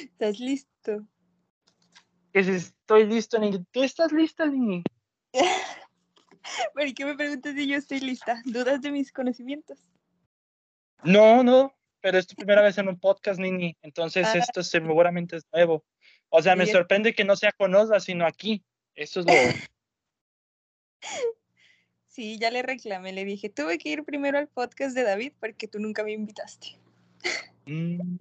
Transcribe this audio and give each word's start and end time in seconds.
¿Estás 0.00 0.38
listo? 0.38 1.06
Estoy 2.32 3.06
listo, 3.06 3.38
Nini. 3.38 3.64
¿Tú 3.70 3.82
estás 3.82 4.12
lista, 4.12 4.46
Nini? 4.46 4.82
¿Por 6.74 6.94
qué 6.94 7.04
me 7.04 7.14
preguntas 7.14 7.54
si 7.54 7.68
yo 7.68 7.76
estoy 7.76 8.00
lista? 8.00 8.40
¿Dudas 8.44 8.80
de 8.80 8.90
mis 8.90 9.12
conocimientos? 9.12 9.78
No, 11.04 11.42
no, 11.42 11.74
pero 12.00 12.18
es 12.18 12.26
tu 12.26 12.34
primera 12.34 12.62
vez 12.62 12.78
en 12.78 12.88
un 12.88 12.98
podcast, 12.98 13.38
Nini. 13.38 13.76
Entonces 13.82 14.26
Ah. 14.26 14.38
esto 14.38 14.62
seguramente 14.62 15.36
es 15.36 15.44
nuevo. 15.52 15.84
O 16.30 16.42
sea, 16.42 16.56
me 16.56 16.66
sorprende 16.66 17.14
que 17.14 17.24
no 17.24 17.36
sea 17.36 17.52
con 17.52 17.74
Osva, 17.74 18.00
sino 18.00 18.26
aquí. 18.26 18.64
Eso 18.94 19.20
es 19.20 19.26
lo... 19.26 19.32
Sí, 22.06 22.38
ya 22.38 22.50
le 22.50 22.60
reclamé, 22.60 23.14
le 23.14 23.24
dije, 23.24 23.48
tuve 23.48 23.78
que 23.78 23.88
ir 23.88 24.04
primero 24.04 24.36
al 24.36 24.46
podcast 24.46 24.94
de 24.94 25.02
David 25.02 25.32
porque 25.40 25.66
tú 25.66 25.78
nunca 25.78 26.04
me 26.04 26.12
invitaste. 26.12 26.78
Mm, 27.64 28.18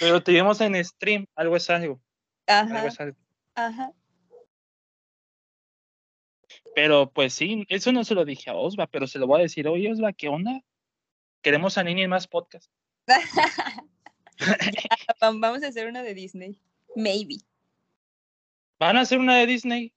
Pero 0.00 0.22
te 0.22 0.32
vimos 0.32 0.60
en 0.62 0.82
stream, 0.84 1.26
algo 1.36 1.56
es 1.56 1.70
algo. 1.70 2.00
Algo 2.46 2.74
Ajá, 2.74 2.86
es 2.88 2.98
algo. 3.00 3.16
ajá. 3.54 3.92
Pero 6.74 7.10
pues 7.12 7.34
sí, 7.34 7.64
eso 7.68 7.92
no 7.92 8.02
se 8.04 8.14
lo 8.14 8.24
dije 8.24 8.48
a 8.50 8.54
Osva, 8.54 8.86
pero 8.86 9.06
se 9.06 9.18
lo 9.18 9.26
voy 9.26 9.40
a 9.40 9.42
decir, 9.42 9.68
oye 9.68 9.92
Osva, 9.92 10.12
¿qué 10.12 10.28
onda? 10.28 10.62
Queremos 11.42 11.76
a 11.78 11.84
Nini 11.84 12.02
en 12.02 12.10
más 12.10 12.26
podcast. 12.26 12.70
Vam- 15.20 15.40
Vamos 15.40 15.62
a 15.62 15.68
hacer 15.68 15.86
una 15.86 16.02
de 16.02 16.14
Disney. 16.14 16.60
Maybe. 16.96 17.36
¿Van 18.78 18.96
a 18.96 19.02
hacer 19.02 19.18
una 19.18 19.36
de 19.36 19.46
Disney? 19.46 19.92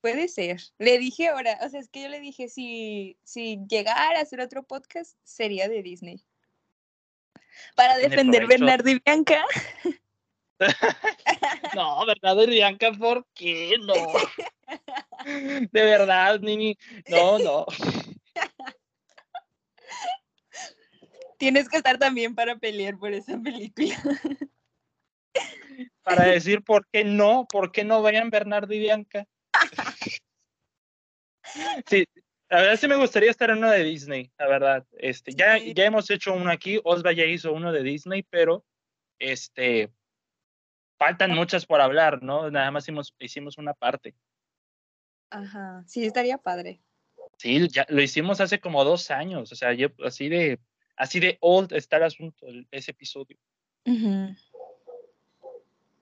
Puede 0.00 0.28
ser. 0.28 0.60
Le 0.78 0.98
dije 0.98 1.28
ahora, 1.28 1.58
o 1.62 1.68
sea, 1.68 1.80
es 1.80 1.88
que 1.88 2.02
yo 2.02 2.08
le 2.08 2.20
dije, 2.20 2.48
si, 2.48 3.18
si 3.24 3.58
llegara 3.68 4.18
a 4.20 4.22
hacer 4.22 4.40
otro 4.40 4.62
podcast, 4.62 5.18
sería 5.24 5.68
de 5.68 5.82
Disney. 5.82 6.24
Para 7.74 7.96
defender. 7.98 8.46
Bernardo 8.46 8.90
y 8.90 9.00
Bianca. 9.04 9.44
No, 11.74 12.04
¿verdad, 12.04 12.36
Bianca? 12.48 12.90
¿Por 12.92 13.24
qué 13.32 13.76
no? 13.78 13.94
De 15.70 15.82
verdad, 15.82 16.40
Nini. 16.40 16.76
No, 17.08 17.38
no. 17.38 17.66
Tienes 21.38 21.68
que 21.68 21.76
estar 21.76 21.98
también 21.98 22.34
para 22.34 22.56
pelear 22.56 22.98
por 22.98 23.12
esa 23.12 23.38
película. 23.38 23.96
Para 26.02 26.24
decir 26.24 26.62
por 26.62 26.88
qué 26.88 27.04
no, 27.04 27.46
por 27.48 27.70
qué 27.70 27.84
no 27.84 28.02
vayan 28.02 28.30
Bernardo 28.30 28.74
y 28.74 28.80
Bianca. 28.80 29.26
Sí, 31.86 32.04
la 32.50 32.62
verdad 32.62 32.76
sí 32.76 32.88
me 32.88 32.96
gustaría 32.96 33.30
estar 33.30 33.50
en 33.50 33.58
uno 33.58 33.70
de 33.70 33.84
Disney, 33.84 34.32
la 34.38 34.46
verdad. 34.46 34.86
Este, 34.98 35.32
ya, 35.32 35.58
ya 35.58 35.84
hemos 35.84 36.08
hecho 36.10 36.32
uno 36.32 36.50
aquí, 36.50 36.80
Osva 36.84 37.12
ya 37.12 37.24
hizo 37.24 37.52
uno 37.52 37.72
de 37.72 37.82
Disney, 37.82 38.22
pero 38.22 38.64
este 39.18 39.90
faltan 40.98 41.32
muchas 41.32 41.66
por 41.66 41.80
hablar, 41.80 42.22
¿no? 42.22 42.50
Nada 42.50 42.70
más 42.70 42.84
hicimos, 42.84 43.14
hicimos 43.18 43.58
una 43.58 43.74
parte. 43.74 44.14
Ajá, 45.30 45.84
sí, 45.86 46.04
estaría 46.04 46.38
padre. 46.38 46.80
Sí, 47.36 47.68
ya 47.68 47.86
lo 47.88 48.00
hicimos 48.00 48.40
hace 48.40 48.58
como 48.60 48.82
dos 48.84 49.10
años, 49.10 49.52
o 49.52 49.54
sea, 49.54 49.72
yo- 49.74 49.90
así 50.04 50.28
de 50.28 50.58
así 50.96 51.20
de 51.20 51.38
old 51.40 51.72
está 51.74 51.98
el 51.98 52.02
asunto, 52.04 52.46
ese 52.72 52.90
episodio. 52.90 53.36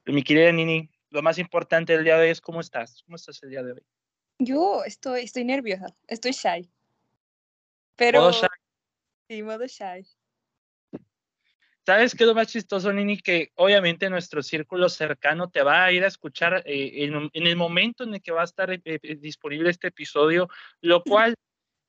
Mi 0.06 0.22
querida 0.22 0.50
Nini, 0.52 0.88
lo 1.10 1.20
más 1.20 1.38
importante 1.38 1.92
del 1.92 2.04
día 2.04 2.16
de 2.16 2.24
hoy 2.24 2.30
es 2.30 2.40
cómo 2.40 2.60
estás, 2.60 3.02
cómo 3.04 3.16
estás 3.16 3.42
el 3.42 3.50
día 3.50 3.62
de 3.62 3.72
hoy. 3.72 3.82
Yo 4.38 4.84
estoy, 4.84 5.22
estoy 5.22 5.44
nerviosa, 5.44 5.86
estoy 6.06 6.32
shy. 6.32 6.70
Pero 7.96 8.20
Modo 8.20 8.32
shy. 8.32 8.46
sí, 9.28 9.42
modo 9.42 9.66
shy. 9.66 10.06
¿Sabes 11.86 12.16
qué 12.16 12.24
es 12.24 12.26
lo 12.26 12.34
más 12.34 12.48
chistoso, 12.48 12.92
Nini? 12.92 13.16
Que 13.16 13.52
obviamente 13.54 14.10
nuestro 14.10 14.42
círculo 14.42 14.88
cercano 14.88 15.48
te 15.48 15.62
va 15.62 15.84
a 15.84 15.92
ir 15.92 16.02
a 16.02 16.08
escuchar 16.08 16.64
eh, 16.66 17.04
en, 17.04 17.30
en 17.32 17.46
el 17.46 17.54
momento 17.54 18.02
en 18.02 18.14
el 18.14 18.20
que 18.20 18.32
va 18.32 18.40
a 18.40 18.44
estar 18.44 18.72
eh, 18.72 18.80
eh, 18.84 18.98
disponible 19.16 19.70
este 19.70 19.88
episodio, 19.88 20.48
lo 20.80 21.04
cual, 21.04 21.36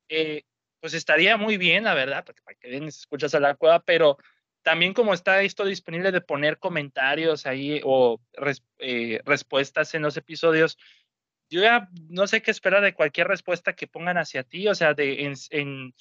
eh, 0.08 0.44
pues 0.80 0.94
estaría 0.94 1.36
muy 1.36 1.58
bien, 1.58 1.86
la 1.86 1.96
verdad, 1.96 2.24
porque 2.24 2.44
para 2.44 2.56
que 2.60 2.70
den 2.70 2.84
escuchas 2.84 3.34
a 3.34 3.40
la 3.40 3.56
cueva, 3.56 3.80
pero 3.80 4.18
también 4.62 4.94
como 4.94 5.16
está 5.16 5.42
esto 5.42 5.66
disponible 5.66 6.12
de 6.12 6.22
poner 6.22 6.60
comentarios 6.60 7.48
ahí 7.48 7.82
o 7.84 8.22
res- 8.34 8.64
respuestas 9.26 9.96
en 9.96 10.04
los 10.04 10.16
episodios, 10.16 10.78
yo 11.50 11.62
ya 11.62 11.90
no 12.10 12.28
sé 12.28 12.42
qué 12.42 12.52
esperar 12.52 12.82
de 12.84 12.94
cualquier 12.94 13.28
respuesta 13.28 13.74
que 13.74 13.88
pongan 13.88 14.18
hacia 14.18 14.44
ti, 14.44 14.68
o 14.68 14.76
sea, 14.76 14.94
de 14.94 15.24
en, 15.26 15.34
en, 15.52 15.94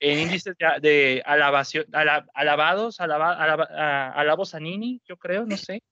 en 0.00 0.18
índices 0.18 0.54
de, 0.58 0.80
de 0.80 1.22
alabación, 1.26 1.86
ala- 1.92 2.26
alabados, 2.34 3.00
alaba, 3.00 3.32
alaba- 3.42 3.68
a- 3.70 4.12
alabos 4.12 4.54
a 4.54 4.60
Nini, 4.60 5.00
yo 5.06 5.16
creo, 5.16 5.46
no 5.46 5.56
sé. 5.56 5.82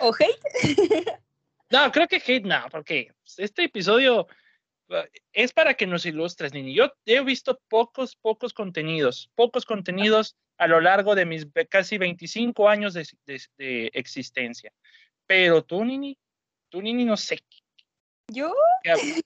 ¿O 0.00 0.12
hate? 0.14 0.40
No, 1.68 1.90
creo 1.90 2.06
que 2.06 2.16
hate 2.24 2.44
no, 2.44 2.64
porque 2.70 3.12
este 3.38 3.64
episodio 3.64 4.28
eh, 4.88 5.10
es 5.32 5.52
para 5.52 5.74
que 5.74 5.84
nos 5.84 6.06
ilustres, 6.06 6.52
Nini. 6.54 6.72
Yo 6.72 6.92
he 7.04 7.20
visto 7.22 7.60
pocos, 7.68 8.14
pocos 8.14 8.52
contenidos, 8.54 9.30
pocos 9.34 9.64
contenidos 9.64 10.36
a 10.58 10.68
lo 10.68 10.80
largo 10.80 11.16
de 11.16 11.26
mis 11.26 11.44
casi 11.68 11.98
25 11.98 12.68
años 12.68 12.94
de, 12.94 13.04
de- 13.26 13.42
de 13.58 13.90
existencia. 13.94 14.72
Pero 15.26 15.64
tú, 15.64 15.84
Nini, 15.84 16.16
tú, 16.68 16.80
Nini, 16.80 17.04
no 17.04 17.16
sé 17.16 17.40
Yo, 18.32 18.52
qué 18.82 19.22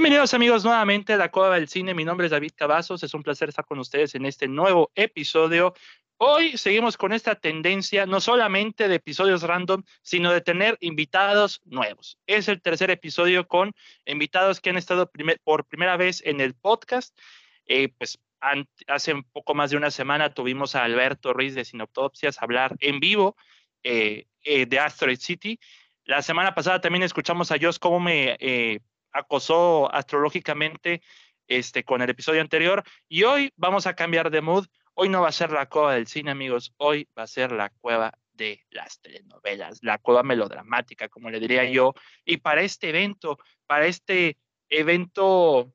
Bienvenidos 0.00 0.32
amigos 0.32 0.64
nuevamente 0.64 1.12
a 1.12 1.18
la 1.18 1.30
Cueva 1.30 1.56
del 1.56 1.68
Cine. 1.68 1.92
Mi 1.92 2.06
nombre 2.06 2.24
es 2.26 2.30
David 2.30 2.52
Cavazos. 2.56 3.02
Es 3.02 3.12
un 3.12 3.22
placer 3.22 3.50
estar 3.50 3.66
con 3.66 3.78
ustedes 3.80 4.14
en 4.14 4.24
este 4.24 4.48
nuevo 4.48 4.90
episodio. 4.94 5.74
Hoy 6.16 6.56
seguimos 6.56 6.96
con 6.96 7.12
esta 7.12 7.34
tendencia 7.34 8.06
no 8.06 8.18
solamente 8.22 8.88
de 8.88 8.94
episodios 8.94 9.42
random, 9.42 9.82
sino 10.00 10.32
de 10.32 10.40
tener 10.40 10.78
invitados 10.80 11.60
nuevos. 11.66 12.18
Es 12.26 12.48
el 12.48 12.62
tercer 12.62 12.90
episodio 12.90 13.46
con 13.46 13.72
invitados 14.06 14.62
que 14.62 14.70
han 14.70 14.78
estado 14.78 15.10
primer- 15.10 15.38
por 15.44 15.66
primera 15.66 15.98
vez 15.98 16.22
en 16.24 16.40
el 16.40 16.54
podcast. 16.54 17.14
Eh, 17.66 17.90
pues 17.98 18.18
hace 18.86 19.12
un 19.12 19.24
poco 19.24 19.54
más 19.54 19.70
de 19.70 19.76
una 19.76 19.90
semana 19.90 20.32
tuvimos 20.32 20.74
a 20.76 20.84
Alberto 20.84 21.34
Ruiz 21.34 21.54
de 21.54 21.66
Sinoptopsias 21.66 22.40
hablar 22.40 22.74
en 22.80 23.00
vivo 23.00 23.36
eh, 23.82 24.24
eh, 24.44 24.64
de 24.64 24.78
Asteroid 24.78 25.18
City. 25.18 25.60
La 26.06 26.22
semana 26.22 26.54
pasada 26.54 26.80
también 26.80 27.02
escuchamos 27.02 27.52
a 27.52 27.58
Joss 27.60 27.78
cómo 27.78 28.00
me 28.00 28.38
eh, 28.40 28.80
acosó 29.12 29.92
astrológicamente 29.92 31.02
este, 31.46 31.84
con 31.84 32.00
el 32.02 32.10
episodio 32.10 32.40
anterior. 32.40 32.84
Y 33.08 33.24
hoy 33.24 33.52
vamos 33.56 33.86
a 33.86 33.94
cambiar 33.94 34.30
de 34.30 34.40
mood. 34.40 34.66
Hoy 34.94 35.08
no 35.08 35.22
va 35.22 35.28
a 35.28 35.32
ser 35.32 35.50
la 35.50 35.66
cueva 35.66 35.94
del 35.94 36.06
cine, 36.06 36.30
amigos. 36.30 36.72
Hoy 36.76 37.08
va 37.18 37.24
a 37.24 37.26
ser 37.26 37.52
la 37.52 37.70
cueva 37.70 38.12
de 38.32 38.64
las 38.70 39.00
telenovelas, 39.00 39.80
la 39.82 39.98
cueva 39.98 40.22
melodramática, 40.22 41.08
como 41.08 41.30
le 41.30 41.40
diría 41.40 41.64
yo. 41.64 41.94
Y 42.24 42.38
para 42.38 42.62
este 42.62 42.88
evento, 42.88 43.38
para 43.66 43.86
este 43.86 44.38
evento 44.68 45.72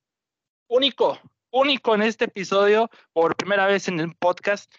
único, 0.68 1.20
único 1.52 1.96
en 1.96 2.02
este 2.02 2.26
episodio, 2.26 2.90
por 3.14 3.36
primera 3.36 3.68
vez 3.68 3.88
en 3.88 4.00
el 4.00 4.16
podcast, 4.16 4.74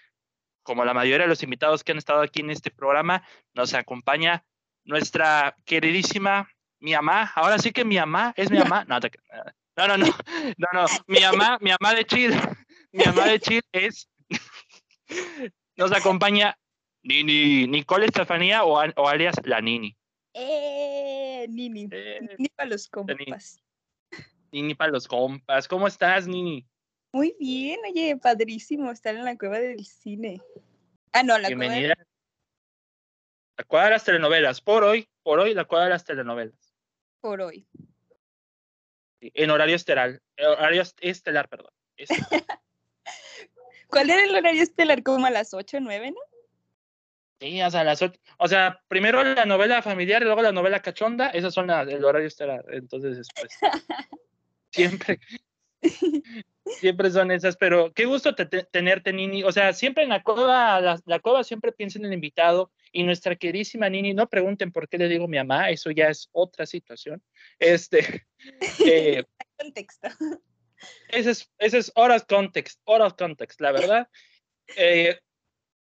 como 0.62 0.84
la 0.84 0.94
mayoría 0.94 1.26
de 1.26 1.28
los 1.28 1.42
invitados 1.42 1.84
que 1.84 1.92
han 1.92 1.98
estado 1.98 2.22
aquí 2.22 2.40
en 2.40 2.50
este 2.50 2.70
programa, 2.70 3.22
nos 3.54 3.72
acompaña 3.74 4.44
nuestra 4.84 5.56
queridísima 5.64 6.48
mi 6.80 6.92
mamá. 6.92 7.32
Ahora 7.34 7.58
sí 7.58 7.72
que 7.72 7.84
mi 7.84 7.96
mamá 7.96 8.32
es 8.36 8.50
mi 8.50 8.58
mamá. 8.58 8.84
No, 8.86 9.00
te- 9.00 9.10
no, 9.76 9.88
no, 9.88 9.96
no, 9.98 10.06
no, 10.58 10.68
no. 10.72 10.86
Mi 11.06 11.20
mamá, 11.20 11.58
mi 11.60 11.70
mamá 11.70 11.94
de 11.94 12.04
Chile, 12.04 12.36
mi 12.92 13.04
mamá 13.04 13.26
de 13.26 13.40
Chile 13.40 13.62
es, 13.72 14.08
nos 15.76 15.92
acompaña 15.92 16.56
Nini, 17.02 17.66
Nicole 17.66 18.06
Estefanía 18.06 18.64
o, 18.64 18.78
alias 18.78 19.36
la 19.44 19.60
Nini. 19.60 19.96
eh, 20.34 21.46
Nini. 21.48 21.88
Eh, 21.92 22.20
Nini 22.36 22.48
para 22.50 22.68
los 22.70 22.88
compas. 22.88 23.62
Nini 24.52 24.74
para 24.74 24.90
los 24.92 25.06
compas. 25.06 25.68
¿Cómo 25.68 25.86
estás, 25.86 26.26
Nini? 26.26 26.66
Muy 27.12 27.34
bien, 27.38 27.78
oye, 27.88 28.16
padrísimo 28.16 28.90
estar 28.90 29.14
en 29.14 29.24
la 29.24 29.36
cueva 29.38 29.58
del 29.58 29.84
cine. 29.86 30.40
Ah, 31.12 31.22
no, 31.22 31.38
la 31.38 31.48
cueva 31.48 31.62
del- 31.64 31.70
Bienvenida. 31.70 31.94
La 33.58 33.64
cueva 33.64 33.84
de 33.86 33.90
las 33.92 34.04
telenovelas. 34.04 34.60
Por 34.60 34.84
hoy, 34.84 35.08
por 35.22 35.38
hoy, 35.38 35.54
la 35.54 35.64
cueva 35.64 35.84
de 35.84 35.90
las 35.90 36.04
telenovelas. 36.04 36.65
Por 37.26 37.40
hoy. 37.40 37.66
En 39.20 39.50
horario 39.50 39.76
estelar. 39.76 40.20
en 40.36 40.46
Horario 40.46 40.82
est- 40.82 40.98
estelar, 41.00 41.48
perdón. 41.48 41.72
Estelar. 41.96 42.22
¿Cuál 43.88 44.10
era 44.10 44.24
el 44.24 44.34
horario 44.34 44.62
estelar? 44.62 45.02
Como 45.02 45.26
a 45.26 45.30
las 45.30 45.54
8 45.54 45.78
o 45.78 45.80
9, 45.80 46.10
¿no? 46.12 46.20
Sí, 47.40 47.60
o 47.62 47.70
sea, 47.70 47.84
las 47.84 48.00
ocho- 48.00 48.18
o 48.38 48.48
sea, 48.48 48.80
primero 48.88 49.22
la 49.22 49.44
novela 49.44 49.82
familiar 49.82 50.22
y 50.22 50.24
luego 50.24 50.40
la 50.42 50.52
novela 50.52 50.80
cachonda, 50.80 51.28
esas 51.30 51.52
son 51.52 51.66
las- 51.66 51.88
el 51.88 52.04
horario 52.04 52.28
estelar. 52.28 52.64
Entonces, 52.70 53.28
pues, 53.34 53.52
siempre, 54.72 55.20
Siempre 56.80 57.10
son 57.10 57.30
esas, 57.30 57.56
pero 57.56 57.92
qué 57.92 58.06
gusto 58.06 58.34
tenerte, 58.34 59.12
Nini. 59.12 59.44
O 59.44 59.52
sea, 59.52 59.72
siempre 59.72 60.02
en 60.02 60.10
la 60.10 60.22
cova, 60.22 60.80
la, 60.80 61.00
la 61.04 61.20
cova 61.20 61.44
siempre 61.44 61.70
piensa 61.70 61.98
en 61.98 62.06
el 62.06 62.12
invitado 62.12 62.72
y 62.96 63.02
nuestra 63.02 63.36
queridísima 63.36 63.90
Nini, 63.90 64.14
no 64.14 64.26
pregunten 64.26 64.72
por 64.72 64.88
qué 64.88 64.96
le 64.96 65.06
digo 65.06 65.28
mi 65.28 65.36
mamá, 65.36 65.68
eso 65.68 65.90
ya 65.90 66.08
es 66.08 66.30
otra 66.32 66.64
situación. 66.64 67.22
Este, 67.58 68.26
eh, 68.86 69.22
contexto. 69.58 70.08
Ese 71.08 71.30
es, 71.32 71.52
ese 71.58 71.76
es 71.76 71.92
horas 71.94 72.24
context, 72.24 72.80
horas 72.84 73.12
context, 73.12 73.60
la 73.60 73.72
verdad. 73.72 74.08
Eh, 74.78 75.18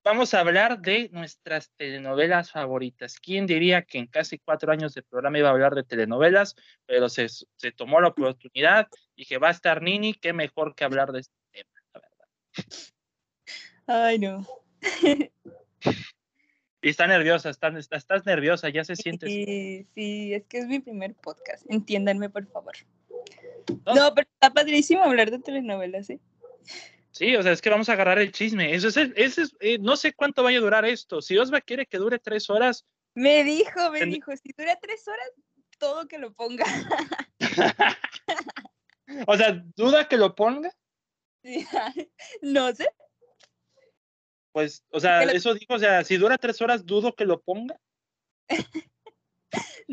vamos 0.03 0.33
a 0.33 0.39
hablar 0.39 0.79
de 0.79 1.09
nuestras 1.13 1.69
telenovelas 1.77 2.51
favoritas. 2.51 3.19
¿Quién 3.19 3.45
diría 3.45 3.83
que 3.83 3.99
en 3.99 4.07
casi 4.07 4.39
cuatro 4.39 4.71
años 4.71 4.95
de 4.95 5.03
programa 5.03 5.37
iba 5.37 5.49
a 5.49 5.51
hablar 5.51 5.75
de 5.75 5.83
telenovelas? 5.83 6.55
Pero 6.87 7.09
se, 7.09 7.27
se 7.29 7.71
tomó 7.73 8.01
la 8.01 8.07
oportunidad 8.07 8.87
y 9.15 9.27
que 9.27 9.37
va 9.37 9.49
a 9.49 9.51
estar 9.51 9.83
Nini, 9.83 10.15
qué 10.15 10.33
mejor 10.33 10.73
que 10.73 10.83
hablar 10.83 11.11
de 11.11 11.19
este 11.19 11.37
tema, 11.51 11.69
la 11.93 12.01
verdad. 12.01 12.27
Ay, 13.85 14.17
no. 14.17 14.47
Y 16.81 16.89
está 16.89 17.07
nerviosa, 17.07 17.49
estás, 17.49 17.89
estás 17.91 18.25
nerviosa, 18.25 18.69
ya 18.69 18.83
se 18.83 18.95
siente. 18.95 19.25
Sí, 19.25 19.87
sí, 19.95 20.33
es 20.33 20.45
que 20.45 20.59
es 20.59 20.67
mi 20.67 20.79
primer 20.79 21.15
podcast, 21.15 21.65
entiéndanme 21.69 22.29
por 22.29 22.45
favor. 22.47 22.75
No, 23.85 24.13
pero 24.13 24.27
está 24.31 24.51
padrísimo 24.53 25.03
hablar 25.03 25.31
de 25.31 25.39
telenovelas, 25.39 26.09
¿eh? 26.09 26.19
Sí, 27.11 27.35
o 27.35 27.41
sea, 27.41 27.51
es 27.51 27.61
que 27.61 27.71
vamos 27.71 27.89
a 27.89 27.93
agarrar 27.93 28.19
el 28.19 28.31
chisme. 28.31 28.75
Eso 28.75 28.89
es, 28.89 28.97
ese 28.97 29.41
es 29.41 29.55
eh, 29.59 29.79
no 29.79 29.97
sé 29.97 30.13
cuánto 30.13 30.43
vaya 30.43 30.59
a 30.59 30.61
durar 30.61 30.85
esto. 30.85 31.21
Si 31.21 31.37
Osva 31.37 31.61
quiere 31.61 31.87
que 31.87 31.97
dure 31.97 32.19
tres 32.19 32.49
horas. 32.49 32.85
Me 33.15 33.43
dijo, 33.43 33.89
me 33.91 34.05
dijo, 34.05 34.31
si 34.37 34.53
dura 34.55 34.77
tres 34.79 35.07
horas, 35.07 35.31
todo 35.79 36.07
que 36.07 36.19
lo 36.19 36.33
ponga. 36.33 36.65
o 39.27 39.35
sea, 39.35 39.63
¿duda 39.75 40.07
que 40.07 40.17
lo 40.17 40.35
ponga? 40.35 40.71
no 42.41 42.75
sé. 42.75 42.87
Pues, 44.57 44.83
o 44.89 44.99
sea, 44.99 45.21
eso 45.21 45.53
dijo, 45.53 45.75
o 45.75 45.77
sea, 45.77 46.03
si 46.03 46.17
dura 46.17 46.35
tres 46.35 46.59
horas, 46.63 46.83
dudo 46.83 47.13
que 47.13 47.25
lo 47.25 47.39
ponga. 47.39 47.79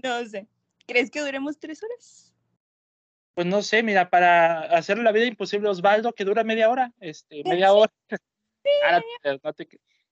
no 0.02 0.25
sé. 0.25 0.49
¿Crees 0.87 1.11
que 1.11 1.20
duremos 1.20 1.58
tres 1.58 1.82
horas? 1.82 2.32
pues 3.34 3.46
no 3.46 3.61
sé, 3.61 3.82
mira, 3.82 4.08
para 4.08 4.61
hacer 4.61 4.96
la 4.96 5.12
vida 5.12 5.26
imposible 5.26 5.69
Osvaldo, 5.69 6.14
que 6.14 6.25
dura 6.25 6.44
media 6.44 6.70
hora, 6.70 6.94
este, 6.99 7.44
media 7.44 7.75
hora. 7.75 7.93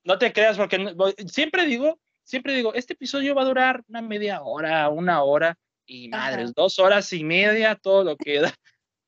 no, 0.04 0.18
te, 0.18 0.34
creas, 0.34 0.58
porque 0.58 0.94
siempre 1.32 1.64
digo, 1.64 1.98
siempre 2.22 2.54
digo, 2.54 2.74
este 2.74 2.92
episodio 2.92 3.34
va 3.34 3.40
a 3.40 3.46
durar 3.46 3.82
una 3.88 4.02
media 4.02 4.42
hora, 4.42 4.90
una 4.90 5.22
hora, 5.22 5.56
y 5.86 6.10
madres, 6.10 6.52
dos 6.52 6.78
horas 6.78 7.10
y 7.14 7.24
media, 7.24 7.74
todo 7.74 8.04
lo 8.04 8.18
que 8.18 8.40
da. 8.40 8.54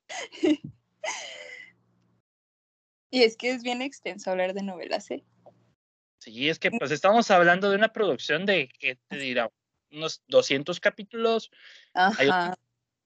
y 3.10 3.24
es 3.24 3.36
que 3.36 3.50
es 3.50 3.62
bien 3.62 3.82
extenso 3.82 4.30
hablar 4.30 4.54
de 4.54 4.62
novelas, 4.62 5.10
¿eh? 5.10 5.22
Sí, 6.24 6.48
es 6.48 6.58
que 6.58 6.70
pues 6.70 6.90
estamos 6.90 7.30
hablando 7.30 7.70
de 7.70 7.76
una 7.76 7.92
producción 7.92 8.46
de, 8.46 8.68
¿qué 8.78 8.98
te 9.08 9.16
dirá? 9.18 9.50
Unos 9.90 10.22
200 10.26 10.80
capítulos. 10.80 11.50
Ajá 11.92 12.54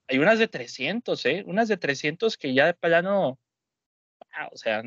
hay 0.08 0.18
unas 0.18 0.38
de 0.38 0.48
300, 0.48 1.24
¿eh? 1.26 1.44
Unas 1.46 1.68
de 1.68 1.76
300 1.76 2.36
que 2.36 2.54
ya 2.54 2.66
de 2.66 2.74
plano, 2.74 3.38
o 4.50 4.56
sea, 4.56 4.82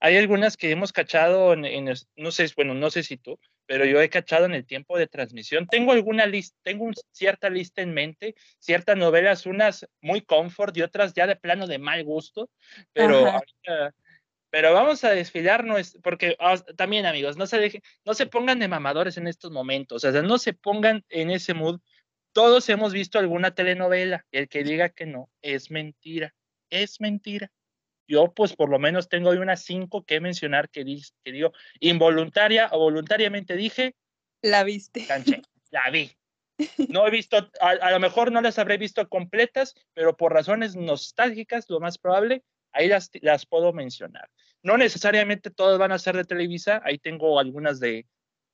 hay 0.00 0.16
algunas 0.16 0.56
que 0.56 0.70
hemos 0.70 0.92
cachado 0.92 1.52
en, 1.54 1.94
no 2.16 2.30
sé, 2.32 2.46
bueno, 2.56 2.74
no 2.74 2.90
sé 2.90 3.04
si 3.04 3.16
tú, 3.16 3.38
pero 3.66 3.84
yo 3.84 4.00
he 4.00 4.10
cachado 4.10 4.44
en 4.46 4.54
el 4.54 4.66
tiempo 4.66 4.98
de 4.98 5.06
transmisión. 5.06 5.68
Tengo 5.68 5.92
alguna 5.92 6.26
lista, 6.26 6.56
tengo 6.62 6.84
una 6.84 6.94
cierta 7.12 7.48
lista 7.48 7.80
en 7.80 7.94
mente, 7.94 8.34
ciertas 8.58 8.96
novelas, 8.96 9.46
unas 9.46 9.86
muy 10.00 10.20
comfort 10.22 10.76
y 10.76 10.82
otras 10.82 11.14
ya 11.14 11.26
de 11.26 11.36
plano 11.36 11.66
de 11.66 11.78
mal 11.78 12.02
gusto, 12.02 12.50
pero 12.92 13.40
pero 14.50 14.72
vamos 14.72 15.04
a 15.04 15.10
desfilarnos, 15.10 15.98
porque 16.02 16.36
ah, 16.38 16.56
también 16.76 17.06
amigos, 17.06 17.36
no 17.36 17.46
se 17.46 17.58
dejen, 17.58 17.82
no 18.04 18.14
se 18.14 18.26
pongan 18.26 18.58
de 18.58 18.68
mamadores 18.68 19.16
en 19.16 19.26
estos 19.26 19.50
momentos, 19.50 20.04
o 20.04 20.12
sea, 20.12 20.22
no 20.22 20.38
se 20.38 20.52
pongan 20.54 21.04
en 21.08 21.30
ese 21.30 21.54
mood 21.54 21.80
todos 22.38 22.68
hemos 22.68 22.92
visto 22.92 23.18
alguna 23.18 23.54
telenovela. 23.54 24.24
El 24.30 24.48
que 24.48 24.62
diga 24.62 24.90
que 24.90 25.06
no, 25.06 25.28
es 25.42 25.72
mentira. 25.72 26.34
Es 26.70 27.00
mentira. 27.00 27.50
Yo, 28.06 28.32
pues, 28.32 28.54
por 28.54 28.70
lo 28.70 28.78
menos 28.78 29.08
tengo 29.08 29.30
hoy 29.30 29.38
unas 29.38 29.64
cinco 29.64 30.04
que 30.04 30.20
mencionar 30.20 30.70
que, 30.70 30.84
que 31.24 31.32
digo, 31.32 31.52
involuntaria 31.80 32.68
o 32.70 32.78
voluntariamente 32.78 33.56
dije. 33.56 33.96
La 34.40 34.62
viste. 34.64 35.04
Canché, 35.06 35.42
la 35.70 35.90
vi. 35.90 36.12
No 36.88 37.06
he 37.06 37.10
visto, 37.10 37.50
a, 37.60 37.90
lo 37.90 37.98
mejor 37.98 38.30
no 38.30 38.40
las 38.40 38.58
habré 38.58 38.78
visto 38.78 39.08
completas, 39.08 39.74
pero 39.92 40.16
por 40.16 40.32
razones 40.32 40.76
nostálgicas, 40.76 41.68
lo 41.68 41.80
más 41.80 41.98
probable, 41.98 42.44
ahí 42.72 42.88
las, 42.88 43.10
las 43.20 43.46
puedo 43.46 43.72
mencionar. 43.72 44.30
No 44.62 44.76
necesariamente 44.76 45.50
todas 45.50 45.78
van 45.78 45.92
a 45.92 45.98
ser 45.98 46.16
de 46.16 46.24
Televisa, 46.24 46.80
ahí 46.84 46.98
tengo 46.98 47.38
algunas 47.38 47.80
de, 47.80 48.06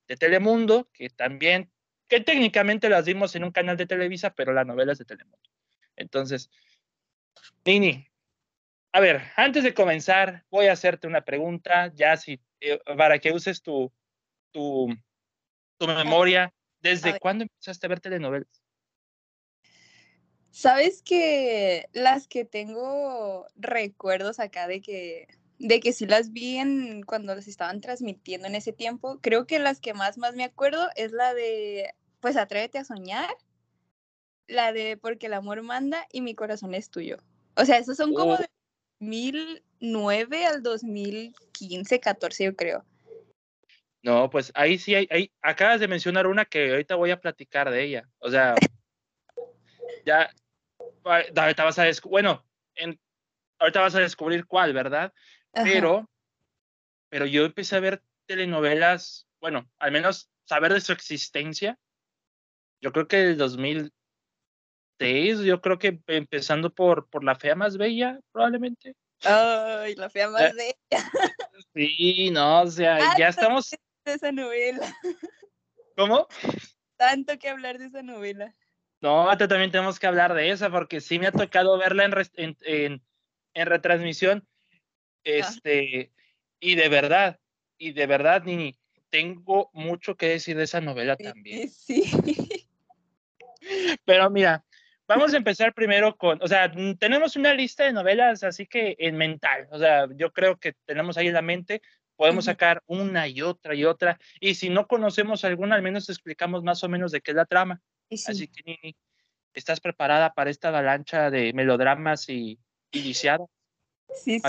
de 0.07 0.17
Telemundo, 0.17 0.89
que 0.93 1.09
también 1.09 1.71
que 2.07 2.21
técnicamente 2.21 2.89
las 2.89 3.05
vimos 3.05 3.35
en 3.35 3.43
un 3.43 3.51
canal 3.51 3.77
de 3.77 3.87
Televisa, 3.87 4.33
pero 4.35 4.53
la 4.53 4.63
novela 4.63 4.91
es 4.91 4.99
de 4.99 5.05
Telemundo. 5.05 5.49
Entonces, 5.95 6.51
Nini, 7.65 8.07
a 8.91 8.99
ver, 8.99 9.23
antes 9.35 9.63
de 9.63 9.73
comenzar, 9.73 10.45
voy 10.49 10.67
a 10.67 10.73
hacerte 10.73 11.07
una 11.07 11.21
pregunta, 11.21 11.91
ya 11.95 12.15
si, 12.17 12.39
eh, 12.61 12.79
para 12.97 13.19
que 13.19 13.31
uses 13.31 13.61
tu, 13.61 13.91
tu, 14.51 14.87
tu 15.77 15.87
memoria. 15.87 16.53
¿Desde 16.79 17.19
cuándo 17.19 17.43
empezaste 17.43 17.87
a 17.87 17.89
ver 17.89 17.99
telenovelas? 17.99 18.64
Sabes 20.55 21.01
que 21.01 21.89
las 21.91 22.29
que 22.29 22.45
tengo 22.45 23.45
recuerdos 23.57 24.39
acá 24.39 24.69
de 24.69 24.79
que 24.79 25.27
de 25.59 25.81
que 25.81 25.91
sí 25.91 26.05
las 26.05 26.31
vi 26.31 26.59
en, 26.59 27.03
cuando 27.03 27.35
las 27.35 27.49
estaban 27.49 27.81
transmitiendo 27.81 28.47
en 28.47 28.55
ese 28.55 28.71
tiempo. 28.71 29.19
Creo 29.21 29.47
que 29.47 29.59
las 29.59 29.81
que 29.81 29.93
más, 29.93 30.17
más 30.17 30.33
me 30.33 30.45
acuerdo 30.45 30.87
es 30.95 31.11
la 31.11 31.33
de, 31.33 31.93
pues 32.21 32.37
atrévete 32.37 32.77
a 32.77 32.85
soñar, 32.85 33.35
la 34.47 34.71
de 34.71 34.95
porque 34.95 35.25
el 35.25 35.33
amor 35.33 35.61
manda 35.61 36.07
y 36.13 36.21
mi 36.21 36.35
corazón 36.35 36.73
es 36.73 36.89
tuyo. 36.89 37.17
O 37.57 37.65
sea, 37.65 37.77
esos 37.77 37.97
son 37.97 38.13
como 38.13 38.35
oh. 38.35 38.37
de 38.37 38.47
2009 39.01 40.45
al 40.45 40.63
2015, 40.63 41.99
14 41.99 42.45
yo 42.45 42.55
creo. 42.55 42.85
No, 44.03 44.29
pues 44.29 44.53
ahí 44.55 44.77
sí 44.77 44.95
hay, 44.95 45.05
ahí 45.11 45.29
acabas 45.41 45.81
de 45.81 45.89
mencionar 45.89 46.27
una 46.27 46.45
que 46.45 46.71
ahorita 46.71 46.95
voy 46.95 47.11
a 47.11 47.19
platicar 47.19 47.69
de 47.69 47.83
ella. 47.83 48.09
O 48.19 48.31
sea, 48.31 48.55
ya, 50.05 50.29
ahorita 51.05 51.63
vas 51.63 51.79
a 51.79 51.85
bueno, 52.05 52.45
en, 52.75 52.99
ahorita 53.59 53.81
vas 53.81 53.95
a 53.95 53.99
descubrir 53.99 54.45
cuál, 54.45 54.73
¿verdad? 54.73 55.13
Pero, 55.51 56.09
pero 57.09 57.25
yo 57.25 57.45
empecé 57.45 57.77
a 57.77 57.79
ver 57.79 58.03
telenovelas, 58.25 59.27
bueno, 59.39 59.69
al 59.79 59.91
menos 59.91 60.29
saber 60.45 60.73
de 60.73 60.81
su 60.81 60.91
existencia. 60.91 61.79
Yo 62.81 62.91
creo 62.91 63.07
que 63.07 63.23
el 63.23 63.37
2006, 63.37 65.39
yo 65.39 65.61
creo 65.61 65.79
que 65.79 66.01
empezando 66.07 66.73
por, 66.73 67.09
por 67.09 67.23
La 67.23 67.35
Fea 67.35 67.55
Más 67.55 67.77
Bella, 67.77 68.19
probablemente. 68.31 68.95
Ay, 69.23 69.95
La 69.95 70.09
Fea 70.09 70.29
Más 70.29 70.41
eh, 70.41 70.51
Bella. 70.55 70.75
Sí, 71.73 72.29
no, 72.31 72.63
o 72.63 72.67
sea, 72.67 73.17
ya 73.17 73.29
estamos. 73.29 73.69
De 74.05 74.13
esa 74.13 74.31
novela. 74.31 74.93
¿Cómo? 75.95 76.27
Tanto 76.97 77.39
que 77.39 77.49
hablar 77.49 77.79
de 77.79 77.87
esa 77.87 78.03
novela. 78.03 78.53
No, 79.05 79.37
también 79.37 79.69
tenemos 79.69 79.99
que 79.99 80.07
hablar 80.07 80.33
de 80.33 80.49
esa, 80.49 80.71
porque 80.71 80.99
sí 80.99 81.19
me 81.19 81.27
ha 81.27 81.31
tocado 81.31 81.77
verla 81.77 82.05
en, 82.05 82.57
en, 82.63 83.03
en 83.53 83.65
retransmisión 83.67 84.47
este, 85.23 86.11
y 86.59 86.73
de 86.73 86.89
verdad, 86.89 87.39
y 87.77 87.91
de 87.91 88.07
verdad, 88.07 88.41
Nini, 88.43 88.75
tengo 89.11 89.69
mucho 89.73 90.15
que 90.15 90.29
decir 90.29 90.57
de 90.57 90.63
esa 90.63 90.81
novela 90.81 91.15
también. 91.17 91.69
Sí. 91.69 92.01
Pero 94.05 94.31
mira, 94.31 94.65
vamos 95.07 95.35
a 95.35 95.37
empezar 95.37 95.75
primero 95.75 96.17
con, 96.17 96.41
o 96.41 96.47
sea, 96.47 96.71
tenemos 96.97 97.35
una 97.35 97.53
lista 97.53 97.83
de 97.83 97.93
novelas 97.93 98.41
así 98.41 98.65
que 98.65 98.95
en 98.97 99.17
mental, 99.17 99.67
o 99.69 99.77
sea, 99.77 100.07
yo 100.15 100.33
creo 100.33 100.57
que 100.57 100.73
tenemos 100.85 101.15
ahí 101.17 101.27
en 101.27 101.33
la 101.33 101.43
mente, 101.43 101.83
podemos 102.15 102.45
sacar 102.45 102.81
una 102.87 103.27
y 103.27 103.43
otra 103.43 103.75
y 103.75 103.85
otra, 103.85 104.19
y 104.39 104.55
si 104.55 104.69
no 104.69 104.87
conocemos 104.87 105.45
alguna, 105.45 105.75
al 105.75 105.83
menos 105.83 106.09
explicamos 106.09 106.63
más 106.63 106.83
o 106.83 106.89
menos 106.89 107.11
de 107.11 107.21
qué 107.21 107.29
es 107.29 107.37
la 107.37 107.45
trama. 107.45 107.83
Así 108.11 108.47
que, 108.47 108.63
Nini, 108.63 108.95
¿estás 109.53 109.79
preparada 109.79 110.33
para 110.33 110.49
esta 110.49 110.69
avalancha 110.69 111.29
de 111.29 111.53
melodramas 111.53 112.29
y, 112.29 112.59
y 112.91 113.13
Sí, 113.13 114.41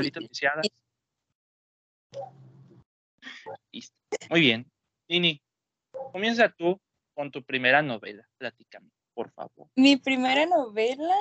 Muy 4.30 4.40
bien. 4.40 4.70
Nini, 5.08 5.40
comienza 6.12 6.48
tú 6.50 6.80
con 7.14 7.30
tu 7.30 7.42
primera 7.42 7.82
novela. 7.82 8.28
Platícame, 8.38 8.90
por 9.14 9.30
favor. 9.32 9.68
Mi 9.74 9.96
primera 9.96 10.46
novela. 10.46 11.16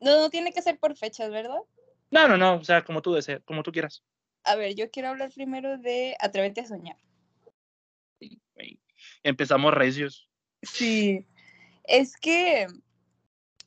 No, 0.00 0.18
no 0.18 0.30
tiene 0.30 0.52
que 0.52 0.62
ser 0.62 0.78
por 0.78 0.96
fechas, 0.96 1.30
¿verdad? 1.30 1.60
No, 2.10 2.28
no, 2.28 2.36
no. 2.36 2.56
O 2.56 2.64
sea, 2.64 2.84
como 2.84 3.00
tú 3.00 3.14
deseas, 3.14 3.40
como 3.44 3.62
tú 3.62 3.70
quieras. 3.70 4.02
A 4.44 4.56
ver, 4.56 4.74
yo 4.74 4.90
quiero 4.90 5.10
hablar 5.10 5.30
primero 5.32 5.78
de 5.78 6.16
Atrévete 6.18 6.62
a 6.62 6.66
soñar. 6.66 6.96
Empezamos 9.22 9.72
recios. 9.72 10.28
Sí. 10.62 11.26
Es 11.84 12.16
que, 12.16 12.66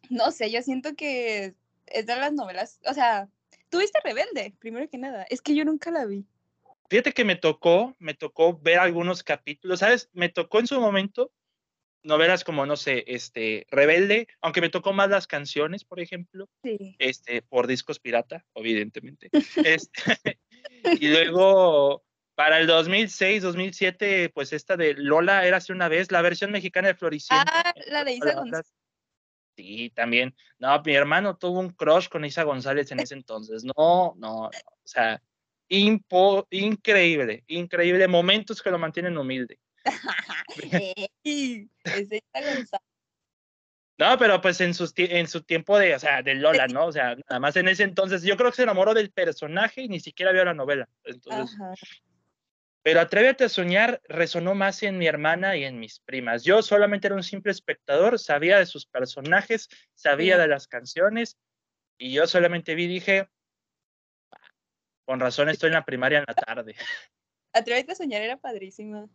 no 0.10 0.32
sé, 0.32 0.52
yo 0.52 0.62
siento 0.62 0.96
que 0.96 1.56
es 1.88 2.06
de 2.06 2.16
las 2.16 2.34
novelas, 2.34 2.80
o 2.86 2.94
sea, 2.94 3.30
tuviste 3.70 4.00
Rebelde, 4.04 4.56
primero 4.60 4.90
que 4.90 4.98
nada, 4.98 5.26
es 5.30 5.42
que 5.42 5.56
yo 5.56 5.66
nunca 5.66 5.92
la 5.92 6.06
vi. 6.06 6.26
Fíjate 6.90 7.14
que 7.14 7.26
me 7.26 7.36
tocó, 7.36 7.96
me 8.00 8.14
tocó 8.14 8.60
ver 8.60 8.80
algunos 8.80 9.24
capítulos, 9.24 9.80
¿sabes? 9.80 10.10
Me 10.14 10.30
tocó 10.30 10.60
en 10.60 10.68
su 10.68 10.80
momento 10.80 11.32
novelas 12.04 12.44
como, 12.44 12.66
no 12.66 12.78
sé, 12.78 13.04
este, 13.08 13.66
Rebelde, 13.70 14.28
aunque 14.42 14.62
me 14.62 14.70
tocó 14.70 14.94
más 14.94 15.10
las 15.10 15.28
canciones, 15.28 15.84
por 15.84 16.00
ejemplo, 16.00 16.48
Sí. 16.64 16.96
este, 17.00 17.42
por 17.42 17.68
discos 17.68 18.00
pirata, 18.00 18.46
evidentemente. 18.54 19.30
Este, 19.80 20.40
y 21.02 21.08
luego, 21.08 22.04
para 22.36 22.60
el 22.60 22.68
2006, 22.68 23.44
2007, 23.44 24.30
pues 24.34 24.54
esta 24.54 24.76
de 24.78 24.94
Lola 24.94 25.46
era 25.46 25.58
hace 25.58 25.72
una 25.72 25.88
vez, 25.88 26.12
la 26.12 26.22
versión 26.22 26.52
mexicana 26.52 26.90
de 26.90 26.96
Floricienta. 26.96 27.46
Ah, 27.48 27.74
la 27.88 28.04
de 28.04 28.14
Isa 28.14 28.34
González. 28.34 28.74
Sí, 29.56 29.90
también. 29.96 30.36
No, 30.60 30.82
mi 30.84 30.94
hermano 30.94 31.38
tuvo 31.38 31.60
un 31.62 31.70
crush 31.70 32.10
con 32.10 32.26
Isa 32.26 32.44
González 32.44 32.92
en 32.92 33.00
ese 33.00 33.14
entonces. 33.16 33.64
No, 33.64 33.74
no, 33.78 34.16
no. 34.18 34.48
O 34.48 34.52
sea, 34.84 35.22
impo- 35.70 36.46
increíble, 36.50 37.44
increíble. 37.48 38.08
Momentos 38.08 38.62
que 38.62 38.70
lo 38.72 38.78
mantienen 38.78 39.18
humilde. 39.18 39.58
Ey, 41.24 41.70
es 41.86 42.12
Isa 42.12 42.22
González. 42.34 42.82
No, 43.98 44.18
pero 44.18 44.42
pues 44.42 44.60
en, 44.60 44.74
sus 44.74 44.94
en 44.98 45.26
su 45.26 45.44
tiempo 45.44 45.78
de, 45.80 45.96
o 45.96 46.00
sea, 46.00 46.22
de 46.22 46.36
Lola, 46.36 46.68
¿no? 46.68 46.88
O 46.88 46.92
sea, 46.92 47.16
nada 47.16 47.40
más 47.40 47.56
en 47.56 47.70
ese 47.70 47.84
entonces, 47.84 48.24
yo 48.24 48.36
creo 48.36 48.50
que 48.52 48.58
se 48.58 48.64
enamoró 48.64 48.94
del 48.94 49.10
personaje 49.12 49.84
y 49.84 49.88
ni 49.88 50.02
siquiera 50.02 50.34
vio 50.34 50.44
la 50.44 50.54
novela. 50.54 50.90
Entonces, 51.06 51.56
Ajá. 51.58 51.74
Pero 52.86 53.00
Atrévete 53.02 53.46
a 53.46 53.50
soñar 53.50 54.00
resonó 54.04 54.54
más 54.54 54.84
en 54.84 55.00
mi 55.00 55.08
hermana 55.08 55.58
y 55.58 55.64
en 55.64 55.80
mis 55.80 56.00
primas. 56.02 56.44
Yo 56.44 56.62
solamente 56.62 57.08
era 57.08 57.16
un 57.16 57.24
simple 57.24 57.52
espectador, 57.52 58.20
sabía 58.20 58.60
de 58.60 58.68
sus 58.68 58.86
personajes, 58.86 59.68
sabía 59.96 60.36
Sí. 60.36 60.42
de 60.42 60.48
las 60.48 60.68
canciones 60.68 61.36
y 61.98 62.14
yo 62.14 62.28
solamente 62.28 62.76
vi 62.76 62.84
y 62.84 62.88
dije, 62.88 63.28
"Ah, 64.32 64.38
con 65.04 65.20
razón 65.20 65.50
estoy 65.50 65.70
en 65.70 65.74
la 65.74 65.84
primaria 65.84 66.20
en 66.20 66.26
la 66.28 66.36
tarde. 66.36 66.76
Atrévete 67.54 67.94
a 67.94 67.96
soñar 67.96 68.22
era 68.22 68.38
padrísima. 68.38 69.10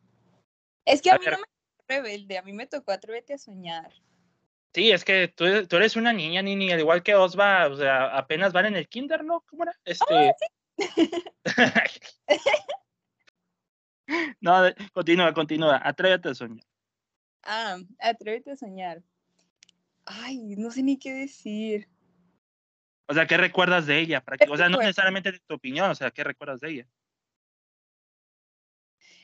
Es 0.84 1.00
que 1.00 1.10
a, 1.12 1.14
A 1.14 1.18
mí 1.20 1.26
ver. 1.26 1.34
no 1.34 1.38
me 1.38 1.44
tocó 1.46 1.84
rebelde, 1.86 2.38
a 2.38 2.42
mí 2.42 2.52
me 2.52 2.66
tocó 2.66 2.90
Atrévete 2.90 3.34
a 3.34 3.38
soñar. 3.38 3.92
Sí, 4.74 4.90
es 4.90 5.04
que 5.04 5.28
tú, 5.28 5.44
tú 5.68 5.76
eres 5.76 5.94
una 5.94 6.12
niña, 6.12 6.42
Nini, 6.42 6.72
al 6.72 6.80
igual 6.80 7.04
que 7.04 7.14
Osva, 7.14 7.68
o 7.68 7.76
sea, 7.76 8.16
apenas 8.18 8.52
van 8.52 8.66
en 8.66 8.74
el 8.74 8.88
kinder, 8.88 9.22
¿no? 9.22 9.42
¿Cómo 9.42 9.62
era? 9.62 9.78
Este... 9.84 10.34
no, 14.40 14.62
continúa, 14.92 15.32
continúa. 15.32 15.80
Atrévete 15.82 16.30
a 16.30 16.34
soñar. 16.34 16.64
Ah, 17.42 17.78
Atrévete 17.98 18.52
a 18.52 18.56
soñar. 18.56 19.02
Ay, 20.04 20.56
no 20.56 20.70
sé 20.70 20.82
ni 20.82 20.98
qué 20.98 21.12
decir. 21.12 21.88
O 23.06 23.14
sea, 23.14 23.26
¿qué 23.26 23.36
recuerdas 23.36 23.86
de 23.86 23.98
ella? 23.98 24.20
Para 24.20 24.36
que- 24.36 24.50
o 24.50 24.56
sea, 24.56 24.68
no 24.68 24.78
necesariamente 24.78 25.32
de 25.32 25.40
tu 25.40 25.54
opinión, 25.54 25.90
o 25.90 25.94
sea, 25.94 26.10
¿qué 26.10 26.24
recuerdas 26.24 26.60
de 26.60 26.70
ella? 26.70 26.88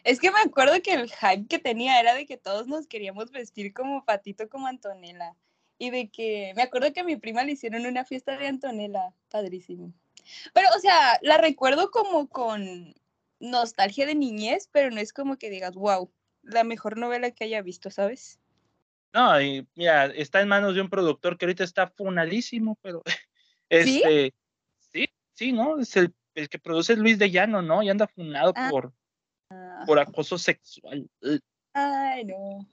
Es 0.04 0.20
que 0.20 0.30
me 0.30 0.38
acuerdo 0.38 0.80
que 0.82 0.94
el 0.94 1.10
hype 1.10 1.48
que 1.48 1.58
tenía 1.58 2.00
era 2.00 2.14
de 2.14 2.26
que 2.26 2.36
todos 2.36 2.68
nos 2.68 2.86
queríamos 2.86 3.30
vestir 3.32 3.72
como 3.72 4.04
Patito, 4.04 4.48
como 4.48 4.68
Antonella. 4.68 5.34
Y 5.78 5.90
de 5.90 6.08
que, 6.08 6.52
me 6.56 6.62
acuerdo 6.62 6.92
que 6.92 7.00
a 7.00 7.04
mi 7.04 7.16
prima 7.16 7.42
le 7.44 7.52
hicieron 7.52 7.84
una 7.84 8.04
fiesta 8.04 8.36
de 8.36 8.46
Antonella, 8.46 9.12
padrísimo. 9.30 9.92
Pero, 10.54 10.68
o 10.76 10.78
sea, 10.78 11.18
la 11.22 11.38
recuerdo 11.38 11.90
como 11.90 12.28
con 12.28 12.94
nostalgia 13.40 14.06
de 14.06 14.14
niñez, 14.14 14.68
pero 14.72 14.90
no 14.90 15.00
es 15.00 15.12
como 15.12 15.36
que 15.36 15.50
digas, 15.50 15.74
wow, 15.74 16.10
la 16.42 16.64
mejor 16.64 16.96
novela 16.98 17.30
que 17.30 17.44
haya 17.44 17.62
visto, 17.62 17.90
¿sabes? 17.90 18.38
No, 19.12 19.40
y 19.40 19.66
mira, 19.74 20.06
está 20.06 20.40
en 20.40 20.48
manos 20.48 20.74
de 20.74 20.80
un 20.82 20.90
productor 20.90 21.36
que 21.38 21.46
ahorita 21.46 21.64
está 21.64 21.86
funadísimo, 21.88 22.78
pero 22.82 23.02
este, 23.68 24.34
sí, 24.92 25.06
sí, 25.34 25.52
¿no? 25.52 25.78
Es 25.80 25.96
el, 25.96 26.14
el 26.34 26.48
que 26.48 26.58
produce 26.58 26.96
Luis 26.96 27.18
de 27.18 27.30
Llano, 27.30 27.62
¿no? 27.62 27.82
Y 27.82 27.88
anda 27.90 28.06
funado 28.06 28.52
Ah. 28.56 28.68
por, 28.70 28.92
Ah, 29.50 29.84
por 29.86 29.98
acoso 30.00 30.36
sexual. 30.38 31.08
Ay, 31.72 32.24
no. 32.24 32.68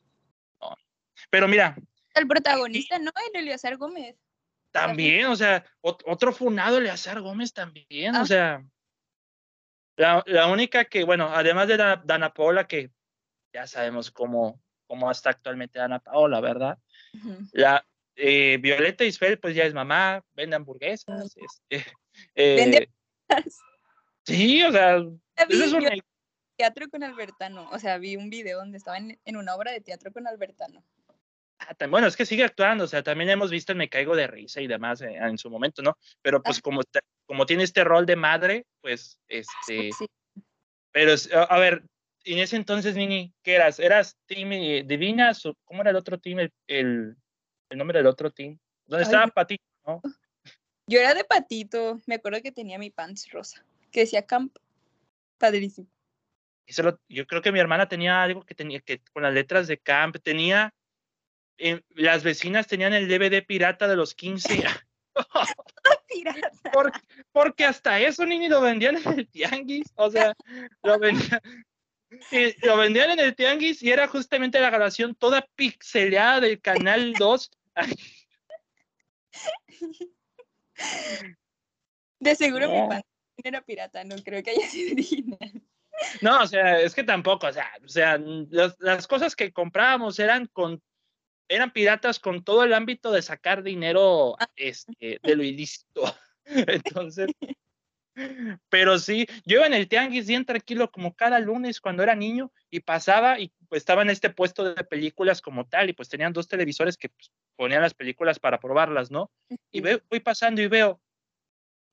Pero 1.30 1.48
mira, 1.48 1.76
El 2.16 2.28
protagonista, 2.28 2.98
¿no? 3.00 3.12
El 3.34 3.42
Eleazar 3.44 3.78
Gómez. 3.78 4.16
también, 4.72 5.28
o 5.28 5.36
sea, 5.36 5.64
ot- 5.82 6.02
otro 6.08 6.34
funado, 6.34 6.80
Eleazar 6.80 7.22
Gómez 7.22 7.54
también, 7.54 8.16
Ah. 8.16 8.22
o 8.24 8.26
sea, 8.26 8.66
la, 9.96 10.24
la 10.26 10.48
única 10.48 10.86
que, 10.86 11.04
bueno, 11.04 11.30
además 11.34 11.68
de 11.68 11.78
Dana, 11.78 12.02
Dana 12.06 12.34
Paola, 12.34 12.68
que 12.68 12.92
ya 13.54 13.68
sabemos 13.68 14.12
cómo, 14.12 14.62
cómo 14.88 15.12
está 15.12 15.30
actualmente 15.30 15.80
Dana 15.80 16.00
Paola, 16.00 16.40
¿verdad? 16.42 16.78
La 17.52 17.86
eh, 18.16 18.58
Violeta 18.60 19.04
Isfel, 19.04 19.40
pues 19.40 19.56
ya 19.56 19.64
es 19.64 19.74
mamá, 19.74 20.24
vende 20.34 20.56
hamburguesas. 20.56 21.36
Este, 21.36 21.86
Vende 22.36 22.90
eh, 23.30 23.44
sí, 24.26 24.64
o 24.64 24.72
sea, 24.72 24.98
ese 25.36 25.66
es 25.66 25.74
un- 25.74 25.88
teatro 26.56 26.88
con 26.90 27.04
Albertano. 27.04 27.70
O 27.72 27.80
sea, 27.80 27.98
vi 27.98 28.16
un 28.16 28.30
video 28.30 28.60
donde 28.60 28.78
estaba 28.78 28.98
en, 28.98 29.20
en 29.26 29.38
una 29.38 29.56
obra 29.56 29.72
de 29.72 29.82
teatro 29.82 30.12
con 30.12 30.28
Albertano. 30.28 30.84
Ah, 31.70 31.88
bueno, 31.88 32.08
es 32.08 32.16
que 32.16 32.26
sigue 32.26 32.44
actuando, 32.44 32.84
o 32.84 32.88
sea, 32.88 33.04
también 33.04 33.30
hemos 33.30 33.52
visto 33.52 33.72
el 33.72 33.78
Me 33.78 33.90
Caigo 33.90 34.16
de 34.16 34.28
Risa 34.28 34.62
y 34.62 34.68
demás 34.68 35.02
eh, 35.02 35.16
en 35.16 35.38
su 35.38 35.50
momento, 35.50 35.82
¿no? 35.82 35.98
Pero 36.22 36.42
pues 36.42 36.62
como, 36.62 36.82
como 37.26 37.46
tiene 37.46 37.64
este 37.64 37.84
rol 37.84 38.06
de 38.06 38.16
madre, 38.16 38.66
pues, 38.82 39.20
este, 39.28 39.92
Sí. 39.98 40.06
pero, 40.92 41.14
a, 41.50 41.60
ver, 41.60 41.84
en 42.24 42.40
ese 42.40 42.56
entonces, 42.56 42.96
Nini, 42.96 43.34
¿qué 43.44 43.56
eras? 43.56 43.80
¿Eras 43.80 44.18
Team 44.26 44.54
eh, 44.54 44.84
Divinas 44.86 45.46
o 45.46 45.56
cómo 45.66 45.82
era 45.82 45.92
el 45.92 45.98
otro 45.98 46.18
team, 46.20 46.40
el, 46.40 46.52
el, 46.68 47.16
el 47.70 47.78
nombre 47.78 47.98
del 48.00 48.08
otro 48.08 48.32
team? 48.32 48.58
¿Dónde 48.86 49.06
Ay, 49.06 49.12
estaba. 49.12 49.28
Patito, 49.28 49.64
no? 49.86 50.02
Yo 50.88 51.00
era 51.00 51.14
de 51.14 51.24
patito. 51.24 52.02
Me 52.06 52.16
acuerdo 52.16 52.42
que 52.42 52.52
tenía 52.52 52.78
mi 52.78 52.90
pants 52.90 53.32
rosa. 53.32 53.66
Que 53.92 54.02
decía 54.02 54.26
camp. 54.26 54.58
Padrísimo. 55.38 55.88
Lo- 56.78 57.00
yo 57.10 57.28
creo 57.28 57.42
que 57.42 57.52
mi 57.52 57.60
hermana 57.60 57.88
tenía 57.88 58.24
algo 58.24 58.46
que 58.46 58.56
tenía 58.56 58.80
que 58.80 59.02
con 59.12 59.24
las 59.24 59.34
letras 59.34 59.68
de 59.68 59.78
Camp, 59.78 60.18
tenía, 60.24 60.74
eh, 61.58 61.82
las 61.90 62.24
vecinas 62.24 62.68
tenían 62.68 62.94
el 62.94 63.08
DVD 63.08 63.46
pirata 63.46 63.88
de 63.88 63.96
los 63.96 64.14
15, 64.16 64.64
Pirata. 66.10 66.52
por- 66.72 66.92
porque 67.32 67.66
hasta 67.66 68.00
eso 68.00 68.26
ni 68.26 68.48
lo 68.48 68.62
vendían 68.62 68.98
en 68.98 69.20
el 69.20 69.28
tianguis, 69.28 69.92
o 69.96 70.10
sea, 70.10 70.34
lo 70.84 71.00
vendían, 71.00 71.42
y 72.32 72.66
lo 72.66 72.78
vendían 72.78 73.12
en 73.12 73.20
el 73.20 73.36
tianguis 73.36 73.82
y 73.84 73.92
era 73.92 74.08
justamente 74.08 74.60
la 74.60 74.70
grabación 74.70 75.16
toda 75.16 75.48
pixeleada 75.56 76.40
del 76.42 76.60
canal 76.62 77.14
2. 77.14 77.52
De 82.20 82.36
seguro 82.36 82.70
mi 82.70 82.88
pants 82.88 83.08
era 83.44 83.62
pirata. 83.62 84.04
No 84.04 84.16
creo 84.24 84.44
que 84.44 84.52
haya 84.52 84.68
sido 84.68 84.94
original. 84.94 85.62
No, 86.22 86.42
o 86.42 86.48
sea, 86.48 86.80
es 86.80 86.94
que 86.96 87.04
tampoco, 87.04 87.48
o 87.48 87.54
sea, 87.54 87.70
o 87.84 87.88
sea, 87.88 88.18
las, 88.18 88.76
las 88.80 89.08
cosas 89.08 89.36
que 89.36 89.52
comprábamos 89.52 90.20
eran 90.20 90.48
con 90.48 90.82
eran 91.48 91.72
piratas 91.72 92.20
con 92.20 92.44
todo 92.44 92.64
el 92.64 92.74
ámbito 92.74 93.12
de 93.12 93.22
sacar 93.22 93.64
dinero 93.64 94.36
este, 94.56 95.20
de 95.22 95.36
lo 95.36 95.44
ilícito. 95.44 96.04
Entonces, 96.46 97.28
pero 98.70 99.00
sí, 99.00 99.26
yo 99.46 99.58
iba 99.58 99.66
en 99.66 99.74
el 99.74 99.88
tianguis 99.88 100.28
bien 100.28 100.46
tranquilo 100.46 100.92
como 100.92 101.16
cada 101.16 101.40
lunes 101.40 101.82
cuando 101.82 102.04
era 102.04 102.16
niño 102.16 102.52
y 102.70 102.82
pasaba 102.82 103.40
y 103.40 103.52
pues 103.68 103.82
estaba 103.82 104.04
en 104.04 104.12
este 104.12 104.30
puesto 104.30 104.74
de 104.74 104.84
películas 104.84 105.42
como 105.42 105.68
tal 105.68 105.90
y 105.90 105.94
pues 105.94 106.10
tenían 106.10 106.34
dos 106.34 106.48
televisores 106.48 106.96
que 106.96 107.10
pues, 107.10 107.32
ponían 107.56 107.82
las 107.82 107.94
películas 107.94 108.40
para 108.40 108.60
probarlas, 108.60 109.10
¿no? 109.10 109.32
Y 109.72 109.82
veo, 109.82 110.02
voy 110.10 110.20
pasando 110.20 110.62
y 110.62 110.68
veo 110.68 111.02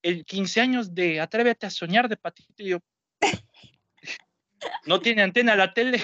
el 0.03 0.25
15 0.25 0.61
años 0.61 0.95
de 0.95 1.21
Atrévete 1.21 1.67
a 1.67 1.71
soñar 1.71 2.09
de 2.09 2.17
Patito 2.17 2.63
y 2.63 2.69
yo, 2.71 2.79
no 4.87 5.01
tiene 5.01 5.23
antena 5.23 5.57
la 5.57 5.73
tele. 5.73 6.03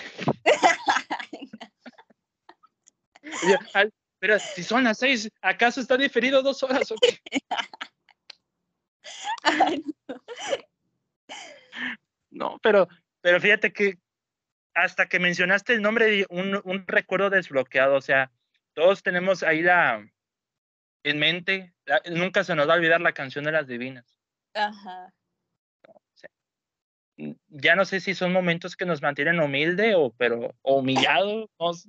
Y 3.42 3.50
yo, 3.50 3.56
"Al- 3.74 3.92
pero 4.18 4.38
si 4.38 4.62
son 4.62 4.84
las 4.84 4.98
seis, 4.98 5.30
¿acaso 5.42 5.80
está 5.80 5.96
diferido 5.96 6.42
dos 6.42 6.62
horas 6.62 6.90
o 6.90 6.96
qué? 7.00 7.18
Ay, 9.42 9.82
No, 12.30 12.58
pero, 12.62 12.88
pero 13.20 13.40
fíjate 13.40 13.72
que 13.72 13.98
hasta 14.74 15.08
que 15.08 15.18
mencionaste 15.18 15.72
el 15.74 15.82
nombre, 15.82 16.26
un, 16.28 16.60
un 16.64 16.86
recuerdo 16.86 17.30
desbloqueado, 17.30 17.94
o 17.96 18.00
sea, 18.00 18.30
todos 18.74 19.02
tenemos 19.02 19.42
ahí 19.42 19.62
la 19.62 20.06
en 21.02 21.18
mente, 21.18 21.72
la- 21.84 22.02
nunca 22.10 22.44
se 22.44 22.54
nos 22.54 22.68
va 22.68 22.74
a 22.74 22.76
olvidar 22.76 23.00
la 23.00 23.12
canción 23.12 23.44
de 23.44 23.52
las 23.52 23.66
divinas. 23.66 24.18
Ajá. 24.54 25.12
Ya 27.48 27.74
no 27.76 27.84
sé 27.86 28.00
si 28.00 28.14
son 28.14 28.32
momentos 28.32 28.76
que 28.76 28.84
nos 28.84 29.00
mantienen 29.00 29.40
humilde 29.40 29.94
o 29.94 30.10
pero 30.10 30.54
o 30.62 30.78
humillado, 30.80 31.48
no 31.58 31.72
sé. 31.72 31.88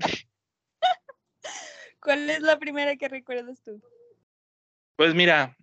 ¿Cuál 2.08 2.30
es 2.30 2.40
la 2.40 2.58
primera 2.58 2.96
que 2.96 3.10
recuerdas 3.10 3.62
tú? 3.62 3.82
Pues 4.96 5.14
mira, 5.14 5.58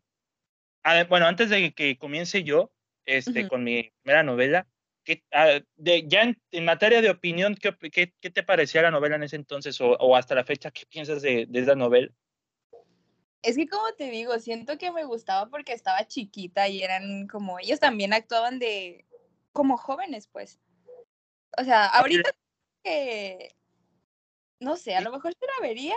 a 0.83 1.05
bueno, 1.05 1.25
antes 1.25 1.49
de 1.49 1.73
que 1.73 1.97
comience 1.97 2.45
yo 2.45 2.71
este, 3.07 3.49
con 3.49 3.65
mi 3.65 3.91
primera 4.03 4.23
novela, 4.23 4.69
¿qué- 5.05 5.25
ah, 5.33 5.59
de, 5.77 6.07
ya 6.07 6.21
en, 6.21 6.39
en 6.51 6.67
materia 6.67 7.01
de 7.01 7.09
opinión, 7.09 7.55
¿qué, 7.55 7.75
qué, 7.91 8.13
qué 8.21 8.29
te 8.29 8.43
parecía 8.43 8.83
la 8.83 8.91
novela 8.91 9.17
en 9.17 9.23
ese 9.23 9.37
entonces 9.37 9.81
o, 9.81 9.93
o 9.93 10.17
hasta 10.17 10.35
la 10.35 10.45
fecha? 10.45 10.71
¿Qué 10.71 10.85
piensas 10.85 11.23
de, 11.23 11.47
de 11.49 11.61
esa 11.61 11.77
novela? 11.77 12.13
Es 13.41 13.57
que 13.57 13.67
como 13.67 13.91
te 13.95 14.11
digo, 14.11 14.39
siento 14.39 14.77
que 14.77 14.93
me 14.93 15.05
gustaba 15.05 15.49
porque 15.49 15.73
estaba 15.73 16.07
chiquita 16.07 16.69
y 16.69 16.83
eran 16.83 17.27
como, 17.27 17.59
ellos 17.59 17.81
también 17.81 18.13
actuaban 18.13 18.59
de, 18.59 19.07
como 19.53 19.79
jóvenes, 19.79 20.29
pues. 20.29 20.61
O 21.57 21.65
sea, 21.65 21.87
ahorita 21.87 22.35
que, 22.83 23.57
no 24.61 24.77
sé, 24.77 24.95
a 24.95 25.01
lo 25.01 25.11
mejor 25.11 25.33
se 25.33 25.47
la 25.47 25.67
vería, 25.67 25.95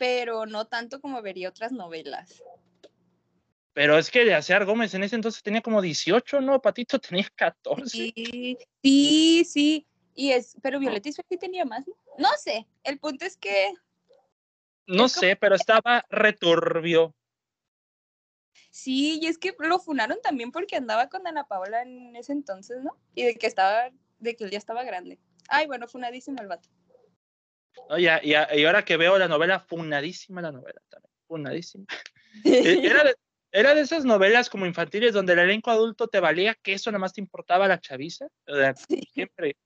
pero 0.00 0.46
no 0.46 0.66
tanto 0.66 0.98
como 0.98 1.20
vería 1.20 1.50
otras 1.50 1.72
novelas. 1.72 2.42
Pero 3.74 3.98
es 3.98 4.10
que 4.10 4.24
de 4.24 4.32
Asear 4.32 4.64
Gómez 4.64 4.94
en 4.94 5.04
ese 5.04 5.14
entonces 5.14 5.42
tenía 5.42 5.60
como 5.60 5.82
18, 5.82 6.40
¿no? 6.40 6.62
Patito 6.62 6.98
tenía 6.98 7.28
14. 7.36 7.86
Sí, 7.86 8.56
sí, 8.82 9.44
sí. 9.44 9.86
Y 10.14 10.32
es, 10.32 10.56
pero 10.62 10.80
Violeta 10.80 11.10
sí 11.12 11.36
tenía 11.36 11.66
más, 11.66 11.86
¿no? 11.86 11.94
No 12.16 12.30
sé, 12.42 12.66
el 12.82 12.98
punto 12.98 13.26
es 13.26 13.36
que... 13.36 13.74
No 14.86 15.10
sé, 15.10 15.36
pero 15.36 15.54
estaba 15.54 16.02
returbio. 16.08 17.14
Sí, 18.70 19.18
y 19.20 19.26
es 19.26 19.36
que 19.36 19.54
lo 19.58 19.78
funaron 19.80 20.18
también 20.22 20.50
porque 20.50 20.76
andaba 20.76 21.10
con 21.10 21.26
Ana 21.26 21.46
Paola 21.46 21.82
en 21.82 22.16
ese 22.16 22.32
entonces, 22.32 22.82
¿no? 22.82 22.96
Y 23.14 23.24
de 23.24 23.34
que 23.34 23.46
estaba, 23.46 23.90
de 24.18 24.34
que 24.34 24.44
él 24.44 24.50
ya 24.50 24.58
estaba 24.58 24.82
grande. 24.82 25.18
Ay, 25.48 25.66
bueno, 25.66 25.88
funadísimo 25.88 26.40
el 26.40 26.48
vato. 26.48 26.70
Oye, 27.88 28.10
y, 28.22 28.30
y, 28.32 28.64
ahora 28.64 28.84
que 28.84 28.96
veo 28.96 29.18
la 29.18 29.28
novela, 29.28 29.60
funadísima 29.60 30.42
la 30.42 30.52
novela 30.52 30.80
también, 30.88 31.12
funadísima. 31.26 31.86
E, 32.44 32.86
era, 32.86 33.04
de, 33.04 33.14
era 33.52 33.74
de 33.74 33.80
esas 33.80 34.04
novelas 34.04 34.48
como 34.48 34.66
infantiles 34.66 35.12
donde 35.12 35.32
el 35.32 35.40
elenco 35.40 35.70
adulto 35.70 36.08
te 36.08 36.20
valía 36.20 36.54
que 36.54 36.74
eso 36.74 36.90
nada 36.90 37.00
más 37.00 37.12
te 37.12 37.20
importaba 37.20 37.68
la 37.68 37.80
chaviza. 37.80 38.28
O 38.46 38.54
sea, 38.54 38.74
siempre. 39.12 39.56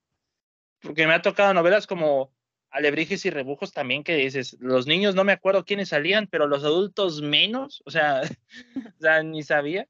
Porque 0.80 1.06
me 1.06 1.14
ha 1.14 1.23
tocado 1.23 1.52
novelas 1.54 1.87
como 1.87 2.34
Alebrijes 2.70 3.25
y 3.25 3.30
Rebujos 3.30 3.73
también 3.73 4.02
que 4.02 4.16
dices, 4.16 4.56
los 4.61 4.87
niños 4.87 5.14
no 5.14 5.25
me 5.25 5.32
acuerdo 5.32 5.64
quiénes 5.64 5.90
salían, 5.90 6.26
pero 6.26 6.46
los 6.46 6.64
adultos 6.64 7.23
menos, 7.23 7.82
o 7.87 7.90
sea, 7.90 8.23
o 8.99 9.00
sea 9.00 9.23
ni 9.23 9.42
sabía. 9.42 9.88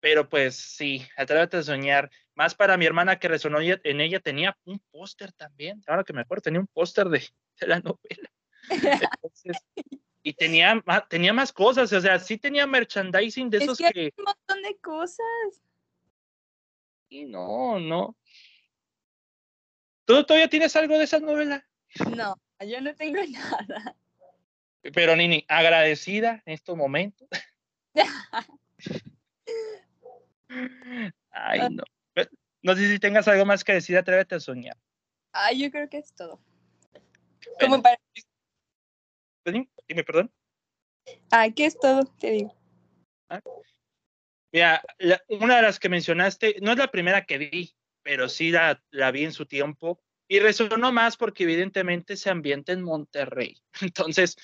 Pero 0.00 0.28
pues 0.28 0.56
sí, 0.56 1.06
atrévete 1.16 1.58
a 1.58 1.62
soñar. 1.62 2.10
Más 2.34 2.54
para 2.54 2.76
mi 2.76 2.84
hermana 2.84 3.18
que 3.18 3.28
resonó 3.28 3.58
en 3.60 4.00
ella, 4.00 4.20
tenía 4.20 4.58
un 4.64 4.78
póster 4.90 5.32
también. 5.32 5.82
Ahora 5.86 6.04
que 6.04 6.12
me 6.12 6.20
acuerdo, 6.20 6.42
tenía 6.42 6.60
un 6.60 6.66
póster 6.66 7.08
de, 7.08 7.22
de, 7.60 7.66
la 7.66 7.80
novela. 7.80 8.30
Entonces, 8.70 9.56
y 10.22 10.32
tenía, 10.32 10.82
tenía 11.08 11.32
más 11.32 11.52
cosas, 11.52 11.92
o 11.92 12.00
sea, 12.00 12.18
sí 12.18 12.38
tenía 12.38 12.66
merchandising 12.66 13.50
de 13.50 13.58
esos 13.58 13.78
es 13.80 13.92
que... 13.92 14.00
Hay 14.00 14.14
un 14.16 14.24
montón 14.24 14.62
de 14.62 14.76
cosas. 14.78 15.26
Y 17.08 17.26
no, 17.26 17.78
no. 17.78 18.16
¿Tú 20.06 20.24
todavía 20.24 20.48
tienes 20.48 20.74
algo 20.76 20.98
de 20.98 21.04
esas 21.04 21.22
novelas? 21.22 21.62
No, 22.16 22.40
yo 22.66 22.80
no 22.80 22.94
tengo 22.94 23.20
nada. 23.28 23.96
Pero 24.82 25.14
Nini, 25.16 25.44
agradecida 25.48 26.42
en 26.46 26.54
estos 26.54 26.76
momentos. 26.76 27.28
Ay, 31.30 31.60
ah. 31.60 31.68
no. 31.70 31.84
No 32.62 32.74
sé 32.74 32.88
si 32.88 32.98
tengas 32.98 33.28
algo 33.28 33.44
más 33.44 33.62
que 33.62 33.74
decir, 33.74 33.94
atrévete 33.98 34.36
a 34.36 34.40
soñar. 34.40 34.78
Ay, 35.32 35.60
yo 35.62 35.70
creo 35.70 35.86
que 35.90 35.98
es 35.98 36.14
todo. 36.14 36.40
Como 37.60 37.82
para 37.82 37.98
dime, 39.44 40.04
perdón. 40.04 40.32
Ah, 41.30 41.48
¿qué 41.54 41.66
es 41.66 41.78
todo? 41.78 42.04
Te 42.18 42.30
digo. 42.30 42.56
Ah. 43.28 43.40
Mira, 44.52 44.82
una 45.28 45.56
de 45.56 45.62
las 45.62 45.78
que 45.78 45.88
mencionaste, 45.88 46.56
no 46.62 46.72
es 46.72 46.78
la 46.78 46.90
primera 46.90 47.24
que 47.26 47.38
vi, 47.38 47.74
pero 48.02 48.28
sí 48.28 48.50
la, 48.50 48.82
la 48.90 49.10
vi 49.10 49.24
en 49.24 49.32
su 49.32 49.46
tiempo 49.46 50.00
y 50.28 50.38
resonó 50.38 50.92
más 50.92 51.16
porque 51.16 51.42
evidentemente 51.44 52.16
se 52.16 52.30
ambienta 52.30 52.72
en 52.72 52.82
Monterrey. 52.82 53.60
Entonces, 53.80 54.36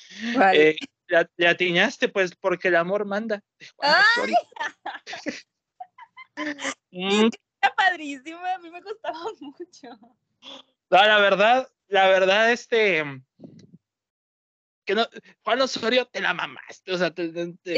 eh, 0.52 0.76
le 1.08 1.48
atiñaste 1.48 2.08
pues 2.08 2.34
porque 2.34 2.68
el 2.68 2.76
amor 2.76 3.06
manda. 3.06 3.42
mm. 6.90 7.28
Era 7.62 7.74
padrísimo, 7.74 8.38
a 8.38 8.58
mí 8.58 8.70
me 8.70 8.80
gustaba 8.80 9.24
mucho. 9.40 10.16
La 10.90 11.18
verdad, 11.18 11.68
la 11.88 12.08
verdad, 12.08 12.52
este, 12.52 13.04
Juan 15.44 15.60
Osorio 15.60 16.06
te 16.06 16.20
la 16.20 16.34
mamaste, 16.34 16.92
o 16.92 16.98
sea, 16.98 17.12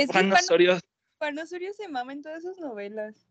Juan, 0.08 0.32
Osorio. 0.32 0.78
Juan 1.18 1.38
Osorio 1.38 1.72
se 1.74 1.88
mama 1.88 2.12
en 2.12 2.22
todas 2.22 2.42
sus 2.42 2.58
novelas. 2.58 3.26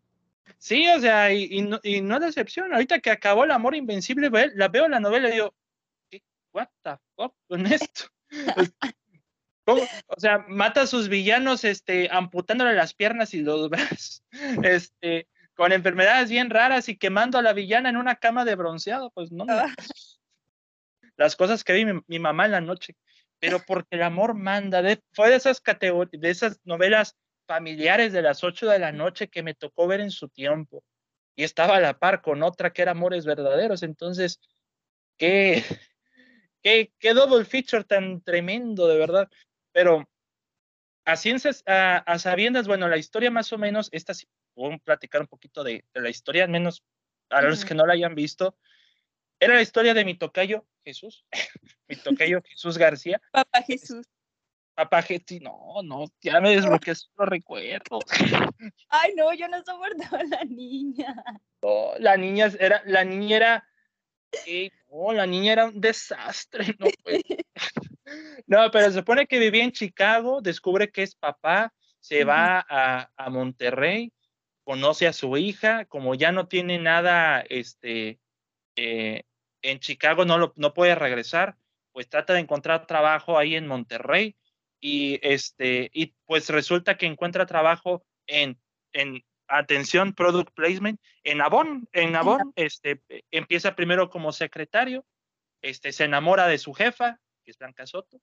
Sí, 0.58 0.88
o 0.90 1.00
sea, 1.00 1.34
y, 1.34 1.62
no, 1.62 1.80
y 1.84 2.02
no 2.02 2.20
decepción. 2.20 2.74
Ahorita 2.74 3.00
que 3.00 3.12
acabó 3.12 3.44
El 3.44 3.52
Amor 3.52 3.76
Invencible, 3.76 4.30
la 4.56 4.68
veo 4.68 4.88
la 4.88 5.00
novela 5.00 5.30
y 5.30 5.34
digo, 5.34 5.54
¿qué? 6.10 6.22
¿What 6.54 6.70
the 6.84 6.98
fuck 7.16 7.36
con 7.48 7.66
esto? 7.68 8.06
o 9.66 10.20
sea, 10.20 10.40
mata 10.48 10.82
a 10.82 10.88
sus 10.88 11.08
villanos 11.08 11.64
este, 11.64 12.10
amputándole 12.12 12.74
las 12.74 12.94
piernas 12.94 13.34
y 13.34 13.42
los 13.42 13.70
brazos, 13.70 14.24
este, 14.64 15.28
con 15.62 15.74
enfermedades 15.74 16.32
bien 16.32 16.50
raras 16.50 16.90
y 16.90 16.98
quemando 16.98 17.38
a 17.38 17.44
la 17.44 17.54
villana 17.54 17.90
en 17.90 17.98
una 17.98 18.16
cama 18.16 18.46
de 18.46 18.56
bronceado, 18.56 19.12
pues 19.12 19.32
no. 19.32 19.46
Ah. 19.48 19.72
Las 21.18 21.36
cosas 21.36 21.64
que 21.64 21.74
vi 21.74 21.86
mi 22.08 22.18
mamá 22.18 22.46
en 22.46 22.52
la 22.54 22.62
noche 22.62 22.96
pero 23.42 23.60
porque 23.60 23.96
el 23.96 24.02
amor 24.02 24.34
manda. 24.34 24.82
De, 24.82 25.04
fue 25.12 25.30
de 25.30 25.36
esas 25.36 25.62
categorías, 25.62 26.20
de 26.20 26.32
esas 26.32 26.60
novelas 26.64 27.16
familiares 27.48 28.12
de 28.12 28.24
las 28.24 28.44
8 28.44 28.70
de 28.70 28.80
la 28.80 28.92
noche 28.92 29.28
que 29.28 29.44
me 29.44 29.54
tocó 29.54 29.86
ver 29.86 30.00
en 30.00 30.10
su 30.10 30.30
tiempo. 30.30 30.84
Y 31.36 31.44
estaba 31.44 31.76
a 31.76 31.80
la 31.80 32.00
par 32.00 32.24
con 32.24 32.42
otra 32.42 32.74
que 32.74 32.84
era 32.84 32.92
Amores 32.92 33.26
Verdaderos. 33.26 33.84
Entonces, 33.84 34.40
qué, 35.18 35.64
qué, 36.64 36.92
qué 37.00 37.14
double 37.14 37.46
feature 37.46 37.84
tan 37.84 38.22
tremendo, 38.22 38.88
de 38.88 38.98
verdad. 38.98 39.30
Pero 39.72 40.08
a 41.06 41.16
ciencias, 41.16 41.64
a, 41.66 42.20
sabiendas, 42.20 42.68
bueno, 42.68 42.88
la 42.88 42.98
historia 42.98 43.32
más 43.32 43.52
o 43.54 43.60
menos, 43.60 43.90
esta 43.92 44.14
puedo 44.54 44.78
platicar 44.80 45.22
un 45.22 45.28
poquito 45.28 45.64
de, 45.64 45.86
la 45.94 46.10
historia, 46.10 46.44
al 46.44 46.50
menos 46.50 46.84
a 47.30 47.42
los 47.42 47.66
que 47.66 47.76
no 47.76 47.86
la 47.86 47.94
hayan 47.94 48.16
visto. 48.16 48.56
Era 49.40 49.56
la 49.56 49.62
historia 49.62 49.94
de 49.94 50.06
mi 50.06 50.16
tocayo 50.16 50.68
Jesús, 50.84 51.26
mi 51.88 51.96
tocayo 51.96 52.42
Jesús 52.46 52.78
García. 52.78 53.22
Papá 53.32 53.64
Jesús. 53.64 54.08
Papá 54.74 55.02
Jesús, 55.02 55.42
no, 55.42 55.82
no, 55.84 56.06
ya 56.22 56.40
me 56.40 56.56
desbloqueé 56.56 56.94
los 56.94 57.30
recuerdos. 57.30 58.04
Ay, 58.90 59.14
no, 59.16 59.34
yo 59.34 59.48
no 59.48 59.58
soportaba 59.64 60.20
a 60.20 60.24
la 60.24 60.44
niña. 60.46 61.14
No, 61.62 61.94
la 62.00 62.18
niña 62.18 62.52
era, 62.60 62.82
la 62.86 63.04
niña 63.04 63.38
era, 63.38 63.70
no, 64.90 65.12
la 65.12 65.26
niña 65.26 65.54
era 65.54 65.66
un 65.66 65.82
desastre, 65.82 66.76
no, 66.80 66.88
pues. 67.04 67.22
no, 68.48 68.72
pero 68.72 68.86
se 68.86 69.00
supone 69.00 69.28
que 69.28 69.40
vivía 69.40 69.64
en 69.64 69.72
Chicago, 69.72 70.42
descubre 70.42 70.90
que 70.90 71.04
es 71.04 71.16
papá, 71.16 71.74
se 72.00 72.24
va 72.24 72.66
a, 72.68 73.12
a 73.16 73.30
Monterrey, 73.30 74.12
conoce 74.72 75.06
a 75.06 75.12
su 75.12 75.36
hija, 75.36 75.84
como 75.84 76.16
ya 76.16 76.32
no 76.32 76.48
tiene 76.48 76.80
nada, 76.80 77.42
este, 77.42 78.22
eh, 78.78 79.24
en 79.62 79.80
Chicago 79.80 80.24
no, 80.24 80.38
lo, 80.38 80.54
no 80.56 80.74
puede 80.74 80.96
regresar, 80.96 81.58
pues 81.92 82.08
trata 82.08 82.32
de 82.32 82.40
encontrar 82.40 82.88
trabajo 82.88 83.38
ahí 83.38 83.58
en 83.58 83.68
Monterrey 83.68 84.38
y, 84.80 85.20
este, 85.24 85.92
y 85.94 86.16
pues 86.26 86.48
resulta 86.48 86.98
que 86.98 87.06
encuentra 87.06 87.46
trabajo 87.46 88.06
en, 88.28 88.62
en 88.94 89.26
atención, 89.50 90.14
product 90.14 90.54
placement, 90.54 91.02
en 91.26 91.42
Avon, 91.42 91.90
en 91.92 92.16
Avon, 92.16 92.54
este, 92.56 93.02
empieza 93.30 93.76
primero 93.76 94.10
como 94.10 94.32
secretario, 94.32 95.06
este, 95.62 95.92
se 95.92 96.06
enamora 96.06 96.48
de 96.48 96.58
su 96.58 96.74
jefa, 96.74 97.20
que 97.44 97.52
es 97.52 97.58
Blanca 97.58 97.86
Soto, 97.86 98.22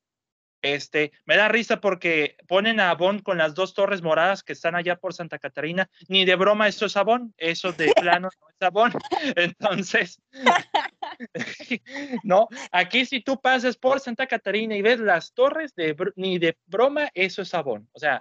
este, 0.62 1.12
me 1.24 1.36
da 1.36 1.48
risa 1.48 1.80
porque 1.80 2.36
ponen 2.46 2.80
a 2.80 2.90
Avon 2.90 3.20
con 3.20 3.38
las 3.38 3.54
dos 3.54 3.74
torres 3.74 4.02
moradas 4.02 4.42
que 4.42 4.52
están 4.52 4.74
allá 4.74 4.96
por 4.96 5.14
Santa 5.14 5.38
Catarina. 5.38 5.88
Ni 6.08 6.24
de 6.24 6.34
broma 6.34 6.68
eso 6.68 6.86
es 6.86 6.96
Avon, 6.96 7.32
eso 7.36 7.72
de 7.72 7.92
plano 7.94 8.28
no 8.40 8.48
es 8.48 8.66
Avon. 8.66 8.92
Entonces, 9.36 10.20
no, 12.24 12.48
aquí 12.72 13.06
si 13.06 13.20
tú 13.20 13.40
pasas 13.40 13.76
por 13.76 14.00
Santa 14.00 14.26
Catarina 14.26 14.76
y 14.76 14.82
ves 14.82 15.00
las 15.00 15.32
torres, 15.32 15.74
de, 15.74 15.96
ni 16.16 16.38
de 16.38 16.56
broma 16.66 17.10
eso 17.14 17.42
es 17.42 17.54
Avon. 17.54 17.88
O 17.92 17.98
sea, 17.98 18.18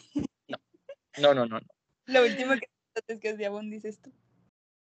no, 1.17 1.33
no, 1.33 1.33
no, 1.33 1.45
no. 1.45 1.59
Lo 2.05 2.23
último 2.23 2.53
que 2.53 2.69
es 3.07 3.19
que 3.19 3.29
es 3.29 3.37
de 3.37 3.45
Avon, 3.45 3.69
dices 3.69 4.01
tú. 4.01 4.11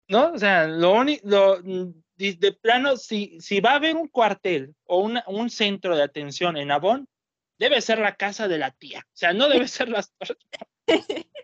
No, 0.08 0.34
o 0.34 0.38
sea, 0.38 0.68
lo 0.68 0.94
único, 0.94 1.60
de 2.16 2.58
plano, 2.62 2.96
si, 2.96 3.40
si 3.40 3.60
va 3.60 3.72
a 3.72 3.76
haber 3.76 3.96
un 3.96 4.08
cuartel 4.08 4.76
o 4.86 5.00
un 5.00 5.50
centro 5.50 5.96
de 5.96 6.04
atención 6.04 6.58
en 6.58 6.72
Avon, 6.72 7.08
debe 7.58 7.82
ser 7.82 8.00
la 8.00 8.16
casa 8.16 8.48
de 8.48 8.58
la 8.58 8.72
tía, 8.72 9.06
o 9.06 9.18
sea, 9.18 9.34
no 9.34 9.50
debe 9.50 9.68
ser 9.68 9.90
las 9.90 10.14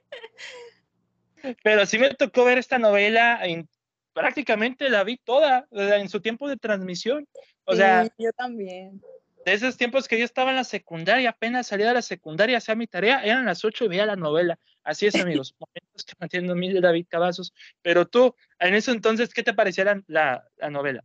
Pero 1.63 1.86
sí 1.86 1.97
me 1.97 2.13
tocó 2.13 2.45
ver 2.45 2.58
esta 2.60 2.78
novela, 2.78 3.39
en, 3.43 3.67
prácticamente 4.13 4.89
la 4.89 5.04
vi 5.04 5.17
toda 5.17 5.67
en 5.71 6.10
su 6.10 6.21
tiempo 6.21 6.47
de 6.47 6.58
transmisión. 6.58 7.28
O 7.65 7.76
sea, 7.76 8.08
yo 8.17 8.32
también. 8.34 9.02
De 9.45 9.54
esos 9.54 9.76
tiempos 9.76 10.08
que 10.08 10.19
yo 10.19 10.26
estaba 10.26 10.52
en 10.52 10.58
la 10.58 10.63
secundaria, 10.63 11.32
apenas 11.32 11.65
salía 11.67 11.88
de 11.88 11.95
la 11.95 12.04
secundaria, 12.04 12.58
hacía 12.58 12.76
mi 12.76 12.86
tarea, 12.86 13.24
eran 13.24 13.45
las 13.45 13.65
ocho 13.65 13.86
y 13.86 13.88
veía 13.88 14.06
la 14.06 14.15
novela. 14.15 14.60
Así 14.84 15.08
es, 15.08 15.15
amigos, 15.15 15.56
momentos 15.60 16.06
que 16.06 16.13
mantienen 16.19 16.58
mil 16.58 16.74
de 16.74 16.82
David 16.82 17.08
Cavazos. 17.10 17.52
Pero 17.82 18.08
tú, 18.08 18.36
en 18.60 18.76
ese 18.76 18.91
entonces, 18.91 19.34
¿qué 19.34 19.41
te 19.41 19.54
parecía 19.54 20.00
la, 20.06 20.47
la 20.58 20.69
novela? 20.69 21.04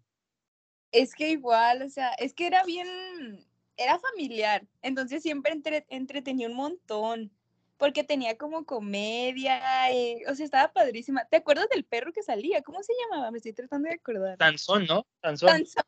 Es 0.93 1.15
que 1.15 1.31
igual, 1.31 1.83
o 1.83 1.89
sea, 1.89 2.11
es 2.19 2.35
que 2.35 2.47
era 2.47 2.63
bien, 2.65 3.47
era 3.77 3.99
familiar, 3.99 4.67
entonces 4.83 5.23
siempre 5.23 5.53
entretenía 5.89 6.49
un 6.49 6.55
montón. 6.57 7.31
porque 7.79 8.05
tenía 8.05 8.39
como 8.39 8.65
comedia, 8.65 9.61
y, 9.93 10.25
o 10.25 10.35
sea, 10.35 10.47
estaba 10.47 10.73
padrísima. 10.73 11.27
¿Te 11.27 11.37
acuerdas 11.37 11.69
del 11.69 11.85
perro 11.85 12.11
que 12.13 12.23
salía? 12.23 12.63
¿Cómo 12.63 12.83
se 12.83 12.95
llamaba? 13.03 13.31
Me 13.31 13.37
estoy 13.37 13.53
tratando 13.53 13.89
de 13.89 13.97
acordar. 13.97 14.39
Tanzón, 14.39 14.87
¿no? 14.87 15.07
Tanzón. 15.21 15.49
Tanzón, 15.49 15.85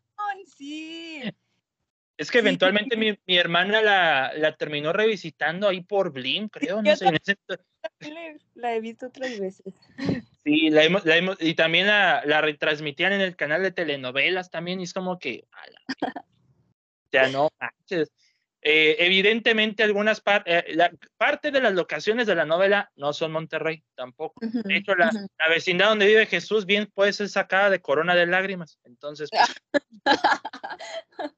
sí. 0.55 1.23
Es 2.19 2.33
que 2.33 2.41
eventualmente 2.41 2.97
mi, 2.97 3.17
mi, 3.27 3.39
hermana 3.39 3.81
la, 3.81 4.33
la, 4.35 4.57
terminó 4.57 4.93
revisitando 4.93 5.69
ahí 5.69 5.83
por 5.83 6.13
Blim, 6.13 6.49
creo, 6.49 6.83
no 6.83 6.97
sé. 6.97 7.07
La 8.55 8.75
he 8.75 8.81
visto 8.81 9.07
otras 9.07 9.39
veces. 9.39 9.73
Sí, 10.43 10.69
la 10.71 10.83
hemos, 10.83 11.05
la 11.05 11.17
hemos, 11.17 11.41
y 11.41 11.55
también 11.55 11.87
la, 11.87 12.23
la, 12.25 12.41
retransmitían 12.41 13.13
en 13.13 13.21
el 13.21 13.37
canal 13.37 13.63
de 13.63 13.71
telenovelas 13.71 14.51
también, 14.51 14.81
y 14.81 14.85
es 14.85 14.93
como 14.93 15.19
que, 15.19 15.47
sea, 17.11 17.29
no 17.29 17.51
manches. 17.61 18.11
Eh, 18.61 18.97
evidentemente, 18.99 19.85
algunas 19.85 20.21
partes, 20.21 20.65
eh, 20.67 20.75
la, 20.75 20.91
parte 21.17 21.53
de 21.53 21.61
las 21.61 21.75
locaciones 21.75 22.27
de 22.27 22.35
la 22.35 22.45
novela 22.45 22.91
no 22.97 23.13
son 23.13 23.31
Monterrey 23.31 23.85
tampoco. 23.95 24.41
de 24.41 24.77
hecho, 24.77 24.97
la, 24.97 25.13
la, 25.13 25.49
vecindad 25.49 25.91
donde 25.91 26.07
vive 26.07 26.27
Jesús 26.27 26.67
bien 26.67 26.91
puede 26.93 27.13
ser 27.13 27.29
sacada 27.29 27.71
de 27.71 27.81
Corona 27.81 28.17
de 28.17 28.27
Lágrimas. 28.27 28.81
Entonces, 28.83 29.31
pues, 29.31 29.85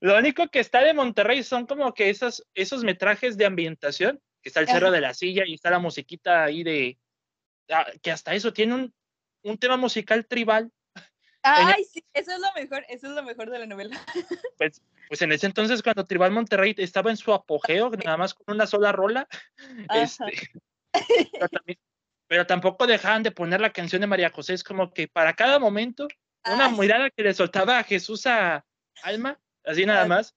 lo 0.00 0.18
único 0.18 0.48
que 0.48 0.58
está 0.58 0.80
de 0.80 0.94
Monterrey 0.94 1.44
son 1.44 1.66
como 1.66 1.94
que 1.94 2.10
esos, 2.10 2.44
esos 2.54 2.82
metrajes 2.82 3.36
de 3.36 3.46
ambientación, 3.46 4.20
que 4.42 4.48
está 4.48 4.60
el 4.60 4.66
Cerro 4.66 4.90
de 4.90 5.00
la 5.00 5.14
Silla 5.14 5.44
y 5.46 5.54
está 5.54 5.70
la 5.70 5.78
musiquita 5.78 6.42
ahí 6.42 6.64
de, 6.64 6.98
ah, 7.70 7.86
que 8.02 8.10
hasta 8.10 8.34
eso 8.34 8.52
tiene 8.52 8.74
un, 8.74 8.94
un 9.44 9.58
tema 9.58 9.76
musical 9.76 10.26
tribal. 10.26 10.72
Ay, 11.42 11.84
sí, 11.84 12.04
eso 12.12 12.32
es 12.32 12.40
lo 12.40 12.52
mejor, 12.54 12.84
eso 12.88 13.08
es 13.08 13.12
lo 13.12 13.22
mejor 13.22 13.50
de 13.50 13.58
la 13.58 13.66
novela. 13.66 14.00
Pues 14.58 14.82
pues 15.12 15.20
en 15.20 15.30
ese 15.30 15.44
entonces 15.44 15.82
cuando 15.82 16.06
Tribal 16.06 16.30
Monterrey 16.30 16.74
estaba 16.78 17.10
en 17.10 17.18
su 17.18 17.34
apogeo, 17.34 17.90
nada 17.90 18.16
más 18.16 18.32
con 18.32 18.54
una 18.54 18.66
sola 18.66 18.92
rola, 18.92 19.28
este, 19.94 20.50
pero, 22.26 22.46
tampoco 22.46 22.86
dejaban 22.86 23.22
de 23.22 23.30
poner 23.30 23.60
la 23.60 23.74
canción 23.74 24.00
de 24.00 24.06
María 24.06 24.30
José, 24.30 24.54
es 24.54 24.64
como 24.64 24.90
que 24.90 25.08
para 25.08 25.34
cada 25.34 25.58
momento, 25.58 26.08
una 26.46 26.70
mirada 26.70 27.10
que 27.10 27.24
le 27.24 27.34
soltaba 27.34 27.78
a 27.78 27.84
Jesús 27.84 28.26
a 28.26 28.64
Alma, 29.02 29.38
así 29.64 29.84
nada 29.84 30.06
más, 30.06 30.34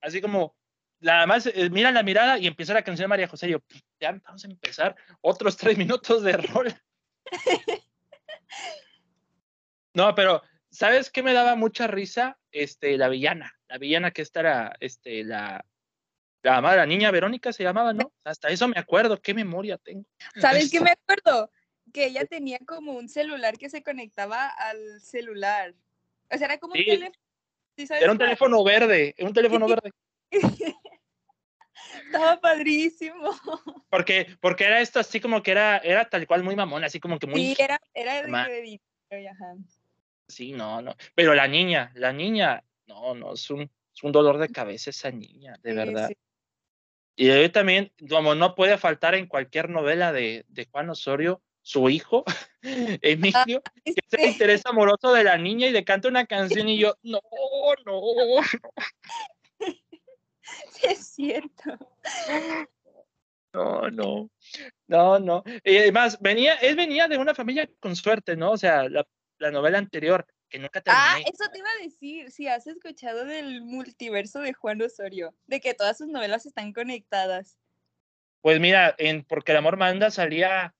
así 0.00 0.20
como, 0.20 0.56
nada 0.98 1.24
más, 1.24 1.46
eh, 1.46 1.70
mira 1.70 1.92
la 1.92 2.02
mirada 2.02 2.40
y 2.40 2.48
empieza 2.48 2.74
la 2.74 2.82
canción 2.82 3.04
de 3.04 3.08
María 3.10 3.28
José, 3.28 3.46
y 3.46 3.52
yo, 3.52 3.58
ya 4.00 4.20
vamos 4.24 4.44
a 4.44 4.48
empezar 4.48 4.96
otros 5.20 5.56
tres 5.56 5.78
minutos 5.78 6.24
de 6.24 6.32
rola. 6.32 6.82
No, 9.98 10.14
pero 10.14 10.42
¿sabes 10.70 11.10
qué 11.10 11.22
me 11.22 11.32
daba 11.32 11.56
mucha 11.56 11.86
risa? 11.86 12.38
Este, 12.52 12.96
la 12.96 13.08
villana 13.08 13.58
la 13.68 13.78
villana 13.78 14.10
que 14.10 14.22
esta 14.22 14.40
era 14.40 14.76
este, 14.80 15.22
la, 15.24 15.64
la 16.42 16.60
la 16.60 16.86
niña 16.86 17.10
Verónica 17.10 17.52
se 17.52 17.62
llamaba, 17.62 17.92
¿no? 17.92 18.12
Hasta 18.24 18.48
eso 18.48 18.66
me 18.66 18.78
acuerdo, 18.78 19.20
qué 19.20 19.34
memoria 19.34 19.78
tengo. 19.78 20.04
¿Sabes 20.36 20.70
qué 20.70 20.80
me 20.80 20.92
acuerdo? 21.06 21.50
Que 21.92 22.06
ella 22.06 22.24
tenía 22.24 22.58
como 22.66 22.92
un 22.92 23.08
celular 23.08 23.56
que 23.58 23.70
se 23.70 23.82
conectaba 23.82 24.48
al 24.48 25.00
celular. 25.00 25.74
O 26.30 26.36
sea, 26.36 26.46
era 26.46 26.58
como 26.58 26.74
un 26.74 26.84
teléfono. 26.84 27.12
era 27.76 28.12
un 28.12 28.18
teléfono 28.18 28.64
verde, 28.64 29.14
un 29.18 29.32
teléfono 29.32 29.66
verde. 29.66 29.90
Estaba 32.04 32.40
padrísimo. 32.40 33.30
Porque, 33.88 34.36
porque 34.40 34.64
era 34.64 34.80
esto 34.80 35.00
así 35.00 35.20
como 35.20 35.42
que 35.42 35.50
era, 35.50 35.78
era 35.78 36.08
tal 36.08 36.26
cual 36.26 36.42
muy 36.42 36.56
mamón, 36.56 36.84
así 36.84 37.00
como 37.00 37.18
que 37.18 37.26
muy. 37.26 37.54
Sí, 37.54 37.56
era, 37.58 37.80
era 37.94 38.22
de 38.22 38.80
Sí, 40.28 40.52
no, 40.52 40.82
no. 40.82 40.94
Pero 41.14 41.34
la 41.34 41.48
niña, 41.48 41.90
la 41.94 42.12
niña, 42.12 42.62
no, 42.86 43.14
no, 43.14 43.34
es 43.34 43.50
un, 43.50 43.62
es 43.62 44.02
un 44.02 44.12
dolor 44.12 44.38
de 44.38 44.50
cabeza 44.50 44.90
esa 44.90 45.10
niña, 45.10 45.58
de 45.62 45.72
verdad. 45.72 46.10
Y 47.16 47.30
hoy 47.30 47.48
también, 47.48 47.92
como 48.08 48.34
no 48.34 48.54
puede 48.54 48.78
faltar 48.78 49.14
en 49.14 49.26
cualquier 49.26 49.70
novela 49.70 50.12
de, 50.12 50.44
de 50.48 50.66
Juan 50.66 50.90
Osorio, 50.90 51.42
su 51.62 51.90
hijo, 51.90 52.24
Emilio, 53.02 53.62
que 53.84 53.92
es 53.96 54.12
el 54.12 54.30
interés 54.30 54.64
amoroso 54.66 55.12
de 55.12 55.24
la 55.24 55.36
niña 55.36 55.66
y 55.66 55.72
le 55.72 55.84
canta 55.84 56.08
una 56.08 56.26
canción 56.26 56.68
y 56.68 56.78
yo, 56.78 56.94
no, 57.02 57.20
no, 57.84 58.02
no. 58.04 58.42
Sí, 60.70 60.86
es 60.86 61.06
cierto. 61.08 61.76
No, 63.52 63.90
no, 63.90 64.30
no, 64.86 65.18
no. 65.18 65.42
Y 65.62 65.76
además, 65.76 66.18
venía, 66.22 66.54
él 66.54 66.74
venía 66.74 67.06
de 67.06 67.18
una 67.18 67.34
familia 67.34 67.68
con 67.80 67.94
suerte, 67.96 68.34
¿no? 68.34 68.52
O 68.52 68.56
sea, 68.56 68.88
la, 68.88 69.06
la 69.38 69.50
novela 69.50 69.78
anterior 69.78 70.26
que 70.48 70.58
nunca 70.58 70.82
Ah, 70.86 71.18
eso 71.20 71.50
te 71.52 71.58
iba 71.58 71.68
a 71.68 71.82
decir, 71.82 72.30
si 72.30 72.48
has 72.48 72.66
escuchado 72.66 73.24
del 73.24 73.62
multiverso 73.62 74.40
de 74.40 74.52
Juan 74.52 74.80
Osorio, 74.80 75.34
de 75.46 75.60
que 75.60 75.74
todas 75.74 75.98
sus 75.98 76.08
novelas 76.08 76.46
están 76.46 76.72
conectadas. 76.72 77.58
Pues 78.40 78.60
mira, 78.60 78.94
en 78.98 79.24
Porque 79.24 79.52
el 79.52 79.58
amor 79.58 79.76
manda 79.76 80.10
salía, 80.10 80.74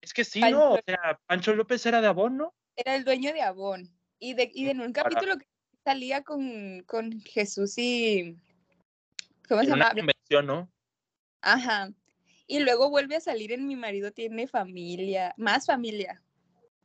es 0.00 0.12
que 0.12 0.24
sí, 0.24 0.40
¿no? 0.40 0.72
O 0.74 0.80
sea, 0.84 1.20
Pancho 1.26 1.54
López 1.54 1.84
era 1.86 2.00
de 2.00 2.08
Avon, 2.08 2.36
¿no? 2.36 2.54
Era 2.76 2.96
el 2.96 3.04
dueño 3.04 3.32
de 3.32 3.42
Avon. 3.42 3.88
Y 4.18 4.34
de, 4.34 4.50
y 4.52 4.68
en 4.68 4.80
un 4.80 4.92
capítulo 4.92 5.36
que 5.38 5.46
salía 5.84 6.22
con, 6.22 6.82
con 6.86 7.20
Jesús 7.20 7.78
y... 7.78 8.36
¿Cómo 9.48 9.60
se 9.60 9.68
llama? 9.68 9.90
Una 9.92 9.94
convención, 9.94 10.46
¿no? 10.46 10.72
Ajá. 11.42 11.90
Y 12.46 12.60
luego 12.60 12.90
vuelve 12.90 13.16
a 13.16 13.20
salir 13.20 13.52
en 13.52 13.66
Mi 13.66 13.76
marido 13.76 14.12
tiene 14.12 14.48
familia, 14.48 15.34
más 15.36 15.66
familia. 15.66 16.22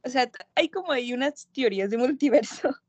O 0.03 0.09
sea, 0.09 0.29
hay 0.55 0.69
como 0.69 0.91
ahí 0.91 1.13
unas 1.13 1.47
teorías 1.53 1.89
de 1.89 1.97
multiverso. 1.97 2.69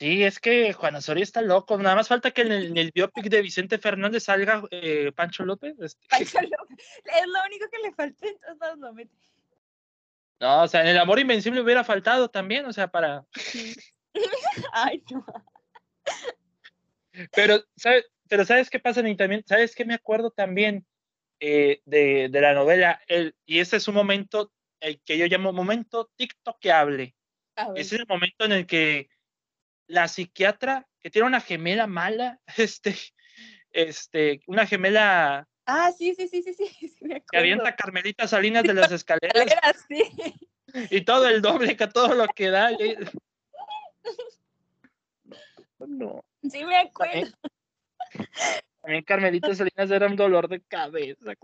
Sí, 0.00 0.22
es 0.22 0.38
que 0.38 0.72
Juan 0.74 0.94
Osorio 0.94 1.24
está 1.24 1.42
loco. 1.42 1.76
Nada 1.76 1.96
más 1.96 2.06
falta 2.06 2.30
que 2.30 2.42
en 2.42 2.52
el, 2.52 2.78
el 2.78 2.92
biopic 2.92 3.28
de 3.28 3.42
Vicente 3.42 3.78
Fernández 3.78 4.22
salga 4.22 4.62
eh, 4.70 5.10
Pancho 5.10 5.44
López. 5.44 5.74
Este. 5.80 6.06
Pancho 6.08 6.38
López. 6.40 6.86
Es 7.04 7.26
lo 7.26 7.44
único 7.44 7.68
que 7.68 7.78
le 7.82 7.92
falta, 7.92 8.28
entonces 8.28 8.78
lo 8.78 8.92
mete. 8.92 9.12
No, 10.38 10.62
o 10.62 10.68
sea, 10.68 10.82
en 10.82 10.86
el 10.86 10.98
amor 10.98 11.18
invencible 11.18 11.60
hubiera 11.60 11.82
faltado 11.82 12.28
también, 12.28 12.64
o 12.66 12.72
sea, 12.72 12.86
para. 12.86 13.26
Ay, 14.72 15.02
no. 15.10 15.26
Pero, 17.32 17.64
¿sabes? 17.76 18.04
Pero 18.28 18.44
¿sabes 18.44 18.70
qué 18.70 18.78
pasa? 18.78 19.06
Y 19.08 19.16
también, 19.16 19.42
¿sabes 19.46 19.74
qué 19.74 19.84
me 19.84 19.94
acuerdo 19.94 20.30
también 20.30 20.86
eh, 21.40 21.80
de, 21.86 22.28
de, 22.28 22.40
la 22.40 22.54
novela? 22.54 23.00
El, 23.08 23.34
y 23.46 23.58
ese 23.58 23.78
es 23.78 23.88
un 23.88 23.96
momento 23.96 24.52
el 24.80 25.00
que 25.00 25.18
yo 25.18 25.26
llamo 25.26 25.52
momento 25.52 26.10
tiktokeable. 26.16 27.14
Ese 27.74 27.96
es 27.96 28.00
el 28.00 28.06
momento 28.06 28.44
en 28.44 28.52
el 28.52 28.66
que 28.66 29.08
la 29.88 30.06
psiquiatra, 30.06 30.86
que 31.00 31.10
tiene 31.10 31.26
una 31.26 31.40
gemela 31.40 31.86
mala, 31.86 32.40
este, 32.56 32.96
este, 33.70 34.40
una 34.46 34.66
gemela... 34.66 35.48
Ah, 35.66 35.92
sí, 35.92 36.14
sí, 36.14 36.28
sí, 36.28 36.42
sí, 36.42 36.54
sí, 36.54 36.64
Que 37.30 37.38
avienta 37.38 37.76
Carmelita 37.76 38.26
Salinas 38.26 38.62
de 38.62 38.74
las 38.74 38.92
escaleras. 38.92 39.86
sí. 39.88 40.02
Y 40.90 41.00
todo 41.02 41.28
el 41.28 41.40
doble, 41.42 41.76
que 41.76 41.86
todo 41.86 42.14
lo 42.14 42.26
que 42.28 42.50
da. 42.50 42.70
No. 45.80 46.24
Sí, 46.42 46.64
me 46.64 46.76
acuerdo. 46.76 47.30
También, 48.82 49.04
Carmelita 49.04 49.54
Salinas 49.54 49.90
era 49.90 50.06
un 50.06 50.16
dolor 50.16 50.48
de 50.48 50.60
cabeza. 50.60 51.34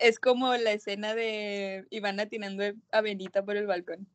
Es 0.00 0.18
como 0.18 0.54
la 0.56 0.72
escena 0.72 1.14
de 1.14 1.86
Iván 1.90 2.20
atinando 2.20 2.64
a 2.90 3.00
Benita 3.02 3.44
por 3.44 3.56
el 3.56 3.66
balcón. 3.66 4.08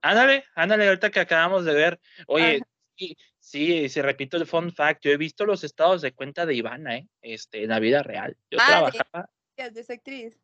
Ándale, 0.00 0.44
ándale, 0.54 0.86
ahorita 0.86 1.10
que 1.10 1.20
acabamos 1.20 1.64
de 1.64 1.74
ver. 1.74 2.00
Oye, 2.28 2.62
sí, 2.96 3.16
sí, 3.40 3.88
se 3.88 4.02
repito 4.02 4.36
el 4.36 4.46
fun 4.46 4.72
fact, 4.72 5.02
yo 5.02 5.10
he 5.10 5.16
visto 5.16 5.44
los 5.44 5.64
estados 5.64 6.02
de 6.02 6.12
cuenta 6.12 6.46
de 6.46 6.54
Ivana, 6.54 6.98
¿eh? 6.98 7.08
Este, 7.22 7.64
en 7.64 7.70
la 7.70 7.80
vida 7.80 8.04
real. 8.04 8.36
Yo 8.48 8.58
ah, 8.60 8.66
trabajaba. 8.68 9.30
De, 9.56 9.80
esa 9.80 9.94
actriz. 9.94 10.38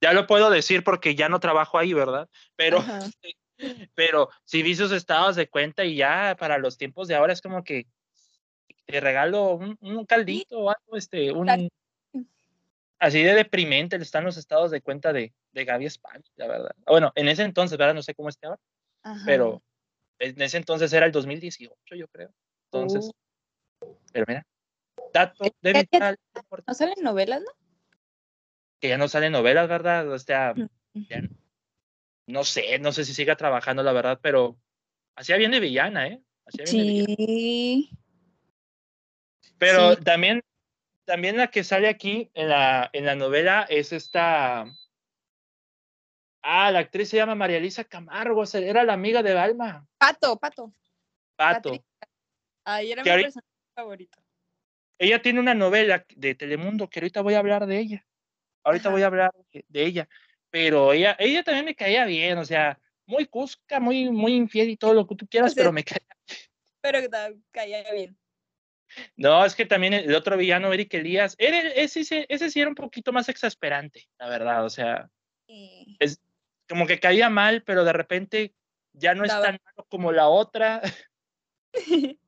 Ya 0.00 0.12
lo 0.12 0.28
puedo 0.28 0.50
decir 0.50 0.84
porque 0.84 1.16
ya 1.16 1.28
no 1.28 1.40
trabajo 1.40 1.76
ahí, 1.76 1.92
¿verdad? 1.92 2.28
Pero, 2.54 2.78
pero 3.96 4.30
sí 4.44 4.62
vi 4.62 4.76
sus 4.76 4.92
estados 4.92 5.34
de 5.34 5.48
cuenta 5.48 5.84
y 5.84 5.96
ya 5.96 6.36
para 6.38 6.58
los 6.58 6.78
tiempos 6.78 7.08
de 7.08 7.16
ahora 7.16 7.32
es 7.32 7.42
como 7.42 7.64
que 7.64 7.86
te 8.86 9.00
regalo 9.00 9.54
un, 9.54 9.76
un 9.80 10.06
caldito 10.06 10.60
o 10.60 10.70
algo, 10.70 10.96
este, 10.96 11.32
un, 11.32 11.70
así 13.00 13.22
de 13.22 13.34
deprimente 13.34 13.96
están 13.96 14.24
los 14.24 14.36
estados 14.36 14.70
de 14.70 14.82
cuenta 14.82 15.12
de, 15.12 15.32
de 15.52 15.64
Gaby 15.64 15.86
España, 15.86 16.22
la 16.36 16.46
verdad. 16.46 16.76
Bueno, 16.86 17.12
en 17.16 17.28
ese 17.28 17.42
entonces, 17.42 17.76
¿verdad? 17.76 17.94
No 17.94 18.02
sé 18.02 18.14
cómo 18.14 18.28
está 18.28 18.48
ahora, 18.48 18.60
pero 19.24 19.62
en 20.18 20.40
ese 20.40 20.58
entonces 20.58 20.92
era 20.92 21.06
el 21.06 21.12
2018, 21.12 21.96
yo 21.96 22.06
creo. 22.08 22.32
Entonces, 22.66 23.10
uh. 23.82 23.96
pero 24.12 24.26
mira, 24.28 24.46
dato 25.12 25.44
de 25.62 25.72
vital. 25.72 26.16
¿No 26.66 26.74
salen 26.74 27.02
novelas, 27.02 27.40
no? 27.40 27.50
Que 28.80 28.88
ya 28.88 28.98
no 28.98 29.08
salen 29.08 29.32
novelas, 29.32 29.68
¿verdad? 29.68 30.08
O 30.10 30.18
sea, 30.18 30.54
no 32.26 32.44
sé, 32.44 32.78
no 32.78 32.92
sé 32.92 33.04
si 33.04 33.14
siga 33.14 33.36
trabajando, 33.36 33.82
la 33.82 33.92
verdad, 33.92 34.20
pero 34.22 34.58
hacía 35.16 35.36
bien 35.36 35.50
de 35.50 35.60
villana, 35.60 36.06
¿eh? 36.06 36.22
Hacía 36.44 36.64
bien 36.64 37.06
sí. 37.06 37.90
Pero 39.58 39.96
también 39.96 40.42
también 41.10 41.36
la 41.36 41.50
que 41.50 41.64
sale 41.64 41.88
aquí 41.88 42.30
en 42.34 42.50
la, 42.50 42.88
en 42.92 43.04
la 43.04 43.16
novela 43.16 43.66
es 43.68 43.92
esta. 43.92 44.64
Ah, 46.40 46.70
la 46.70 46.78
actriz 46.78 47.08
se 47.08 47.16
llama 47.16 47.34
María 47.34 47.56
Elisa 47.56 47.82
Camargo, 47.82 48.44
era 48.54 48.84
la 48.84 48.92
amiga 48.92 49.20
de 49.20 49.36
Alma. 49.36 49.88
Pato, 49.98 50.38
Pato. 50.38 50.72
Pato. 51.34 51.84
Ahí 52.64 52.92
era 52.92 53.02
mi 53.02 53.10
personaje 53.10 53.48
favorito. 53.74 54.20
ella 55.00 55.20
tiene 55.20 55.40
una 55.40 55.52
novela 55.52 56.06
de 56.14 56.36
Telemundo 56.36 56.88
que 56.88 57.00
ahorita 57.00 57.22
voy 57.22 57.34
a 57.34 57.40
hablar 57.40 57.66
de 57.66 57.80
ella. 57.80 58.06
Ahorita 58.62 58.90
Ajá. 58.90 58.94
voy 58.94 59.02
a 59.02 59.06
hablar 59.06 59.32
de, 59.50 59.84
ella. 59.84 60.08
Pero 60.48 60.92
ella, 60.92 61.16
ella 61.18 61.42
también 61.42 61.64
me 61.64 61.74
caía 61.74 62.04
bien, 62.04 62.38
o 62.38 62.44
sea, 62.44 62.78
muy 63.04 63.26
cusca, 63.26 63.80
muy, 63.80 64.10
muy 64.10 64.36
infiel 64.36 64.70
y 64.70 64.76
todo 64.76 64.94
lo 64.94 65.08
que 65.08 65.16
tú 65.16 65.26
quieras, 65.26 65.54
sea, 65.54 65.62
pero 65.62 65.72
me 65.72 65.82
caía. 65.82 66.06
Pero 66.80 67.00
que 67.00 67.08
te 67.08 67.36
caía 67.50 67.92
bien. 67.92 68.16
No, 69.16 69.44
es 69.44 69.54
que 69.54 69.66
también 69.66 69.92
el 69.94 70.14
otro 70.14 70.36
villano, 70.36 70.72
Eric 70.72 70.94
Elías, 70.94 71.36
era, 71.38 71.60
ese, 71.70 72.04
sí 72.04 72.60
era 72.60 72.68
un 72.68 72.74
poquito 72.74 73.12
más 73.12 73.28
exasperante, 73.28 74.08
la 74.18 74.28
verdad, 74.28 74.64
o 74.64 74.70
sea, 74.70 75.08
Y 75.46 75.96
como 76.68 76.86
que 76.86 77.00
caía 77.00 77.28
mal, 77.30 77.62
pero 77.64 77.84
de 77.84 77.92
repente 77.92 78.54
ya 78.92 79.14
no 79.14 79.24
es 79.24 79.32
tan 79.32 79.58
malo 79.64 79.86
como 79.88 80.12
la 80.12 80.28
otra. 80.28 80.80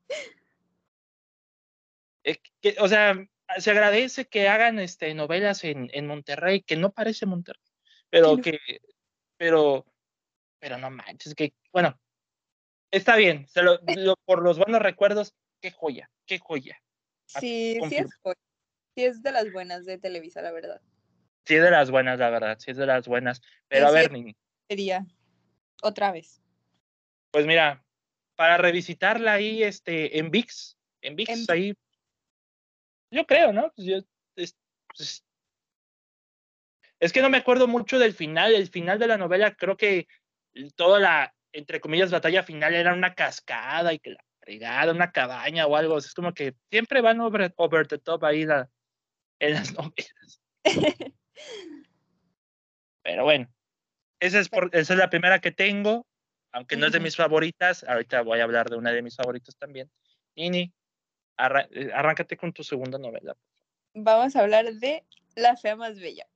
Eh, 2.25 2.39
que- 2.61 2.77
o 2.79 2.89
sea, 2.89 3.17
se 3.59 3.71
agradece 3.71 4.27
que 4.27 4.49
hagan 4.49 4.79
este, 4.79 5.13
novelas 5.15 5.65
en, 5.65 5.91
en 5.93 6.07
Monterrey, 6.07 6.63
que 6.63 6.77
no 6.77 6.93
parece 6.93 7.27
Monterrey, 7.27 7.63
pero 8.11 8.37
no- 8.37 8.43
que, 8.43 8.59
pero, 9.37 9.85
pero 10.61 10.79
no 10.79 10.91
manches, 10.91 11.35
que, 11.35 11.53
bueno, 11.73 11.99
está 12.93 13.17
bien, 13.17 13.47
se 13.49 13.63
lo- 13.63 13.81
lo- 13.97 14.17
por 14.25 14.43
los 14.43 14.59
buenos 14.59 14.81
recuerdos, 14.81 15.35
qué 15.63 15.71
joya, 15.71 16.11
qué 16.27 16.39
joya. 16.39 16.77
sí, 17.27 17.75
sí 17.75 17.79
confirmo. 17.81 18.09
es, 18.09 18.23
bu- 18.23 18.37
sí 18.95 19.05
es 19.05 19.23
de 19.23 19.33
las 19.33 19.51
buenas 19.53 19.87
de 19.87 19.97
Televisa, 19.97 20.43
la 20.43 20.51
verdad. 20.53 20.83
Sí 21.47 21.55
es 21.55 21.63
de 21.63 21.71
las 21.71 21.91
buenas, 21.91 22.19
la 22.19 22.29
verdad, 22.31 22.59
sí 22.59 22.73
es 22.73 22.77
de 22.77 22.85
las 22.87 23.09
buenas. 23.09 23.41
Pero 23.69 23.87
a 23.87 23.91
sí. 23.91 23.95
ver, 23.95 24.13
Nini, 24.13 24.37
Sería 24.69 25.07
otra 25.83 26.13
vez. 26.13 26.43
pues 27.31 27.47
mira, 27.47 27.85
para 28.35 28.59
revisitarla 28.59 29.33
ahí, 29.35 29.63
este, 29.63 30.19
en 30.19 30.31
VIX, 30.31 30.77
en 31.01 31.17
VIX, 31.17 31.31
En- 31.31 31.55
ahí, 31.55 31.75
yo 33.11 33.25
creo, 33.27 33.53
¿no? 33.53 33.73
Pues 33.75 33.87
yo, 33.87 33.97
es, 34.37 34.57
pues, 34.95 35.25
es 37.01 37.13
que 37.13 37.23
no 37.23 37.31
me 37.31 37.39
acuerdo 37.39 37.67
mucho 37.69 37.99
del 37.99 38.15
final, 38.15 38.55
el 38.55 38.69
final 38.69 38.99
de 38.99 39.07
la 39.07 39.17
novela, 39.17 39.55
creo 39.55 39.77
que 39.77 40.07
toda 40.77 40.99
la, 41.01 41.35
entre 41.53 41.81
comillas, 41.81 42.11
batalla 42.11 42.43
final 42.43 42.75
era 42.75 42.93
una 42.95 43.15
cascada 43.15 43.93
y 43.93 43.99
que 43.99 44.11
la 44.11 44.25
fregada, 44.43 44.93
una 44.93 45.13
cabaña 45.13 45.67
o 45.67 45.77
algo, 45.77 45.99
es 45.99 46.13
como 46.15 46.35
que 46.35 46.55
siempre 46.71 47.01
van 47.01 47.21
over, 47.21 47.53
over 47.57 47.87
the 47.87 47.99
top 47.99 48.25
ahí 48.25 48.45
la, 48.45 48.69
en 49.39 49.55
las 49.55 49.73
novelas. 49.75 50.41
Pero 53.03 53.25
bueno, 53.25 53.49
esa 54.21 54.39
es, 54.41 54.49
por, 54.49 54.69
esa 54.75 54.93
es 54.93 54.99
la 54.99 55.11
primera 55.11 55.41
que 55.41 55.51
tengo, 55.53 56.07
aunque 56.53 56.77
no 56.77 56.87
es 56.87 56.93
de 56.93 57.01
mis 57.01 57.17
favoritas. 57.17 57.85
Ahorita 57.85 58.23
voy 58.23 58.41
a 58.41 58.45
hablar 58.45 58.69
de 58.71 58.77
una 58.77 58.93
de 58.93 59.03
mis 59.03 59.17
favoritas 59.17 59.57
también. 59.57 59.91
Nini, 60.37 60.73
arra- 61.37 61.69
eh, 61.73 61.91
arráncate 61.93 62.37
con 62.37 62.53
tu 62.53 62.63
segunda 62.63 62.99
novela. 62.99 63.37
Vamos 63.95 64.37
a 64.37 64.41
hablar 64.41 64.73
de 64.75 65.05
La 65.35 65.57
Fea 65.57 65.77
Más 65.77 65.99
Bella. 65.99 66.27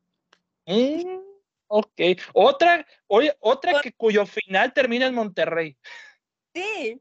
Mm, 0.67 1.21
ok. 1.69 2.01
Otra, 2.35 2.87
oye, 3.07 3.37
otra 3.41 3.81
que 3.81 3.93
cuyo 3.93 4.27
final 4.27 4.73
termina 4.73 5.07
en 5.07 5.15
Monterrey. 5.15 5.77
Sí, 6.55 7.01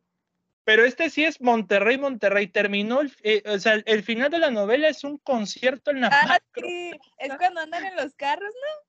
Pero 0.66 0.84
este 0.84 1.10
sí 1.10 1.24
es 1.24 1.40
Monterrey, 1.40 1.98
Monterrey. 1.98 2.48
Terminó, 2.48 3.02
el, 3.02 3.16
eh, 3.24 3.44
o 3.46 3.58
sea, 3.60 3.76
el 3.86 4.04
final 4.04 4.30
de 4.30 4.40
la 4.40 4.52
novela 4.52 4.90
es 4.90 5.04
un 5.04 5.18
concierto 5.20 5.92
en 5.92 6.02
la 6.02 6.08
ah, 6.08 6.28
macro. 6.28 6.68
sí. 6.68 6.92
Es 7.20 7.34
cuando 7.38 7.62
andan 7.62 7.86
en 7.86 7.96
los 7.96 8.14
carros, 8.16 8.54
¿no? 8.54 8.86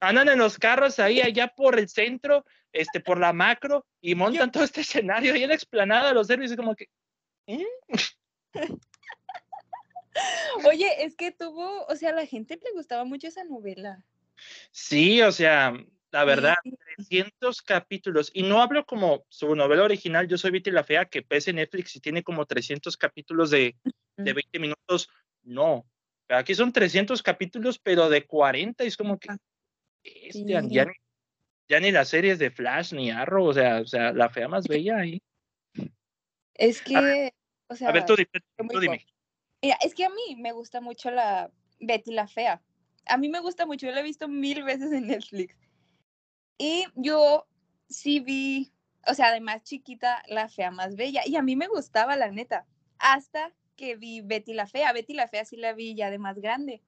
andan 0.00 0.28
en 0.28 0.38
los 0.38 0.58
carros 0.58 0.98
ahí 0.98 1.20
allá 1.20 1.48
por 1.48 1.78
el 1.78 1.88
centro, 1.88 2.44
este, 2.72 3.00
por 3.00 3.18
la 3.18 3.32
macro, 3.32 3.86
y 4.00 4.14
montan 4.14 4.52
todo 4.52 4.64
este 4.64 4.82
escenario 4.82 5.34
ahí 5.34 5.42
en 5.42 5.48
la 5.48 5.54
explanada, 5.54 6.12
los 6.12 6.26
servicios 6.26 6.56
como 6.56 6.74
que. 6.74 6.88
¿eh? 7.46 7.66
Oye, 10.64 11.04
es 11.04 11.16
que 11.16 11.30
tuvo, 11.30 11.84
o 11.86 11.96
sea, 11.96 12.10
a 12.10 12.14
la 12.14 12.26
gente 12.26 12.58
le 12.62 12.72
gustaba 12.72 13.04
mucho 13.04 13.28
esa 13.28 13.44
novela. 13.44 14.04
Sí, 14.70 15.22
o 15.22 15.32
sea, 15.32 15.74
la 16.10 16.24
verdad, 16.24 16.54
Sí. 16.62 16.72
300 16.96 17.62
capítulos. 17.62 18.30
Y 18.32 18.42
no 18.42 18.60
hablo 18.62 18.84
como 18.86 19.24
su 19.28 19.54
novela 19.54 19.84
original, 19.84 20.26
Yo 20.26 20.38
soy 20.38 20.50
Betty 20.50 20.70
la 20.70 20.84
Fea, 20.84 21.04
que 21.04 21.22
pese 21.22 21.52
Netflix 21.52 21.96
y 21.96 22.00
tiene 22.00 22.22
como 22.22 22.46
300 22.46 22.96
capítulos 22.96 23.50
de, 23.50 23.76
de 24.16 24.32
Mm. 24.32 24.36
20 24.36 24.58
minutos. 24.58 25.08
No. 25.42 25.86
Aquí 26.28 26.54
son 26.54 26.72
300 26.72 27.22
capítulos, 27.22 27.78
pero 27.78 28.08
de 28.08 28.26
40. 28.26 28.84
Y 28.84 28.88
es 28.88 28.96
como 28.96 29.18
que. 29.18 29.28
Ah, 29.30 29.38
este, 30.02 30.44
ya, 30.44 30.60
ni, 30.62 30.74
ya 31.68 31.80
ni 31.80 31.90
las 31.92 32.08
series 32.08 32.38
de 32.38 32.50
Flash 32.50 32.92
ni 32.94 33.10
Arrow, 33.10 33.46
o 33.46 33.54
sea, 33.54 33.80
o 33.80 33.86
sea, 33.86 34.12
la 34.12 34.28
fea 34.30 34.48
más 34.48 34.66
bella 34.66 34.98
ahí. 34.98 35.22
Es 36.54 36.82
que, 36.82 37.32
o 37.68 37.76
sea, 37.76 37.90
A 37.90 37.92
ver, 37.92 38.04
tú 38.04 38.16
dime. 38.16 38.26
Tú. 38.56 38.80
Mira, 39.62 39.76
es 39.84 39.94
que 39.94 40.04
a 40.04 40.10
mí 40.10 40.36
me 40.36 40.52
gusta 40.52 40.80
mucho 40.80 41.10
la 41.10 41.50
Betty 41.80 42.12
la 42.12 42.26
Fea. 42.26 42.62
A 43.06 43.16
mí 43.16 43.28
me 43.28 43.40
gusta 43.40 43.64
mucho, 43.66 43.86
yo 43.86 43.92
la 43.92 44.00
he 44.00 44.04
visto 44.04 44.28
mil 44.28 44.62
veces 44.64 44.92
en 44.92 45.06
Netflix. 45.06 45.54
Y 46.58 46.86
yo 46.96 47.46
sí 47.88 48.20
vi, 48.20 48.72
o 49.06 49.14
sea, 49.14 49.28
además 49.28 49.62
chiquita, 49.62 50.22
la 50.26 50.48
fea 50.48 50.70
más 50.70 50.96
bella. 50.96 51.22
Y 51.24 51.36
a 51.36 51.42
mí 51.42 51.56
me 51.56 51.68
gustaba, 51.68 52.16
la 52.16 52.30
neta. 52.30 52.66
Hasta 52.98 53.54
que 53.76 53.96
vi 53.96 54.20
Betty 54.20 54.54
la 54.54 54.66
Fea. 54.66 54.92
Betty 54.92 55.14
la 55.14 55.28
Fea 55.28 55.44
sí 55.44 55.56
la 55.56 55.72
vi 55.72 55.94
ya 55.94 56.10
de 56.10 56.18
más 56.18 56.38
grande. 56.40 56.82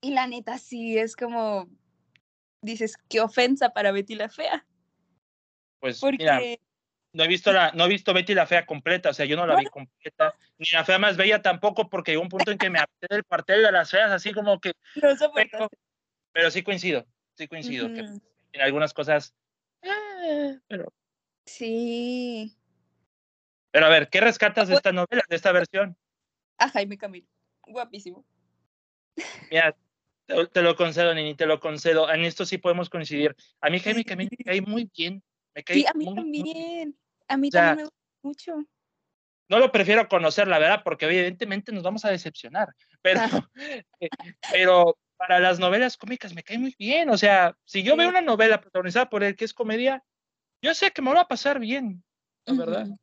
Y 0.00 0.10
la 0.10 0.26
neta 0.26 0.58
sí 0.58 0.96
es 0.98 1.16
como, 1.16 1.68
dices, 2.62 2.96
qué 3.08 3.20
ofensa 3.20 3.70
para 3.70 3.90
Betty 3.90 4.14
la 4.14 4.28
Fea. 4.28 4.66
Pues 5.80 6.00
Porque, 6.00 6.18
mira, 6.18 6.40
no 7.12 7.24
he 7.24 7.28
visto 7.28 7.52
la, 7.52 7.72
no 7.72 7.84
he 7.84 7.88
visto 7.88 8.14
Betty 8.14 8.34
la 8.34 8.46
fea 8.46 8.66
completa, 8.66 9.10
o 9.10 9.14
sea, 9.14 9.26
yo 9.26 9.36
no 9.36 9.46
la 9.46 9.56
vi 9.56 9.64
completa, 9.70 10.34
ni 10.58 10.66
la 10.72 10.84
fea 10.84 10.98
más 10.98 11.16
bella 11.16 11.42
tampoco, 11.42 11.88
porque 11.88 12.12
llegó 12.12 12.22
un 12.22 12.28
punto 12.28 12.50
en 12.50 12.58
que 12.58 12.70
me 12.70 12.78
harté 12.78 13.06
del 13.08 13.24
cuartel 13.24 13.62
de 13.62 13.72
las 13.72 13.90
feas, 13.90 14.10
así 14.10 14.32
como 14.32 14.60
que, 14.60 14.72
no 15.02 15.14
pero, 16.32 16.50
sí 16.50 16.62
coincido, 16.62 17.06
sí 17.34 17.48
coincido, 17.48 17.92
que 17.92 18.02
Ujú. 18.02 18.20
En 18.54 18.60
algunas 18.62 18.94
cosas, 18.94 19.34
eh, 19.82 20.58
pero, 20.68 20.92
Sí. 21.46 22.56
pero 23.70 23.86
a 23.86 23.88
ver, 23.90 24.08
¿qué 24.08 24.20
rescatas 24.20 24.68
de 24.68 24.76
esta 24.76 24.92
novela, 24.92 25.22
de 25.28 25.36
esta 25.36 25.52
versión? 25.52 25.96
A 26.58 26.68
Jaime 26.70 26.96
Camil. 26.96 27.28
Guapísimo. 27.66 28.24
Mira, 29.50 29.76
te, 30.26 30.46
te 30.46 30.62
lo 30.62 30.76
concedo, 30.76 31.12
Nini, 31.14 31.34
te 31.34 31.46
lo 31.46 31.60
concedo, 31.60 32.10
en 32.10 32.24
esto 32.24 32.46
sí 32.46 32.58
podemos 32.58 32.88
coincidir. 32.88 33.34
A 33.60 33.68
mí 33.70 33.80
Jaime 33.80 34.04
Camil 34.04 34.28
me 34.38 34.44
cae 34.44 34.60
muy 34.62 34.90
bien, 34.96 35.22
me 35.54 35.62
cae 35.64 35.76
Sí, 35.76 35.86
a 35.86 35.92
mí 35.94 36.04
muy, 36.06 36.14
muy 36.14 36.42
bien. 36.42 36.44
también. 36.54 36.98
A 37.28 37.36
mí 37.36 37.48
O 37.48 37.50
sea, 37.50 37.60
también 37.60 37.76
me 37.76 37.82
gusta 37.84 37.98
mucho. 38.22 38.68
no 39.48 39.58
lo 39.58 39.72
prefiero 39.72 40.08
conocer, 40.08 40.46
la 40.48 40.58
verdad, 40.58 40.82
porque 40.84 41.06
evidentemente 41.06 41.72
nos 41.72 41.82
vamos 41.82 42.04
a 42.04 42.10
decepcionar. 42.10 42.68
Pero, 43.02 43.20
eh, 44.00 44.08
pero 44.52 44.96
para 45.16 45.38
las 45.40 45.58
novelas 45.58 45.96
cómicas 45.96 46.34
me 46.34 46.42
cae 46.42 46.58
muy 46.58 46.74
bien. 46.78 47.08
O 47.10 47.16
sea, 47.16 47.56
si 47.64 47.82
yo 47.82 47.96
veo 47.96 48.06
Sí. 48.06 48.10
una 48.10 48.20
novela 48.20 48.60
protagonizada 48.60 49.08
por 49.08 49.22
él 49.24 49.36
que 49.36 49.44
es 49.44 49.54
comedia, 49.54 50.02
yo 50.62 50.74
sé 50.74 50.90
que 50.90 51.02
me 51.02 51.12
va 51.12 51.20
a 51.22 51.28
pasar 51.28 51.58
bien, 51.60 52.02
la 52.46 52.54
verdad. 52.54 52.86
Ujú. 52.86 52.98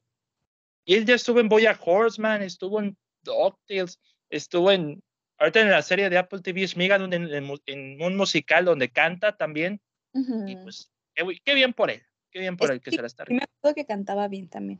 Y 0.85 0.95
él 0.95 1.05
ya 1.05 1.15
estuvo 1.15 1.39
en 1.39 1.49
Boya 1.49 1.77
Horseman, 1.83 2.41
estuvo 2.41 2.79
en 2.79 2.97
DuckTales, 3.23 3.99
estuvo 4.29 4.71
en, 4.71 5.01
ahorita 5.37 5.61
en 5.61 5.69
la 5.69 5.81
serie 5.81 6.09
de 6.09 6.17
Apple 6.17 6.41
TV 6.41 6.65
Shmigan, 6.65 7.13
en, 7.13 7.33
en, 7.33 7.43
mu- 7.43 7.57
en 7.65 8.01
un 8.01 8.17
musical 8.17 8.65
donde 8.65 8.89
canta 8.89 9.37
también. 9.37 9.79
Y 10.13 10.19
Ujú. 10.55 10.63
pues, 10.63 10.91
qué, 11.45 11.53
bien 11.53 11.73
por 11.73 11.89
él, 11.91 12.03
qué 12.31 12.39
bien 12.39 12.57
por 12.57 12.69
Es 12.69 12.75
él 12.75 12.81
que 12.81 12.89
que 12.89 12.95
se 12.95 13.01
la 13.01 13.07
está 13.07 13.25
me 13.29 13.43
acuerdo 13.43 13.75
que 13.75 13.85
cantaba 13.85 14.27
bien 14.27 14.47
también. 14.49 14.79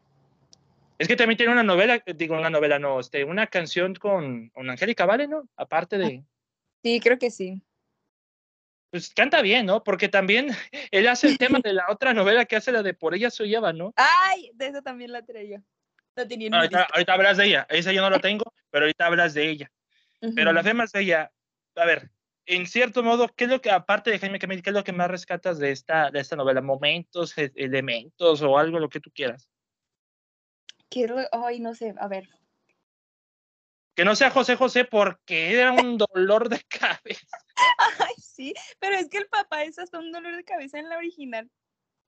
Es 0.98 1.08
que 1.08 1.16
también 1.16 1.38
tiene 1.38 1.52
una 1.54 1.64
novela, 1.64 2.04
digo 2.16 2.36
una 2.38 2.50
novela, 2.50 2.78
no, 2.78 3.00
este, 3.00 3.24
una 3.24 3.48
canción 3.48 3.96
con, 3.96 4.50
con 4.50 4.70
Angélica 4.70 5.06
Vale, 5.06 5.28
¿no? 5.28 5.48
Aparte 5.56 5.98
de, 5.98 6.24
Sí, 6.84 7.00
creo 7.00 7.20
que 7.20 7.32
sí. 7.32 7.62
pues 8.92 9.14
canta 9.14 9.42
bien, 9.42 9.66
¿no? 9.66 9.84
Porque 9.84 10.10
también 10.10 10.50
él 10.92 11.08
hace 11.08 11.28
el 11.28 11.38
tema 11.38 11.60
de 11.64 11.74
la 11.74 11.86
otra 11.90 12.14
novela 12.14 12.46
que 12.46 12.58
hace 12.58 12.72
la 12.72 12.84
de 12.84 12.94
Por 12.94 13.16
ella 13.16 13.32
soy 13.32 13.50
lleva, 13.50 13.74
¿no? 13.74 13.94
Ay, 13.96 14.52
de 14.54 14.68
eso 14.68 14.82
también 14.82 15.12
la 15.12 15.24
traía. 15.24 15.64
La 16.16 16.28
tenía 16.28 16.48
en 16.48 16.54
Ahorita, 16.54 16.88
hablas 17.14 17.38
de 17.38 17.46
ella, 17.46 17.66
esa 17.70 17.94
yo 17.94 18.02
no 18.02 18.10
la 18.10 18.20
tengo, 18.20 18.54
pero 18.70 18.84
ahorita 18.84 19.06
hablas 19.06 19.34
de 19.34 19.50
ella. 19.50 19.72
Pero 20.36 20.52
la 20.52 20.60
Ujú. 20.60 20.70
fe 20.70 20.74
más 20.74 20.92
de 20.92 21.02
ella, 21.02 21.32
a 21.76 21.86
ver, 21.86 22.12
en 22.46 22.68
cierto 22.68 23.02
modo, 23.02 23.30
¿qué 23.30 23.46
es 23.46 23.50
lo 23.50 23.62
que, 23.62 23.72
aparte 23.72 24.12
de 24.12 24.20
Jaime 24.20 24.40
Camil, 24.40 24.62
qué 24.62 24.72
es 24.72 24.76
lo 24.76 24.84
que 24.84 24.92
más 24.92 25.10
rescatas 25.10 25.58
de 25.58 25.72
esta, 25.72 26.12
de 26.12 26.20
esta 26.20 26.36
novela? 26.36 26.62
¿Momentos, 26.62 27.38
e- 27.38 27.54
elementos 27.56 28.42
o 28.42 28.58
algo, 28.58 28.78
lo 28.78 28.90
que 28.90 29.00
tú 29.00 29.10
quieras? 29.12 29.50
¿Qué 30.90 31.08
Ay, 31.32 31.62
no 31.62 31.74
sé, 31.74 31.96
a 31.98 32.08
ver. 32.10 32.28
Que 33.96 34.06
no 34.06 34.16
sea 34.16 34.32
José 34.32 34.56
José 34.56 34.86
porque 34.86 35.54
era 35.54 35.72
un 35.72 35.98
dolor 35.98 36.50
de 36.50 36.62
cabeza. 36.70 37.38
Ay, 38.00 38.16
sí, 38.18 38.54
pero 38.80 38.96
es 38.96 39.10
que 39.10 39.18
el 39.18 39.28
papá 39.28 39.64
es 39.64 39.78
hasta 39.80 40.00
un 40.00 40.12
dolor 40.12 40.36
de 40.36 40.44
cabeza 40.44 40.80
en 40.80 40.90
la 40.90 40.98
original. 40.98 41.50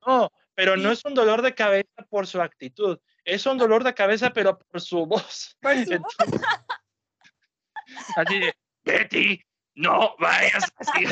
No, 0.06 0.32
pero 0.56 0.78
no 0.78 0.92
es 0.92 1.04
un 1.06 1.14
dolor 1.14 1.42
de 1.42 1.56
cabeza 1.56 1.88
por 2.10 2.28
su 2.28 2.42
actitud, 2.42 3.00
es 3.24 3.46
un 3.46 3.58
dolor 3.58 3.84
de 3.84 3.94
cabeza, 3.94 4.32
pero 4.32 4.60
por 4.60 4.82
su 4.82 5.06
voz. 5.06 5.58
Por 5.62 5.74
su 5.86 6.00
voz. 6.00 6.16
Entonces, 6.20 6.42
así 8.18 8.40
de, 8.40 8.54
Betty, 8.84 9.42
no 9.76 10.16
vayas 10.20 10.72
así. 10.78 11.06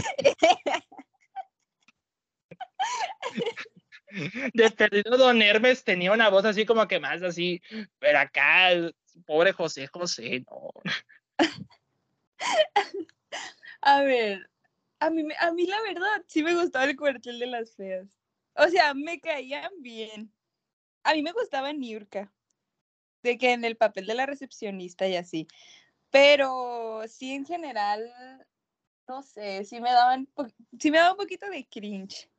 De 4.54 4.72
perdido, 4.72 5.18
Don 5.18 5.42
Hermes 5.42 5.84
tenía 5.84 6.12
una 6.12 6.30
voz 6.30 6.44
así 6.44 6.66
como 6.66 6.86
que 6.88 7.00
más 7.00 7.24
así, 7.24 7.62
pero 7.98 8.20
acá 8.20 8.72
pobre 9.26 9.54
José 9.54 9.88
José, 9.88 10.46
no. 10.50 10.72
A 13.82 14.04
ver, 14.04 14.48
a 15.00 15.10
mí, 15.10 15.24
a 15.40 15.52
mí 15.52 15.66
la 15.66 15.82
verdad 15.82 16.24
sí 16.28 16.44
me 16.44 16.54
gustaba 16.56 16.86
el 16.86 16.96
cuartel 16.96 17.40
de 17.40 17.48
las 17.48 17.76
feas. 17.76 18.08
O 18.56 18.68
sea, 18.68 18.94
me 18.94 19.20
caían 19.20 19.72
bien. 19.80 20.32
A 21.04 21.14
mí 21.14 21.24
me 21.24 21.32
gustaba 21.32 21.74
Niurka. 21.74 22.32
De 23.24 23.38
que 23.38 23.54
en 23.54 23.66
el 23.66 23.78
papel 23.78 24.06
de 24.06 24.14
la 24.14 24.28
recepcionista 24.28 25.08
y 25.08 25.16
así. 25.16 25.48
Pero 26.12 27.04
sí, 27.08 27.34
en 27.34 27.46
general, 27.46 28.12
no 29.08 29.24
sé, 29.24 29.64
sí 29.66 29.80
me 29.80 29.92
daban, 29.92 30.28
sí 30.80 30.92
me 30.92 30.98
daba 30.98 31.12
un 31.12 31.18
poquito 31.18 31.50
de 31.50 31.68
cringe. 31.68 32.30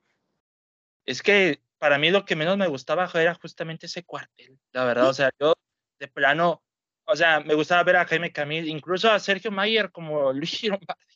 Es 1.04 1.22
que 1.22 1.60
para 1.78 1.98
mí 1.98 2.10
lo 2.10 2.24
que 2.24 2.36
menos 2.36 2.56
me 2.56 2.68
gustaba 2.68 3.10
era 3.14 3.34
justamente 3.34 3.86
ese 3.86 4.04
cuartel, 4.04 4.58
la 4.72 4.84
verdad. 4.84 5.08
O 5.08 5.14
sea, 5.14 5.30
yo 5.40 5.54
de 6.02 6.08
plano, 6.08 6.62
o 7.04 7.16
sea, 7.16 7.40
me 7.40 7.54
gustaba 7.54 7.84
ver 7.84 7.96
a 7.96 8.04
Jaime 8.04 8.32
Camil, 8.32 8.68
incluso 8.68 9.10
a 9.10 9.20
Sergio 9.20 9.50
Mayer 9.50 9.90
como 9.90 10.32
Luis 10.32 10.62
Lombardi. 10.64 11.14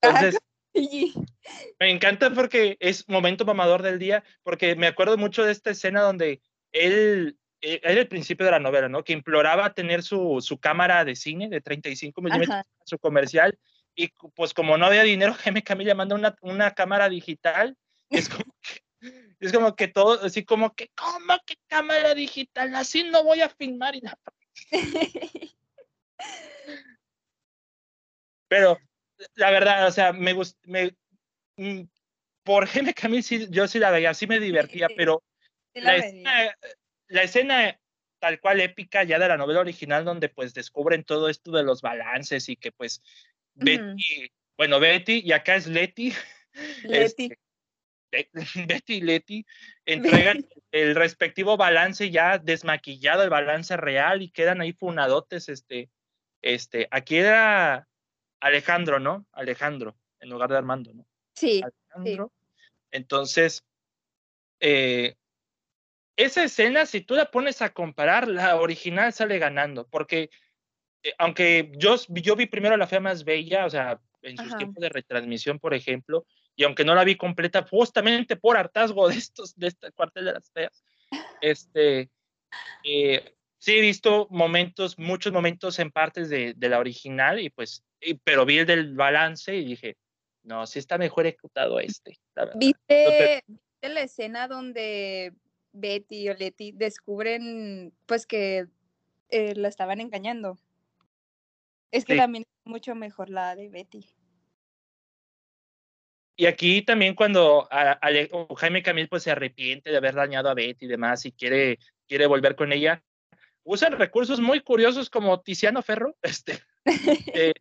Entonces, 0.00 0.38
me 1.78 1.90
encanta 1.90 2.30
porque 2.30 2.76
es 2.80 3.06
momento 3.08 3.44
mamador 3.44 3.82
del 3.82 3.98
día, 3.98 4.24
porque 4.42 4.74
me 4.74 4.86
acuerdo 4.86 5.18
mucho 5.18 5.44
de 5.44 5.52
esta 5.52 5.70
escena 5.70 6.00
donde 6.00 6.40
él, 6.72 7.36
eh, 7.60 7.80
era 7.82 8.00
el 8.00 8.08
principio 8.08 8.46
de 8.46 8.52
la 8.52 8.58
novela, 8.58 8.88
¿no? 8.88 9.04
Que 9.04 9.12
imploraba 9.12 9.74
tener 9.74 10.02
su, 10.02 10.38
su 10.40 10.58
cámara 10.58 11.04
de 11.04 11.14
cine 11.14 11.48
de 11.48 11.60
35 11.60 12.22
milímetros, 12.22 12.64
su 12.84 12.98
comercial, 12.98 13.58
y 13.94 14.08
pues 14.34 14.54
como 14.54 14.78
no 14.78 14.86
había 14.86 15.02
dinero, 15.02 15.34
Jaime 15.44 15.62
Camil 15.62 15.88
le 15.88 15.94
manda 15.94 16.14
una, 16.14 16.34
una 16.40 16.72
cámara 16.72 17.10
digital, 17.10 17.76
es 18.08 18.28
como 18.28 18.54
es 19.40 19.52
como 19.52 19.74
que 19.74 19.88
todo, 19.88 20.24
así 20.24 20.44
como 20.44 20.74
que, 20.74 20.90
¿cómo 20.94 21.38
que 21.44 21.56
cámara 21.66 22.14
digital? 22.14 22.74
Así 22.74 23.04
no 23.04 23.24
voy 23.24 23.40
a 23.40 23.48
filmar 23.48 23.94
y 23.96 24.00
nada. 24.00 24.18
Pero 28.48 28.78
la 29.34 29.50
verdad, 29.50 29.86
o 29.86 29.92
sea, 29.92 30.12
me 30.12 30.32
gusta, 30.34 30.60
me, 30.64 30.94
mm, 31.56 31.82
por 32.44 32.66
Jaime 32.66 32.92
Camil 32.94 33.22
sí, 33.22 33.46
yo 33.50 33.66
sí 33.66 33.78
la 33.78 33.90
veía, 33.90 34.12
sí 34.14 34.26
me 34.26 34.40
divertía, 34.40 34.88
pero 34.96 35.22
Sí 35.74 35.80
la 35.80 35.96
escena, 35.96 36.56
la 37.08 37.22
escena 37.22 37.80
tal 38.18 38.40
cual 38.40 38.60
épica 38.60 39.04
ya 39.04 39.18
de 39.18 39.26
la 39.26 39.36
novela 39.36 39.60
original 39.60 40.04
donde 40.04 40.28
pues 40.28 40.54
descubren 40.54 41.02
todo 41.02 41.28
esto 41.28 41.50
de 41.50 41.62
los 41.62 41.82
balances 41.82 42.48
y 42.48 42.56
que 42.56 42.72
pues. 42.72 43.02
Betty, 43.54 44.30
bueno, 44.56 44.80
Betty 44.80 45.20
y 45.24 45.32
acá 45.32 45.56
es 45.56 45.66
Leti, 45.66 46.12
Leti. 46.84 47.24
este, 47.24 47.38
Betty 48.68 48.94
y 48.94 49.00
Leti 49.00 49.46
entregan 49.86 50.46
el 50.70 50.94
respectivo 50.94 51.56
balance 51.56 52.10
ya 52.10 52.38
desmaquillado, 52.38 53.22
el 53.22 53.30
balance 53.30 53.76
real 53.76 54.22
y 54.22 54.30
quedan 54.30 54.60
ahí 54.60 54.72
funadotes, 54.72 55.48
este, 55.48 55.90
este, 56.42 56.88
aquí 56.90 57.16
era 57.16 57.88
Alejandro, 58.40 58.98
¿no? 58.98 59.26
Alejandro, 59.32 59.96
en 60.20 60.30
lugar 60.30 60.50
de 60.50 60.58
Armando, 60.58 60.92
¿no? 60.92 61.06
Sí, 61.34 61.62
Alejandro. 61.62 62.32
Entonces, 62.90 63.64
eh, 64.60 65.16
esa 66.16 66.44
escena, 66.44 66.86
si 66.86 67.00
tú 67.00 67.14
la 67.14 67.30
pones 67.30 67.62
a 67.62 67.72
comparar, 67.72 68.28
la 68.28 68.56
original 68.56 69.12
sale 69.12 69.38
ganando, 69.38 69.88
porque 69.88 70.30
eh, 71.02 71.14
aunque 71.18 71.72
yo, 71.76 71.96
yo 72.08 72.36
vi 72.36 72.46
primero 72.46 72.76
La 72.76 72.86
Fea 72.86 73.00
Más 73.00 73.24
Bella, 73.24 73.66
o 73.66 73.70
sea, 73.70 74.00
en 74.22 74.36
sus 74.36 74.48
Ajá. 74.48 74.58
tiempos 74.58 74.82
de 74.82 74.88
retransmisión, 74.88 75.58
por 75.58 75.74
ejemplo, 75.74 76.26
y 76.56 76.64
aunque 76.64 76.84
no 76.84 76.94
la 76.94 77.04
vi 77.04 77.16
completa, 77.16 77.66
justamente 77.68 78.36
por 78.36 78.56
hartazgo 78.56 79.08
de 79.08 79.16
estos, 79.16 79.54
de 79.56 79.68
este 79.68 79.90
cuartel 79.92 80.26
de 80.26 80.32
las 80.34 80.50
feas, 80.50 80.84
este, 81.40 82.10
eh, 82.84 83.34
sí 83.58 83.72
he 83.76 83.80
visto 83.80 84.26
momentos, 84.30 84.98
muchos 84.98 85.32
momentos 85.32 85.78
en 85.78 85.90
partes 85.90 86.28
de, 86.28 86.54
de 86.56 86.68
la 86.68 86.78
original, 86.78 87.40
y 87.40 87.50
pues, 87.50 87.84
y- 88.00 88.14
pero 88.14 88.44
vi 88.44 88.58
el 88.58 88.66
del 88.66 88.94
balance 88.94 89.54
y 89.56 89.64
dije, 89.64 89.96
no, 90.42 90.66
sí 90.66 90.78
está 90.78 90.98
mejor 90.98 91.26
ejecutado 91.26 91.78
este, 91.80 92.18
la. 92.34 92.50
¿Viste, 92.54 93.44
la 93.82 94.00
escena 94.02 94.48
donde 94.48 95.32
Betty 95.72 96.28
o 96.28 96.34
Leti 96.34 96.72
descubren 96.72 97.92
pues 98.06 98.26
que 98.26 98.66
eh, 99.30 99.54
la 99.54 99.68
estaban 99.68 100.00
engañando? 100.00 100.58
Es 101.92 102.04
que 102.04 102.14
Sí. 102.14 102.18
también 102.18 102.42
es 102.44 102.70
mucho 102.70 102.94
mejor 102.94 103.30
la 103.30 103.54
de 103.54 103.68
Betty. 103.68 104.06
Y 106.36 106.46
aquí 106.46 106.82
también 106.82 107.14
cuando 107.14 107.68
a- 107.70 107.98
o 108.32 108.54
Jaime 108.54 108.82
Camil 108.82 109.08
pues 109.08 109.22
se 109.22 109.30
arrepiente 109.30 109.90
de 109.90 109.96
haber 109.96 110.14
dañado 110.14 110.48
a 110.48 110.54
Betty 110.54 110.86
y 110.86 110.88
demás 110.88 111.24
y 111.26 111.32
quiere, 111.32 111.78
quiere 112.08 112.26
volver 112.26 112.56
con 112.56 112.72
ella, 112.72 113.02
usan 113.64 113.98
recursos 113.98 114.40
muy 114.40 114.60
curiosos 114.60 115.10
como 115.10 115.40
Tiziano 115.40 115.82
Ferro. 115.82 116.16
Este, 116.22 116.58
eh, 117.34 117.52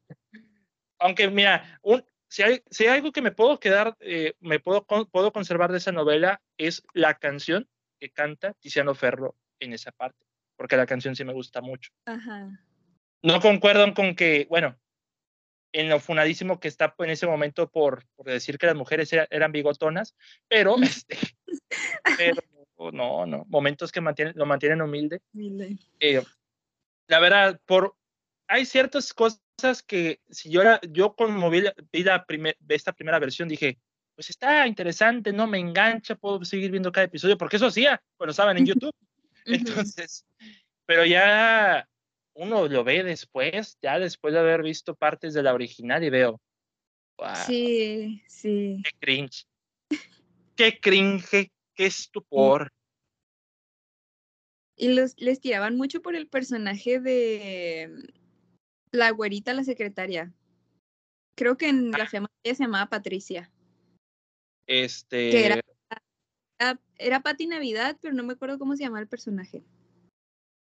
aunque 1.00 1.30
mira, 1.30 1.80
un, 1.82 2.04
si, 2.28 2.44
hay, 2.44 2.62
si 2.70 2.84
hay 2.86 2.90
algo 2.98 3.12
que 3.12 3.22
me 3.22 3.32
puedo 3.32 3.60
quedar, 3.60 3.96
eh, 4.00 4.34
me 4.40 4.60
puedo, 4.60 4.86
con- 4.86 5.06
puedo 5.06 5.32
conservar 5.32 5.72
de 5.72 5.78
esa 5.80 5.92
novela 5.92 6.42
es 6.58 6.84
la 6.94 7.16
canción 7.16 7.68
que 8.00 8.10
canta 8.10 8.54
Tiziano 8.54 8.96
Ferro 8.96 9.36
en 9.60 9.74
esa 9.74 9.92
parte, 9.92 10.26
porque 10.56 10.78
la 10.78 10.86
canción 10.88 11.16
sí 11.16 11.24
me 11.24 11.34
gusta 11.34 11.62
mucho. 11.62 11.92
Ajá. 12.06 12.50
No 13.22 13.40
concuerdan 13.42 13.94
con 13.94 14.16
que, 14.16 14.48
bueno, 14.50 14.80
en 15.74 15.90
lo 15.90 16.00
funadísimo 16.00 16.60
que 16.60 16.68
está 16.68 16.94
en 17.00 17.10
ese 17.10 17.28
momento 17.28 17.70
por, 17.70 18.06
por 18.16 18.26
decir 18.26 18.58
que 18.58 18.66
las 18.68 18.76
mujeres 18.76 19.12
era- 19.14 19.28
eran 19.30 19.52
bigotonas, 19.52 20.16
pero, 20.48 20.76
este, 20.82 21.18
pero 22.18 22.42
no, 22.92 23.26
no, 23.26 23.46
momentos 23.48 23.92
que 23.92 24.02
mantienen, 24.02 24.34
lo 24.36 24.46
mantienen 24.46 24.82
humilde. 24.82 25.22
Eh, 26.00 26.22
la 27.08 27.20
verdad, 27.20 27.60
por, 27.66 27.96
hay 28.48 28.66
ciertas 28.66 29.14
cosas 29.14 29.40
que 29.86 30.20
si 30.30 30.50
yo, 30.50 30.62
era, 30.62 30.80
yo 30.90 31.14
como 31.16 31.50
vi, 31.50 31.62
la- 31.62 31.76
vi 31.92 32.04
la 32.04 32.26
primer- 32.26 32.58
esta 32.68 32.92
primera 32.94 33.20
versión 33.20 33.48
dije, 33.48 33.78
pues 34.16 34.30
está 34.30 34.68
interesante, 34.68 35.32
no 35.32 35.48
me 35.48 35.58
engancha, 35.60 36.16
puedo 36.16 36.44
seguir 36.44 36.70
viendo 36.72 36.92
cada 36.92 37.06
episodio, 37.06 37.38
porque 37.38 37.56
eso 37.56 37.68
hacía 37.68 38.02
cuando 38.18 38.32
estaban 38.32 38.58
en 38.58 38.66
YouTube. 38.66 38.94
Entonces, 39.86 40.26
pero 40.86 41.06
ya 41.06 41.88
uno 42.34 42.68
lo 42.68 42.84
ve 42.84 43.04
después, 43.04 43.78
ya 43.82 44.00
después 44.00 44.34
de 44.34 44.40
haber 44.40 44.64
visto 44.64 44.96
partes 44.96 45.34
de 45.34 45.44
la 45.44 45.54
original 45.54 46.04
y 46.04 46.10
veo, 46.10 46.42
wow, 47.18 47.36
Sí, 47.46 48.24
sí. 48.28 48.82
qué 48.84 48.92
cringe, 49.00 49.46
qué 50.56 50.80
cringe, 50.80 51.52
qué 51.76 51.86
estupor. 51.86 52.72
Y 54.76 54.94
los, 54.94 55.14
les 55.20 55.40
tiraban 55.40 55.76
mucho 55.78 56.02
por 56.02 56.16
el 56.16 56.28
personaje 56.28 57.00
de 57.00 57.90
la 58.92 59.12
güerita, 59.12 59.54
la 59.54 59.64
secretaria. 59.64 60.34
Creo 61.36 61.58
que 61.58 61.70
en 61.70 61.92
la 61.92 62.08
fea 62.08 62.26
ella 62.44 62.56
se 62.56 62.64
llamaba 62.64 62.90
Patricia. 62.90 63.52
Este, 64.68 65.46
era- 65.46 65.62
Ah, 66.64 66.80
era 67.00 67.22
Patti 67.22 67.48
Navidad, 67.48 67.98
pero 68.02 68.14
no 68.14 68.22
me 68.24 68.34
acuerdo 68.34 68.60
cómo 68.60 68.76
se 68.76 68.84
llamaba 68.84 69.02
el 69.02 69.08
personaje. 69.08 69.64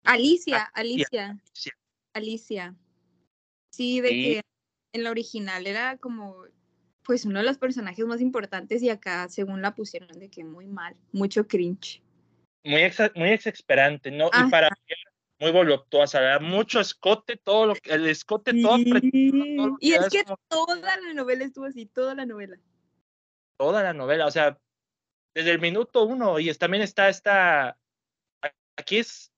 Alicia, 0.05 0.63
Alicia, 0.73 1.37
sí, 1.53 1.69
Alicia. 2.13 2.75
Sí, 3.71 4.01
de 4.01 4.09
Sí. 4.09 4.21
que 4.23 4.41
en 4.93 5.03
la 5.03 5.11
original 5.11 5.67
era 5.67 5.97
como, 5.97 6.45
pues 7.03 7.25
uno 7.25 7.39
de 7.39 7.45
los 7.45 7.57
personajes 7.57 8.05
más 8.05 8.21
importantes 8.21 8.81
y 8.81 8.89
acá, 8.89 9.27
según 9.29 9.61
la 9.61 9.75
pusieron, 9.75 10.17
de 10.19 10.29
que 10.29 10.43
muy 10.43 10.67
mal, 10.67 10.95
mucho 11.11 11.47
cringe. 11.47 12.01
muy, 12.63 12.81
exa- 12.81 13.11
muy 13.15 13.29
exasperante, 13.29 14.09
¿no? 14.09 14.29
Ajá. 14.31 14.47
Y 14.47 14.49
para 14.49 14.69
muy 15.39 15.51
voluptuosa, 15.51 16.19
¿verdad? 16.19 16.41
mucho 16.41 16.79
escote, 16.79 17.37
todo 17.37 17.67
lo 17.67 17.75
que, 17.75 17.93
el 17.93 18.07
escote 18.07 18.59
todo 18.61 18.77
todo 18.77 19.77
Y 19.81 19.93
es 19.93 20.09
que 20.09 20.23
como 20.23 20.39
toda 20.47 20.97
la 20.97 21.13
novela 21.13 21.43
estuvo 21.43 21.65
así, 21.65 21.85
toda 21.85 22.15
la 22.15 22.25
novela. 22.25 22.57
toda 23.57 23.83
la 23.83 23.93
novela, 23.93 24.25
o 24.25 24.31
sea, 24.31 24.57
desde 25.35 25.51
el 25.51 25.59
minuto 25.59 26.05
uno, 26.05 26.39
y 26.39 26.49
es- 26.49 26.57
también 26.57 26.81
está 26.81 27.07
esta, 27.09 27.77
aquí 28.77 28.97
es, 28.97 29.31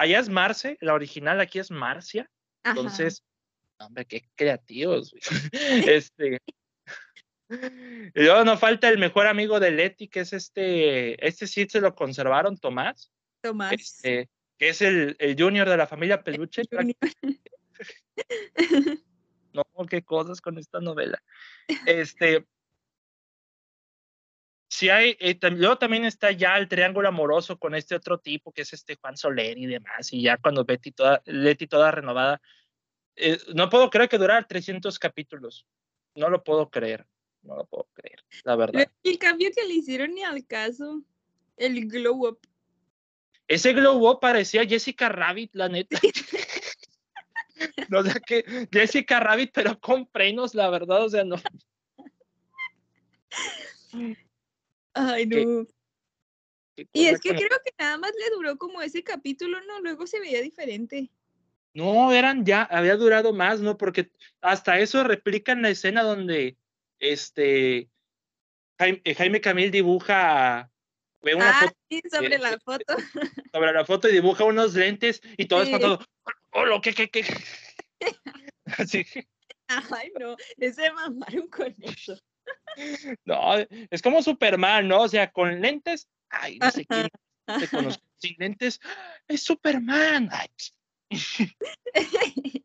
allá 0.00 0.18
es 0.18 0.30
Marce, 0.30 0.78
la 0.80 0.94
original 0.94 1.40
aquí 1.40 1.58
es 1.58 1.70
Marcia, 1.70 2.28
Ajá. 2.62 2.70
entonces, 2.70 3.22
hombre, 3.78 4.06
qué 4.06 4.24
creativos, 4.34 5.12
güey. 5.12 5.22
este, 6.00 6.38
y 8.14 8.22
luego 8.22 8.44
no 8.44 8.56
falta 8.56 8.88
el 8.88 8.98
mejor 8.98 9.26
amigo 9.26 9.60
de 9.60 9.72
Leti, 9.72 10.08
que 10.08 10.20
es 10.20 10.32
este, 10.32 11.26
este 11.26 11.46
sí 11.46 11.66
se 11.68 11.80
lo 11.80 11.94
conservaron, 11.94 12.56
Tomás, 12.56 13.12
Tomás. 13.42 13.72
este, 13.72 14.30
que 14.58 14.70
es 14.70 14.80
el, 14.80 15.16
el 15.18 15.40
junior 15.40 15.68
de 15.68 15.76
la 15.76 15.86
familia 15.86 16.22
Peluche. 16.22 16.62
No, 19.52 19.64
qué 19.88 20.04
cosas 20.04 20.40
con 20.40 20.58
esta 20.58 20.80
novela. 20.80 21.20
Este. 21.84 22.46
Si 24.80 24.88
hay, 24.88 25.14
eh, 25.20 25.38
luego 25.50 25.76
también 25.76 26.06
está 26.06 26.32
ya 26.32 26.56
el 26.56 26.66
triángulo 26.66 27.06
amoroso 27.06 27.58
con 27.58 27.74
este 27.74 27.94
otro 27.94 28.18
tipo 28.18 28.50
que 28.50 28.62
es 28.62 28.72
este 28.72 28.96
Juan 28.96 29.14
Soler 29.14 29.58
y 29.58 29.66
demás, 29.66 30.10
y 30.10 30.22
ya 30.22 30.38
cuando 30.38 30.64
Betty 30.64 30.90
toda, 30.92 31.20
Leti 31.26 31.66
toda 31.66 31.90
renovada. 31.90 32.40
eh, 33.14 33.36
no 33.54 33.68
puedo 33.68 33.90
creer 33.90 34.08
que 34.08 34.16
durara 34.16 34.48
300 34.48 34.98
capítulos. 34.98 35.66
No 36.14 36.30
lo 36.30 36.42
puedo 36.42 36.70
creer. 36.70 37.06
No 37.42 37.56
lo 37.56 37.66
puedo 37.66 37.90
creer, 37.92 38.24
la 38.44 38.56
verdad. 38.56 38.90
El 39.02 39.18
cambio 39.18 39.50
que 39.54 39.68
le 39.68 39.74
hicieron 39.74 40.14
ni 40.14 40.22
al 40.22 40.46
caso. 40.46 41.02
El 41.58 41.86
glow 41.86 42.28
up. 42.28 42.40
ese 43.48 43.74
glow 43.74 44.08
up 44.08 44.18
parecía 44.18 44.64
Jessica 44.64 45.10
Rabbit, 45.10 45.56
la 45.56 45.68
neta. 45.68 46.00
o 47.94 48.02
sea 48.02 48.14
que 48.14 48.66
Jessica 48.72 49.20
Rabbit, 49.20 49.50
pero 49.52 49.78
con 49.78 50.08
frenos, 50.08 50.54
la 50.54 50.70
verdad, 50.70 51.04
o 51.04 51.10
sea, 51.10 51.22
no. 51.22 51.36
Ay, 54.94 55.26
no. 55.26 55.66
y 56.92 57.06
es 57.06 57.20
que 57.20 57.30
creo 57.30 57.58
que 57.64 57.72
nada 57.78 57.98
más 57.98 58.12
le 58.18 58.34
duró 58.34 58.56
como 58.58 58.82
ese 58.82 59.02
capítulo, 59.02 59.60
¿no? 59.62 59.80
Luego 59.80 60.06
se 60.06 60.20
veía 60.20 60.40
diferente. 60.40 61.10
No, 61.72 62.12
eran 62.12 62.44
ya, 62.44 62.62
había 62.62 62.96
durado 62.96 63.32
más, 63.32 63.60
¿no? 63.60 63.76
Porque 63.76 64.10
hasta 64.40 64.78
eso 64.78 65.04
replican 65.04 65.62
la 65.62 65.70
escena 65.70 66.02
donde 66.02 66.56
este 66.98 67.88
Jaime, 68.78 69.02
Jaime 69.14 69.40
Camil 69.40 69.70
dibuja 69.70 70.70
ve 71.22 71.34
una 71.34 71.50
ah, 71.50 71.60
foto, 71.60 71.76
sí, 71.90 72.02
sobre 72.10 72.38
la 72.38 72.58
foto. 72.58 72.96
Sobre 73.52 73.72
la 73.72 73.84
foto 73.84 74.08
y 74.08 74.12
dibuja 74.12 74.44
unos 74.44 74.74
lentes 74.74 75.20
y 75.36 75.46
todo 75.46 75.62
es 75.62 75.70
todo. 75.70 76.00
¡Oh, 76.52 76.64
lo 76.64 76.80
que, 76.80 76.94
qué, 76.94 77.10
qué! 77.10 77.24
Así. 78.78 79.04
Ay, 79.68 80.12
no, 80.18 80.36
ese 80.56 80.90
mamaron 80.92 81.48
con 81.48 81.74
eso. 81.80 82.18
No, 83.24 83.56
es 83.90 84.02
como 84.02 84.22
Superman, 84.22 84.88
¿no? 84.88 85.02
O 85.02 85.08
sea, 85.08 85.30
con 85.30 85.60
lentes, 85.60 86.08
ay, 86.28 86.58
no 86.58 86.70
sé 86.70 86.86
quién 86.86 87.08
te 87.58 87.68
conozco. 87.68 88.02
Sin 88.16 88.36
lentes, 88.38 88.80
es 89.28 89.42
Superman. 89.42 90.28
Ay. 90.32 90.48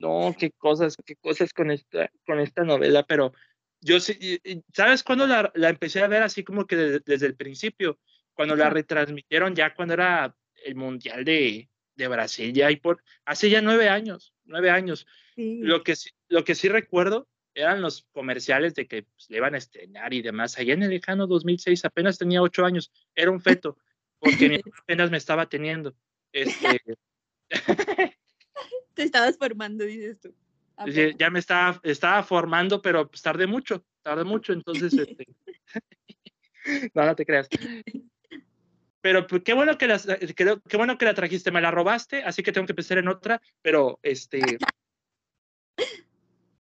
No, 0.00 0.34
qué 0.38 0.50
cosas, 0.50 0.96
qué 1.04 1.14
cosas 1.16 1.52
con 1.52 1.70
esta, 1.70 2.10
con 2.24 2.40
esta 2.40 2.64
novela, 2.64 3.02
pero 3.02 3.34
yo 3.82 4.00
sí, 4.00 4.40
¿sabes 4.72 5.02
cuándo 5.02 5.26
la, 5.26 5.52
la 5.54 5.68
empecé 5.68 6.00
a 6.00 6.06
ver 6.08 6.22
así 6.22 6.42
como 6.42 6.66
que 6.66 6.76
desde, 7.04 7.26
el 7.26 7.36
principio? 7.36 7.98
Cuando 8.32 8.56
la 8.56 8.70
retransmitieron 8.70 9.54
ya 9.54 9.74
cuando 9.74 9.92
era 9.92 10.34
el 10.64 10.74
Mundial 10.74 11.26
de, 11.26 11.68
de 11.96 12.08
Brasil, 12.08 12.54
ya 12.54 12.70
y 12.70 12.76
por, 12.76 13.02
hace 13.26 13.50
ya 13.50 13.60
nueve 13.60 13.90
años, 13.90 14.32
nueve 14.44 14.70
años. 14.70 15.06
Lo, 15.36 15.82
que, 15.82 15.94
lo 16.28 16.44
que 16.44 16.54
sí 16.54 16.70
recuerdo 16.70 17.28
eran 17.54 17.80
los 17.80 18.06
comerciales 18.12 18.74
de 18.74 18.86
que 18.86 19.02
pues, 19.04 19.28
le 19.30 19.38
iban 19.38 19.54
a 19.54 19.58
estrenar 19.58 20.12
y 20.12 20.22
demás. 20.22 20.58
Allá 20.58 20.74
en 20.74 20.82
el 20.82 20.90
lejano 20.90 21.26
2006 21.26 21.84
apenas 21.84 22.18
tenía 22.18 22.42
ocho 22.42 22.64
años, 22.64 22.92
era 23.14 23.30
un 23.30 23.40
feto, 23.40 23.78
porque 24.18 24.48
mi 24.48 24.60
apenas 24.82 25.10
me 25.10 25.16
estaba 25.16 25.48
teniendo. 25.48 25.94
Este... 26.32 26.82
Te 28.94 29.02
estabas 29.04 29.36
formando, 29.38 29.84
dices 29.84 30.20
tú. 30.20 30.34
Ya 31.18 31.30
me 31.30 31.38
estaba, 31.38 31.78
estaba 31.82 32.22
formando, 32.22 32.80
pero 32.80 33.08
pues, 33.08 33.22
tardé 33.22 33.46
mucho, 33.46 33.84
tardé 34.02 34.24
mucho, 34.24 34.52
entonces, 34.52 34.94
este... 34.94 35.26
no, 36.94 37.04
no 37.04 37.14
te 37.14 37.26
creas. 37.26 37.48
Pero 39.00 39.26
pues, 39.26 39.42
qué 39.44 39.52
bueno 39.52 39.76
que 39.76 39.86
la, 39.86 39.98
qué, 39.98 40.76
bueno 40.76 40.98
que 40.98 41.04
la 41.04 41.14
trajiste, 41.14 41.50
me 41.50 41.60
la 41.60 41.70
robaste, 41.70 42.22
así 42.22 42.42
que 42.42 42.52
tengo 42.52 42.66
que 42.66 42.74
pensar 42.74 42.98
en 42.98 43.08
otra, 43.08 43.42
pero 43.62 43.98
este... 44.02 44.58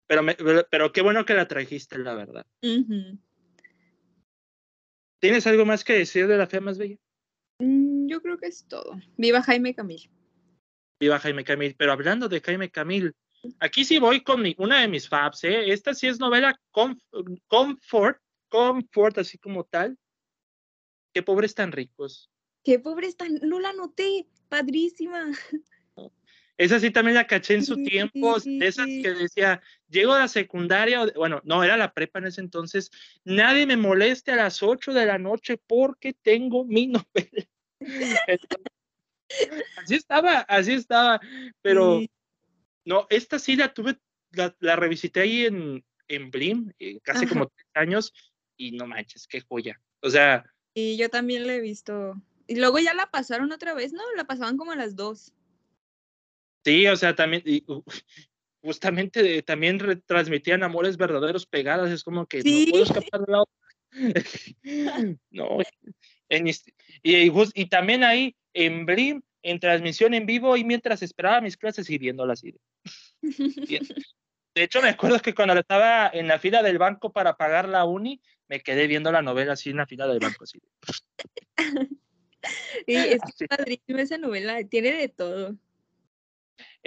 pero, 0.08 0.24
pero 0.70 0.92
qué 0.92 1.02
bueno 1.02 1.26
que 1.26 1.34
la 1.34 1.48
trajiste, 1.48 1.98
la 2.00 2.16
verdad. 2.16 2.46
¿Tienes 5.20 5.48
algo 5.48 5.66
más 5.66 5.84
que 5.84 5.94
decir 5.94 6.28
de 6.28 6.38
la 6.38 6.48
fea 6.48 6.62
más 6.62 6.78
bella? 6.78 6.98
Mm, 7.60 8.08
yo 8.08 8.22
creo 8.22 8.38
que 8.38 8.48
es 8.48 8.68
todo. 8.68 8.98
Viva 9.18 9.42
Jaime 9.42 9.74
Camil. 9.74 10.10
Viva 11.00 11.20
Jaime 11.20 11.44
Camil. 11.44 11.76
Pero 11.76 11.92
hablando 11.92 12.30
de 12.30 12.42
Jaime 12.42 12.70
Camil, 12.70 13.14
aquí 13.60 13.84
sí 13.84 14.00
voy 14.00 14.24
con 14.24 14.44
una 14.58 14.82
de 14.82 14.88
mis 14.88 15.10
faps, 15.10 15.44
¿eh? 15.44 15.72
Esta 15.72 15.94
sí 15.94 16.08
es 16.08 16.20
novela 16.20 16.60
Comfort, 16.72 18.22
Comfort, 18.50 19.18
así 19.18 19.38
como 19.38 19.64
tal. 19.64 19.98
Qué 21.14 21.24
pobres 21.24 21.56
tan 21.56 21.72
ricos. 21.72 22.30
Qué 22.64 22.80
pobres 22.80 23.18
tan, 23.18 23.36
no 23.42 23.60
la 23.60 23.74
noté, 23.74 24.28
padrísima. 24.50 25.32
Esa 26.58 26.80
sí 26.80 26.90
también 26.90 27.16
la 27.16 27.28
caché 27.28 27.54
en 27.54 27.66
su 27.66 27.76
tiempo, 27.84 28.40
de 28.40 28.68
esas 28.68 28.88
que 28.88 29.14
decía, 29.14 29.62
llego 29.90 30.14
a 30.14 30.20
la 30.20 30.28
secundaria, 30.28 31.06
bueno, 31.16 31.40
no, 31.44 31.64
era 31.64 31.78
la 31.78 31.94
prepa 31.94 32.18
en 32.18 32.26
ese 32.26 32.42
entonces, 32.42 32.92
nadie 33.24 33.68
me 33.68 33.78
moleste 33.78 34.32
a 34.32 34.38
las 34.38 34.64
8 34.64 34.92
de 34.94 35.06
la 35.06 35.20
noche 35.20 35.58
porque 35.58 36.14
tengo 36.14 36.66
mi 36.66 36.88
novela. 36.88 37.48
así 39.78 39.96
estaba, 39.96 40.40
así 40.40 40.74
estaba, 40.74 41.22
pero 41.62 42.02
no, 42.86 43.06
esta 43.12 43.38
sí 43.38 43.56
la 43.56 43.72
tuve, 43.74 44.00
la, 44.32 44.76
revisité 44.76 45.20
ahí 45.20 45.46
en, 45.46 45.86
en 46.08 46.32
Blim, 46.32 46.74
eh, 46.80 47.00
casi 47.02 47.28
como 47.28 47.48
tres 47.48 47.68
años, 47.76 48.14
y 48.56 48.72
no 48.72 48.88
manches, 48.88 49.28
qué 49.28 49.42
joya. 49.42 49.80
O 50.02 50.10
sea. 50.10 50.44
Y 50.74 50.98
yo 50.98 51.10
también 51.10 51.46
la 51.46 51.56
he 51.56 51.62
visto. 51.62 52.16
Y 52.48 52.56
luego 52.56 52.80
ya 52.80 52.94
la 52.94 53.12
pasaron 53.12 53.52
otra 53.52 53.74
vez, 53.74 53.94
¿no? 53.94 54.02
La 54.16 54.26
pasaban 54.26 54.58
como 54.58 54.72
a 54.72 54.76
las 54.76 54.96
dos. 54.96 55.34
Sí, 56.68 56.86
o 56.86 56.98
sea, 56.98 57.16
también, 57.16 57.44
justamente 58.62 59.42
también 59.44 59.80
retransmitían 59.80 60.64
amores 60.64 60.98
verdaderos 60.98 61.46
pegadas, 61.46 61.90
es 61.92 62.04
como 62.04 62.26
que 62.26 62.40
no 62.40 62.72
puedo 62.72 62.84
escapar 62.84 63.22
de 63.22 63.32
la 63.32 63.42
otra. 63.44 63.56
no, 65.32 65.60
y, 66.30 67.32
y, 67.32 67.66
también 67.68 68.04
ahí 68.04 68.36
en 68.54 68.86
Blim, 68.86 69.22
en 69.44 69.62
transmisión 69.62 70.14
en 70.14 70.26
vivo 70.26 70.58
y 70.58 70.66
mientras 70.66 71.02
esperaba 71.02 71.40
mis 71.40 71.56
clases 71.56 71.90
y 71.90 71.98
viéndolas. 71.98 72.42
De 73.22 74.64
hecho, 74.64 74.82
me 74.82 74.90
acuerdo 74.90 75.22
que 75.22 75.34
cuando 75.34 75.58
estaba 75.58 76.10
en 76.12 76.28
la 76.28 76.38
fila 76.38 76.62
del 76.64 76.80
banco 76.80 77.14
para 77.14 77.38
pagar 77.38 77.70
la 77.70 77.86
uni, 77.86 78.20
me 78.50 78.60
quedé 78.60 78.88
viendo 78.88 79.10
la 79.10 79.22
novela 79.22 79.54
así 79.54 79.70
en 79.70 79.78
la 79.78 79.88
fila 79.88 80.06
del 80.06 80.20
banco. 80.20 80.44
Así. 80.44 80.60
y 82.88 82.96
es 82.96 83.22
padrísima 83.48 84.02
esa 84.02 84.18
novela, 84.18 84.62
tiene 84.68 84.92
de 84.92 85.08
todo. 85.08 85.56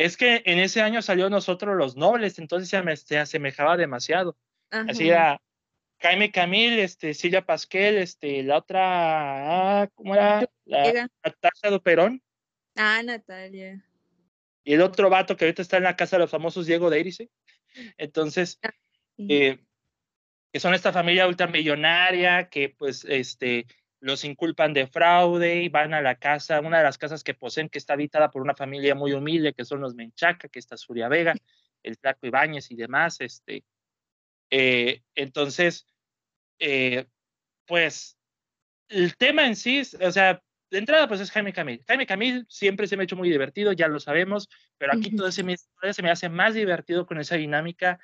Es 0.01 0.17
que 0.17 0.43
en 0.47 0.59
ese 0.59 0.81
año 0.81 1.03
salió 1.03 1.29
nosotros 1.29 1.77
los 1.77 1.95
nobles, 1.95 2.39
entonces 2.39 2.71
se, 2.71 2.83
me, 2.83 2.97
se 2.97 3.19
asemejaba 3.19 3.77
demasiado. 3.77 4.35
Así 4.71 5.11
era 5.11 5.39
Jaime 5.99 6.33
Camil, 6.33 6.79
este, 6.79 7.13
Silvia 7.13 7.45
Pasquel, 7.45 7.99
este, 7.99 8.43
la 8.43 8.57
otra, 8.57 9.83
ah, 9.83 9.89
¿cómo 9.95 10.15
era? 10.15 10.49
La, 10.65 11.11
Natalia 11.23 11.71
Duperón. 11.71 12.23
Ah, 12.77 13.03
Natalia. 13.05 13.85
Y 14.65 14.73
el 14.73 14.81
otro 14.81 15.11
vato 15.11 15.37
que 15.37 15.45
ahorita 15.45 15.61
está 15.61 15.77
en 15.77 15.83
la 15.83 15.97
casa 15.97 16.17
de 16.17 16.21
los 16.21 16.31
famosos, 16.31 16.65
Diego 16.65 16.89
de 16.89 17.29
Entonces, 17.99 18.59
ah, 18.63 18.71
eh, 19.19 19.59
que 20.51 20.61
son 20.61 20.73
esta 20.73 20.95
familia 20.95 21.29
ultramillonaria 21.29 22.49
que 22.49 22.71
pues 22.71 23.05
este 23.05 23.67
los 24.01 24.25
inculpan 24.25 24.73
de 24.73 24.87
fraude 24.87 25.63
y 25.63 25.69
van 25.69 25.95
a 25.95 26.01
la 26.01 26.17
casa, 26.17 26.61
una 26.61 26.79
de 26.79 26.85
las 26.85 26.99
casas 26.99 27.23
que 27.23 27.35
poseen, 27.35 27.69
que 27.69 27.79
está 27.79 27.93
habitada 27.93 28.31
por 28.31 28.43
una 28.43 28.55
familia 28.55 28.95
muy 28.95 29.13
humilde, 29.13 29.53
que 29.53 29.65
son 29.65 29.81
los 29.81 29.95
Menchaca, 29.95 30.49
que 30.49 30.59
está 30.59 30.77
Suria 30.77 31.09
Vega, 31.09 31.35
el 31.83 31.97
Flaco 31.97 32.27
Ibáñez 32.27 32.71
y 32.71 32.77
demás. 32.77 33.21
Este, 33.21 33.65
eh, 34.51 35.03
entonces, 35.15 35.87
eh, 36.59 37.07
pues, 37.67 38.17
el 38.89 39.17
tema 39.17 39.47
en 39.47 39.55
sí, 39.55 39.83
o 40.01 40.11
sea, 40.11 40.43
de 40.71 40.79
entrada, 40.79 41.07
pues 41.07 41.21
es 41.21 41.31
Jaime 41.31 41.53
Camil. 41.53 41.85
Jaime 41.87 42.07
Camil 42.07 42.47
siempre 42.49 42.87
se 42.87 42.97
me 42.97 43.03
ha 43.03 43.05
hecho 43.05 43.17
muy 43.17 43.29
divertido, 43.29 43.73
ya 43.73 43.89
lo 43.89 44.01
sabemos, 44.01 44.49
pero 44.79 44.93
aquí 44.93 45.15
todo 45.15 45.31
se 45.31 45.43
me, 45.43 45.57
se 45.57 46.03
me 46.03 46.11
hace 46.11 46.29
más 46.29 46.55
divertido 46.55 47.07
con 47.07 47.19
esa 47.19 47.37
dinámica. 47.37 47.99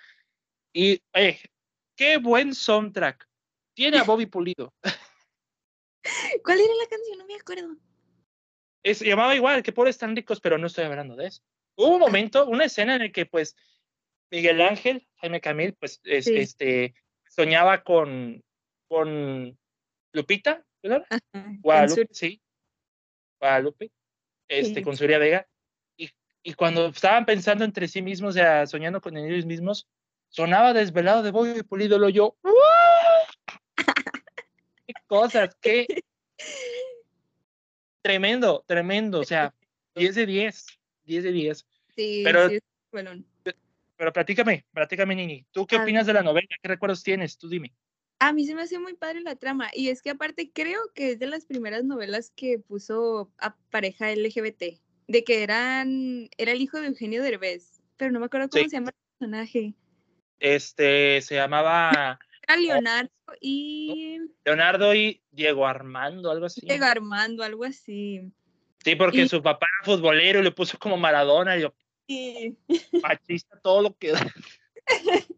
Y, 0.72 1.01
eh, 1.14 1.40
qué 1.97 2.18
buen 2.18 2.55
soundtrack. 2.55 3.26
Tiene 3.74 3.99
a 3.99 4.03
Bobby 4.05 4.26
Pulido. 4.26 4.74
¿Cuál 6.45 6.61
era 6.61 6.75
la 6.75 6.89
canción? 6.89 7.19
No 7.19 7.27
me 7.27 7.35
acuerdo. 7.35 7.77
Es, 8.83 9.01
llamaba 9.01 9.35
igual, 9.35 9.63
que 9.63 9.73
por 9.73 9.89
están 9.89 10.15
ricos, 10.15 10.41
pero 10.41 10.59
no 10.59 10.67
estoy 10.67 10.85
hablando 10.85 11.17
de 11.17 11.27
eso. 11.27 11.43
Hubo 11.77 11.95
un 11.95 12.01
momento, 12.01 12.47
una 12.47 12.65
escena 12.65 12.97
en 12.97 13.03
el 13.03 13.13
que 13.13 13.27
pues 13.27 13.57
Miguel 14.31 14.61
Ángel, 14.61 15.07
Jaime 15.17 15.41
Camil, 15.41 15.75
pues 15.75 16.01
este, 16.05 16.95
soñaba 17.29 17.83
con, 17.83 18.43
con 18.89 19.59
Lupita, 20.13 20.65
¿verdad? 20.83 21.05
Guadalupe, 21.61 22.09
sí. 22.13 22.41
Guadalupe, 23.41 23.91
este, 24.49 24.83
con 24.83 24.97
Surya 24.97 25.19
Vega. 25.19 25.47
Y, 25.97 26.11
y, 26.43 26.55
cuando 26.55 26.87
estaban 26.87 27.27
pensando 27.27 27.65
entre 27.65 27.89
sí 27.89 28.03
mismos, 28.03 28.31
o 28.31 28.33
sea, 28.33 28.67
soñando 28.67 29.01
con 29.01 29.17
ellos 29.17 29.47
mismos, 29.47 29.89
sonaba 30.29 30.73
desvelado 30.73 31.23
de 31.23 31.31
Boy 31.31 31.59
y 31.59 31.63
Pulido, 31.63 31.99
lo 31.99 32.09
yo, 32.09 32.37
qué 34.87 34.95
cosas, 35.07 35.57
qué 35.61 35.87
tremendo, 38.03 38.64
tremendo, 38.66 39.20
o 39.20 39.24
sea, 39.24 39.55
10 39.95 40.14
de 40.14 40.26
10, 40.26 40.66
10 41.05 41.24
de 41.24 41.32
10. 41.32 41.66
Sí, 41.97 42.22
pero, 42.24 42.49
sí, 42.49 42.59
bueno. 42.93 43.22
Pero 43.97 44.12
platícame, 44.12 44.66
platícame, 44.72 45.16
Nini, 45.16 45.47
¿tú 45.53 45.66
qué 45.66 45.76
opinas 45.76 46.07
de 46.07 46.12
la 46.12 46.22
novela? 46.22 46.49
¿Qué 46.62 46.68
recuerdos 46.68 47.03
tienes? 47.03 47.39
Tú 47.39 47.49
dime. 47.49 47.72
A 48.18 48.32
mí 48.32 48.47
se 48.47 48.55
me 48.55 48.62
hace 48.62 48.78
muy 48.78 48.95
padre 48.95 49.20
la 49.20 49.37
trama 49.37 49.70
y 49.74 49.89
es 49.89 50.03
que 50.03 50.11
aparte 50.11 50.51
creo 50.53 50.80
que 50.95 51.12
es 51.12 51.18
de 51.18 51.26
las 51.26 51.47
primeras 51.47 51.84
novelas 51.84 52.30
que 52.34 52.59
puso 52.59 53.30
a 53.39 53.57
pareja 53.70 54.11
LGBT, 54.11 54.80
de 55.09 55.24
que 55.24 55.43
eran, 55.43 56.28
era 56.37 56.53
el 56.53 56.61
hijo 56.61 56.80
de 56.80 56.89
Eugenio 56.89 57.22
Derbez, 57.22 57.80
pero 57.97 58.11
no 58.12 58.20
me 58.20 58.26
acuerdo 58.26 58.49
cómo 58.49 58.64
se 58.64 58.70
llama 58.70 58.91
el 58.91 59.18
personaje. 59.18 59.74
Este, 60.41 61.20
se 61.22 61.34
llamaba 61.34 62.18
Era 62.49 62.57
Leonardo 62.59 63.11
y. 63.40 64.18
Leonardo 64.44 64.94
y 64.94 65.22
Diego 65.30 65.66
Armando, 65.66 66.30
algo 66.30 66.47
así. 66.47 66.61
Diego 66.64 66.84
Armando, 66.84 67.42
algo 67.42 67.64
así. 67.64 68.32
Sí, 68.84 68.94
porque 68.94 69.22
Y- 69.22 69.28
su 69.28 69.42
papá 69.42 69.66
era 69.80 69.84
futbolero 69.97 70.40
y 70.40 70.44
le 70.44 70.53
puso 70.53 70.78
como 70.78 70.97
Maradona 70.97 71.57
y 71.57 71.62
yo, 71.62 71.74
Sí. 72.09 72.57
machista 73.03 73.59
todo 73.61 73.82
lo 73.82 73.94
que 73.97 74.12
da. 74.12 74.20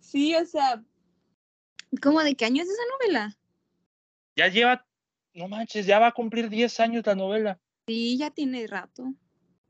Sí, 0.00 0.34
o 0.34 0.44
sea. 0.44 0.82
¿Cómo 2.02 2.22
de 2.22 2.34
qué 2.34 2.44
año 2.46 2.62
es 2.62 2.68
esa 2.68 2.82
novela? 2.98 3.38
Ya 4.36 4.48
lleva, 4.48 4.86
no 5.34 5.48
manches, 5.48 5.86
ya 5.86 5.98
va 5.98 6.08
a 6.08 6.12
cumplir 6.12 6.48
10 6.48 6.80
años 6.80 7.06
la 7.06 7.14
novela. 7.14 7.60
Sí, 7.86 8.16
ya 8.18 8.30
tiene 8.30 8.66
rato. 8.66 9.04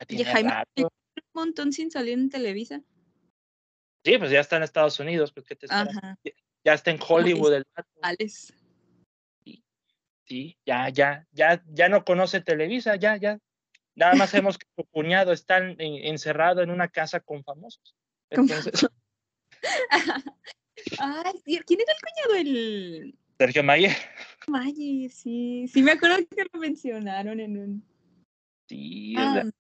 Ya 0.00 0.04
Y 0.04 0.06
tiene 0.06 0.24
Jaime 0.32 0.50
rato. 0.50 0.82
un 1.16 1.22
montón 1.34 1.72
sin 1.72 1.90
salir 1.90 2.14
en 2.18 2.30
Televisa. 2.30 2.80
Sí, 4.05 4.18
pues 4.18 4.30
ya 4.30 4.40
está 4.40 4.57
en 4.57 4.62
Estados 4.64 4.98
Unidos, 5.00 5.32
pues 5.32 5.46
¿qué 5.46 5.55
te 5.57 5.66
esperas? 5.66 5.96
Ajá. 5.96 6.18
Ya 6.64 6.74
está 6.74 6.90
en 6.90 6.98
Hollywood 7.07 7.55
el. 7.55 7.64
Alex. 8.03 8.53
Sí, 10.24 10.57
ya, 10.64 10.88
ya, 10.88 11.26
ya, 11.32 11.62
ya 11.68 11.88
no 11.88 12.05
conoce 12.05 12.40
Televisa, 12.40 12.96
ya, 12.96 13.16
ya. 13.16 13.38
Nada 13.94 14.14
más 14.14 14.30
sabemos 14.30 14.57
que 14.57 14.66
su 14.76 14.84
cuñado 14.86 15.32
está 15.32 15.59
en- 15.59 15.78
en- 15.80 16.05
encerrado 16.07 16.62
en 16.62 16.70
una 16.70 16.88
casa 16.88 17.20
con 17.20 17.42
famosos. 17.44 17.94
Entonces, 18.70 18.88
Ay, 20.98 21.32
¿quién 21.66 21.80
era 21.80 21.92
el 21.92 21.98
cuñado? 22.00 22.34
El 22.40 23.18
Sergio 23.38 23.62
Mayer. 23.62 23.92
Maye, 24.48 25.09
sí. 25.11 25.66
Sí, 25.68 25.82
me 25.82 25.92
acuerdo 25.92 26.16
que 26.28 26.44
lo 26.53 26.59
mencionaron 26.61 27.38
en 27.40 27.57
un. 27.59 27.84
Sí, 28.68 29.14
o 29.16 29.20
sea, 29.20 29.42
Ah, 29.46 29.50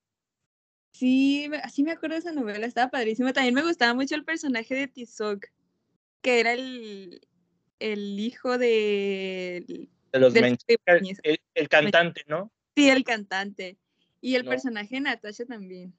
sí, 0.92 1.46
me- 1.50 1.68
sí 1.70 1.82
me 1.82 1.92
acuerdo 1.92 2.14
de 2.14 2.20
esa 2.20 2.32
novela, 2.32 2.66
estaba 2.66 2.90
padrísima. 2.90 3.32
También 3.32 3.54
me 3.54 3.62
gustaba 3.62 3.94
mucho 3.94 4.14
el 4.14 4.24
personaje 4.24 4.74
de 4.74 4.88
Tizoc, 4.88 5.46
que 6.20 6.40
era 6.40 6.52
el, 6.52 7.26
el 7.80 8.18
hijo 8.20 8.58
de. 8.58 9.88
de 10.12 10.18
los 10.18 10.34
del 10.34 10.44
el, 10.44 10.58
Ibáñez. 10.86 11.18
el- 11.22 11.40
el 11.54 11.68
cantante, 11.68 12.22
¿no? 12.28 12.52
Sí, 12.76 12.88
el 12.88 13.04
cantante. 13.04 13.76
Y 14.20 14.36
el 14.36 14.44
No. 14.44 14.50
personaje 14.50 14.94
de 14.94 15.00
Natasha 15.00 15.44
también. 15.46 15.92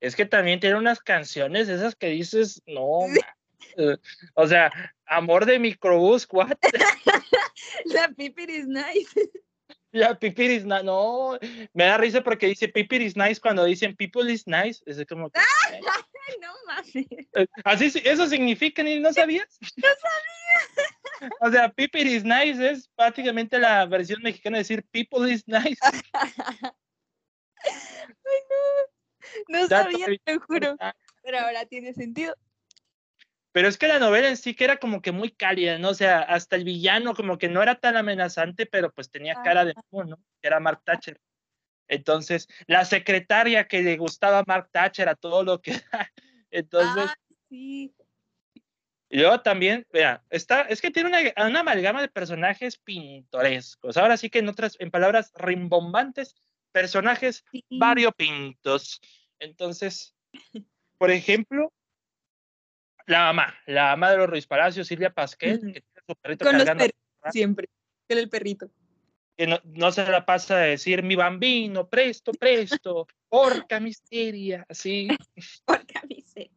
Es 0.00 0.14
que 0.14 0.26
también 0.26 0.60
tiene 0.60 0.76
unas 0.76 1.00
canciones 1.00 1.68
esas 1.68 1.96
que 1.96 2.08
dices, 2.10 2.62
no, 2.66 3.00
o 4.34 4.46
sea, 4.46 4.70
amor 5.06 5.46
de 5.46 5.58
microbús, 5.58 6.26
what? 6.32 6.52
La 7.86 8.08
Pipir 8.08 8.50
is 8.50 8.66
nice. 8.68 9.30
Ya, 9.92 10.14
Pipir 10.14 10.50
is 10.50 10.64
nice, 10.66 10.84
no, 10.84 11.38
me 11.72 11.84
da 11.84 11.96
risa 11.96 12.22
porque 12.22 12.46
dice 12.46 12.68
Pipir 12.68 13.00
is 13.00 13.16
nice 13.16 13.40
cuando 13.40 13.64
dicen 13.64 13.96
people 13.96 14.30
is 14.30 14.46
nice, 14.46 14.82
es 14.84 15.02
como 15.08 15.30
que, 15.30 15.40
Ay, 15.70 15.80
no 16.42 16.52
mames. 16.66 16.94
eh, 16.94 17.46
así, 17.64 17.90
eso 18.04 18.26
significa, 18.26 18.82
ni 18.82 19.00
no 19.00 19.10
sabías. 19.12 19.58
No 19.76 19.88
sabía. 19.88 21.30
O 21.40 21.50
sea, 21.50 21.68
Pipir 21.70 22.06
is 22.06 22.22
nice 22.22 22.70
es 22.70 22.88
prácticamente 22.94 23.58
la 23.58 23.86
versión 23.86 24.22
mexicana 24.22 24.58
de 24.58 24.62
decir 24.62 24.84
people 24.92 25.28
is 25.30 25.42
nice. 25.48 25.76
Ay, 25.82 26.00
no. 28.50 28.56
No 29.48 29.68
Dato 29.68 29.90
sabía, 29.90 30.06
te 30.24 30.34
lo 30.34 30.40
juro. 30.40 30.76
Pero 31.22 31.38
ahora 31.40 31.66
tiene 31.66 31.92
sentido. 31.92 32.34
Pero 33.52 33.68
es 33.68 33.78
que 33.78 33.88
la 33.88 33.98
novela 33.98 34.28
en 34.28 34.36
sí 34.36 34.54
que 34.54 34.64
era 34.64 34.76
como 34.76 35.00
que 35.00 35.12
muy 35.12 35.30
cálida, 35.30 35.78
¿no? 35.78 35.90
O 35.90 35.94
sea, 35.94 36.20
hasta 36.20 36.56
el 36.56 36.64
villano 36.64 37.14
como 37.14 37.38
que 37.38 37.48
no 37.48 37.62
era 37.62 37.76
tan 37.76 37.96
amenazante, 37.96 38.66
pero 38.66 38.92
pues 38.92 39.10
tenía 39.10 39.34
cara 39.42 39.64
de 39.64 39.74
mono, 39.90 40.16
¿no? 40.16 40.24
Era 40.42 40.60
Mark 40.60 40.82
Thatcher. 40.84 41.20
Entonces, 41.88 42.48
la 42.66 42.84
secretaria 42.84 43.66
que 43.66 43.82
le 43.82 43.96
gustaba 43.96 44.40
a 44.40 44.44
Mark 44.46 44.68
Thatcher 44.70 45.08
a 45.08 45.14
todo 45.14 45.42
lo 45.42 45.60
que. 45.60 45.72
Entonces, 46.50 47.10
Ah, 47.10 47.16
sí. 47.48 47.94
y 49.08 49.18
luego 49.18 49.40
también, 49.40 49.86
vea, 49.90 50.22
está, 50.30 50.62
es 50.62 50.80
que 50.80 50.90
tiene 50.90 51.08
una, 51.08 51.46
una 51.48 51.60
amalgama 51.60 52.02
de 52.02 52.08
personajes 52.08 52.76
pintorescos. 52.78 53.96
Ahora 53.96 54.16
sí 54.18 54.28
que 54.28 54.40
en 54.40 54.48
otras, 54.48 54.76
en 54.78 54.90
palabras 54.90 55.32
rimbombantes, 55.34 56.36
personajes 56.72 57.44
sí. 57.50 57.64
variopintos. 57.70 59.00
Entonces, 59.38 60.14
por 60.98 61.10
ejemplo, 61.10 61.72
la 63.08 63.20
mamá, 63.32 63.54
la 63.66 63.84
mamá 63.86 64.10
de 64.12 64.18
los 64.18 64.30
Ruiz 64.30 64.46
Palacios, 64.46 64.86
Silvia 64.86 65.10
Pasquel, 65.10 65.56
Ujú. 65.58 65.66
que 65.72 65.80
tiene 65.80 66.02
su 66.06 66.14
perrito 66.16 66.44
Con 66.44 66.54
los 66.58 66.64
cargando, 66.66 66.84
perritos 66.84 67.32
siempre. 67.32 67.68
Con 68.08 68.18
el 68.18 68.28
perrito. 68.28 68.70
que 69.36 69.46
no, 69.46 69.60
no 69.64 69.90
se 69.92 70.04
la 70.06 70.24
pasa 70.26 70.56
a 70.56 70.60
decir 70.60 71.02
mi 71.02 71.16
bambino, 71.16 71.88
presto, 71.88 72.32
presto, 72.32 73.06
porca 73.28 73.80
misteria, 73.80 74.64
así. 74.68 75.08
Porque 75.64 75.98
a 75.98 76.02
mí 76.06 76.22
sí. 76.26 76.50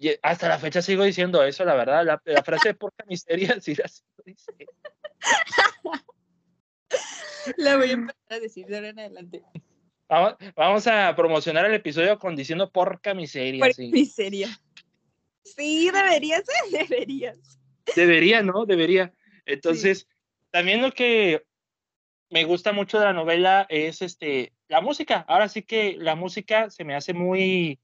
Y 0.00 0.10
hasta 0.22 0.48
la 0.48 0.58
fecha 0.58 0.80
sigo 0.80 1.02
diciendo 1.04 1.42
eso, 1.42 1.64
la 1.64 1.74
verdad, 1.74 2.04
la, 2.04 2.22
la 2.24 2.42
frase 2.44 2.68
de 2.68 2.74
porca 2.74 3.04
misteria 3.08 3.56
sí 3.60 3.74
la 3.74 3.88
sigo 3.88 4.22
diciendo. 4.24 4.72
La 7.56 7.76
voy 7.76 7.90
a 7.90 7.92
empezar 7.92 8.22
a 8.28 8.38
decir 8.40 8.66
de 8.66 8.76
ahora 8.76 8.88
en 8.90 8.98
adelante. 9.00 9.42
Vamos, 10.08 10.36
vamos 10.56 10.86
a 10.86 11.14
promocionar 11.16 11.66
el 11.66 11.74
episodio 11.74 12.18
con 12.18 12.34
diciendo 12.36 12.70
porca 12.70 13.12
miseria, 13.14 13.64
Por 13.64 13.74
sí. 13.74 13.90
miseria. 13.92 14.48
Sí, 15.56 15.90
deberías, 15.90 16.42
¿eh? 16.48 16.70
deberías. 16.88 17.58
Debería, 17.94 18.42
¿no? 18.42 18.66
Debería. 18.66 19.12
Entonces, 19.46 20.06
también 20.50 20.82
lo 20.82 20.92
que 20.92 21.42
me 22.30 22.44
gusta 22.44 22.72
mucho 22.72 22.98
de 22.98 23.06
la 23.06 23.12
novela 23.12 23.66
es 23.68 24.02
este 24.02 24.52
la 24.68 24.80
música. 24.80 25.24
Ahora 25.28 25.48
sí 25.48 25.62
que 25.62 25.96
la 25.98 26.14
música 26.14 26.68
se 26.70 26.84
me 26.84 26.94
hace 26.94 27.14
muy, 27.14 27.78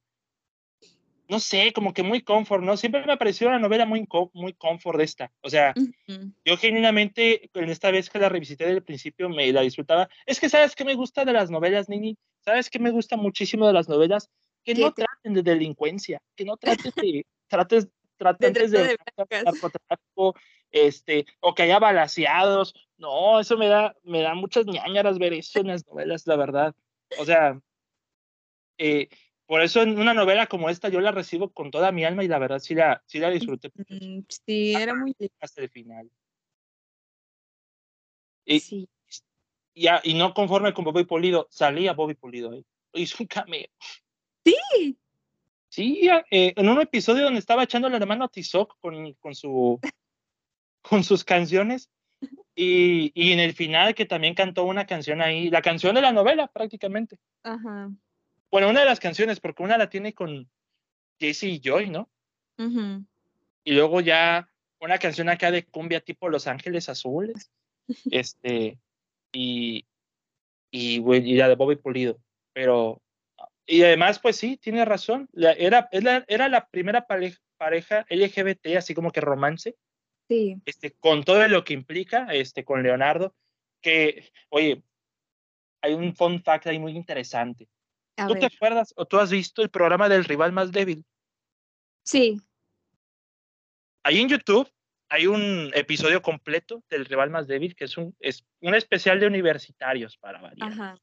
no 1.28 1.40
sé, 1.40 1.72
como 1.72 1.94
que 1.94 2.02
muy 2.02 2.20
comfort, 2.20 2.62
¿no? 2.62 2.76
Siempre 2.76 3.04
me 3.06 3.12
ha 3.14 3.16
parecido 3.18 3.48
una 3.48 3.58
novela 3.58 3.86
muy, 3.86 4.06
muy 4.34 4.52
comfort 4.52 5.00
esta. 5.00 5.32
O 5.40 5.48
sea, 5.48 5.72
yo 6.44 6.56
genuinamente, 6.58 7.48
en 7.54 7.70
esta 7.70 7.90
vez 7.90 8.10
que 8.10 8.18
la 8.18 8.28
revisité 8.28 8.66
del 8.66 8.82
principio, 8.82 9.30
me 9.30 9.50
la 9.50 9.62
disfrutaba. 9.62 10.10
Es 10.26 10.38
que, 10.38 10.50
¿sabes 10.50 10.76
qué 10.76 10.84
me 10.84 10.94
gusta 10.94 11.24
de 11.24 11.32
las 11.32 11.50
novelas, 11.50 11.88
Nini? 11.88 12.18
¿Sabes 12.40 12.68
qué 12.68 12.78
me 12.78 12.90
gusta 12.90 13.16
muchísimo 13.16 13.66
de 13.66 13.72
las 13.72 13.88
novelas? 13.88 14.28
Que 14.62 14.74
¿Qué 14.74 14.82
no 14.82 14.92
te- 14.92 15.04
traten 15.04 15.32
de 15.32 15.42
delincuencia, 15.42 16.20
que 16.36 16.44
no 16.44 16.58
traten 16.58 16.92
de, 16.96 17.24
trates, 17.48 17.88
traten 18.16 18.52
De 18.52 18.60
de, 18.68 18.68
trata 18.68 18.88
de 18.88 18.96
blancas. 19.16 19.44
narcotráfico, 19.44 20.34
este, 20.70 21.26
o 21.40 21.54
que 21.54 21.62
haya 21.64 21.78
balaseados. 21.78 22.74
No, 22.96 23.40
eso 23.40 23.56
me 23.56 23.68
da, 23.68 23.94
me 24.02 24.22
da 24.22 24.34
muchas 24.34 24.66
ñañaras 24.66 25.18
ver 25.18 25.32
eso 25.34 25.60
en 25.60 25.68
las 25.68 25.86
novelas, 25.86 26.26
la 26.26 26.36
verdad. 26.36 26.74
O 27.18 27.24
sea, 27.24 27.60
eh, 28.78 29.08
por 29.46 29.60
eso 29.62 29.82
en 29.82 29.98
una 29.98 30.14
novela 30.14 30.46
como 30.46 30.70
esta 30.70 30.88
yo 30.88 31.00
la 31.00 31.10
recibo 31.12 31.50
con 31.52 31.70
toda 31.70 31.92
mi 31.92 32.04
alma 32.04 32.24
y 32.24 32.28
la 32.28 32.38
verdad 32.38 32.58
sí 32.60 32.74
la, 32.74 33.02
sí 33.06 33.18
la 33.18 33.30
disfruté 33.30 33.70
Sí, 34.46 34.74
era 34.74 34.94
muy 34.94 35.14
hasta 35.40 35.62
el 35.62 35.68
final. 35.68 36.10
Y, 38.46 38.60
Sí. 38.60 38.88
ya, 39.74 40.00
y 40.02 40.14
no 40.14 40.34
conforme 40.34 40.72
con 40.74 40.84
Bobby 40.84 41.04
Pulido, 41.04 41.46
salía 41.50 41.92
Bobby 41.92 42.14
Pulido. 42.14 42.52
¿eh? 42.54 42.64
Hizo 42.94 43.22
un 43.22 43.26
cameo. 43.26 43.68
Sí. 44.44 44.98
Sí, 45.74 46.08
eh, 46.30 46.52
en 46.54 46.68
un 46.68 46.80
episodio 46.80 47.24
donde 47.24 47.40
estaba 47.40 47.64
echando 47.64 47.88
la 47.88 47.98
mano 48.06 48.26
a 48.26 48.28
Tizoc 48.28 48.78
con, 48.78 49.12
con, 49.14 49.34
su, 49.34 49.80
con 50.82 51.02
sus 51.02 51.24
canciones. 51.24 51.90
Y, 52.54 53.10
y 53.12 53.32
en 53.32 53.40
el 53.40 53.54
final 53.54 53.92
que 53.92 54.06
también 54.06 54.36
cantó 54.36 54.66
una 54.66 54.86
canción 54.86 55.20
ahí, 55.20 55.50
la 55.50 55.62
canción 55.62 55.96
de 55.96 56.00
la 56.00 56.12
novela 56.12 56.46
prácticamente. 56.46 57.18
Ajá. 57.42 57.90
Bueno, 58.52 58.70
una 58.70 58.80
de 58.80 58.86
las 58.86 59.00
canciones, 59.00 59.40
porque 59.40 59.64
una 59.64 59.76
la 59.76 59.90
tiene 59.90 60.14
con 60.14 60.48
Jesse 61.18 61.42
y 61.42 61.60
Joy, 61.60 61.90
¿no? 61.90 62.08
Ujú. 62.56 63.04
Y 63.64 63.72
luego 63.72 64.00
ya 64.00 64.48
una 64.78 64.98
canción 64.98 65.28
acá 65.28 65.50
de 65.50 65.66
cumbia 65.66 66.00
tipo 66.00 66.28
Los 66.28 66.46
Ángeles 66.46 66.88
Azules. 66.88 67.50
Este, 68.12 68.78
y, 69.32 69.84
y, 70.70 71.02
y 71.02 71.34
la 71.34 71.48
de 71.48 71.56
Bobby 71.56 71.74
Pulido. 71.74 72.20
Pero, 72.52 73.02
y 73.66 73.82
además, 73.82 74.18
pues 74.18 74.36
sí, 74.36 74.56
tiene 74.56 74.84
razón. 74.84 75.28
Era, 75.34 75.88
era 75.90 76.48
la 76.48 76.68
primera 76.68 77.06
pareja, 77.06 77.38
pareja 77.56 78.06
LGBT, 78.10 78.76
así 78.76 78.94
como 78.94 79.10
que 79.10 79.20
romance, 79.20 79.76
Sí. 80.28 80.56
este, 80.64 80.92
con 80.92 81.22
todo 81.22 81.46
lo 81.48 81.64
que 81.64 81.74
implica, 81.74 82.26
este, 82.32 82.64
con 82.64 82.82
Leonardo, 82.82 83.34
que, 83.82 84.30
oye, 84.48 84.82
hay 85.82 85.92
un 85.92 86.14
fun 86.14 86.42
fact 86.42 86.66
ahí 86.66 86.78
muy 86.78 86.92
interesante. 86.92 87.68
A 88.16 88.26
¿Tú 88.26 88.34
te 88.34 88.46
acuerdas 88.46 88.94
o 88.96 89.04
tú 89.06 89.18
has 89.18 89.30
visto 89.30 89.62
el 89.62 89.70
programa 89.70 90.08
del 90.08 90.24
rival 90.24 90.52
más 90.52 90.72
débil? 90.72 91.04
Sí. 92.04 92.40
Ahí 94.02 94.20
en 94.20 94.28
YouTube 94.28 94.70
hay 95.08 95.26
un 95.26 95.70
episodio 95.74 96.22
completo 96.22 96.82
del 96.88 97.04
rival 97.04 97.30
más 97.30 97.46
débil, 97.46 97.74
que 97.74 97.84
es 97.84 97.96
un, 97.98 98.16
es 98.20 98.44
un 98.60 98.74
especial 98.74 99.20
de 99.20 99.26
universitarios 99.26 100.16
para 100.16 100.40
variar. 100.40 100.72
Ajá. 100.72 100.98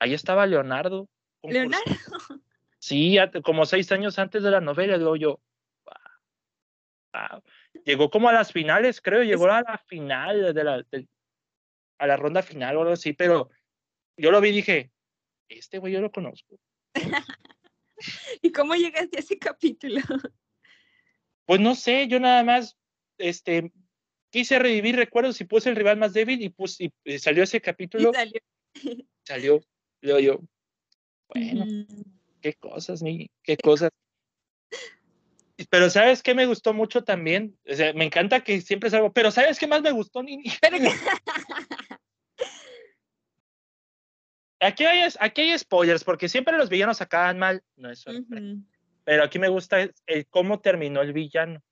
Ahí 0.00 0.12
estaba 0.12 0.46
Leonardo. 0.46 1.08
Leonardo. 1.52 1.84
Sí, 2.78 3.16
como 3.42 3.64
seis 3.64 3.90
años 3.92 4.18
antes 4.18 4.42
de 4.42 4.50
la 4.50 4.60
novela, 4.60 4.98
luego 4.98 5.16
yo. 5.16 5.40
wow, 5.86 5.94
wow. 7.14 7.42
Llegó 7.86 8.10
como 8.10 8.28
a 8.28 8.32
las 8.34 8.52
finales, 8.52 9.00
creo, 9.00 9.22
llegó 9.22 9.50
a 9.50 9.62
la 9.62 9.78
final 9.86 10.52
de 10.52 10.64
la, 10.64 10.84
a 11.98 12.06
la 12.06 12.16
ronda 12.18 12.42
final 12.42 12.76
o 12.76 12.80
algo 12.82 12.92
así, 12.92 13.14
pero 13.14 13.48
yo 14.18 14.30
lo 14.30 14.38
vi 14.42 14.50
y 14.50 14.56
dije, 14.56 14.92
este 15.48 15.78
güey 15.78 15.94
yo 15.94 16.02
lo 16.02 16.12
conozco. 16.12 16.58
¿Y 18.42 18.52
cómo 18.52 18.74
llegaste 18.74 19.16
a 19.16 19.20
ese 19.20 19.38
capítulo? 19.38 20.00
Pues 21.46 21.60
no 21.60 21.74
sé, 21.74 22.08
yo 22.08 22.18
nada 22.20 22.42
más, 22.42 22.74
este, 23.18 23.70
quise 24.30 24.58
revivir 24.58 24.96
recuerdos 24.96 25.38
y 25.42 25.44
puse 25.44 25.68
el 25.68 25.76
rival 25.76 25.98
más 25.98 26.14
débil 26.14 26.40
y, 26.40 26.48
puse, 26.48 26.90
y 27.04 27.18
salió 27.18 27.42
ese 27.42 27.60
capítulo. 27.60 28.12
Y 28.12 28.14
salió. 28.14 28.40
Salió, 29.24 29.60
yo, 30.00 30.18
yo, 30.20 30.40
bueno, 31.34 31.86
qué 32.40 32.54
cosas, 32.54 33.02
ni 33.02 33.30
qué 33.42 33.56
cosas. 33.56 33.90
Pero 35.70 35.88
¿sabes 35.90 36.22
qué 36.22 36.34
me 36.34 36.46
gustó 36.46 36.72
mucho 36.72 37.04
también? 37.04 37.56
O 37.68 37.74
sea, 37.74 37.92
me 37.92 38.04
encanta 38.04 38.42
que 38.42 38.60
siempre 38.60 38.90
salgo, 38.90 39.12
pero 39.12 39.30
¿sabes 39.30 39.58
qué 39.58 39.66
más 39.66 39.82
me 39.82 39.92
gustó, 39.92 40.22
Nini? 40.22 40.44
aquí, 44.60 44.84
hay, 44.84 45.08
aquí 45.20 45.40
hay 45.42 45.58
spoilers, 45.58 46.04
porque 46.04 46.28
siempre 46.28 46.58
los 46.58 46.68
villanos 46.68 47.00
acaban 47.00 47.38
mal, 47.38 47.62
no 47.76 47.90
es 47.90 48.00
sorpresa. 48.00 48.56
Pero 49.04 49.22
aquí 49.22 49.38
me 49.38 49.48
gusta 49.48 49.80
el, 50.06 50.26
cómo 50.28 50.60
terminó 50.60 51.02
el 51.02 51.12
villano. 51.12 51.62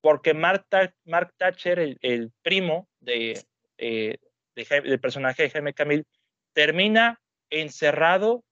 Porque 0.00 0.34
Mark, 0.34 0.66
Mark 1.04 1.32
Thatcher, 1.36 1.78
el, 1.78 1.98
el 2.00 2.32
primo 2.42 2.88
de, 3.00 3.44
eh, 3.78 4.18
de, 4.56 4.80
del 4.80 4.98
personaje 4.98 5.44
de 5.44 5.50
Jaime 5.50 5.74
Camil, 5.74 6.04
termina 6.52 7.20
encerrado 7.50 8.44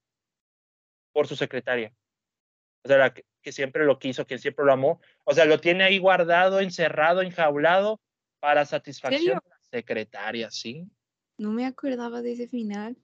por 1.12 1.26
su 1.26 1.36
secretaria. 1.36 1.92
O 2.84 2.88
sea, 2.88 2.98
la 2.98 3.14
que, 3.14 3.52
siempre 3.52 3.84
lo 3.84 3.98
quiso, 3.98 4.26
que 4.26 4.38
siempre 4.38 4.64
lo 4.64 4.72
amó. 4.72 5.00
O 5.24 5.34
sea, 5.34 5.44
lo 5.44 5.60
tiene 5.60 5.84
ahí 5.84 5.98
guardado, 5.98 6.60
encerrado, 6.60 7.22
enjaulado 7.22 8.00
para 8.38 8.64
satisfacción 8.64 9.38
de 9.42 9.50
la 9.50 9.58
secretaria, 9.70 10.50
¿sí? 10.50 10.86
No 11.36 11.52
me 11.52 11.66
acordaba 11.66 12.22
de 12.22 12.32
ese 12.32 12.48
final. 12.48 12.96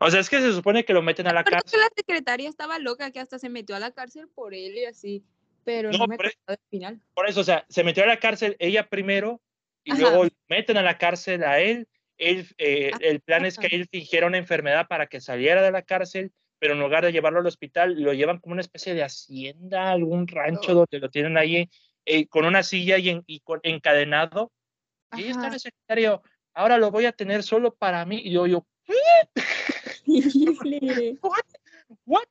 O 0.00 0.10
sea, 0.10 0.20
es 0.20 0.30
que 0.30 0.40
se 0.40 0.52
supone 0.52 0.84
que 0.84 0.92
lo 0.92 1.02
meten 1.02 1.26
a 1.26 1.32
la 1.32 1.44
cárcel. 1.44 1.80
la 1.80 1.88
secretaria 1.94 2.48
estaba 2.48 2.78
loca, 2.78 3.10
que 3.10 3.20
hasta 3.20 3.38
se 3.38 3.48
metió 3.48 3.76
a 3.76 3.80
la 3.80 3.92
cárcel 3.92 4.28
por 4.28 4.54
él 4.54 4.76
y 4.76 4.84
así, 4.84 5.24
pero 5.64 5.90
no, 5.90 6.06
me 6.06 6.14
e 6.14 6.16
acordaba 6.16 6.34
del 6.48 6.58
final. 6.70 7.00
Por 7.14 7.28
eso, 7.28 7.40
o 7.40 7.44
sea, 7.44 7.66
se 7.68 7.84
metió 7.84 8.02
a 8.02 8.06
la 8.06 8.18
cárcel 8.18 8.56
ella 8.58 8.88
primero 8.88 9.40
y 9.84 9.96
luego 9.96 10.26
meten 10.48 10.76
a 10.76 10.82
la 10.82 10.98
cárcel 10.98 11.44
a 11.44 11.60
él. 11.60 11.88
él 12.18 12.48
eh, 12.58 12.90
el 13.00 13.20
plan 13.20 13.44
es 13.44 13.58
que 13.58 13.68
él 13.68 13.88
fingiera 13.90 14.26
una 14.26 14.38
enfermedad 14.38 14.88
para 14.88 15.06
que 15.06 15.20
saliera 15.20 15.62
de 15.62 15.70
la 15.70 15.82
cárcel 15.82 16.32
pero 16.58 16.74
en 16.74 16.80
lugar 16.80 17.04
de 17.04 17.12
llevarlo 17.12 17.40
al 17.40 17.46
hospital, 17.46 18.00
lo 18.00 18.12
llevan 18.12 18.38
como 18.38 18.52
una 18.52 18.62
especie 18.62 18.94
de 18.94 19.02
hacienda, 19.02 19.90
algún 19.90 20.26
rancho 20.26 20.72
oh. 20.72 20.74
donde 20.74 20.98
lo 20.98 21.10
tienen 21.10 21.36
ahí 21.36 21.68
eh, 22.04 22.26
con 22.28 22.44
una 22.44 22.62
silla 22.62 22.98
y, 22.98 23.22
encadenado. 23.62 24.52
Y 25.12 25.24
ahí 25.24 25.30
está 25.30 25.48
el 25.48 25.60
secretario, 25.60 26.22
ahora 26.54 26.78
lo 26.78 26.90
voy 26.90 27.06
a 27.06 27.12
tener 27.12 27.42
solo 27.42 27.74
para 27.74 28.04
mí. 28.04 28.20
Y 28.24 28.32
yo, 28.32 28.46
yo, 28.46 28.66
What? 31.20 31.44
What 32.04 32.26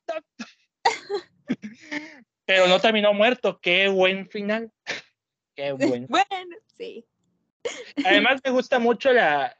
pero 2.44 2.68
no 2.68 2.80
terminó 2.80 3.12
muerto. 3.12 3.60
Qué 3.60 3.88
buen 3.88 4.28
final. 4.28 4.72
Qué 5.54 5.72
buen. 5.72 6.06
bueno, 6.06 6.56
sí. 6.76 7.06
Además 8.04 8.40
me 8.44 8.50
gusta 8.50 8.78
mucho 8.78 9.12
la 9.12 9.56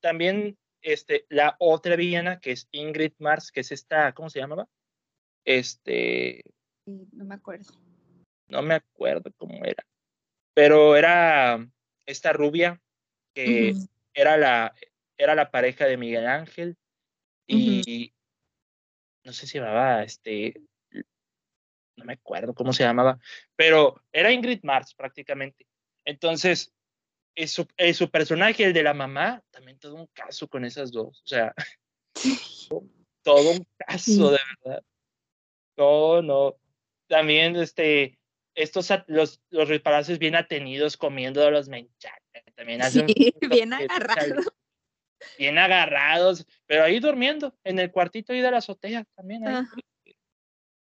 también 0.00 0.56
este, 0.84 1.26
la 1.30 1.56
otra 1.58 1.96
villana, 1.96 2.38
que 2.38 2.52
es 2.52 2.68
Ingrid 2.70 3.14
Mars, 3.18 3.50
que 3.50 3.60
es 3.60 3.72
esta, 3.72 4.12
¿cómo 4.12 4.30
se 4.30 4.38
llamaba? 4.38 4.68
Este. 5.44 6.44
No 6.86 7.24
me 7.24 7.34
acuerdo. 7.34 7.72
No 8.48 8.62
me 8.62 8.74
acuerdo 8.74 9.32
cómo 9.36 9.64
era. 9.64 9.84
Pero 10.54 10.94
era 10.96 11.66
esta 12.06 12.32
rubia 12.32 12.80
que 13.34 13.74
era, 14.12 14.36
la, 14.36 14.74
era 15.18 15.34
la 15.34 15.50
pareja 15.50 15.86
de 15.86 15.96
Miguel 15.96 16.26
Ángel 16.26 16.76
y 17.48 18.14
no 19.24 19.32
sé 19.32 19.46
si 19.46 19.58
llamaba, 19.58 20.02
este, 20.02 20.62
no 21.96 22.04
me 22.04 22.12
acuerdo 22.12 22.54
cómo 22.54 22.72
se 22.72 22.84
llamaba, 22.84 23.18
pero 23.56 24.02
era 24.12 24.30
Ingrid 24.30 24.62
Mars 24.62 24.94
prácticamente. 24.94 25.66
Entonces, 26.04 26.72
su, 27.46 27.66
su, 27.94 28.10
personaje, 28.10 28.64
el 28.64 28.72
de 28.72 28.82
la 28.82 28.94
mamá, 28.94 29.42
también 29.50 29.78
todo 29.78 29.94
un 29.94 30.06
caso 30.08 30.48
con 30.48 30.64
esas 30.64 30.92
dos. 30.92 31.20
O 31.24 31.26
sea, 31.26 31.54
todo 33.22 33.50
un 33.50 33.66
caso, 33.76 34.30
de 34.30 34.38
verdad. 34.62 34.84
Todo, 35.74 36.22
no. 36.22 36.56
También, 37.08 37.56
este, 37.56 38.18
estos, 38.54 38.88
los, 39.08 39.40
los 39.50 39.80
palacios 39.80 40.18
bien 40.18 40.36
atenidos 40.36 40.96
comiendo 40.96 41.50
los 41.50 41.68
menchates. 41.68 42.44
También 42.54 42.82
hacen 42.82 43.06
bien 43.50 43.72
agarrados. 43.72 44.52
Bien 45.38 45.58
agarrados, 45.58 46.46
pero 46.66 46.84
ahí 46.84 47.00
durmiendo, 47.00 47.56
en 47.64 47.78
el 47.78 47.90
cuartito 47.90 48.32
ahí 48.32 48.40
de 48.40 48.50
la 48.50 48.58
azotea 48.58 49.04
también. 49.16 49.42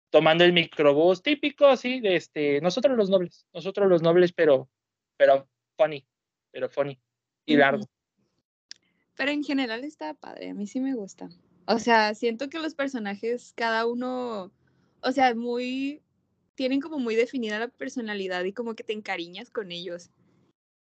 tomando 0.09 0.43
el 0.43 0.53
microbús 0.53 1.21
típico, 1.21 1.67
así, 1.67 1.99
de 1.99 2.15
este, 2.15 2.59
nosotros 2.61 2.97
los 2.97 3.09
nobles, 3.09 3.45
nosotros 3.53 3.87
los 3.87 4.01
nobles, 4.01 4.33
pero, 4.33 4.69
pero 5.17 5.47
funny 5.77 6.05
pero 6.53 6.69
funny 6.69 6.97
y 7.45 7.57
largo. 7.57 7.85
Pero 9.15 9.31
en 9.31 9.43
general 9.43 9.83
está 9.83 10.13
padre, 10.13 10.51
a 10.51 10.53
mí 10.53 10.67
sí 10.67 10.79
me 10.79 10.93
gusta. 10.93 11.29
O 11.65 11.79
sea, 11.79 12.13
siento 12.13 12.49
que 12.49 12.59
los 12.59 12.75
personajes, 12.75 13.53
cada 13.55 13.85
uno, 13.85 14.51
o 15.01 15.11
sea, 15.11 15.35
muy, 15.35 16.01
tienen 16.55 16.79
como 16.79 16.99
muy 16.99 17.15
definida 17.15 17.59
la 17.59 17.67
personalidad 17.67 18.43
y 18.43 18.53
como 18.53 18.75
que 18.75 18.83
te 18.83 18.93
encariñas 18.93 19.49
con 19.49 19.71
ellos. 19.71 20.11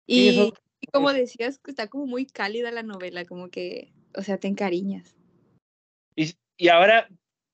Y, 0.06 0.52
como 0.92 1.12
decías, 1.12 1.60
está 1.66 1.88
como 1.88 2.06
muy 2.06 2.26
cálida 2.26 2.70
la 2.70 2.82
novela, 2.82 3.24
como 3.24 3.48
que, 3.48 3.92
o 4.14 4.22
sea, 4.22 4.38
te 4.38 4.48
encariñas. 4.48 5.16
Y, 6.16 6.34
y 6.56 6.68
ahora, 6.68 7.08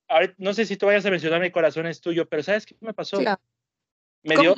ahora, 0.08 0.34
no 0.38 0.54
sé 0.54 0.64
si 0.64 0.76
tú 0.76 0.86
vayas 0.86 1.06
a 1.06 1.10
mencionar 1.10 1.40
mi 1.40 1.50
corazón 1.50 1.86
es 1.86 2.00
tuyo, 2.00 2.28
pero 2.28 2.42
¿sabes 2.42 2.66
qué 2.66 2.76
me 2.80 2.94
pasó? 2.94 3.20
Me 4.22 4.36
dio, 4.36 4.54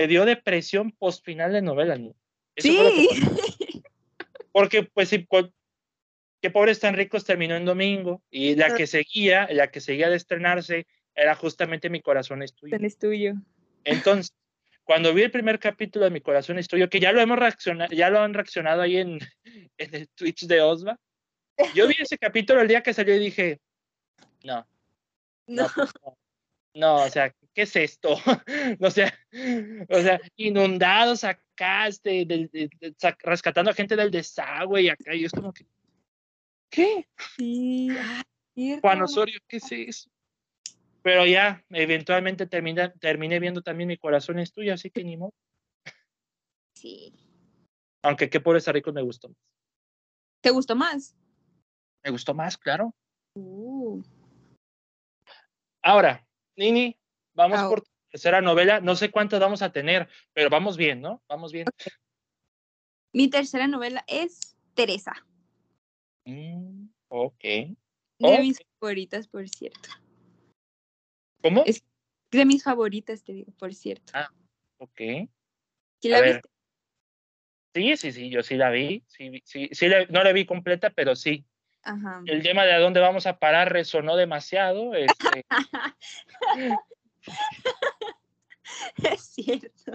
me 0.00 0.08
dio 0.08 0.24
depresión 0.24 0.92
post 0.92 1.22
final 1.22 1.52
de 1.52 1.60
novela. 1.60 1.98
sí. 2.56 3.06
porque, 4.50 4.84
pues, 4.84 5.10
sí, 5.10 5.28
que 6.40 6.50
pobres 6.50 6.80
tan 6.80 6.94
ricos 6.94 7.26
terminó 7.26 7.54
en 7.54 7.66
domingo 7.66 8.22
y 8.30 8.54
la 8.56 8.74
que 8.74 8.86
seguía, 8.86 9.46
la 9.50 9.70
que 9.70 9.82
seguía 9.82 10.08
de 10.08 10.16
estrenarse 10.16 10.86
era 11.14 11.34
justamente 11.34 11.90
Mi 11.90 12.00
corazón 12.00 12.42
es 12.42 12.54
tuyo. 12.54 12.78
Es 12.80 12.96
tuyo. 12.96 13.34
Entonces, 13.84 14.34
cuando 14.84 15.12
vi 15.12 15.20
el 15.20 15.30
primer 15.30 15.58
capítulo 15.58 16.06
de 16.06 16.12
Mi 16.12 16.22
corazón 16.22 16.58
es 16.58 16.66
tuyo, 16.66 16.88
que 16.88 16.98
ya 16.98 17.12
lo 17.12 17.20
hemos 17.20 17.38
reaccionado, 17.38 17.94
ya 17.94 18.08
lo 18.08 18.20
han 18.20 18.32
reaccionado 18.32 18.80
ahí 18.80 18.96
en, 18.96 19.18
en 19.76 19.94
el 19.94 20.08
Twitch 20.14 20.46
de 20.46 20.62
Osva, 20.62 20.98
yo 21.74 21.86
vi 21.86 21.96
ese 21.98 22.16
capítulo 22.16 22.62
el 22.62 22.68
día 22.68 22.82
que 22.82 22.94
salió 22.94 23.14
y 23.16 23.18
dije, 23.18 23.60
no, 24.44 24.66
no, 25.46 25.66
pues, 25.74 25.90
no, 26.02 26.16
no, 26.72 27.04
o 27.04 27.10
sea, 27.10 27.34
¿qué 27.54 27.62
es 27.62 27.76
esto? 27.76 28.14
o, 28.80 28.90
sea, 28.90 29.12
o 29.88 30.00
sea, 30.00 30.20
inundados 30.36 31.24
acá, 31.24 31.86
este, 31.88 32.26
rescatando 33.20 33.70
a 33.70 33.74
gente 33.74 33.96
del 33.96 34.10
desagüe 34.10 34.82
y 34.82 34.88
acá, 34.88 35.14
y 35.14 35.24
es 35.24 35.32
como 35.32 35.52
que, 35.52 35.66
¿qué? 36.70 37.08
Sí. 37.36 37.88
Juan 38.80 39.02
Osorio, 39.02 39.40
¿qué 39.48 39.56
es 39.56 39.72
eso? 39.72 40.10
Pero 41.02 41.24
ya, 41.24 41.64
eventualmente 41.70 42.46
terminé, 42.46 42.90
terminé 43.00 43.40
viendo 43.40 43.62
también 43.62 43.88
Mi 43.88 43.96
corazón 43.96 44.38
es 44.38 44.52
tuyo, 44.52 44.74
así 44.74 44.90
que 44.90 45.02
ni 45.02 45.16
modo. 45.16 45.32
Sí. 46.74 47.14
Aunque 48.02 48.28
qué 48.28 48.40
por 48.40 48.56
esa 48.56 48.72
rico 48.72 48.92
me 48.92 49.02
gustó 49.02 49.28
más. 49.28 49.38
¿Te 50.42 50.50
gustó 50.50 50.76
más? 50.76 51.14
Me 52.02 52.10
gustó 52.10 52.34
más, 52.34 52.56
claro. 52.56 52.94
Uh. 53.34 54.02
Ahora, 55.82 56.26
Nini, 56.56 56.99
vamos 57.40 57.70
por 57.70 57.84
tercera 58.10 58.40
novela. 58.40 58.80
No 58.80 58.96
sé 58.96 59.10
cuántas 59.10 59.40
vamos 59.40 59.62
a 59.62 59.72
tener, 59.72 60.08
pero 60.32 60.50
vamos 60.50 60.76
bien, 60.76 61.00
¿no? 61.00 61.22
Vamos 61.28 61.52
bien. 61.52 61.66
Mi 63.12 63.28
tercera 63.28 63.66
novela 63.66 64.04
es 64.06 64.56
Teresa. 64.74 65.12
Mm, 66.24 66.88
ok. 67.08 67.42
De 67.42 68.38
mis 68.40 68.58
favoritas, 68.78 69.26
por 69.26 69.48
cierto. 69.48 69.88
¿Cómo? 71.42 71.64
Es 71.66 71.82
de 72.30 72.44
mis 72.44 72.62
favoritas, 72.62 73.24
te 73.24 73.32
digo, 73.32 73.52
por 73.58 73.74
cierto. 73.74 74.12
Ah, 74.14 74.30
ok. 74.78 75.00
la 76.02 76.20
viste? 76.20 76.50
Sí, 77.74 77.96
sí, 77.96 78.12
sí, 78.12 78.30
yo 78.30 78.42
sí 78.42 78.56
la 78.56 78.70
vi. 78.70 79.02
Sí, 79.08 79.42
sí, 79.44 79.68
sí 79.72 79.86
no 80.10 80.22
la 80.22 80.32
vi 80.32 80.44
completa, 80.44 80.90
pero 80.90 81.16
sí. 81.16 81.44
El 82.26 82.42
tema 82.42 82.64
de 82.64 82.72
a 82.72 82.78
dónde 82.78 83.00
vamos 83.00 83.26
a 83.26 83.38
parar 83.38 83.72
resonó 83.72 84.16
demasiado. 84.16 84.94
Este. 84.94 85.46
es 89.12 89.20
cierto. 89.20 89.92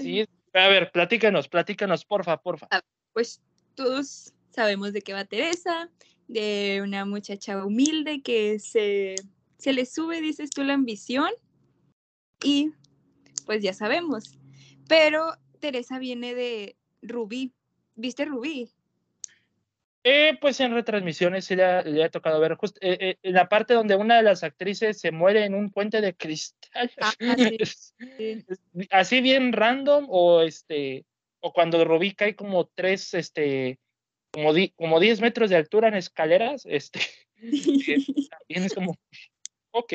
sí, 0.00 0.24
a 0.52 0.68
ver, 0.68 0.90
platícanos, 0.90 1.48
platícanos, 1.48 2.04
porfa, 2.04 2.40
porfa. 2.42 2.68
Pues 3.12 3.40
todos 3.74 4.34
sabemos 4.50 4.92
de 4.92 5.02
qué 5.02 5.12
va 5.12 5.24
Teresa, 5.24 5.90
de 6.28 6.80
una 6.82 7.04
muchacha 7.04 7.64
humilde 7.64 8.22
que 8.22 8.58
se, 8.58 9.14
se 9.58 9.72
le 9.72 9.86
sube, 9.86 10.20
dices 10.20 10.50
tú, 10.50 10.64
la 10.64 10.74
ambición 10.74 11.30
y 12.42 12.72
pues 13.46 13.62
ya 13.62 13.74
sabemos. 13.74 14.38
Pero 14.88 15.34
Teresa 15.60 15.98
viene 15.98 16.34
de 16.34 16.76
Rubí. 17.02 17.52
¿Viste 17.94 18.24
Rubí? 18.24 18.72
Eh, 20.02 20.38
pues 20.40 20.58
en 20.60 20.72
retransmisiones 20.72 21.44
sí 21.44 21.54
le, 21.56 21.82
le 21.84 22.04
ha 22.04 22.08
tocado 22.10 22.40
ver 22.40 22.54
justo 22.54 22.78
eh, 22.82 22.96
eh, 23.00 23.16
en 23.22 23.34
la 23.34 23.50
parte 23.50 23.74
donde 23.74 23.96
una 23.96 24.16
de 24.16 24.22
las 24.22 24.42
actrices 24.42 24.98
se 24.98 25.10
muere 25.12 25.44
en 25.44 25.54
un 25.54 25.70
puente 25.70 26.00
de 26.00 26.14
cristal. 26.14 26.90
Ah, 27.00 27.12
sí, 28.16 28.44
sí. 28.46 28.46
Así 28.90 29.20
bien 29.20 29.52
random 29.52 30.06
o 30.08 30.40
este 30.40 31.04
o 31.40 31.52
cuando 31.52 31.84
Rubí 31.84 32.14
cae 32.14 32.34
como 32.34 32.66
tres 32.74 33.12
este 33.14 33.78
como, 34.30 34.54
di- 34.54 34.70
como 34.70 35.00
10 35.00 35.20
metros 35.20 35.50
de 35.50 35.56
altura 35.56 35.88
en 35.88 35.94
escaleras, 35.94 36.64
este 36.64 37.00
también 38.30 38.64
es 38.64 38.72
como 38.74 38.98
ok. 39.72 39.92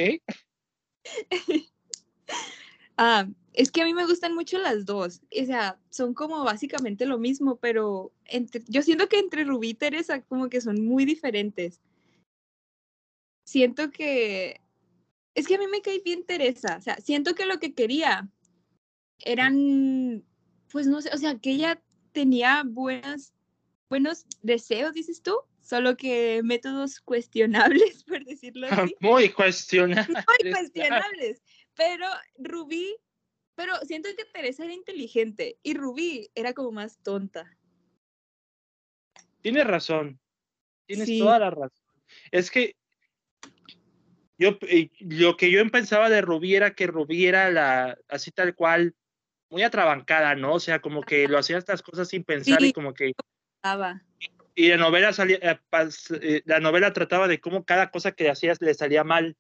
Ah, 2.98 3.26
es 3.56 3.72
que 3.72 3.82
a 3.82 3.86
mí 3.86 3.94
me 3.94 4.06
gustan 4.06 4.36
mucho 4.36 4.58
las 4.58 4.86
dos. 4.86 5.22
O 5.42 5.46
sea, 5.46 5.80
son 5.90 6.14
como 6.14 6.44
básicamente 6.44 7.06
lo 7.06 7.18
mismo, 7.18 7.58
pero 7.58 8.12
entre, 8.26 8.62
yo 8.68 8.82
siento 8.82 9.08
que 9.08 9.20
entre 9.20 9.46
Rubí 9.46 9.70
y 9.70 9.74
Teresa 9.74 10.22
como 10.22 10.50
que 10.50 10.62
son 10.62 10.86
muy 10.86 11.06
diferentes. 11.06 11.82
Siento 13.46 13.92
que... 13.92 14.62
Es 15.36 15.48
que 15.48 15.56
a 15.56 15.60
mí 15.60 15.68
me 15.68 15.82
cae 15.82 16.02
bien 16.04 16.26
Teresa. 16.26 16.78
O 16.78 16.82
sea, 16.82 16.98
siento 16.98 17.36
que 17.36 17.46
lo 17.46 17.60
que 17.60 17.74
quería 17.74 18.30
eran, 19.20 20.24
pues 20.72 20.88
no 20.88 21.02
sé, 21.02 21.10
o 21.14 21.18
sea, 21.18 21.38
que 21.40 21.52
ella 21.52 21.82
tenía 22.12 22.64
buenas, 22.66 23.34
buenos 23.90 24.26
deseos, 24.42 24.94
dices 24.94 25.22
tú, 25.22 25.36
solo 25.62 25.98
que 25.98 26.42
métodos 26.44 27.00
cuestionables, 27.02 28.04
por 28.08 28.24
decirlo 28.26 28.68
así. 28.70 28.96
Muy 29.00 29.30
cuestionable. 29.30 30.14
muy 30.14 30.52
cuestionables. 30.52 31.42
Pero 31.76 32.08
Rubí, 32.38 32.96
pero 33.56 33.76
siento 33.84 34.10
que 34.18 34.26
Teresa 34.26 34.66
era 34.66 34.74
inteligente 34.74 35.58
y 35.64 35.74
Rubí 35.74 36.30
era 36.36 36.54
como 36.54 36.72
más 36.72 37.02
tonta. 37.02 37.58
Tienes 39.42 39.66
razón. 39.66 40.20
Tienes 40.86 41.08
Sí. 41.08 41.20
toda 41.20 41.40
la 41.40 41.50
razón. 41.50 41.86
Es 42.32 42.52
que 42.52 42.76
yo 44.38 44.58
eh, 44.62 44.92
lo 45.00 45.38
que 45.38 45.50
yo 45.50 45.68
pensaba 45.70 46.10
de 46.10 46.22
Rubí 46.22 46.56
era 46.56 46.76
que 46.76 46.88
Rubí 46.88 47.26
era 47.26 47.50
la 47.52 47.98
así 48.10 48.32
tal 48.32 48.54
cual 48.56 48.96
muy 49.50 49.64
atrabancada, 49.64 50.36
¿no? 50.36 50.56
O 50.56 50.60
sea, 50.60 50.82
como 50.82 51.02
que 51.02 51.28
lo 51.28 51.38
hacía 51.38 51.58
estas 51.58 51.82
cosas 51.82 52.10
sin 52.10 52.24
pensar 52.24 52.62
y 52.64 52.74
como 52.74 52.94
que 52.94 53.14
y 54.58 54.70
la 54.70 54.78
novela 54.78 55.14
salía 55.14 55.38
eh, 55.42 55.60
pas- 55.70 56.18
eh, 56.22 56.42
la 56.46 56.60
novela 56.60 56.94
trataba 56.94 57.28
de 57.28 57.40
cómo 57.40 57.66
cada 57.66 57.92
cosa 57.92 58.14
que 58.14 58.30
hacías 58.30 58.62
le 58.62 58.74
salía 58.74 59.04
mal. 59.04 59.38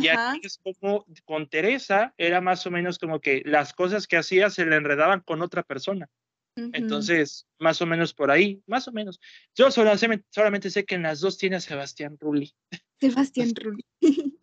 Y 0.00 0.08
Ajá. 0.08 0.30
aquí 0.32 0.40
es 0.46 0.60
como 0.62 1.04
con 1.24 1.48
Teresa 1.48 2.14
era 2.16 2.40
más 2.40 2.64
o 2.66 2.70
menos 2.70 2.98
como 2.98 3.20
que 3.20 3.42
las 3.44 3.72
cosas 3.72 4.06
que 4.06 4.16
hacía 4.16 4.48
se 4.48 4.64
le 4.64 4.76
enredaban 4.76 5.20
con 5.20 5.42
otra 5.42 5.62
persona. 5.64 6.08
Entonces, 6.54 7.46
más 7.58 7.80
o 7.80 7.86
menos 7.86 8.12
por 8.12 8.30
ahí, 8.30 8.62
más 8.66 8.86
o 8.86 8.92
menos. 8.92 9.18
Yo 9.54 9.70
solo- 9.70 9.92
solamente 10.30 10.70
sé 10.70 10.84
que 10.84 10.94
en 10.96 11.02
las 11.02 11.20
dos 11.20 11.38
tiene 11.38 11.56
a 11.56 11.60
Sebastián 11.60 12.16
Rulli. 12.20 12.52
Sebastián 13.00 13.52
Rubí. 13.54 13.84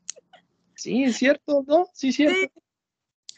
Sí, 0.75 1.03
es 1.03 1.17
cierto, 1.17 1.63
¿no? 1.67 1.87
Sí, 1.93 2.07
es 2.07 2.15
cierto. 2.15 2.37
Sí. 2.41 2.61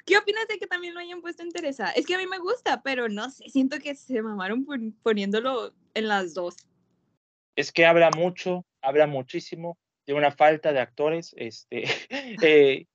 ¿Qué 0.05 0.15
opinas 0.17 0.47
de 0.47 0.59
que 0.59 0.67
también 0.67 0.93
lo 0.93 0.99
hayan 0.99 1.21
puesto 1.21 1.41
en 1.41 1.49
Teresa? 1.49 1.89
Es 1.89 2.05
que 2.05 2.13
a 2.13 2.19
mí 2.19 2.27
me 2.27 2.37
gusta, 2.37 2.83
pero 2.83 3.09
no 3.09 3.31
sé, 3.31 3.49
siento 3.49 3.79
que 3.79 3.95
se 3.95 4.21
mamaron 4.21 4.63
pon- 4.63 4.95
poniéndolo 5.01 5.73
en 5.95 6.07
las 6.07 6.35
dos. 6.35 6.55
Es 7.55 7.71
que 7.71 7.85
habla 7.87 8.11
mucho, 8.11 8.63
habla 8.79 9.07
muchísimo 9.07 9.79
de 10.11 10.17
una 10.17 10.31
falta 10.31 10.73
de 10.73 10.79
actores. 10.79 11.33
Este, 11.37 11.83
eh, 12.43 12.85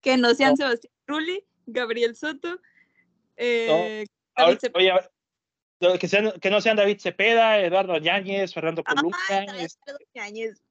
Que 0.00 0.16
no 0.16 0.34
sean 0.34 0.50
No. 0.50 0.56
Sebastián 0.56 0.92
Rulli, 1.06 1.44
Gabriel 1.66 2.16
Soto, 2.16 2.58
eh, 3.36 4.06
ahora- 4.34 4.58
oye, 4.74 4.92
lo 5.80 5.98
que, 5.98 6.08
sean- 6.08 6.32
que 6.40 6.50
no 6.50 6.60
sean 6.60 6.76
David 6.76 6.98
Cepeda, 7.00 7.58
Eduardo 7.60 7.96
Yáñez, 7.98 8.52
Fernando 8.52 8.82
Colunga. 8.84 9.16
Ay, 9.28 9.46
no, 9.46 9.54
es- 9.54 9.78
Eduardo 9.86 10.04
Yáñez. 10.14 10.62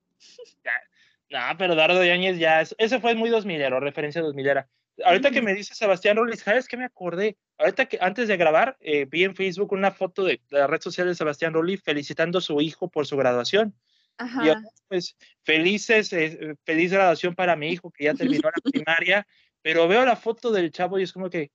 No, 1.29 1.39
pero 1.57 1.73
Eduardo 1.73 2.03
Yáñez 2.03 2.37
ya, 2.37 2.61
es- 2.61 2.75
ese 2.77 2.99
fue 2.99 3.15
muy 3.15 3.29
2000ero, 3.29 3.79
referencia 3.79 4.21
2000era. 4.21 4.67
Ahorita 5.05 5.31
que 5.31 5.41
me 5.41 5.53
dice 5.53 5.73
Sebastián 5.75 6.17
Rulli, 6.17 6.35
¿sabes 6.35 6.67
qué 6.67 6.75
me 6.75 6.83
acordé? 6.83 7.37
Ahorita 7.57 7.85
que 7.85 7.97
antes 8.01 8.27
de 8.27 8.35
grabar, 8.35 8.75
eh, 8.81 9.05
vi 9.05 9.23
en 9.23 9.33
Facebook 9.33 9.71
una 9.71 9.91
foto 9.91 10.25
de, 10.25 10.41
de 10.49 10.59
la 10.59 10.67
red 10.67 10.81
social 10.81 11.07
de 11.07 11.15
Sebastián 11.15 11.53
Rulli 11.53 11.77
felicitando 11.77 12.39
a 12.39 12.41
su 12.41 12.59
hijo 12.59 12.89
por 12.89 13.07
su 13.07 13.15
graduación. 13.15 13.73
Y 14.19 14.23
Ajá. 14.23 14.45
yo, 14.47 14.53
pues 14.87 15.15
felices, 15.43 16.11
eh, 16.13 16.55
feliz 16.65 16.91
graduación 16.91 17.35
para 17.35 17.55
mi 17.55 17.69
hijo 17.69 17.91
que 17.91 18.05
ya 18.05 18.13
terminó 18.13 18.49
la 18.49 18.61
primaria, 18.71 19.27
pero 19.61 19.87
veo 19.87 20.05
la 20.05 20.15
foto 20.15 20.51
del 20.51 20.71
chavo 20.71 20.99
y 20.99 21.03
es 21.03 21.13
como 21.13 21.29
que, 21.29 21.51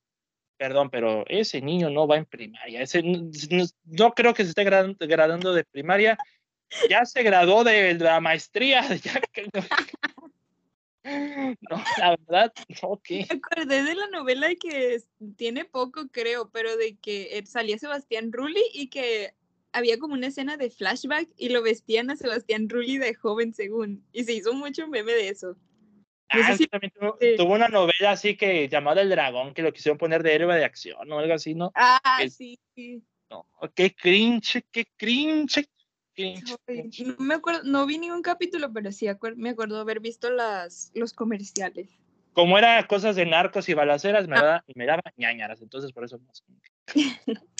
perdón, 0.56 0.88
pero 0.90 1.24
ese 1.28 1.60
niño 1.60 1.90
no 1.90 2.06
va 2.06 2.16
en 2.16 2.26
primaria, 2.26 2.80
ese 2.80 3.02
no, 3.02 4.12
creo 4.14 4.34
que 4.34 4.44
se 4.44 4.50
esté 4.50 4.64
gra- 4.64 4.96
graduando 4.98 5.52
de 5.52 5.64
primaria, 5.64 6.18
ya 6.88 7.04
se 7.04 7.22
graduó 7.22 7.64
de 7.64 7.94
la 7.94 8.20
maestría, 8.20 8.82
ya 9.02 9.20
que 9.32 9.48
no, 11.70 11.84
la 11.98 12.16
verdad, 12.16 12.52
no, 12.82 13.00
¿qué? 13.02 13.26
Me 13.28 13.36
acordé 13.36 13.82
de 13.82 13.94
la 13.94 14.06
novela 14.08 14.48
que 14.54 15.02
tiene 15.36 15.64
poco, 15.64 16.08
creo, 16.10 16.50
pero 16.50 16.76
de 16.76 16.96
que 16.96 17.36
eh, 17.38 17.46
salía 17.46 17.78
Sebastián 17.78 18.32
Rulli 18.32 18.62
y 18.72 18.88
que 18.88 19.34
había 19.74 19.98
como 19.98 20.14
una 20.14 20.28
escena 20.28 20.56
de 20.56 20.70
flashback 20.70 21.28
y 21.36 21.50
lo 21.50 21.62
vestían 21.62 22.10
a 22.10 22.16
Sebastián 22.16 22.68
Rulli 22.68 22.96
de 22.98 23.12
joven, 23.14 23.52
según. 23.52 24.04
Y 24.12 24.24
se 24.24 24.32
hizo 24.32 24.54
mucho 24.54 24.88
meme 24.88 25.12
de 25.12 25.28
eso. 25.28 25.56
No 26.34 26.40
Ah, 26.42 26.56
si- 26.56 26.66
también 26.66 26.92
tuvo, 26.98 27.18
sí. 27.20 27.34
tuvo 27.36 27.52
una 27.54 27.68
novela 27.68 28.12
así 28.12 28.36
que 28.36 28.68
llamada 28.68 29.02
El 29.02 29.10
Dragón, 29.10 29.52
que 29.54 29.62
lo 29.62 29.72
quisieron 29.72 29.98
poner 29.98 30.22
de 30.22 30.34
héroe 30.34 30.56
de 30.56 30.64
acción 30.64 31.10
o 31.12 31.18
algo 31.18 31.34
así, 31.34 31.54
¿no? 31.54 31.70
Ah, 31.74 32.00
sí. 32.30 32.58
No, 33.30 33.46
qué 33.74 33.94
cringe, 33.94 34.64
qué 34.70 34.86
cringe, 34.96 35.66
cringe, 36.14 36.56
Ay, 36.66 36.88
cringe. 36.90 37.00
No 37.06 37.16
me 37.18 37.34
acuerdo, 37.34 37.62
no 37.64 37.84
vi 37.86 37.98
ningún 37.98 38.22
capítulo, 38.22 38.72
pero 38.72 38.90
sí 38.92 39.06
acuer- 39.06 39.36
me 39.36 39.50
acuerdo 39.50 39.78
haber 39.80 40.00
visto 40.00 40.30
las, 40.30 40.90
los 40.94 41.12
comerciales. 41.12 41.90
Como 42.32 42.58
era 42.58 42.84
cosas 42.88 43.14
de 43.16 43.26
narcos 43.26 43.68
y 43.68 43.74
balaceras, 43.74 44.24
Ah. 44.24 44.28
me 44.28 44.36
daba, 44.36 44.64
me 44.74 44.86
daba 44.86 45.02
ñañaras, 45.16 45.60
entonces 45.62 45.92
por 45.92 46.04
eso 46.04 46.18
más 46.20 46.42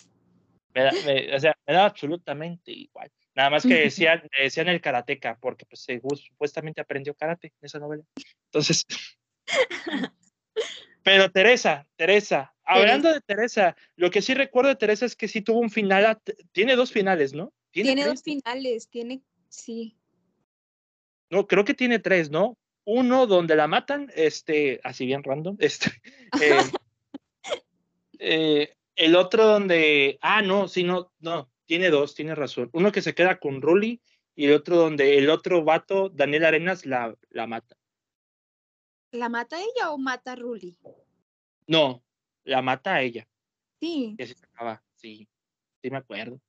me, 0.75 0.83
da- 0.83 0.93
me- 1.05 1.35
o 1.35 1.41
sea, 1.41 1.57
me 1.67 1.75
daba 1.75 1.87
absolutamente 1.87 2.73
igual. 2.73 3.11
Nada 3.35 3.51
más 3.51 3.65
que 3.65 3.75
decían, 3.75 4.23
decían 4.43 4.69
el 4.69 4.81
karateca, 4.81 5.39
porque 5.41 5.67
pues 5.67 5.87
supuestamente 6.21 6.81
aprendió 6.81 7.15
karate 7.15 7.49
en 7.49 7.67
esa 7.67 7.79
novela. 7.79 8.05
Entonces, 8.47 8.85
pero 11.03 11.31
Teresa, 11.31 11.87
Teresa, 11.97 12.55
hablando 12.65 13.13
de 13.13 13.21
Teresa, 13.21 13.77
lo 13.97 14.11
que 14.11 14.23
sí 14.23 14.35
recuerdo 14.35 14.71
de 14.71 14.77
Teresa 14.77 15.07
es 15.07 15.17
que 15.17 15.29
sí 15.29 15.43
tuvo 15.43 15.61
un 15.61 15.71
final, 15.71 16.19
tiene 16.53 16.77
dos 16.77 16.93
finales, 16.93 17.35
¿no? 17.35 17.53
Tiene 17.71 18.05
dos 18.05 18.23
finales, 18.23 18.89
tiene, 18.89 19.23
sí. 19.49 19.97
No, 21.31 21.47
creo 21.47 21.65
que 21.65 21.75
tiene 21.75 21.99
tres, 21.99 22.31
¿no? 22.31 22.57
Uno 22.85 23.27
donde 23.27 23.57
la 23.57 23.67
matan, 23.67 24.13
este, 24.15 24.81
así 24.85 25.07
bien 25.07 25.25
random, 25.25 25.57
este, 25.59 25.91
eh, 26.41 26.71
eh, 28.19 28.75
el 28.97 29.17
otro 29.17 29.47
donde, 29.47 30.19
ah, 30.21 30.43
no, 30.43 30.69
sí, 30.69 30.85
no, 30.85 31.13
no, 31.21 31.51
tiene 31.67 31.91
dos, 31.91 32.15
tiene 32.15 32.35
razón. 32.35 32.71
Uno 32.73 32.93
que 32.93 33.03
se 33.03 33.15
queda 33.15 33.39
con 33.39 33.63
Ruli 33.63 34.01
y 34.35 34.47
el 34.47 34.53
otro 34.53 34.77
donde 34.77 35.19
el 35.19 35.31
otro 35.31 35.65
vato, 35.65 36.09
Daniel 36.09 36.45
Arenas, 36.45 36.87
la, 36.87 37.17
la 37.31 37.47
mata. 37.47 37.77
¿La 39.13 39.29
mata 39.29 39.57
ella 39.59 39.93
o 39.93 39.99
mata 39.99 40.33
a 40.33 40.37
Rulli? 40.37 40.77
No, 41.67 42.03
la 42.43 42.63
mata 42.63 42.95
a 42.95 43.03
ella. 43.03 43.29
Sí. 43.81 44.17
Y 44.19 44.23
así 44.23 44.35
se 44.35 44.47
acaba, 44.47 44.83
sí, 44.97 45.29
sí 45.83 45.91
me 45.91 45.99
acuerdo. 45.99 46.41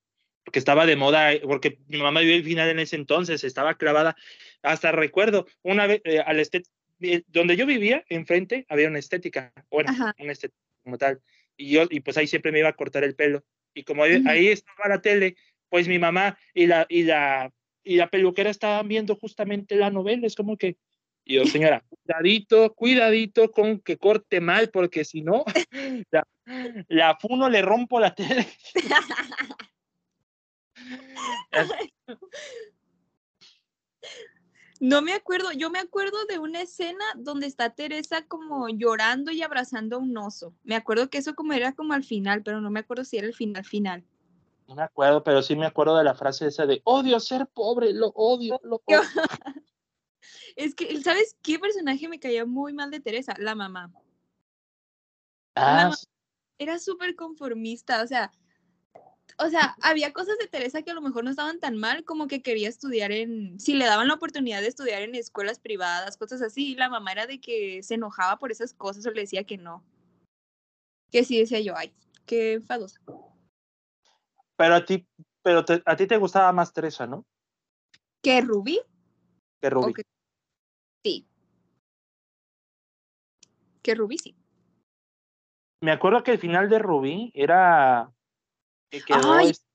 Porque 0.44 0.60
estaba 0.60 0.86
de 0.86 0.96
moda, 0.96 1.34
eh, 1.34 1.42
porque 1.44 1.80
mi 1.88 2.00
mamá 2.00 2.22
vio 2.22 2.36
el 2.36 2.44
final 2.44 2.70
en 2.70 2.80
ese 2.80 2.96
entonces, 2.96 3.44
estaba 3.44 3.76
clavada. 3.76 4.16
Hasta 4.62 4.92
recuerdo, 4.92 5.46
una 5.64 5.88
vez, 5.88 6.02
eh, 6.06 6.20
al 6.20 6.40
eh, 6.40 7.24
donde 7.28 7.56
yo 7.56 7.66
vivía, 7.66 8.04
enfrente, 8.10 8.66
había 8.70 8.88
una 8.88 9.00
estética, 9.00 9.54
bueno, 9.70 9.92
Ajá. 9.92 10.16
una 10.20 10.32
estética 10.32 10.60
como 10.84 10.98
tal. 10.98 11.22
Y 11.58 11.72
yo, 11.72 11.84
y 11.90 12.02
pues 12.02 12.18
ahí 12.18 12.28
siempre 12.28 12.52
me 12.52 12.60
iba 12.60 12.70
a 12.70 12.76
cortar 12.76 13.04
el 13.04 13.16
pelo. 13.16 13.44
Y 13.74 13.84
como 13.84 14.04
ahí, 14.04 14.48
estaba 14.48 14.90
la 14.90 15.02
tele, 15.02 15.36
pues 15.70 15.88
mi 15.88 16.00
mamá 16.00 16.38
y 16.54 16.68
la, 16.68 16.86
y 16.90 17.04
la, 17.04 17.52
y 17.84 17.98
la 17.98 18.10
peluquera 18.10 18.50
estaban 18.50 18.88
viendo 18.88 19.16
justamente 19.16 19.76
la 19.76 19.90
novela. 19.90 20.28
Es 20.28 20.36
como 20.36 20.58
que, 20.58 20.78
y 21.26 21.36
yo, 21.36 21.46
señora, 21.46 21.84
cuidadito, 21.90 22.74
cuidadito 22.74 23.52
con 23.52 23.80
que 23.80 23.98
corte 23.98 24.42
mal, 24.42 24.70
porque 24.70 25.04
si 25.04 25.22
no, 25.22 25.44
la, 26.12 26.24
la 26.88 27.18
funo 27.18 27.50
le 27.50 27.62
rompo 27.62 28.00
la 28.00 28.14
tele. 28.14 28.46
No 34.86 35.02
me 35.02 35.14
acuerdo, 35.14 35.52
yo 35.52 35.72
me 35.72 35.80
acuerdo 35.80 36.26
de 36.30 36.38
una 36.38 36.62
escena 36.62 37.04
donde 37.16 37.48
está 37.48 37.72
Teresa 37.72 38.24
como 38.28 38.70
llorando 38.70 39.32
y 39.32 39.42
abrazando 39.42 39.96
a 39.96 40.00
un 40.00 40.16
oso. 40.16 40.54
Me 40.64 40.76
acuerdo 40.76 41.10
que 41.10 41.18
eso 41.18 41.34
como 41.34 41.54
era 41.54 41.74
como 41.74 41.94
al 41.94 42.04
final, 42.04 42.44
pero 42.44 42.62
no 42.62 42.70
me 42.70 42.82
acuerdo 42.82 43.04
si 43.04 43.18
era 43.18 43.26
el 43.26 43.34
final 43.34 43.66
final. 43.66 44.04
No 44.68 44.76
me 44.76 44.84
acuerdo, 44.84 45.24
pero 45.24 45.42
sí 45.42 45.56
me 45.56 45.66
acuerdo 45.66 45.98
de 45.98 46.04
la 46.04 46.14
frase 46.14 46.46
esa 46.46 46.68
de 46.68 46.84
odio 46.84 47.20
ser 47.20 47.48
pobre, 47.48 47.94
lo 47.94 48.10
odio, 48.10 48.60
lo 48.64 48.76
odio. 48.86 49.02
Es 50.56 50.76
que, 50.76 51.02
¿sabes 51.02 51.36
qué 51.42 51.58
personaje 51.58 52.08
me 52.08 52.20
caía 52.20 52.46
muy 52.46 52.72
mal 52.72 52.92
de 52.92 53.00
Teresa? 53.00 53.34
La 53.40 53.56
mamá. 53.56 53.92
Ah, 55.56 55.90
ma- 55.90 55.96
Era 56.60 56.78
súper 56.78 57.16
conformista, 57.16 58.04
o 58.04 58.08
sea, 58.08 58.32
o 59.38 59.50
sea, 59.50 59.76
había 59.82 60.14
cosas 60.14 60.38
de 60.38 60.48
Teresa 60.48 60.82
que 60.82 60.92
a 60.92 60.94
lo 60.94 61.02
mejor 61.02 61.24
no 61.24 61.30
estaban 61.30 61.60
tan 61.60 61.78
mal, 61.78 62.04
como 62.06 62.28
que 62.28 62.42
quería 62.42 62.70
estudiar 62.70 63.12
en, 63.12 63.60
si 63.60 63.74
le 63.74 63.86
daban 63.86 64.08
la 64.08 64.14
oportunidad 64.14 64.62
de 64.62 64.68
estudiar 64.68 65.02
en 65.02 65.16
escuelas 65.16 65.60
privadas, 65.60 66.18
cosas 66.18 66.42
así, 66.42 66.72
y 66.72 66.76
la 66.76 66.90
mamá 66.90 67.12
era 67.12 67.28
de 67.28 67.40
que 67.42 67.84
se 67.84 67.96
enojaba 67.96 68.38
por 68.40 68.52
esas 68.52 68.74
cosas 68.74 69.06
o 69.06 69.12
le 69.12 69.22
decía 69.22 69.44
que 69.44 69.58
no. 69.58 69.84
Que 71.12 71.24
sí 71.24 71.38
decía 71.38 71.60
yo, 71.60 71.76
ay, 71.76 71.94
qué 72.26 72.54
enfadosa. 72.54 73.00
Pero 74.58 74.76
a 74.76 74.86
ti, 74.86 75.06
pero 75.44 75.66
te- 75.66 75.84
a 75.86 75.96
ti 75.96 76.08
te 76.08 76.18
gustaba 76.18 76.52
más 76.54 76.72
Teresa, 76.72 77.06
¿no? 77.06 77.26
¿Que 78.22 78.42
Rubí? 78.42 78.80
Que 79.62 79.70
Rubí. 79.70 79.92
¿O 79.92 79.94
que- 79.94 80.04
Sí. 81.04 81.28
Que 83.84 83.94
Rubí 83.96 84.18
sí. 84.18 84.36
Me 85.82 85.92
acuerdo 85.92 86.24
que 86.24 86.32
el 86.32 86.40
final 86.40 86.70
de 86.70 86.80
Rubí 86.80 87.32
era 87.36 88.12
que 88.90 89.02
quedó, 89.02 89.34
Ay, 89.34 89.52
este, 89.52 89.66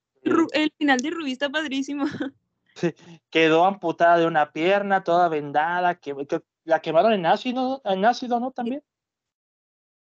el 0.53 0.73
final 0.79 0.99
de 0.99 1.11
Rubí 1.11 1.33
está 1.33 1.51
padrísimo. 1.51 2.05
quedó 3.31 3.65
amputada 3.65 4.19
de 4.19 4.27
una 4.27 4.53
pierna, 4.53 5.05
toda 5.05 5.29
vendada, 5.29 5.97
que, 5.97 6.15
que 6.27 6.43
la 6.65 6.81
quemaron 6.81 7.13
en 7.13 7.27
ácido, 7.27 7.81
en 7.85 8.05
ácido, 8.05 8.41
¿no? 8.41 8.53
También. 8.53 8.83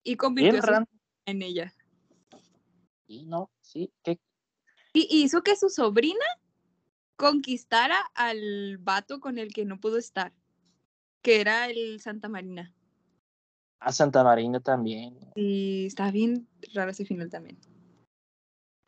Y 0.03 0.15
convirtió 0.15 0.61
en 1.25 1.41
ella. 1.41 1.73
Sí, 3.07 3.25
no, 3.25 3.51
sí, 3.61 3.91
que 4.03 4.19
Y 4.93 5.23
hizo 5.23 5.41
que 5.41 5.55
su 5.55 5.69
sobrina 5.69 6.25
conquistara 7.15 7.99
al 8.15 8.77
vato 8.77 9.19
con 9.19 9.37
el 9.37 9.53
que 9.53 9.65
no 9.65 9.79
pudo 9.79 9.97
estar, 9.97 10.33
que 11.21 11.41
era 11.41 11.67
el 11.67 11.99
Santa 11.99 12.29
Marina. 12.29 12.73
a 13.79 13.91
Santa 13.91 14.23
Marina 14.23 14.59
también. 14.59 15.17
Y 15.35 15.85
está 15.85 16.11
bien 16.11 16.47
raro 16.73 16.91
ese 16.91 17.05
final 17.05 17.29
también. 17.29 17.57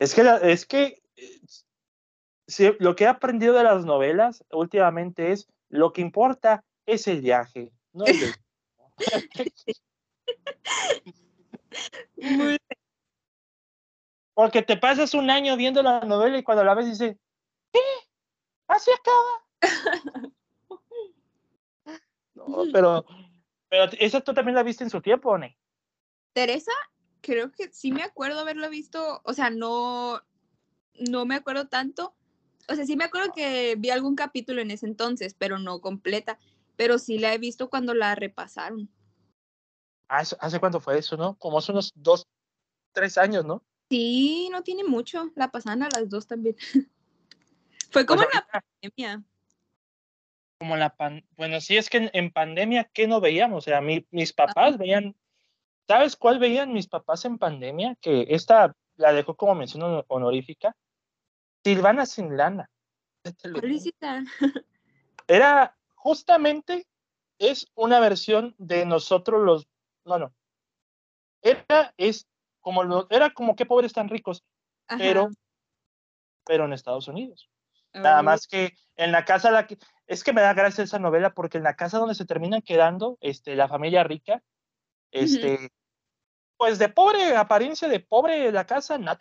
Es 0.00 0.14
que, 0.14 0.24
la- 0.24 0.38
es 0.38 0.64
que 0.66 1.02
eh, 1.16 2.76
lo 2.80 2.96
que 2.96 3.04
he 3.04 3.06
aprendido 3.06 3.54
de 3.54 3.62
las 3.64 3.84
novelas 3.84 4.42
últimamente 4.50 5.30
es 5.30 5.46
lo 5.68 5.92
que 5.92 6.00
importa 6.00 6.64
es 6.86 7.06
el 7.06 7.20
viaje, 7.20 7.70
no 7.92 8.06
el. 8.06 8.32
Muy- 12.16 12.58
Porque 14.34 14.62
te 14.62 14.76
pasas 14.78 15.12
un 15.14 15.28
año 15.30 15.56
viendo 15.56 15.82
la 15.82 16.00
novela 16.00 16.38
y 16.38 16.42
cuando 16.42 16.64
la 16.64 16.74
ves 16.74 16.86
dices, 16.86 17.16
¿qué? 17.72 17.80
¿Así 18.66 18.90
acaba? 18.90 19.46
No, 22.34 22.64
pero, 22.72 23.04
pero 23.68 23.92
esa 23.98 24.20
tú 24.22 24.32
también 24.32 24.54
la 24.54 24.62
viste 24.62 24.82
en 24.82 24.88
su 24.88 25.02
tiempo, 25.02 25.36
¿no? 25.36 25.46
Teresa, 26.32 26.72
creo 27.20 27.52
que 27.52 27.72
sí 27.72 27.92
me 27.92 28.02
acuerdo 28.02 28.40
haberla 28.40 28.68
visto, 28.68 29.20
o 29.24 29.32
sea, 29.32 29.50
no, 29.50 30.22
no 30.94 31.24
me 31.26 31.34
acuerdo 31.36 31.68
tanto. 31.68 32.14
O 32.68 32.74
sea, 32.74 32.86
sí 32.86 32.96
me 32.96 33.04
acuerdo 33.04 33.32
que 33.34 33.74
vi 33.78 33.90
algún 33.90 34.14
capítulo 34.14 34.60
en 34.60 34.70
ese 34.70 34.86
entonces, 34.86 35.34
pero 35.34 35.58
no 35.58 35.80
completa. 35.80 36.38
Pero 36.76 36.98
sí 36.98 37.18
la 37.18 37.34
he 37.34 37.38
visto 37.38 37.68
cuando 37.68 37.94
la 37.94 38.14
repasaron. 38.14 38.88
Ah, 40.08 40.22
¿Hace 40.40 40.60
cuánto 40.60 40.80
fue 40.80 40.98
eso, 40.98 41.16
no? 41.16 41.36
Como 41.36 41.58
hace 41.58 41.72
unos 41.72 41.92
dos, 41.94 42.26
tres 42.92 43.18
años, 43.18 43.44
¿no? 43.44 43.62
Sí, 43.90 44.48
no 44.52 44.62
tiene 44.62 44.84
mucho. 44.84 45.30
La 45.34 45.50
pasaban 45.50 45.82
a 45.82 45.88
las 45.92 46.08
dos 46.08 46.26
también. 46.26 46.56
Fue 47.90 48.06
como 48.06 48.22
Pues 48.22 48.28
en 48.32 48.40
la 48.40 48.62
pandemia. 48.80 49.24
como 50.58 50.76
la 50.76 50.96
pan... 50.96 51.26
Bueno, 51.36 51.60
sí, 51.60 51.76
es 51.76 51.90
que 51.90 51.96
en, 51.98 52.10
en 52.12 52.30
pandemia, 52.30 52.84
¿qué 52.84 53.08
no 53.08 53.20
veíamos? 53.20 53.64
O 53.64 53.68
sea, 53.68 53.80
mi- 53.80 54.06
mis 54.10 54.32
papás 54.32 54.78
veían... 54.78 55.16
¿Sabes 55.90 56.14
cuál 56.14 56.38
veían 56.38 56.72
mis 56.72 56.86
papás 56.86 57.24
en 57.24 57.36
pandemia? 57.36 57.96
Que 58.00 58.24
esta 58.28 58.76
la 58.94 59.12
dejó 59.12 59.34
como 59.34 59.56
mención 59.56 59.82
honor- 59.82 60.04
honorífica. 60.06 60.76
Silvana 61.64 62.06
sin 62.06 62.36
lana. 62.36 62.70
de 63.24 63.32
Telemundo. 63.32 63.60
¿Cuál 63.66 63.72
es 63.72 63.86
esa? 63.86 64.22
Era 65.26 65.76
justamente, 65.96 66.86
es 67.40 67.66
una 67.74 67.98
versión 67.98 68.54
de 68.56 68.86
nosotros 68.86 69.42
los... 69.42 69.66
No, 70.04 70.20
no. 70.20 70.32
Era, 71.42 71.92
es 71.96 72.28
como 72.60 72.84
lo, 72.84 73.08
era 73.10 73.30
como 73.30 73.56
qué 73.56 73.66
pobres 73.66 73.92
tan 73.92 74.08
ricos, 74.08 74.44
pero, 74.96 75.22
Ajá. 75.22 75.30
pero 76.44 76.66
en 76.66 76.72
Estados 76.72 77.08
Unidos. 77.08 77.50
Nada 77.92 78.20
Oh, 78.20 78.22
más 78.22 78.46
que 78.46 78.76
en 78.94 79.10
la 79.10 79.24
casa, 79.24 79.50
la 79.50 79.66
que, 79.66 79.76
es 80.06 80.22
que 80.22 80.32
me 80.32 80.40
da 80.40 80.54
gracia 80.54 80.84
esa 80.84 81.00
novela 81.00 81.34
porque 81.34 81.58
en 81.58 81.64
la 81.64 81.74
casa 81.74 81.98
donde 81.98 82.14
se 82.14 82.26
terminan 82.26 82.62
quedando, 82.62 83.18
este, 83.20 83.56
la 83.56 83.66
familia 83.66 84.04
rica, 84.04 84.40
este, 85.10 85.72
pues 86.60 86.78
de 86.78 86.90
pobre 86.90 87.34
apariencia, 87.34 87.88
de 87.88 88.00
pobre 88.00 88.52
la 88.52 88.66
casa, 88.66 88.98
nada. 88.98 89.16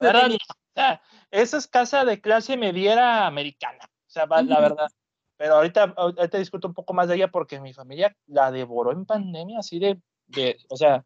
esa 1.30 1.56
es 1.56 1.68
casa 1.68 2.04
de 2.04 2.20
clase 2.20 2.56
mediera 2.56 3.24
americana, 3.24 3.84
o 3.84 4.10
sea, 4.10 4.26
la 4.26 4.60
verdad. 4.60 4.90
Pero 5.36 5.54
ahorita, 5.54 5.94
ahorita 5.96 6.38
discuto 6.38 6.66
un 6.66 6.74
poco 6.74 6.92
más 6.92 7.06
de 7.06 7.14
ella 7.14 7.30
porque 7.30 7.60
mi 7.60 7.72
familia 7.72 8.16
la 8.26 8.50
devoró 8.50 8.90
en 8.90 9.06
pandemia, 9.06 9.60
así 9.60 9.78
de, 9.78 10.02
de 10.26 10.58
o 10.70 10.76
sea, 10.76 11.04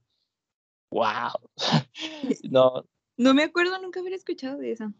wow. 0.90 1.32
No, 2.50 2.82
No 3.18 3.34
me 3.34 3.42
acuerdo 3.42 3.78
nunca 3.78 4.00
haber 4.00 4.14
escuchado 4.14 4.56
de 4.56 4.72
esa. 4.72 4.90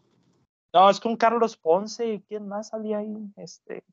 No, 0.75 0.91
es 0.91 0.99
con 0.99 1.17
Carlos 1.17 1.57
Ponce 1.57 2.13
y 2.13 2.21
quién 2.21 2.47
más 2.47 2.67
salía 2.67 2.99
ahí, 2.99 3.15
este, 3.37 3.83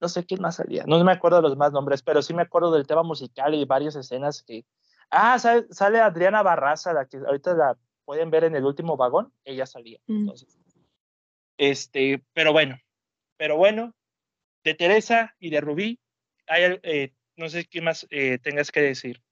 no 0.00 0.08
sé 0.08 0.24
quién 0.24 0.42
más 0.42 0.54
salía, 0.54 0.84
no 0.86 1.02
me 1.02 1.10
acuerdo 1.10 1.38
de 1.38 1.48
los 1.48 1.56
más 1.56 1.72
nombres, 1.72 2.04
pero 2.04 2.22
sí 2.22 2.34
me 2.34 2.42
acuerdo 2.42 2.70
del 2.70 2.86
tema 2.86 3.02
musical 3.02 3.52
y 3.56 3.64
varias 3.64 3.96
escenas 3.96 4.44
que, 4.44 4.64
ah, 5.10 5.38
sale, 5.38 5.66
sale 5.70 6.00
Adriana 6.00 6.42
Barraza, 6.42 6.92
la 6.92 7.06
que 7.06 7.18
ahorita 7.18 7.54
la 7.54 7.78
pueden 8.04 8.30
ver 8.30 8.44
en 8.44 8.56
el 8.56 8.64
último 8.64 8.96
vagón, 8.96 9.32
ella 9.44 9.66
salía, 9.66 9.98
Mm. 10.06 10.20
entonces, 10.20 10.58
este, 11.58 12.24
pero 12.32 12.52
bueno, 12.52 12.78
pero 13.36 13.56
bueno, 13.56 13.94
de 14.64 14.74
Teresa 14.74 15.34
y 15.38 15.50
de 15.50 15.60
Rubí, 15.60 16.00
hay, 16.46 16.78
eh, 16.82 17.12
no 17.36 17.48
sé 17.48 17.64
qué 17.64 17.80
más 17.80 18.06
eh, 18.10 18.38
tengas 18.42 18.70
que 18.70 18.80
decir. 18.80 19.22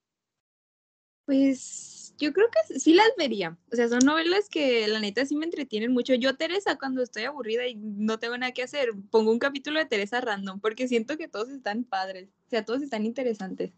Pues 1.24 2.14
yo 2.18 2.32
creo 2.32 2.48
que 2.50 2.78
sí 2.78 2.94
las 2.94 3.08
vería. 3.18 3.58
O 3.72 3.76
sea, 3.76 3.88
son 3.88 3.98
novelas 4.04 4.48
que 4.48 4.86
la 4.86 5.00
neta 5.00 5.26
sí 5.26 5.36
me 5.36 5.44
entretienen 5.44 5.92
mucho. 5.92 6.14
Yo, 6.14 6.36
Teresa, 6.36 6.78
cuando 6.78 7.02
estoy 7.02 7.24
aburrida 7.24 7.66
y 7.66 7.74
no 7.74 8.18
tengo 8.18 8.38
nada 8.38 8.52
que 8.52 8.62
hacer, 8.62 8.90
pongo 9.10 9.32
un 9.32 9.38
capítulo 9.38 9.78
de 9.78 9.86
Teresa 9.86 10.20
random 10.20 10.60
porque 10.60 10.88
siento 10.88 11.16
que 11.16 11.28
todos 11.28 11.48
están 11.48 11.84
padres. 11.84 12.28
O 12.46 12.50
sea, 12.50 12.64
todos 12.64 12.82
están 12.82 13.04
interesantes. 13.04 13.72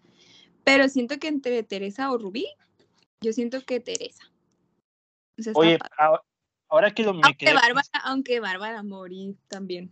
Pero 0.68 0.86
siento 0.90 1.18
que 1.18 1.28
entre 1.28 1.62
Teresa 1.62 2.12
o 2.12 2.18
Rubí, 2.18 2.46
yo 3.22 3.32
siento 3.32 3.64
que 3.64 3.80
Teresa. 3.80 4.24
O 5.38 5.42
sea, 5.42 5.52
está 5.52 5.60
Oye, 5.60 5.78
ahora, 5.96 6.22
ahora 6.68 6.94
que 6.94 7.04
lo, 7.04 7.14
me 7.14 7.22
Aunque 7.24 7.46
quedé, 7.46 7.54
Bárbara, 7.54 7.88
aunque 8.04 8.38
Bárbara 8.40 8.82
morí 8.82 9.38
también. 9.48 9.90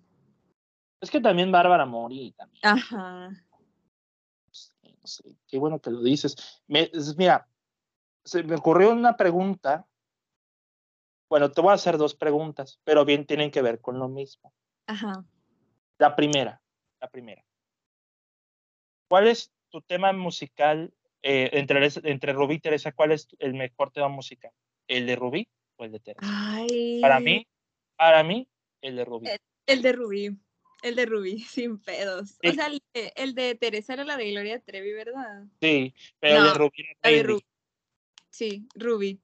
es 1.01 1.11
que 1.11 1.20
también 1.20 1.51
Bárbara 1.51 1.87
Mori 1.87 2.33
también. 2.33 2.61
Ajá. 2.62 3.31
No 3.31 5.07
sé, 5.07 5.35
qué 5.47 5.59
bueno 5.59 5.81
que 5.81 5.91
lo 5.91 6.03
dices. 6.03 6.37
Me- 6.66 6.91
mira, 7.16 7.49
se 8.22 8.43
me 8.43 8.57
ocurrió 8.57 8.91
una 8.91 9.16
pregunta. 9.16 9.87
Bueno, 11.31 11.51
te 11.51 11.62
voy 11.62 11.70
a 11.70 11.74
hacer 11.74 11.97
dos 11.97 12.14
preguntas, 12.14 12.81
pero 12.85 13.07
bien 13.07 13.24
tienen 13.24 13.51
que 13.51 13.62
ver 13.62 13.81
con 13.81 13.99
lo 13.99 14.09
mismo. 14.09 14.53
Ajá. 14.87 15.24
La 15.97 16.14
primera, 16.14 16.61
la 17.01 17.09
primera. 17.09 17.43
¿Cuál 19.09 19.29
es 19.29 19.56
tu 19.69 19.81
tema 19.83 20.12
musical 20.12 20.93
eh, 21.23 21.51
entre, 21.53 21.89
entre 22.05 22.33
Rubí 22.33 22.57
y 22.57 22.61
Teresa? 22.61 22.93
¿Cuál 22.93 23.12
es 23.12 23.29
el 23.39 23.55
mejor 23.55 23.91
tema 23.91 24.09
musical? 24.09 24.53
¿El 24.89 25.07
de 25.07 25.17
Rubí 25.17 25.49
o 25.77 25.85
el 25.85 25.93
de 25.93 26.01
Teresa? 26.01 26.27
Ay. 26.29 27.01
Para 27.01 27.21
mí, 27.21 27.47
para 27.97 28.23
mí, 28.23 28.49
el 28.81 28.97
de 28.97 29.05
Rubí. 29.05 29.29
Eh, 29.29 29.39
El 29.67 29.83
de 29.83 29.93
Rubí. 29.93 30.39
El 30.83 30.95
de 30.95 31.07
Rubí, 31.07 31.41
sin 31.49 31.79
pedos. 31.79 32.39
Sí. 32.41 32.49
O 32.49 32.53
sea, 32.53 32.67
el 32.67 32.83
de, 32.95 33.12
el 33.17 33.35
de 33.35 33.55
Teresa 33.55 33.95
era 33.95 34.05
la 34.05 34.17
de 34.17 34.31
Gloria 34.31 34.61
Trevi, 34.61 34.93
¿verdad? 34.93 35.45
Sí, 35.61 35.95
pero 36.21 36.39
el 36.39 36.45
de 36.45 36.55
Rubí 36.55 36.87
era 37.01 37.17
de. 37.17 37.23
Rubí. 37.23 37.45
Sí, 38.31 38.69
Rubí. 38.75 39.21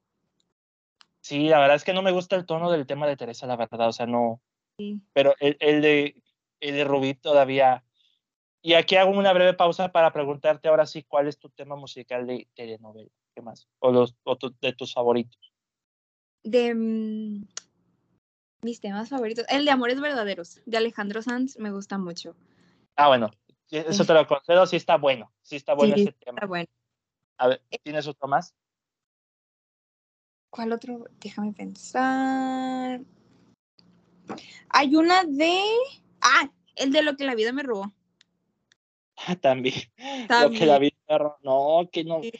Sí, 1.20 1.49
la 1.49 1.61
verdad 1.61 1.76
es 1.76 1.84
que 1.84 1.93
no 1.93 2.03
me 2.03 2.11
gusta 2.11 2.34
el 2.34 2.47
tono 2.47 2.70
del 2.70 2.86
tema 2.86 3.07
de 3.07 3.16
Teresa, 3.16 3.47
la 3.47 3.57
verdad, 3.57 3.88
o 3.88 3.93
sea, 3.93 4.07
no. 4.07 4.40
Sí. 4.76 5.01
Pero 5.12 5.34
el, 5.38 5.57
el 5.61 5.80
de, 5.80 6.16
el 6.61 6.74
de 6.74 6.84
Rubí 6.84 7.14
todavía. 7.14 7.84
Y 8.62 8.74
aquí 8.74 8.94
hago 8.94 9.10
una 9.10 9.32
breve 9.32 9.54
pausa 9.54 9.90
para 9.90 10.12
preguntarte 10.12 10.68
ahora 10.68 10.86
sí 10.86 11.02
cuál 11.02 11.26
es 11.26 11.36
tu 11.38 11.50
tema 11.50 11.74
musical 11.74 12.26
de 12.26 12.48
telenovela. 12.54 13.10
¿Qué 13.34 13.42
más? 13.42 13.68
O, 13.80 13.90
los, 13.90 14.14
o 14.22 14.36
tu- 14.36 14.54
de 14.60 14.72
tus 14.72 14.94
favoritos. 14.94 15.52
De 16.44 16.72
mm, 16.74 17.44
mis 18.62 18.80
temas 18.80 19.08
favoritos. 19.08 19.44
El 19.48 19.64
de 19.64 19.70
Amores 19.72 20.00
Verdaderos, 20.00 20.60
de 20.64 20.76
Alejandro 20.76 21.22
Sanz, 21.22 21.58
me 21.58 21.72
gusta 21.72 21.98
mucho. 21.98 22.36
Ah, 22.94 23.08
bueno, 23.08 23.30
eso 23.70 24.04
te 24.04 24.12
lo 24.14 24.26
concedo, 24.28 24.66
sí 24.66 24.76
está 24.76 24.96
bueno. 24.96 25.32
Sí 25.42 25.56
está 25.56 25.74
bueno 25.74 25.96
Sí, 25.96 26.02
ese 26.02 26.12
tema. 26.12 26.36
Está 26.36 26.46
bueno. 26.46 26.66
A 27.38 27.48
ver, 27.48 27.62
¿tienes 27.82 28.06
otro 28.06 28.28
más? 28.28 28.54
¿Cuál 30.50 30.72
otro? 30.72 31.06
Déjame 31.18 31.52
pensar. 31.52 33.00
Hay 34.68 34.94
una 34.94 35.24
de. 35.24 35.58
Ah, 36.20 36.50
el 36.76 36.92
de 36.92 37.02
lo 37.02 37.16
que 37.16 37.24
la 37.24 37.34
vida 37.34 37.52
me 37.52 37.62
robó. 37.62 37.90
También. 39.41 39.75
Lo 40.29 40.51
que 40.51 40.79
vi, 40.79 40.93
perro. 41.07 41.39
No, 41.43 41.89
que 41.91 42.05
no. 42.05 42.23
Sí. 42.23 42.33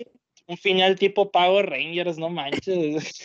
Un 0.47 0.57
final 0.57 0.99
tipo 0.99 1.31
Power 1.31 1.69
Rangers, 1.71 2.19
no 2.19 2.29
manches. 2.29 3.21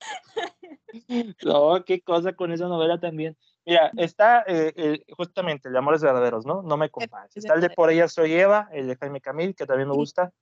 no, 1.44 1.84
qué 1.84 2.00
cosa 2.02 2.32
con 2.34 2.52
esa 2.52 2.68
novela 2.68 3.00
también. 3.00 3.36
Mira, 3.64 3.90
está 3.96 4.44
eh, 4.46 5.04
justamente 5.16 5.68
el 5.68 5.72
de 5.72 5.78
Amores 5.78 6.02
Verdaderos, 6.02 6.46
¿no? 6.46 6.62
No 6.62 6.76
me 6.76 6.90
compares. 6.90 7.36
Está 7.36 7.54
el 7.54 7.60
de 7.60 7.70
Por 7.70 7.90
ella 7.90 8.08
soy 8.08 8.32
Eva, 8.32 8.68
el 8.72 8.88
de 8.88 8.96
Jaime 8.96 9.20
Camil, 9.20 9.54
que 9.54 9.66
también 9.66 9.88
me 9.88 9.94
gusta. 9.94 10.32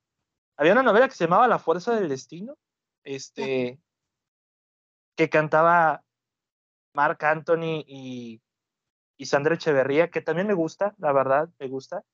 Había 0.56 0.72
una 0.72 0.82
novela 0.82 1.08
que 1.08 1.14
se 1.14 1.24
llamaba 1.24 1.48
La 1.48 1.58
Fuerza 1.58 1.94
del 1.94 2.08
Destino, 2.08 2.56
este, 3.04 3.80
que 5.16 5.28
cantaba 5.28 6.02
Marc 6.94 7.22
Anthony 7.24 7.84
y, 7.86 8.40
y 9.18 9.26
Sandra 9.26 9.54
Echeverría, 9.54 10.10
que 10.10 10.22
también 10.22 10.46
me 10.46 10.54
gusta, 10.54 10.94
la 10.98 11.12
verdad, 11.12 11.48
me 11.58 11.68
gusta. 11.68 12.04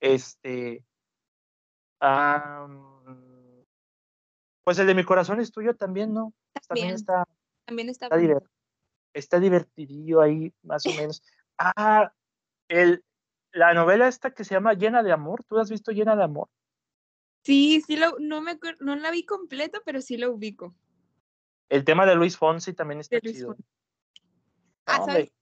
Este, 0.00 0.84
pues 4.64 4.78
el 4.78 4.86
de 4.86 4.94
mi 4.94 5.04
corazón 5.04 5.40
es 5.40 5.52
tuyo 5.52 5.74
también, 5.74 6.12
¿no? 6.12 6.32
También, 6.68 6.94
está. 6.94 7.24
También 7.64 7.88
está. 7.88 8.08
Está, 9.12 9.38
divertidillo 9.38 10.20
ahí, 10.20 10.52
más 10.62 10.84
o 10.86 10.92
menos. 10.94 11.22
Ah, 11.58 12.12
el, 12.68 13.04
la 13.52 13.74
novela 13.74 14.08
esta 14.08 14.32
que 14.32 14.44
se 14.44 14.54
llama 14.54 14.74
Llena 14.74 15.02
de 15.02 15.12
Amor, 15.12 15.44
¿tú 15.44 15.58
has 15.58 15.70
visto 15.70 15.92
Llena 15.92 16.16
de 16.16 16.24
Amor? 16.24 16.48
Sí, 17.44 17.82
sí, 17.86 17.96
lo, 17.96 18.16
no, 18.18 18.40
me, 18.40 18.58
no 18.80 18.96
la 18.96 19.10
vi 19.10 19.24
completo, 19.24 19.82
pero 19.84 20.00
sí 20.00 20.16
lo 20.16 20.32
ubico. 20.32 20.74
El 21.68 21.84
tema 21.84 22.06
de 22.06 22.14
Luis 22.14 22.36
Fonsi 22.36 22.72
también 22.72 23.00
está 23.00 23.20
chido. 23.20 23.56
Ah, 24.86 25.04
¿sabes? 25.04 25.32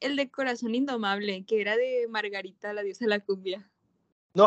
El 0.00 0.16
de 0.16 0.30
Corazón 0.30 0.74
Indomable, 0.74 1.44
que 1.46 1.60
era 1.60 1.76
de 1.76 2.06
Margarita, 2.08 2.72
la 2.72 2.82
diosa 2.82 3.04
de 3.04 3.10
la 3.10 3.20
cumbia. 3.20 3.70
No. 4.34 4.46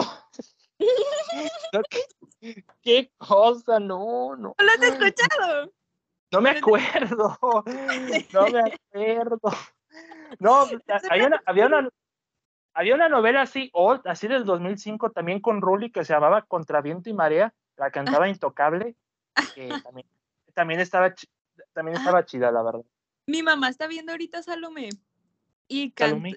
¿Qué, 2.81 3.11
cosa? 3.17 3.79
No, 3.79 4.35
no. 4.35 4.55
¿No 4.57 4.65
lo 4.65 4.71
has 4.71 4.81
escuchado? 4.81 5.73
No 6.31 6.41
me 6.41 6.49
acuerdo. 6.51 7.37
No 8.33 8.47
me 8.49 8.59
acuerdo. 8.59 9.39
No, 10.39 10.65
había 11.09 11.27
una, 11.27 11.41
había 11.45 11.65
una, 11.67 11.89
había 12.73 12.95
una 12.95 13.09
novela 13.09 13.41
así, 13.41 13.69
old, 13.73 14.01
así 14.05 14.27
del 14.27 14.45
2005, 14.45 15.11
también 15.11 15.39
con 15.39 15.61
Rully, 15.61 15.91
que 15.91 16.03
se 16.03 16.13
llamaba 16.13 16.43
Contra 16.43 16.81
Viento 16.81 17.09
y 17.09 17.13
Marea, 17.13 17.53
la 17.77 17.91
cantaba 17.91 18.27
Intocable, 18.27 18.95
que 19.55 19.69
también, 19.87 20.07
también, 20.53 20.79
estaba, 20.79 21.13
también 21.73 21.97
estaba 21.97 22.25
chida, 22.25 22.51
la 22.51 22.63
verdad. 22.63 22.83
Mi 23.27 23.43
mamá 23.43 23.69
está 23.69 23.87
viendo 23.87 24.11
ahorita 24.11 24.43
Salomé. 24.43 24.89
Y 25.67 25.91
canta. 25.91 26.29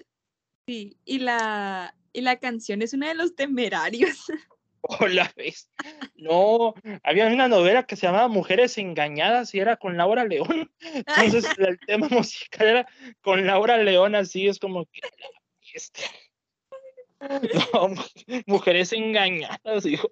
Sí, 0.67 0.97
y 1.05 1.19
la, 1.19 1.95
y 2.17 2.21
la 2.21 2.37
canción 2.37 2.81
es 2.81 2.93
una 2.93 3.09
de 3.09 3.13
los 3.13 3.35
temerarios. 3.35 4.25
Hola, 4.81 5.31
¿ves? 5.35 5.69
No, 6.15 6.73
había 7.03 7.27
una 7.27 7.47
novela 7.47 7.83
que 7.83 7.95
se 7.95 8.07
llamaba 8.07 8.27
Mujeres 8.27 8.79
Engañadas 8.79 9.53
y 9.53 9.59
era 9.59 9.77
con 9.77 9.97
Laura 9.97 10.25
León. 10.25 10.71
Entonces 10.81 11.45
el 11.59 11.77
tema 11.79 12.07
musical 12.09 12.67
era 12.67 12.87
con 13.21 13.45
Laura 13.45 13.77
León, 13.77 14.15
así 14.15 14.47
es 14.47 14.57
como 14.57 14.85
que 14.85 15.01
No, 17.73 17.89
mujeres 18.47 18.93
engañadas, 18.93 19.85
hijo. 19.85 20.11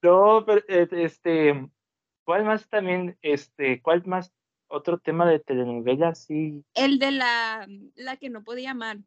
no. 0.00 0.44
pero 0.46 0.62
eh, 0.66 0.88
este, 0.92 1.68
¿cuál 2.24 2.44
más 2.44 2.66
también, 2.70 3.18
este, 3.20 3.82
cuál 3.82 4.02
más 4.06 4.32
otro 4.70 4.98
tema 4.98 5.28
de 5.28 5.40
telenovela, 5.40 6.14
sí. 6.14 6.64
El 6.74 6.98
de 6.98 7.10
la, 7.10 7.66
la 7.96 8.16
que 8.16 8.30
no 8.30 8.42
podía 8.42 8.70
amar. 8.70 8.98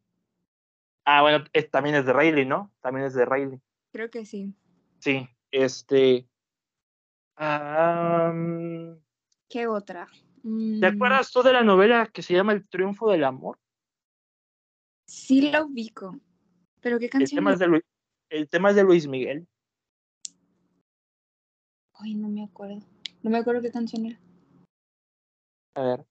Ah, 1.05 1.21
bueno, 1.21 1.43
también 1.71 1.95
es 1.95 2.05
de 2.05 2.13
Rayleigh, 2.13 2.45
¿no? 2.45 2.71
También 2.81 3.07
es 3.07 3.13
de 3.13 3.25
Rayleigh. 3.25 3.61
Creo 3.91 4.09
que 4.09 4.25
sí. 4.25 4.53
Sí, 4.99 5.27
este. 5.51 6.27
¿Qué 9.49 9.67
otra? 9.67 10.07
¿Te 10.41 10.49
mm. 10.49 10.83
acuerdas 10.83 11.31
tú 11.31 11.41
de 11.41 11.53
la 11.53 11.63
novela 11.63 12.09
que 12.13 12.21
se 12.21 12.33
llama 12.33 12.53
El 12.53 12.67
triunfo 12.67 13.09
del 13.09 13.23
amor? 13.23 13.57
Sí, 15.05 15.41
la 15.49 15.63
ubico. 15.63 16.19
¿Pero 16.81 16.99
qué 16.99 17.09
canción? 17.09 17.39
El 17.39 17.43
tema, 17.43 17.53
es 17.53 17.59
de 17.59 17.67
Luis, 17.67 17.83
el 18.29 18.49
tema 18.49 18.69
es 18.69 18.75
de 18.75 18.83
Luis 18.83 19.07
Miguel. 19.07 19.47
Ay, 21.93 22.15
no 22.15 22.29
me 22.29 22.43
acuerdo. 22.43 22.79
No 23.21 23.29
me 23.29 23.37
acuerdo 23.37 23.61
qué 23.61 23.71
canción 23.71 24.05
era. 24.05 24.19
A 25.75 25.81
ver. 25.81 26.05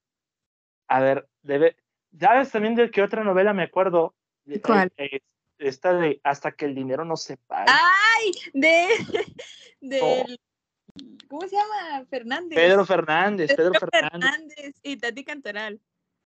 A 0.88 1.00
ver, 1.00 1.28
debe. 1.42 1.76
¿Sabes 2.18 2.50
también 2.50 2.74
de 2.74 2.90
qué 2.90 3.02
otra 3.02 3.24
novela 3.24 3.52
me 3.52 3.62
acuerdo? 3.62 4.14
¿Cuál? 4.62 4.92
esta 5.58 5.94
de 5.94 6.20
Hasta 6.24 6.52
que 6.52 6.64
el 6.64 6.74
dinero 6.74 7.04
no 7.04 7.16
se 7.16 7.36
pague. 7.36 7.70
¡Ay! 7.70 8.32
De. 8.52 8.88
de 9.80 10.38
¿Cómo 11.28 11.48
se 11.48 11.56
llama? 11.56 12.04
Fernández. 12.10 12.58
Pedro 12.58 12.84
Fernández, 12.84 13.54
Pedro, 13.54 13.72
Fernández. 13.90 14.74
Y 14.82 14.96
Tati 14.98 15.24
Cantoral. 15.24 15.80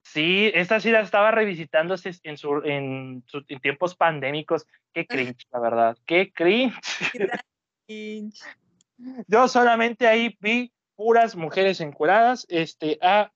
Sí, 0.03 0.51
esta 0.53 0.81
sí 0.81 0.91
la 0.91 1.01
estaba 1.01 1.31
revisitando 1.31 1.95
en, 2.25 2.37
su, 2.37 2.63
en, 2.65 3.25
tiempos 3.63 3.95
pandémicos. 3.95 4.67
Qué 4.93 5.07
cringe, 5.37 5.47
la 5.51 5.61
verdad. 5.61 5.97
Qué 6.05 6.33
cringe. 6.33 6.75
Yo 9.27 9.49
solamente 9.49 10.07
ahí 10.07 10.37
vi 10.41 10.73
puras 10.97 11.37
mujeres 11.37 11.81
encuradas, 11.81 12.47
este, 12.49 12.99
a, 13.03 13.33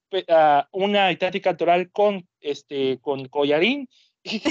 una 0.71 1.11
Itati 1.11 1.41
Cantoral 1.41 1.91
con, 1.91 2.27
este, 2.39 2.99
con 3.01 3.27
collarín, 3.27 3.89
y, 4.23 4.41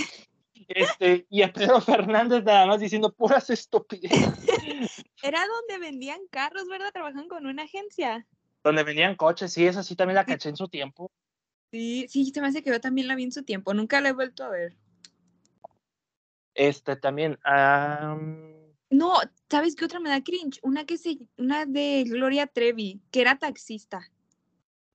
este, 0.69 1.27
y 1.31 1.43
a 1.43 1.53
Pedro 1.53 1.81
Fernández 1.81 2.45
nada 2.45 2.67
más 2.67 2.81
diciendo 2.81 3.13
puras 3.13 3.51
estupideces. 3.51 4.11
Era 5.23 5.41
donde 5.47 5.85
vendían 5.85 6.21
carros, 6.31 6.69
¿verdad? 6.69 6.93
Trabajan 6.93 7.29
con 7.29 7.47
una 7.47 7.65
agencia. 7.65 8.27
Donde 8.63 8.83
vendían 8.83 9.17
coches, 9.17 9.53
sí, 9.53 9.67
esa 9.67 9.83
sí 9.83 9.97
también 9.97 10.17
la 10.17 10.25
caché 10.25 10.49
en 10.49 10.57
su 10.57 10.69
tiempo. 10.69 11.11
Sí, 11.71 12.07
sí, 12.09 12.31
se 12.33 12.41
me 12.41 12.49
hace 12.49 12.63
que 12.63 12.71
yo 12.71 12.81
también 12.81 13.09
la 13.09 13.15
vi 13.15 13.25
en 13.25 13.33
su 13.33 13.43
tiempo, 13.45 13.75
nunca 13.75 14.01
la 14.01 14.11
he 14.11 14.13
vuelto 14.13 14.45
a 14.45 14.51
ver. 14.51 14.77
Este 16.55 16.97
también. 16.97 17.39
No, 18.91 19.15
¿sabes 19.51 19.75
qué 19.75 19.85
otra 19.85 20.01
me 20.01 20.11
da 20.11 20.23
cringe? 20.23 20.61
Una 20.63 20.85
que 20.85 20.97
se, 20.97 21.19
una 21.37 21.67
de 21.67 22.05
Gloria 22.07 22.47
Trevi, 22.47 23.01
que 23.11 23.21
era 23.21 23.39
taxista. 23.39 24.01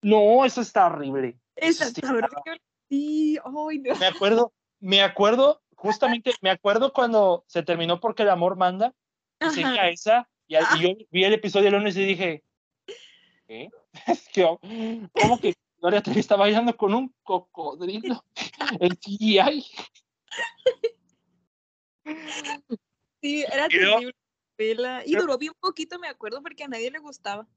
No, 0.01 0.45
eso 0.45 0.61
está 0.61 0.87
horrible. 0.87 1.37
Esa 1.55 1.87
está 1.87 2.09
horrible. 2.09 2.61
Sí, 2.89 3.37
ay, 3.43 3.79
no. 3.79 3.95
Me 3.95 4.05
acuerdo, 4.05 4.53
me 4.79 5.01
acuerdo, 5.01 5.61
justamente, 5.75 6.33
me 6.41 6.49
acuerdo 6.49 6.93
cuando 6.93 7.43
se 7.47 7.63
terminó 7.63 7.99
porque 7.99 8.23
el 8.23 8.29
amor 8.29 8.55
manda. 8.55 8.93
A 9.39 9.89
esa, 9.89 10.29
y, 10.47 10.55
y, 10.55 10.59
yo 10.79 10.89
vi 11.09 11.23
el 11.23 11.33
episodio 11.33 11.69
el 11.69 11.73
lunes 11.73 11.97
y 11.97 12.05
dije, 12.05 12.43
¿qué? 13.47 13.69
¿Cómo 15.13 15.39
que 15.39 15.55
Gloria 15.79 16.03
Trevi 16.03 16.19
está 16.19 16.35
bailando 16.35 16.77
con 16.77 16.93
un 16.93 17.13
cocodrilo 17.23 18.23
en 18.79 18.95
CGI? 18.95 19.65
Sí, 23.21 23.43
era 23.51 23.67
terrible. 23.67 24.13
Y 25.05 25.15
duró 25.15 25.37
bien 25.37 25.53
poquito, 25.59 25.97
me 25.99 26.07
acuerdo, 26.07 26.41
porque 26.41 26.63
a 26.63 26.67
nadie 26.67 26.91
le 26.91 26.99
gustaba. 26.99 27.47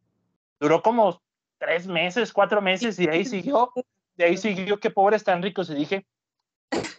Duró 0.58 0.82
como 0.82 1.22
tres 1.58 1.86
meses, 1.86 2.32
cuatro 2.32 2.62
meses, 2.62 2.98
y 2.98 3.08
ahí 3.08 3.24
siguió, 3.24 3.72
de 4.16 4.24
ahí 4.24 4.36
siguió 4.36 4.78
que 4.78 4.90
pobres 4.90 5.24
tan 5.24 5.42
ricos, 5.42 5.68
y 5.70 5.74
dije, 5.74 6.06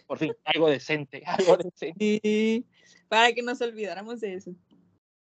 por 0.06 0.18
fin, 0.18 0.34
algo 0.44 0.68
decente, 0.68 1.22
algo 1.26 1.56
decente. 1.56 2.20
Sí, 2.22 2.66
para 3.08 3.32
que 3.32 3.42
nos 3.42 3.60
olvidáramos 3.60 4.20
de 4.20 4.34
eso. 4.34 4.52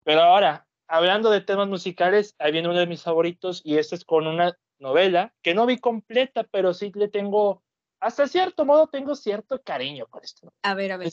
Pero 0.04 0.22
ahora, 0.22 0.66
hablando 0.86 1.30
de 1.30 1.40
temas 1.40 1.68
musicales, 1.68 2.34
ahí 2.38 2.52
viene 2.52 2.68
uno 2.68 2.78
de 2.78 2.86
mis 2.86 3.02
favoritos, 3.02 3.62
y 3.64 3.78
este 3.78 3.94
es 3.94 4.04
con 4.04 4.26
una 4.26 4.58
novela 4.78 5.34
que 5.42 5.54
no 5.54 5.66
vi 5.66 5.78
completa, 5.78 6.44
pero 6.44 6.74
sí 6.74 6.92
le 6.94 7.08
tengo, 7.08 7.62
hasta 8.00 8.26
cierto 8.26 8.64
modo, 8.64 8.86
tengo 8.86 9.14
cierto 9.14 9.62
cariño 9.62 10.06
por 10.10 10.24
esto. 10.24 10.52
A 10.62 10.74
ver, 10.74 10.92
a 10.92 10.96
ver. 10.98 11.10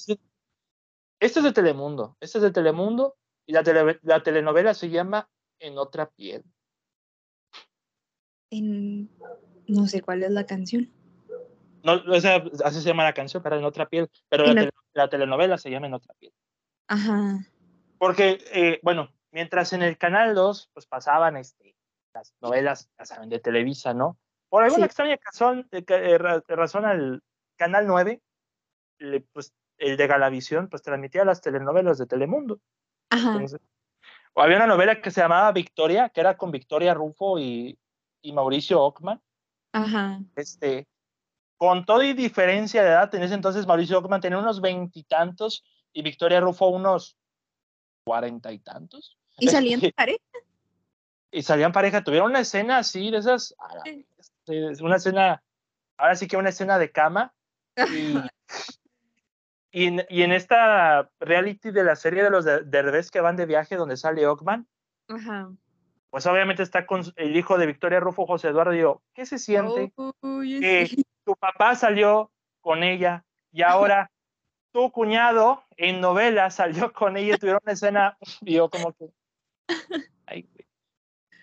Este 1.19 1.39
es 1.39 1.45
de 1.45 1.53
Telemundo. 1.53 2.17
Este 2.19 2.37
es 2.37 2.43
de 2.43 2.51
Telemundo 2.51 3.15
y 3.45 3.53
la, 3.53 3.63
la 4.01 4.23
telenovela 4.23 4.73
se 4.73 4.89
llama 4.89 5.29
En 5.59 5.77
otra 5.77 6.09
piel. 6.09 6.43
En... 8.49 9.09
No 9.67 9.87
sé 9.87 10.01
cuál 10.01 10.23
es 10.23 10.31
la 10.31 10.45
canción. 10.45 10.91
No, 11.83 11.93
o 11.93 12.19
sea, 12.19 12.43
así 12.63 12.81
se 12.81 12.87
llama 12.87 13.03
la 13.03 13.13
canción, 13.13 13.41
pero 13.43 13.57
en 13.57 13.63
otra 13.63 13.87
piel. 13.87 14.09
Pero 14.29 14.45
la, 14.93 15.09
telenovela 15.09 15.57
se 15.57 15.69
llama 15.69 15.87
En 15.87 15.93
otra 15.93 16.13
piel. 16.15 16.33
Ajá. 16.87 17.39
Porque, 17.97 18.43
eh, 18.53 18.79
bueno, 18.83 19.13
mientras 19.31 19.73
en 19.73 19.83
el 19.83 19.97
Canal 19.97 20.35
2, 20.35 20.71
pues 20.73 20.85
pasaban 20.85 21.37
este, 21.37 21.75
las 22.13 22.35
novelas, 22.41 22.89
ya 22.97 23.05
saben, 23.05 23.29
de 23.29 23.39
Televisa, 23.39 23.93
¿no? 23.93 24.17
Por 24.49 24.63
alguna 24.63 24.85
extraña 24.85 25.17
razón, 25.23 25.67
eh, 25.71 25.83
eh, 25.87 26.17
razón 26.17 26.85
al 26.85 27.23
Canal 27.55 27.87
9, 27.87 28.21
le, 28.99 29.21
pues 29.21 29.53
el 29.77 29.97
de 29.97 30.07
Galavisión, 30.07 30.69
pues 30.69 30.81
transmitía 30.81 31.25
las 31.25 31.41
telenovelas 31.41 31.97
de 31.97 32.05
Telemundo. 32.05 32.59
o 34.33 34.41
había 34.41 34.57
una 34.57 34.67
novela 34.67 35.01
que 35.01 35.11
se 35.11 35.21
llamaba 35.21 35.51
Victoria, 35.51 36.09
que 36.09 36.21
era 36.21 36.37
con 36.37 36.51
Victoria 36.51 36.93
Rufo 36.93 37.39
y, 37.39 37.77
Mauricio 38.33 38.81
Ockman. 38.81 39.21
Ajá. 39.71 40.19
Este, 40.35 40.87
con 41.57 41.85
toda 41.85 42.05
y 42.05 42.13
diferencia 42.13 42.83
de 42.83 42.89
edad, 42.89 43.13
en 43.13 43.23
ese 43.23 43.35
entonces 43.35 43.67
Mauricio 43.67 43.99
Ockman 43.99 44.21
tenía 44.21 44.39
unos 44.39 44.61
veintitantos 44.61 45.63
y, 45.93 46.01
Victoria 46.01 46.39
Rufo 46.39 46.67
unos 46.67 47.17
cuarenta 48.03 48.51
y 48.51 48.59
tantos. 48.59 49.17
¿Y 49.37 49.47
salían 49.47 49.81
pareja? 49.95 50.19
y 51.35 51.43
salían 51.43 51.73
pareja, 51.73 52.01
tuvieron 52.01 52.29
una 52.29 52.39
escena 52.39 52.77
así, 52.77 53.11
de 53.11 53.17
esas, 53.17 53.53
una 54.79 54.95
escena, 54.95 55.43
ahora 55.97 56.15
sí 56.15 56.27
que 56.27 56.37
una 56.37 56.49
escena 56.49 56.79
de 56.79 56.91
cama. 56.91 57.33
Y, 57.91 58.15
y, 59.77 60.21
en, 60.21 60.31
esta 60.31 61.11
reality 61.19 61.71
de 61.71 61.83
la 61.83 61.97
serie 61.97 62.23
de 62.23 62.29
los 62.29 62.45
Derbez 62.45 63.11
que 63.11 63.19
van 63.19 63.35
de 63.35 63.45
viaje, 63.45 63.75
donde 63.75 63.97
sale 63.97 64.25
Ockman, 64.25 64.65
pues 66.09 66.25
obviamente 66.27 66.63
está 66.63 66.85
con 66.85 67.03
el 67.17 67.35
hijo 67.35 67.57
de 67.57 67.65
Victoria 67.65 67.99
Rufo, 67.99 68.25
José 68.25 68.47
Eduardo, 68.47 68.73
y 68.73 68.79
yo, 68.79 69.01
¿qué 69.13 69.25
se 69.25 69.37
siente 69.37 69.91
que 70.41 71.03
tu 71.25 71.35
papá 71.35 71.75
salió 71.75 72.31
con 72.61 72.83
ella 72.83 73.25
y 73.51 73.63
ahora 73.63 74.09
tu 74.71 74.91
cuñado 74.93 75.65
en 75.75 75.99
novela 75.99 76.49
salió 76.51 76.93
con 76.93 77.17
ella 77.17 77.35
y 77.35 77.37
tuvieron 77.37 77.59
una 77.61 77.73
escena, 77.73 78.17
y 78.41 78.53
yo 78.53 78.69
como 78.69 78.93
que... 78.93 79.09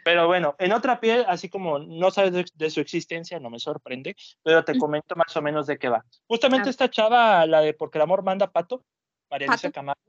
Pero 0.04 0.26
bueno, 0.26 0.56
en 0.58 0.72
otra 0.72 1.00
piel, 1.00 1.24
así 1.28 1.48
como 1.48 1.78
no 1.78 2.10
sabes 2.10 2.50
de, 2.54 2.70
su 2.70 2.80
existencia, 2.80 3.38
no 3.38 3.50
me 3.50 3.58
sorprende, 3.58 4.16
pero 4.42 4.64
te 4.64 4.76
comento 4.76 5.14
más 5.14 5.36
o 5.36 5.42
menos 5.42 5.66
de 5.66 5.78
qué 5.78 5.88
va. 5.88 6.04
Justamente 6.26 6.70
esta 6.70 6.90
chava, 6.90 7.46
la 7.46 7.60
de 7.60 7.74
Porque 7.74 7.98
el 7.98 8.02
amor 8.02 8.22
manda 8.22 8.50
pato, 8.50 8.84
María 9.30 9.48
Luisa 9.48 9.70
Camargo, 9.70 10.00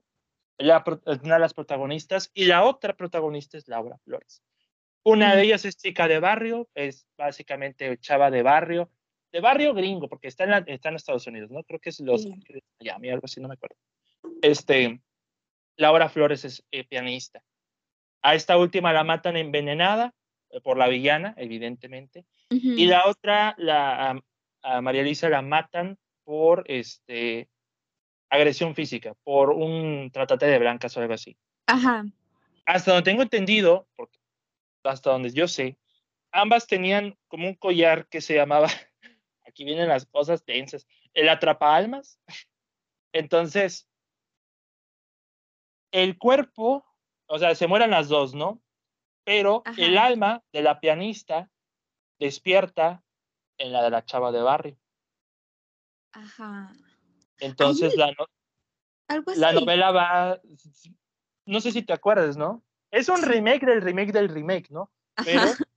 es 0.58 1.20
una 1.24 1.36
de 1.36 1.40
las 1.40 1.54
protagonistas, 1.54 2.32
y 2.34 2.46
la 2.46 2.64
otra 2.64 2.96
protagonista 2.96 3.58
es 3.58 3.68
Laura 3.68 3.98
Flores. 4.04 4.42
Una 5.04 5.36
de 5.36 5.44
ellas 5.44 5.66
es 5.66 5.78
chica 5.78 6.08
de 6.08 6.20
barrio, 6.20 6.70
es 6.74 7.06
básicamente 7.18 7.98
chava 8.00 8.32
de 8.32 8.42
barrio, 8.42 8.90
de 9.32 9.42
barrio 9.42 9.74
gringo, 9.74 10.08
porque 10.08 10.28
está 10.28 10.46
en, 10.46 10.70
está 10.70 10.90
en 10.90 10.96
Estados 10.96 11.28
Unidos, 11.28 11.52
¿no? 11.52 11.64
Creo 11.64 11.80
que 11.80 11.90
es 11.90 12.00
Los 12.00 12.26
Ángeles, 12.26 12.64
Miami, 12.80 13.10
algo 13.10 13.26
así, 13.26 13.42
no 13.42 13.48
me 13.48 13.56
acuerdo. 13.56 13.76
Este, 14.42 15.02
Laura 15.76 16.08
Flores 16.08 16.46
es 16.46 16.64
eh, 16.72 16.86
pianista. 16.86 17.44
A 18.24 18.36
esta 18.36 18.58
última 18.58 18.94
la 18.94 19.04
matan 19.04 19.38
envenenada 19.38 20.14
eh, 20.50 20.62
por 20.62 20.78
la 20.78 20.88
villana, 20.88 21.34
evidentemente. 21.38 22.26
Y 22.50 22.86
la 22.86 23.08
otra, 23.08 23.56
la, 23.58 24.22
a, 24.62 24.82
María 24.82 25.02
Elisa 25.02 25.28
la 25.28 25.42
matan 25.42 25.98
por 26.24 26.64
este, 26.68 27.50
agresión 28.30 28.76
física, 28.76 29.16
por 29.24 29.50
un 29.50 30.10
tratate 30.12 30.46
de 30.46 30.60
blancas 30.60 30.96
o 30.96 31.02
algo 31.02 31.14
así. 31.14 31.36
Ajá. 31.68 32.06
Hasta 32.66 32.92
donde 32.92 33.10
tengo 33.10 33.24
entendido, 33.24 33.88
porque 33.96 34.20
hasta 34.84 35.12
donde 35.12 35.32
yo 35.32 35.48
sé, 35.48 35.78
ambas 36.32 36.68
tenían 36.68 37.18
como 37.28 37.48
un 37.48 37.56
collar 37.56 38.08
que 38.08 38.22
se 38.22 38.36
llamaba, 38.36 38.68
aquí 39.48 39.66
vienen 39.66 39.88
las 39.88 40.06
cosas 40.06 40.46
tensas, 40.46 40.88
el 41.14 41.28
atrapa 41.28 41.76
almas. 41.76 42.20
Entonces, 43.14 43.88
el 45.92 46.18
cuerpo 46.18 46.86
o 47.28 47.40
sea, 47.40 47.56
se 47.56 47.68
mueran 47.68 47.92
las 47.92 48.10
dos, 48.10 48.34
¿no? 48.34 48.62
Pero 49.26 49.64
el 49.78 49.98
alma 49.98 50.44
de 50.52 50.62
la 50.62 50.80
pianista 50.80 51.50
despierta 52.20 53.04
en 53.58 53.72
la 53.72 53.84
de 53.84 53.90
la 53.90 54.06
chava 54.06 54.32
de 54.32 54.42
barrio. 54.42 54.78
Ajá. 56.12 56.74
Entonces 57.40 57.96
la, 57.96 58.14
la 59.36 59.54
novela 59.54 59.92
va, 59.92 60.42
no 61.46 61.62
sé 61.62 61.72
si 61.72 61.82
te 61.82 61.94
acuerdas, 61.94 62.38
¿no? 62.38 62.64
Es 62.92 63.10
un 63.10 63.22
remake 63.22 63.66
del 63.66 63.82
remake 63.82 64.12
del 64.12 64.30
remake, 64.30 64.70
¿no? 64.70 64.92
Pero, 65.24 65.42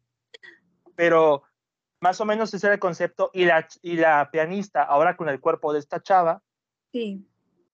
pero 0.97 1.43
más 2.01 2.21
o 2.21 2.25
menos 2.25 2.53
ese 2.53 2.67
era 2.67 2.75
el 2.75 2.81
concepto 2.81 3.31
y 3.33 3.45
la, 3.45 3.67
y 3.83 3.97
la 3.97 4.31
pianista, 4.31 4.83
ahora 4.83 5.17
con 5.17 5.29
el 5.29 5.41
cuerpo 5.41 5.73
de 5.73 5.79
esta 5.79 6.03
chava, 6.03 6.43
sí. 6.93 7.27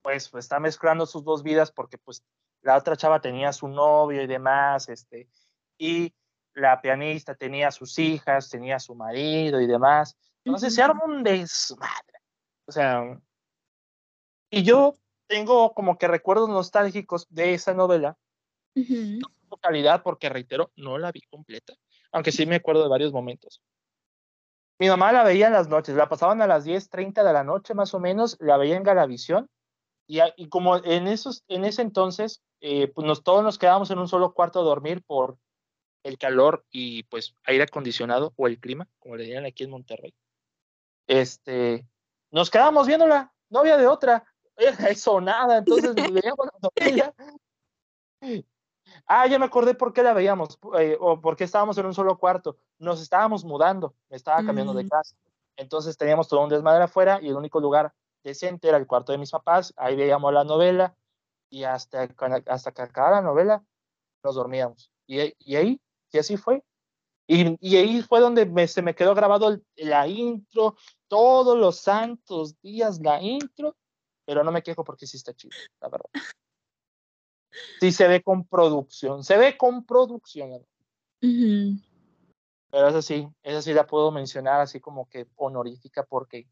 pues, 0.02 0.28
pues 0.28 0.44
está 0.44 0.60
mezclando 0.60 1.06
sus 1.06 1.24
dos 1.24 1.42
vidas 1.42 1.72
porque 1.72 1.98
pues 1.98 2.22
la 2.62 2.76
otra 2.76 2.96
chava 2.96 3.20
tenía 3.20 3.52
su 3.52 3.68
novio 3.68 4.22
y 4.22 4.26
demás, 4.26 4.88
este, 4.88 5.28
y 5.78 6.14
la 6.54 6.80
pianista 6.80 7.34
tenía 7.34 7.70
sus 7.70 7.98
hijas, 7.98 8.50
tenía 8.50 8.78
su 8.78 8.94
marido 8.94 9.60
y 9.60 9.66
demás. 9.66 10.16
Entonces 10.44 10.74
se 10.74 10.82
arma 10.82 11.04
un 11.04 11.22
desmadre. 11.22 12.20
O 12.66 12.72
sea, 12.72 13.20
y 14.50 14.62
yo 14.62 14.98
tengo 15.26 15.72
como 15.74 15.98
que 15.98 16.08
recuerdos 16.08 16.48
nostálgicos 16.48 17.26
de 17.30 17.54
esa 17.54 17.74
novela. 17.74 18.16
No 18.74 19.56
calidad, 19.60 20.02
porque 20.02 20.28
reitero, 20.28 20.72
no 20.76 20.98
la 20.98 21.12
vi 21.12 21.20
completa, 21.22 21.74
aunque 22.10 22.32
sí 22.32 22.46
me 22.46 22.56
acuerdo 22.56 22.82
de 22.82 22.88
varios 22.88 23.12
momentos. 23.12 23.60
Mi 24.78 24.88
mamá 24.88 25.12
la 25.12 25.24
veía 25.24 25.48
en 25.48 25.52
las 25.52 25.68
noches, 25.68 25.94
la 25.94 26.08
pasaban 26.08 26.40
a 26.42 26.46
las 26.46 26.64
10:30 26.64 27.22
de 27.22 27.32
la 27.32 27.44
noche 27.44 27.74
más 27.74 27.92
o 27.94 28.00
menos, 28.00 28.36
la 28.40 28.56
veía 28.56 28.76
en 28.76 28.82
Galavisión 28.82 29.48
y, 30.36 30.48
como 30.48 30.76
en, 30.76 31.06
esos, 31.06 31.42
en 31.48 31.64
ese 31.64 31.80
entonces, 31.80 32.42
eh, 32.60 32.88
pues 32.88 33.06
nos, 33.06 33.22
todos 33.22 33.42
nos 33.42 33.58
quedábamos 33.58 33.90
en 33.90 33.98
un 33.98 34.08
solo 34.08 34.34
cuarto 34.34 34.60
a 34.60 34.64
dormir 34.64 35.02
por 35.04 35.38
el 36.02 36.18
calor 36.18 36.66
y 36.70 37.04
pues 37.04 37.34
aire 37.44 37.64
acondicionado 37.64 38.34
o 38.36 38.46
el 38.46 38.58
clima, 38.58 38.88
como 38.98 39.16
le 39.16 39.24
dirían 39.24 39.46
aquí 39.46 39.64
en 39.64 39.70
Monterrey. 39.70 40.14
Este, 41.06 41.86
nos 42.30 42.50
quedábamos 42.50 42.86
viéndola, 42.86 43.32
no 43.48 43.60
había 43.60 43.78
de 43.78 43.86
otra, 43.86 44.26
eso 44.96 45.20
nada, 45.20 45.58
entonces 45.58 45.94
veíamos 46.12 46.46
la 46.46 46.68
novela. 46.68 47.14
Ah, 49.06 49.26
ya 49.26 49.38
me 49.38 49.46
acordé 49.46 49.74
por 49.74 49.94
qué 49.94 50.02
la 50.02 50.12
veíamos, 50.12 50.58
eh, 50.78 50.96
o 51.00 51.20
por 51.22 51.36
qué 51.36 51.44
estábamos 51.44 51.78
en 51.78 51.86
un 51.86 51.94
solo 51.94 52.18
cuarto. 52.18 52.58
Nos 52.78 53.00
estábamos 53.00 53.44
mudando, 53.44 53.94
me 54.10 54.16
estaba 54.16 54.44
cambiando 54.44 54.74
de 54.74 54.84
mm. 54.84 54.88
casa. 54.88 55.16
Entonces 55.56 55.96
teníamos 55.96 56.28
todo 56.28 56.42
un 56.42 56.50
desmadre 56.50 56.84
afuera 56.84 57.18
y 57.22 57.28
el 57.28 57.36
único 57.36 57.60
lugar 57.60 57.94
decente, 58.22 58.68
era 58.68 58.76
el 58.76 58.86
cuarto 58.86 59.12
de 59.12 59.18
mis 59.18 59.30
papás, 59.30 59.72
ahí 59.76 59.96
veíamos 59.96 60.32
la 60.32 60.44
novela 60.44 60.96
y 61.50 61.64
hasta, 61.64 62.08
hasta 62.46 62.72
que 62.72 62.82
acabara 62.82 63.16
la 63.16 63.22
novela 63.22 63.64
nos 64.24 64.34
dormíamos. 64.34 64.90
Y, 65.06 65.34
y 65.38 65.56
ahí, 65.56 65.80
y 66.12 66.18
así 66.18 66.36
fue. 66.36 66.64
Y, 67.26 67.56
y 67.60 67.76
ahí 67.76 68.02
fue 68.02 68.20
donde 68.20 68.46
me, 68.46 68.66
se 68.66 68.82
me 68.82 68.94
quedó 68.94 69.14
grabado 69.14 69.60
la 69.76 70.08
intro, 70.08 70.76
todos 71.08 71.58
los 71.58 71.78
santos 71.78 72.60
días 72.60 73.00
la 73.00 73.22
intro, 73.22 73.76
pero 74.24 74.42
no 74.44 74.52
me 74.52 74.62
quejo 74.62 74.84
porque 74.84 75.06
sí 75.06 75.16
está 75.16 75.34
chido, 75.34 75.56
la 75.80 75.88
verdad. 75.88 76.10
Sí 77.80 77.92
se 77.92 78.08
ve 78.08 78.22
con 78.22 78.46
producción, 78.46 79.22
se 79.24 79.36
ve 79.36 79.56
con 79.56 79.84
producción. 79.84 80.66
Pero 82.70 82.88
eso 82.88 83.02
sí, 83.02 83.28
esa 83.42 83.60
sí 83.60 83.74
la 83.74 83.86
puedo 83.86 84.10
mencionar 84.10 84.60
así 84.60 84.80
como 84.80 85.08
que 85.08 85.28
honorífica 85.36 86.04
porque 86.04 86.48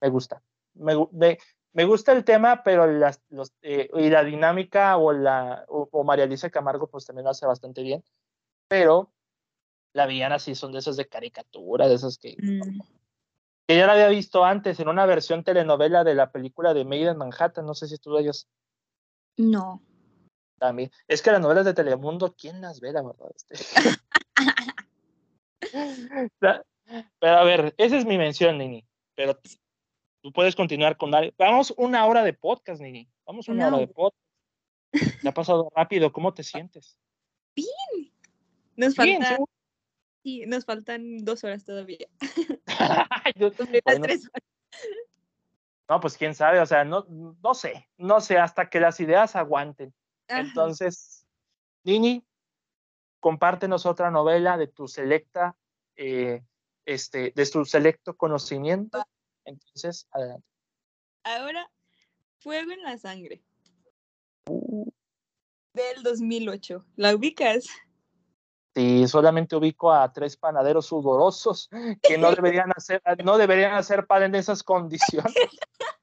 me 0.00 0.10
gusta 0.10 0.42
me, 0.74 1.38
me, 1.72 1.84
gusta 1.84 2.12
el 2.12 2.24
tema, 2.24 2.62
pero 2.62 2.86
las, 2.86 3.22
los, 3.28 3.52
eh, 3.62 3.88
y 3.94 4.10
la 4.10 4.24
dinámica 4.24 4.96
o, 4.96 5.12
la, 5.12 5.64
o, 5.68 6.04
María 6.04 6.26
Luisa 6.26 6.50
Camargo 6.50 6.88
pues 6.88 7.06
también 7.06 7.24
lo 7.24 7.30
hace 7.30 7.46
bastante 7.46 7.82
bien, 7.82 8.04
pero 8.68 9.12
la 9.92 10.06
villana 10.06 10.38
sí 10.38 10.54
son 10.54 10.72
de 10.72 10.78
esas 10.78 10.96
de 10.96 11.08
caricatura, 11.08 11.88
de 11.88 11.94
esas 11.94 12.18
que, 12.18 12.36
mm. 12.38 12.80
que 13.66 13.76
ya 13.76 13.86
la 13.86 13.92
había 13.92 14.08
visto 14.08 14.44
antes 14.44 14.80
en 14.80 14.88
una 14.88 15.06
versión 15.06 15.44
telenovela 15.44 16.04
de 16.04 16.14
la 16.14 16.30
película 16.30 16.74
de 16.74 16.84
Made 16.84 17.10
in 17.10 17.16
Manhattan, 17.16 17.66
no 17.66 17.74
sé 17.74 17.88
si 17.88 17.98
tú 17.98 18.16
ellos. 18.16 18.48
No. 19.36 19.82
También. 20.58 20.90
Es 21.08 21.22
que 21.22 21.32
las 21.32 21.40
novelas 21.40 21.64
de 21.64 21.74
Telemundo, 21.74 22.34
¿quién 22.38 22.60
las 22.60 22.80
ve, 22.80 22.92
la 22.92 23.02
verdad? 23.02 23.32
Este. 23.34 23.56
pero 27.18 27.36
a 27.36 27.44
ver, 27.44 27.74
esa 27.78 27.96
es 27.96 28.04
mi 28.04 28.18
mención, 28.18 28.58
Nini. 28.58 28.86
Pero 29.14 29.38
tú 30.22 30.32
puedes 30.32 30.56
continuar 30.56 30.96
con 30.96 31.10
Vamos 31.36 31.74
una 31.76 32.06
hora 32.06 32.22
de 32.22 32.32
podcast, 32.32 32.80
Nini. 32.80 33.10
Vamos 33.26 33.48
una 33.48 33.68
hora 33.68 33.78
de 33.78 33.88
podcast. 33.88 34.22
Te 35.20 35.28
ha 35.28 35.34
pasado 35.34 35.70
rápido. 35.74 36.12
¿Cómo 36.12 36.32
te 36.32 36.42
sientes? 36.42 36.96
Bien. 37.54 38.12
Nos 38.76 38.94
falta... 38.94 39.38
Sí, 40.22 40.46
nos 40.46 40.64
faltan 40.64 41.24
dos 41.24 41.44
horas 41.44 41.64
todavía. 41.64 42.06
No, 45.88 46.00
pues 46.00 46.16
quién 46.16 46.34
sabe, 46.34 46.60
o 46.60 46.64
sea, 46.64 46.84
no, 46.84 47.04
no 47.08 47.54
sé, 47.54 47.86
no 47.98 48.20
sé, 48.22 48.38
hasta 48.38 48.70
que 48.70 48.80
las 48.80 48.98
ideas 49.00 49.36
aguanten. 49.36 49.92
Entonces, 50.26 51.26
Nini, 51.84 52.24
compártenos 53.20 53.84
otra 53.84 54.10
novela 54.10 54.56
de 54.56 54.68
tu 54.68 54.88
selecta, 54.88 55.54
eh, 55.96 56.44
este, 56.86 57.32
de 57.34 57.46
tu 57.46 57.66
selecto 57.66 58.16
conocimiento 58.16 59.04
entonces, 59.44 60.06
adelante. 60.12 60.46
Ahora, 61.24 61.70
Fuego 62.38 62.72
en 62.72 62.82
la 62.82 62.98
Sangre. 62.98 63.42
Uh. 64.48 64.90
Del 65.74 66.02
2008. 66.02 66.84
¿La 66.96 67.14
ubicas? 67.14 67.66
Sí, 68.74 69.06
solamente 69.06 69.54
ubico 69.54 69.92
a 69.92 70.10
tres 70.12 70.36
panaderos 70.36 70.86
sudorosos 70.86 71.68
que 72.02 72.16
no 72.16 72.34
deberían 72.34 72.70
hacer, 72.74 73.02
no 73.22 73.36
deberían 73.36 73.74
hacer 73.74 74.06
pan 74.06 74.22
en 74.22 74.34
esas 74.34 74.62
condiciones. 74.62 75.34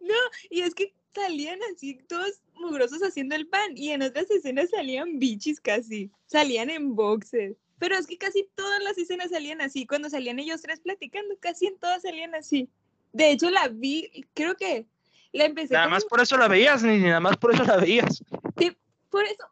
No, 0.00 0.14
y 0.50 0.60
es 0.60 0.74
que 0.74 0.94
salían 1.14 1.58
así 1.72 1.94
todos 2.06 2.42
mugrosos 2.56 3.00
haciendo 3.02 3.34
el 3.34 3.48
pan 3.48 3.72
y 3.74 3.90
en 3.90 4.02
otras 4.02 4.30
escenas 4.30 4.68
salían 4.68 5.18
bichis 5.18 5.62
casi, 5.62 6.10
salían 6.26 6.68
en 6.68 6.94
boxes. 6.94 7.56
Pero 7.78 7.96
es 7.96 8.06
que 8.06 8.18
casi 8.18 8.48
todas 8.54 8.82
las 8.82 8.96
escenas 8.98 9.30
salían 9.30 9.60
así. 9.60 9.86
Cuando 9.86 10.08
salían 10.08 10.38
ellos 10.38 10.62
tres 10.62 10.80
platicando, 10.80 11.36
casi 11.40 11.66
en 11.66 11.78
todas 11.78 12.02
salían 12.02 12.34
así. 12.34 12.68
De 13.12 13.30
hecho, 13.30 13.50
la 13.50 13.68
vi, 13.68 14.26
creo 14.34 14.56
que 14.56 14.86
la 15.32 15.44
empecé. 15.44 15.74
Nada 15.74 15.88
más 15.88 16.04
por 16.04 16.20
eso 16.20 16.36
la 16.36 16.48
veías, 16.48 16.82
ni 16.82 16.98
nada 16.98 17.20
más 17.20 17.36
por 17.36 17.54
eso 17.54 17.64
la 17.64 17.76
veías. 17.76 18.22
Sí, 18.58 18.76
por 19.10 19.24
eso. 19.24 19.44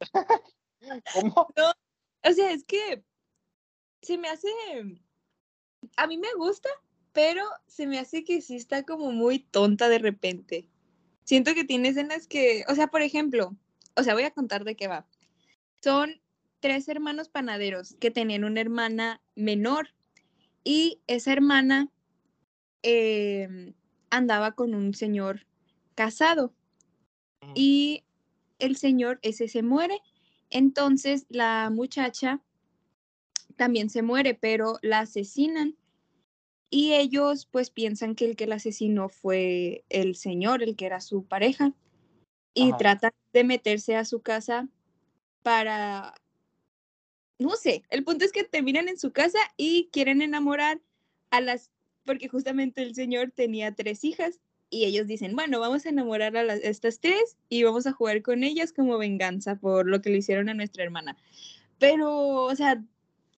¿Cómo? 1.14 1.48
No, 1.56 1.72
o 2.22 2.32
sea, 2.32 2.50
es 2.52 2.64
que 2.64 3.02
se 4.02 4.18
me 4.18 4.28
hace, 4.28 4.48
a 5.96 6.06
mí 6.06 6.18
me 6.18 6.32
gusta, 6.34 6.68
pero 7.12 7.44
se 7.66 7.86
me 7.86 7.98
hace 7.98 8.24
que 8.24 8.40
sí 8.40 8.56
está 8.56 8.84
como 8.84 9.10
muy 9.10 9.40
tonta 9.40 9.88
de 9.88 9.98
repente. 9.98 10.68
Siento 11.24 11.54
que 11.54 11.64
tiene 11.64 11.88
escenas 11.88 12.26
que, 12.28 12.64
o 12.68 12.74
sea, 12.74 12.86
por 12.86 13.02
ejemplo, 13.02 13.56
o 13.96 14.02
sea, 14.02 14.14
voy 14.14 14.24
a 14.24 14.30
contar 14.30 14.64
de 14.64 14.76
qué 14.76 14.86
va. 14.86 15.06
Son 15.82 16.20
tres 16.66 16.88
hermanos 16.88 17.28
panaderos 17.28 17.94
que 18.00 18.10
tenían 18.10 18.42
una 18.42 18.60
hermana 18.60 19.22
menor 19.36 19.90
y 20.64 21.00
esa 21.06 21.32
hermana 21.32 21.92
em, 22.82 23.72
andaba 24.10 24.50
con 24.56 24.74
un 24.74 24.92
señor 24.92 25.46
casado 25.94 26.52
y 27.54 28.02
el 28.58 28.74
señor 28.74 29.20
ese 29.22 29.46
se 29.46 29.62
muere. 29.62 30.00
Entonces 30.50 31.26
la 31.28 31.70
muchacha 31.70 32.42
también 33.54 33.88
se 33.88 34.02
muere, 34.02 34.34
pero 34.34 34.80
la 34.82 34.98
asesinan. 34.98 35.76
Y 36.68 36.94
ellos 36.94 37.46
pues 37.46 37.70
piensan 37.70 38.16
que 38.16 38.24
el 38.24 38.34
que 38.34 38.48
la 38.48 38.56
asesinó 38.56 39.08
fue 39.08 39.84
el 39.88 40.16
señor, 40.16 40.64
el 40.64 40.74
que 40.74 40.86
era 40.86 41.00
su 41.00 41.24
pareja. 41.26 41.74
Y 42.54 42.72
tratan 42.72 43.12
de 43.32 43.44
meterse 43.44 43.94
a 43.94 44.04
su 44.04 44.20
casa 44.20 44.68
para, 45.44 46.12
no 47.38 47.56
sé, 47.56 47.82
el 47.90 48.04
punto 48.04 48.24
es 48.24 48.32
que 48.32 48.44
terminan 48.44 48.88
en 48.88 48.98
su 48.98 49.12
casa 49.12 49.38
y 49.56 49.88
quieren 49.92 50.22
enamorar 50.22 50.80
a 51.30 51.40
las, 51.40 51.70
porque 52.04 52.28
justamente 52.28 52.82
el 52.82 52.94
señor 52.94 53.30
tenía 53.30 53.74
tres 53.74 54.04
hijas 54.04 54.40
y 54.70 54.84
ellos 54.84 55.06
dicen, 55.06 55.36
bueno, 55.36 55.60
vamos 55.60 55.86
a 55.86 55.90
enamorar 55.90 56.36
a, 56.36 56.54
estas 56.54 57.00
tres 57.00 57.36
y 57.48 57.62
vamos 57.62 57.86
a 57.86 57.92
jugar 57.92 58.22
con 58.22 58.42
ellas 58.42 58.72
como 58.72 58.98
venganza 58.98 59.56
por 59.56 59.86
lo 59.86 60.00
que 60.00 60.10
le 60.10 60.18
hicieron 60.18 60.48
a 60.48 60.54
nuestra 60.54 60.82
hermana. 60.82 61.16
Pero, 61.78 62.44
o 62.44 62.56
sea, 62.56 62.82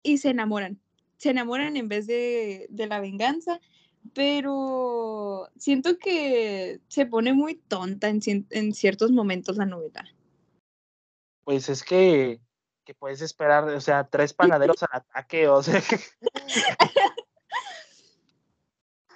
y 0.04 0.20
se 0.20 0.30
enamoran, 0.30 0.80
se 1.18 1.32
enamoran 1.32 1.76
en 1.76 1.90
vez 1.90 2.08
de, 2.08 2.68
de 2.70 2.88
la 2.88 3.00
venganza, 3.00 3.60
pero 4.14 5.50
siento 5.58 5.98
que 5.98 6.80
se 6.88 7.06
pone 7.06 7.34
muy 7.34 7.56
tonta 7.56 8.10
en, 8.10 8.22
en 8.52 8.74
ciertos 8.74 9.12
momentos 9.12 9.58
la 9.58 9.66
novela. 9.66 10.06
Pues 11.44 11.70
es 11.70 11.84
que, 11.84 12.40
que 12.88 12.96
puedes 12.96 13.22
esperar, 13.22 13.66
o 13.66 13.82
sea, 13.82 14.06
tres 14.06 14.34
panaderos 14.34 14.82
al 14.84 14.90
ataque, 14.94 15.50
o 15.50 15.62
sea. 15.62 15.84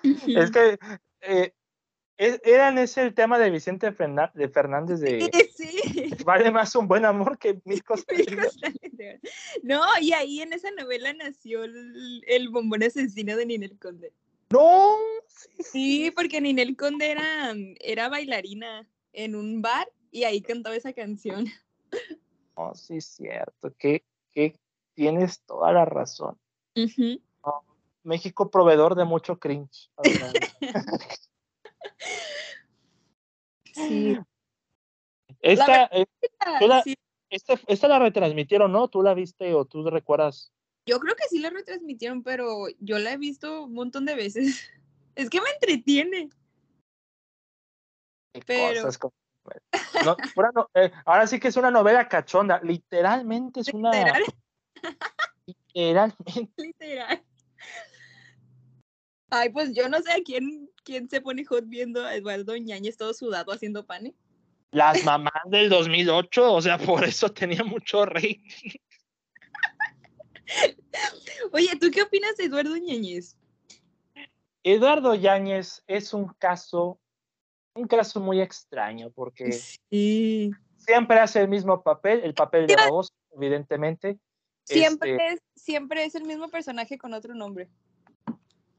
es 0.04 0.52
que 0.52 0.78
eh, 1.22 1.54
eran 2.18 2.78
ese 2.78 3.02
el 3.02 3.14
tema 3.14 3.40
de 3.40 3.50
Vicente 3.50 3.90
de 3.90 4.50
Fernández 4.50 5.00
de 5.00 5.32
sí. 5.56 6.12
vale 6.26 6.52
más 6.52 6.76
un 6.76 6.90
buen 6.90 7.06
amor 7.06 7.40
que 7.40 7.62
mil 7.64 7.82
cosas. 7.86 8.06
no, 9.64 9.82
y 10.02 10.12
ahí 10.12 10.42
en 10.42 10.52
esa 10.52 10.70
novela 10.72 11.14
nació 11.14 11.64
el, 11.64 12.50
bombón 12.52 12.84
asesino 12.84 13.38
de 13.38 13.46
Ninel 13.46 13.80
Conde. 13.80 14.12
No, 14.50 14.98
sí, 15.60 16.12
porque 16.14 16.42
Ninel 16.42 16.76
Conde 16.76 17.10
era, 17.10 17.56
era 17.80 18.10
bailarina 18.10 18.86
en 19.14 19.36
un 19.36 19.62
bar 19.62 19.90
y 20.12 20.26
ahí 20.26 20.42
cantaba 20.42 20.76
esa 20.76 20.92
canción. 20.92 21.46
Oh, 22.56 22.74
sí, 22.76 22.98
es 22.98 23.06
cierto, 23.06 23.74
que, 23.78 24.04
que 24.32 24.60
tienes 24.94 25.42
toda 25.42 25.72
la 25.72 25.86
razón. 25.86 26.38
México 28.04 28.50
proveedor 28.50 28.96
de 28.96 29.06
mucho 29.06 29.40
cringe. 29.40 29.90
Sí. 33.74 34.18
Esta, 35.40 35.86
eh, 35.86 36.06
la, 36.60 36.84
esta, 37.30 37.88
la 37.88 38.00
retransmitieron, 38.00 38.72
¿no? 38.72 38.90
¿Tú 38.90 39.02
la 39.02 39.14
viste 39.14 39.54
o 39.54 39.66
tú 39.66 39.90
recuerdas? 39.90 40.52
Yo 40.86 41.00
creo 41.00 41.16
que 41.16 41.28
sí 41.30 41.40
la 41.40 41.50
retransmitieron, 41.50 42.22
pero 42.22 42.66
yo 42.80 43.00
la 43.00 43.14
he 43.14 43.18
visto 43.18 43.64
un 43.64 43.74
montón 43.74 44.06
de 44.06 44.16
veces. 44.16 44.70
Es 45.14 45.30
que 45.30 45.42
me 45.42 45.50
entretiene. 45.50 46.30
pero... 48.46 48.90
Eh, 50.74 50.92
ahora 51.06 51.28
sí 51.28 51.40
que 51.40 51.50
es 51.50 51.58
una 51.58 51.72
novela 51.72 52.08
cachonda. 52.08 52.60
Literalmente 52.64 53.62
es 53.62 53.74
una. 53.74 53.92
¿Literal? 53.92 54.24
Literalmente. 55.46 56.52
Literal. 56.58 57.24
Ay, 59.30 59.50
pues 59.50 59.74
yo 59.74 59.88
no 59.88 60.02
sé 60.02 60.12
a 60.12 60.22
quién, 60.24 60.70
quién 60.84 61.10
se 61.10 61.22
pone 61.22 61.46
hot 61.46 61.66
viendo 61.68 62.06
a 62.06 62.16
Eduardo 62.16 62.58
Ñañez 62.58 62.98
todo 62.98 63.14
sudado 63.14 63.54
haciendo 63.54 63.86
pane. 63.86 64.14
Las 64.72 65.04
mamás 65.04 65.44
del 65.46 65.70
2008, 65.70 66.54
o 66.54 66.62
sea, 66.62 66.78
por 66.78 67.04
eso 67.04 67.30
tenía 67.30 67.64
mucho 67.64 68.06
rey. 68.06 68.42
Oye, 71.52 71.70
¿tú 71.80 71.92
qué 71.92 72.02
opinas 72.02 72.36
de 72.38 72.46
Eduardo 72.46 72.76
Ñañez? 72.76 73.38
Eduardo 74.64 75.16
Yáñez 75.16 75.84
es 75.88 76.14
un 76.14 76.28
caso, 76.38 77.00
un 77.74 77.88
caso 77.88 78.20
muy 78.20 78.42
extraño, 78.42 79.12
porque 79.12 79.52
siempre 79.52 81.20
hace 81.20 81.42
el 81.42 81.48
mismo 81.48 81.84
papel, 81.84 82.22
el 82.24 82.34
papel 82.34 82.68
de 82.68 82.76
la 82.76 82.90
voz, 82.90 83.14
evidentemente. 83.32 84.20
Siempre, 84.64 85.12
este 85.12 85.34
es, 85.34 85.42
siempre 85.56 86.06
es 86.06 86.16
el 86.16 86.26
mismo 86.26 86.50
personaje 86.50 86.98
con 86.98 87.14
otro 87.14 87.34
nombre 87.34 87.70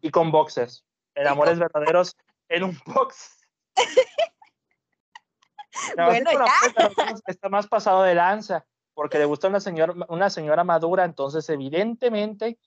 y 0.01 0.11
con 0.11 0.31
boxers. 0.31 0.85
El 1.15 1.27
amor 1.27 1.49
es 1.49 1.59
verdaderos 1.59 2.17
en 2.49 2.65
un 2.65 2.79
box. 2.87 3.47
bueno, 5.97 6.31
ya. 6.33 7.15
Está 7.27 7.49
más 7.49 7.67
pasado 7.67 8.03
de 8.03 8.15
lanza, 8.15 8.65
porque 8.95 9.19
le 9.19 9.25
gusta 9.25 9.49
una 9.49 9.61
señora, 9.61 9.95
una 10.09 10.31
señora 10.31 10.65
madura, 10.65 11.05
entonces 11.05 11.49
evidentemente 11.49 12.59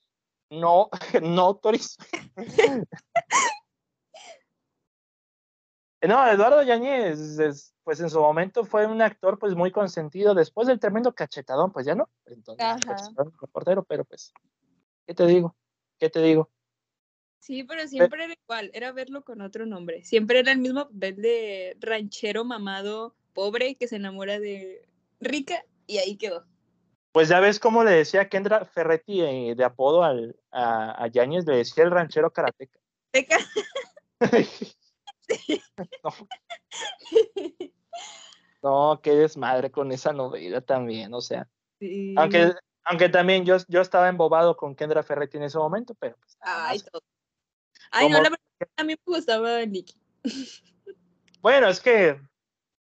no, 0.49 0.89
no 1.21 1.41
autorizó. 1.41 2.03
No, 6.07 6.27
Eduardo 6.27 6.61
Yáñez, 6.61 7.73
pues 7.83 7.99
en 7.99 8.09
su 8.09 8.19
momento 8.19 8.65
fue 8.65 8.85
un 8.85 9.01
actor 9.01 9.39
pues 9.39 9.55
muy 9.55 9.71
consentido. 9.71 10.33
Después 10.33 10.67
del 10.67 10.79
tremendo 10.79 11.13
cachetadón, 11.13 11.71
pues 11.71 11.85
ya 11.85 11.95
no. 11.95 12.09
Entonces, 12.25 13.11
portero, 13.51 13.83
pero 13.83 14.03
pues, 14.03 14.33
¿qué 15.07 15.13
te 15.13 15.25
digo? 15.25 15.55
¿Qué 15.97 16.09
te 16.09 16.21
digo? 16.21 16.49
Sí, 17.39 17.63
pero 17.63 17.87
siempre 17.87 18.25
era 18.25 18.33
igual, 18.33 18.71
era 18.73 18.91
verlo 18.91 19.23
con 19.23 19.41
otro 19.41 19.65
nombre. 19.65 20.03
Siempre 20.03 20.39
era 20.39 20.51
el 20.51 20.57
mismo 20.57 20.89
papel 20.89 21.21
de 21.21 21.77
ranchero 21.79 22.43
mamado, 22.43 23.15
pobre, 23.33 23.75
que 23.75 23.87
se 23.87 23.97
enamora 23.97 24.39
de 24.39 24.89
rica 25.19 25.63
y 25.85 25.99
ahí 25.99 26.17
quedó. 26.17 26.45
Pues 27.11 27.29
ya 27.29 27.39
ves 27.39 27.59
cómo 27.59 27.83
le 27.83 27.91
decía 27.91 28.27
Kendra 28.27 28.65
Ferretti 28.65 29.21
eh, 29.21 29.53
de 29.55 29.63
apodo 29.63 30.03
al, 30.03 30.35
a, 30.51 31.03
a 31.03 31.07
Yáñez, 31.07 31.45
le 31.45 31.57
decía 31.57 31.83
el 31.83 31.91
ranchero 31.91 32.31
karateca. 32.31 32.79
no. 38.63 38.99
qué 39.01 39.11
desmadre 39.11 39.71
con 39.71 39.91
esa 39.91 40.13
novela 40.13 40.61
también, 40.61 41.13
o 41.13 41.21
sea. 41.21 41.47
Aunque, 42.17 42.53
aunque 42.83 43.09
también 43.09 43.45
yo, 43.45 43.57
yo 43.67 43.81
estaba 43.81 44.09
embobado 44.09 44.55
con 44.57 44.75
Kendra 44.75 45.03
Ferretti 45.03 45.37
en 45.37 45.43
ese 45.43 45.57
momento, 45.57 45.93
pero 45.95 46.15
pues. 46.17 46.37
Ay, 46.41 46.79
todo. 46.79 47.01
Ay, 47.91 48.09
no, 48.09 48.17
la 48.21 48.29
verdad, 48.29 48.39
a 48.77 48.83
mí 48.83 48.93
me 48.93 48.99
gustaba 49.05 49.65
Nicky. 49.65 49.95
Bueno, 51.41 51.67
es 51.67 51.79
que, 51.79 52.19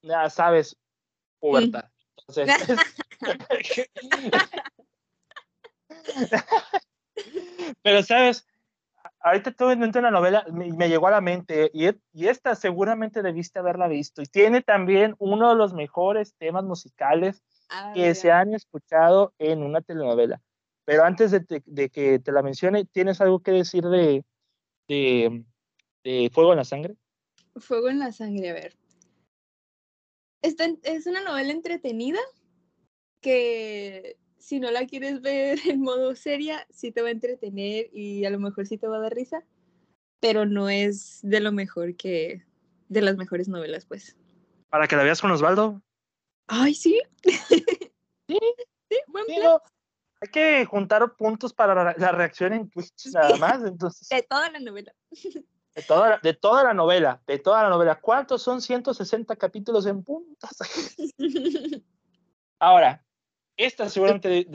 ya 0.03 0.29
sabes, 0.29 0.77
pubertad. 1.41 1.89
Entonces, 2.29 2.77
Pero, 7.81 8.03
¿sabes? 8.03 8.47
Ahorita 9.25 9.51
estuve 9.51 9.77
viendo 9.77 9.99
una 9.99 10.11
novela, 10.11 10.45
me, 10.51 10.73
me 10.73 10.89
llegó 10.89 11.07
a 11.07 11.11
la 11.11 11.21
mente, 11.21 11.71
y, 11.73 11.87
y, 12.11 12.27
esta 12.27 12.55
seguramente 12.55 13.21
debiste 13.21 13.57
haberla 13.57 13.87
visto, 13.87 14.21
y 14.21 14.25
tiene 14.25 14.61
también 14.61 15.15
uno 15.17 15.49
de 15.49 15.55
los 15.55 15.73
mejores 15.73 16.35
temas 16.37 16.65
musicales 16.65 17.41
ah, 17.69 17.93
que 17.95 18.13
se 18.15 18.33
han 18.33 18.53
escuchado 18.53 19.33
en 19.39 19.63
una 19.63 19.79
telenovela. 19.81 20.41
Pero 20.83 21.05
antes 21.05 21.31
de, 21.31 21.45
de, 21.65 21.89
que 21.89 22.19
te 22.19 22.33
la 22.33 22.41
mencione, 22.41 22.83
¿tienes 22.83 23.21
algo 23.21 23.39
que 23.39 23.51
decir 23.51 23.85
de, 23.85 24.25
de, 24.89 26.29
Fuego 26.33 26.51
en 26.51 26.57
la 26.57 26.65
Sangre? 26.65 26.95
Fuego 27.55 27.87
en 27.87 27.99
la 27.99 28.11
Sangre, 28.11 28.49
a 28.49 28.53
ver. 28.53 28.75
Esta, 30.41 30.65
es 30.83 31.07
una 31.07 31.21
novela 31.21 31.53
entretenida 31.53 32.19
que 33.21 34.17
si 34.43 34.59
no 34.59 34.71
la 34.71 34.85
quieres 34.85 35.21
ver 35.21 35.57
en 35.69 35.81
modo 35.81 36.15
seria, 36.15 36.67
sí 36.69 36.91
te 36.91 37.01
va 37.01 37.07
a 37.07 37.11
entretener 37.11 37.89
y 37.93 38.25
a 38.25 38.29
lo 38.29 38.39
mejor 38.39 38.67
sí 38.67 38.77
te 38.77 38.87
va 38.87 38.97
a 38.97 39.01
dar 39.01 39.13
risa, 39.13 39.43
pero 40.19 40.45
no 40.45 40.69
es 40.69 41.19
de 41.23 41.39
lo 41.39 41.51
mejor 41.51 41.95
que, 41.95 42.43
de 42.89 43.01
las 43.01 43.15
mejores 43.15 43.47
novelas, 43.47 43.85
pues. 43.85 44.17
¿Para 44.69 44.87
que 44.87 44.95
la 44.95 45.03
veas 45.03 45.21
con 45.21 45.31
Osvaldo? 45.31 45.81
Ay, 46.47 46.73
sí. 46.73 47.01
sí, 48.27 48.39
sí, 48.89 48.97
buen 49.07 49.25
hay 50.23 50.29
que 50.29 50.65
juntar 50.65 51.17
puntos 51.17 51.51
para 51.51 51.93
la 51.97 52.11
reacción 52.13 52.53
en 52.53 52.69
Twitch 52.69 53.07
nada 53.11 53.35
más, 53.35 53.61
entonces. 53.61 54.07
De 54.07 54.23
toda 54.23 54.49
la 54.51 54.59
novela. 54.59 54.93
De 55.75 55.81
toda, 55.85 56.17
de 56.23 56.33
toda 56.33 56.63
la 56.63 56.73
novela, 56.73 57.21
de 57.27 57.39
toda 57.39 57.63
la 57.63 57.69
novela. 57.69 57.99
¿Cuántos 57.99 58.41
son 58.41 58.61
160 58.61 59.35
capítulos 59.35 59.85
en 59.85 60.01
puntas? 60.01 60.57
Ahora, 62.59 63.02
Esta 63.55 63.89
seguramente 63.89 64.47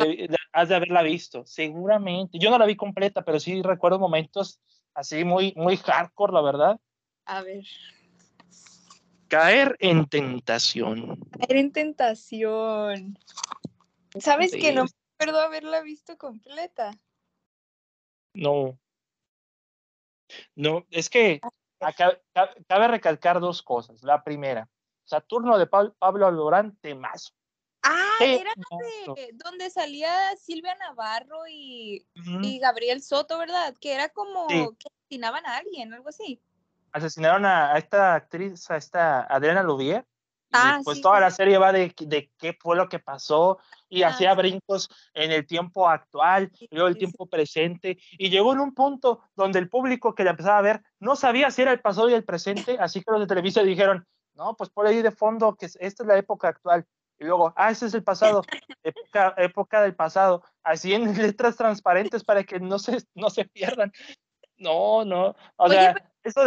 has 0.52 0.68
de 0.68 0.74
haberla 0.74 1.02
visto, 1.02 1.46
seguramente. 1.46 2.38
Yo 2.38 2.50
no 2.50 2.58
la 2.58 2.66
vi 2.66 2.76
completa, 2.76 3.22
pero 3.22 3.38
sí 3.38 3.62
recuerdo 3.62 3.98
momentos 3.98 4.60
así 4.94 5.24
muy, 5.24 5.52
muy 5.56 5.76
hardcore, 5.76 6.32
la 6.32 6.42
verdad. 6.42 6.80
A 7.24 7.42
ver. 7.42 7.64
Caer 9.28 9.76
en 9.78 10.06
tentación. 10.06 11.20
Caer 11.38 11.56
en 11.58 11.72
tentación. 11.72 13.18
¿Sabes 14.18 14.52
que 14.52 14.72
no 14.72 14.84
me 14.84 14.90
acuerdo 15.14 15.40
haberla 15.40 15.82
visto 15.82 16.16
completa? 16.16 16.90
No. 18.34 18.78
No, 20.54 20.86
es 20.90 21.08
que 21.08 21.40
cabe 22.66 22.88
recalcar 22.88 23.38
dos 23.38 23.62
cosas. 23.62 24.02
La 24.02 24.24
primera, 24.24 24.68
Saturno 25.04 25.56
de 25.56 25.66
Pablo 25.66 26.26
Alborán, 26.26 26.76
temazo. 26.80 27.34
Ah, 27.82 28.18
era 28.20 28.52
de, 29.14 29.30
donde 29.34 29.70
salía 29.70 30.10
Silvia 30.36 30.74
Navarro 30.76 31.46
y, 31.48 32.04
Gabriel 32.60 33.02
Soto, 33.02 33.38
¿verdad? 33.38 33.74
Que 33.80 33.94
era 33.94 34.08
como 34.08 34.46
que 34.48 34.88
asesinaban 35.00 35.46
a 35.46 35.56
alguien, 35.56 35.92
algo 35.94 36.08
así. 36.08 36.40
Asesinaron 36.92 37.44
a, 37.44 37.76
esta 37.78 38.14
actriz, 38.14 38.70
a 38.70 38.76
esta 38.76 39.22
Adriana 39.22 39.62
Lubier. 39.62 40.04
Ah, 40.50 40.80
pues 40.82 41.02
toda 41.02 41.20
la 41.20 41.30
serie 41.30 41.58
va 41.58 41.72
de, 41.72 41.94
de, 41.94 42.32
qué 42.38 42.56
fue 42.58 42.74
lo 42.74 42.88
que 42.88 42.98
pasó 42.98 43.58
y 43.86 44.02
ah, 44.02 44.08
hacía 44.08 44.32
brincos 44.34 44.88
en 45.12 45.30
el 45.30 45.46
tiempo 45.46 45.86
actual 45.86 46.50
y 46.58 46.68
luego 46.70 46.88
el 46.88 46.96
tiempo 46.96 47.26
presente 47.26 47.98
y 48.12 48.30
llegó 48.30 48.54
en 48.54 48.60
un 48.60 48.72
punto 48.72 49.20
donde 49.36 49.58
el 49.58 49.68
público 49.68 50.14
que 50.14 50.24
la 50.24 50.30
empezaba 50.30 50.56
a 50.56 50.62
ver 50.62 50.82
no 51.00 51.16
sabía 51.16 51.50
si 51.50 51.60
era 51.60 51.72
el 51.72 51.80
pasado 51.80 52.08
y 52.08 52.14
el 52.14 52.24
presente, 52.24 52.78
así 52.80 53.02
que 53.02 53.10
los 53.10 53.20
de 53.20 53.26
Televisa 53.26 53.62
dijeron, 53.62 54.06
no, 54.36 54.56
pues 54.56 54.70
por 54.70 54.86
ahí 54.86 55.02
de 55.02 55.10
fondo 55.10 55.54
que 55.54 55.66
esta 55.66 55.84
es 55.84 56.06
la 56.06 56.16
época 56.16 56.48
actual 56.48 56.86
y 57.18 57.24
luego, 57.24 57.52
ah, 57.56 57.70
ese 57.70 57.86
es 57.86 57.94
el 57.94 58.04
pasado, 58.04 58.42
época, 58.82 59.34
época 59.38 59.82
del 59.82 59.94
pasado, 59.94 60.44
así 60.62 60.94
en 60.94 61.02
letras 61.36 61.56
transparentes 61.56 62.24
para 62.24 62.44
que 62.44 62.60
no 62.60 62.78
se, 62.78 62.98
no 63.14 63.30
se 63.30 63.44
pierdan. 63.44 63.92
No, 64.56 65.04
no, 65.04 65.34
o 65.56 65.68
sea, 65.68 65.94
eso. 66.22 66.42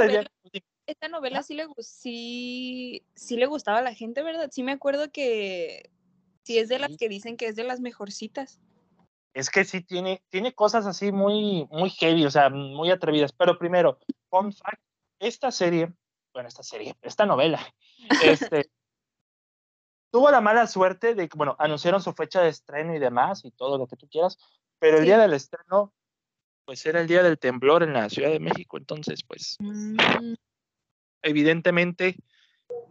Esta 0.88 1.07
novela 1.07 1.43
sí 1.43 1.53
le, 1.53 1.68
sí, 1.80 3.06
sí 3.15 3.38
le 3.38 3.45
gustaba 3.45 3.80
a 3.80 3.84
la 3.84 3.93
gente, 3.93 4.23
¿verdad? 4.23 4.49
Sí 4.52 4.64
me 4.64 4.73
acuerdo 4.73 5.11
que 5.11 5.89
sí 6.43 6.57
es 6.57 6.69
de 6.69 6.80
las 6.80 6.98
que 6.98 7.07
dicen 7.07 7.38
que 7.38 7.48
es 7.48 7.56
de 7.56 7.64
las 7.64 7.80
mejorcitas. 7.80 8.60
Es 9.34 9.49
que 9.49 9.64
sí 9.64 9.81
tiene, 9.81 10.22
tiene 10.30 10.53
cosas 10.53 10.85
así 10.85 11.11
muy, 11.11 11.68
muy 11.72 11.89
heavy, 11.91 12.26
o 12.26 12.31
sea, 12.31 12.49
muy 12.49 12.91
atrevidas. 12.91 13.31
Pero 13.31 13.57
primero, 13.57 13.99
fun 14.30 14.52
fact, 14.52 14.81
esta 15.19 15.52
serie, 15.52 15.93
bueno, 16.34 16.49
esta 16.49 16.64
serie, 16.64 16.95
esta 17.02 17.26
novela, 17.26 17.61
este, 18.26 18.69
tuvo 20.12 20.30
la 20.30 20.42
mala 20.42 20.68
suerte 20.68 21.16
de 21.16 21.28
que, 21.28 21.38
bueno, 21.38 21.56
anunciaron 21.58 22.02
su 22.02 22.14
fecha 22.14 22.42
de 22.42 22.50
estreno 22.50 22.94
y 22.96 23.00
demás 23.00 23.44
y 23.46 23.52
todo 23.52 23.78
lo 23.78 23.88
que 23.88 23.96
tú 23.96 24.08
quieras, 24.10 24.38
pero 24.78 24.98
el 24.98 25.06
día 25.06 25.18
del 25.18 25.34
estreno, 25.34 25.94
pues 26.66 26.86
era 26.86 27.00
el 27.02 27.08
día 27.08 27.24
del 27.24 27.40
temblor 27.40 27.82
en 27.82 27.94
la 27.94 28.10
Ciudad 28.10 28.30
de 28.30 28.40
México, 28.40 28.78
entonces, 28.78 29.24
pues, 29.24 29.58
mm. 29.60 30.34
evidentemente 31.24 32.18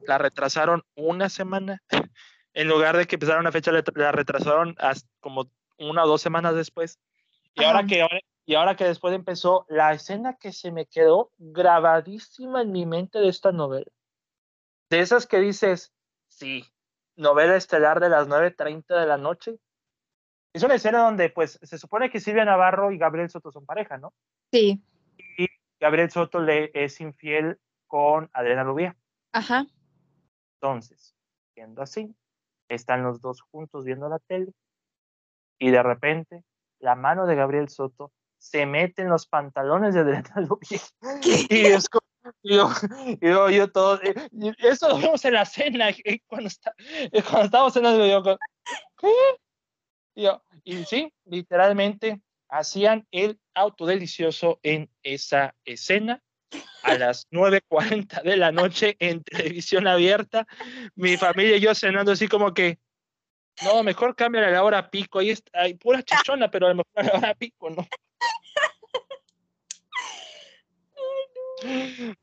la 0.06 0.18
retrasaron 0.18 0.82
una 0.94 1.28
semana. 1.28 1.82
En 2.52 2.66
lugar 2.66 2.96
de 2.96 3.06
que 3.06 3.14
empezara 3.14 3.38
una 3.38 3.52
fecha, 3.52 3.70
la 3.70 4.10
retrasaron 4.10 4.74
hasta 4.78 5.08
como 5.20 5.48
una 5.78 6.02
o 6.02 6.08
dos 6.08 6.20
semanas 6.20 6.56
después. 6.56 6.98
Y 7.54 7.62
ahora, 7.62 7.86
que, 7.86 8.04
y 8.44 8.54
ahora 8.56 8.74
que 8.74 8.84
después 8.84 9.14
empezó, 9.14 9.66
la 9.68 9.92
escena 9.92 10.36
que 10.36 10.52
se 10.52 10.72
me 10.72 10.86
quedó 10.86 11.30
grabadísima 11.38 12.62
en 12.62 12.72
mi 12.72 12.86
mente 12.86 13.20
de 13.20 13.28
esta 13.28 13.52
novela. 13.52 13.86
De 14.90 14.98
esas 14.98 15.28
que 15.28 15.38
dices, 15.38 15.92
sí, 16.26 16.64
novela 17.20 17.56
estelar 17.56 18.00
de 18.00 18.08
las 18.08 18.28
9.30 18.28 18.98
de 18.98 19.06
la 19.06 19.16
noche. 19.16 19.58
Es 20.52 20.62
una 20.62 20.74
escena 20.74 21.00
donde, 21.00 21.30
pues, 21.30 21.58
se 21.62 21.78
supone 21.78 22.10
que 22.10 22.20
Silvia 22.20 22.44
Navarro 22.44 22.90
y 22.90 22.98
Gabriel 22.98 23.30
Soto 23.30 23.52
son 23.52 23.64
pareja, 23.64 23.98
¿no? 23.98 24.12
Sí. 24.52 24.82
Y 25.38 25.46
Gabriel 25.78 26.10
Soto 26.10 26.40
le 26.40 26.70
es 26.74 27.00
infiel 27.00 27.58
con 27.86 28.28
Adriana 28.32 28.64
Rubia. 28.64 28.96
Ajá. 29.32 29.66
Entonces, 30.54 31.14
siendo 31.54 31.82
así, 31.82 32.14
están 32.68 33.02
los 33.02 33.20
dos 33.20 33.42
juntos 33.42 33.84
viendo 33.84 34.08
la 34.08 34.18
tele 34.18 34.52
y 35.58 35.70
de 35.70 35.82
repente 35.82 36.44
la 36.78 36.94
mano 36.94 37.26
de 37.26 37.36
Gabriel 37.36 37.68
Soto 37.68 38.12
se 38.38 38.64
mete 38.64 39.02
en 39.02 39.08
los 39.08 39.26
pantalones 39.26 39.94
de 39.94 40.00
Adriana 40.00 40.32
Rubia. 40.48 40.80
Y 41.48 41.66
es 41.66 41.88
como, 42.42 42.42
yo, 42.42 42.70
yo, 43.20 43.50
yo 43.50 43.70
todo, 43.70 44.00
eso 44.58 44.88
lo 44.88 44.98
vemos 44.98 45.24
en 45.24 45.34
la 45.34 45.44
cena, 45.44 45.88
cuando, 46.26 46.48
está, 46.48 46.74
cuando 47.28 47.44
estábamos 47.44 47.76
en 47.76 47.82
la 47.82 48.06
yo, 48.08 48.22
¿qué? 48.98 49.08
Yo, 50.16 50.42
y 50.64 50.84
sí, 50.84 51.12
literalmente 51.24 52.20
hacían 52.48 53.06
el 53.10 53.40
auto 53.54 53.86
delicioso 53.86 54.58
en 54.62 54.90
esa 55.02 55.54
escena 55.64 56.22
a 56.82 56.94
las 56.94 57.28
9.40 57.30 58.22
de 58.22 58.36
la 58.36 58.52
noche 58.52 58.96
en 58.98 59.22
televisión 59.22 59.86
abierta. 59.86 60.46
Mi 60.94 61.16
familia 61.16 61.56
y 61.56 61.60
yo 61.60 61.74
cenando 61.74 62.12
así 62.12 62.28
como 62.28 62.52
que, 62.52 62.78
no, 63.62 63.82
mejor 63.82 64.16
cambia 64.16 64.50
la 64.50 64.64
hora 64.64 64.90
pico, 64.90 65.18
ahí 65.18 65.30
está, 65.30 65.60
hay 65.60 65.74
pura 65.74 66.02
chichona, 66.02 66.50
pero 66.50 66.66
a 66.66 66.70
lo 66.70 66.76
mejor 66.76 66.92
a 66.96 67.02
la 67.02 67.18
hora 67.18 67.34
pico, 67.34 67.70
¿no? 67.70 67.86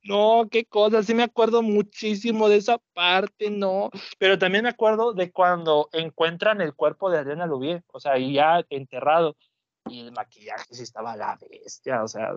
No, 0.03 0.47
qué 0.49 0.65
cosa, 0.65 1.03
sí 1.03 1.13
me 1.13 1.23
acuerdo 1.23 1.61
muchísimo 1.61 2.49
de 2.49 2.57
esa 2.57 2.77
parte, 2.93 3.49
no, 3.49 3.89
pero 4.17 4.39
también 4.39 4.63
me 4.63 4.69
acuerdo 4.69 5.13
de 5.13 5.31
cuando 5.31 5.89
encuentran 5.91 6.61
el 6.61 6.73
cuerpo 6.73 7.09
de 7.09 7.19
Adriana 7.19 7.45
Lubier, 7.45 7.83
o 7.91 7.99
sea, 7.99 8.17
ya 8.17 8.65
enterrado, 8.69 9.35
y 9.85 10.01
el 10.01 10.11
maquillaje 10.11 10.73
sí 10.73 10.83
estaba 10.83 11.15
la 11.15 11.37
bestia, 11.49 12.03
o 12.03 12.07
sea, 12.07 12.33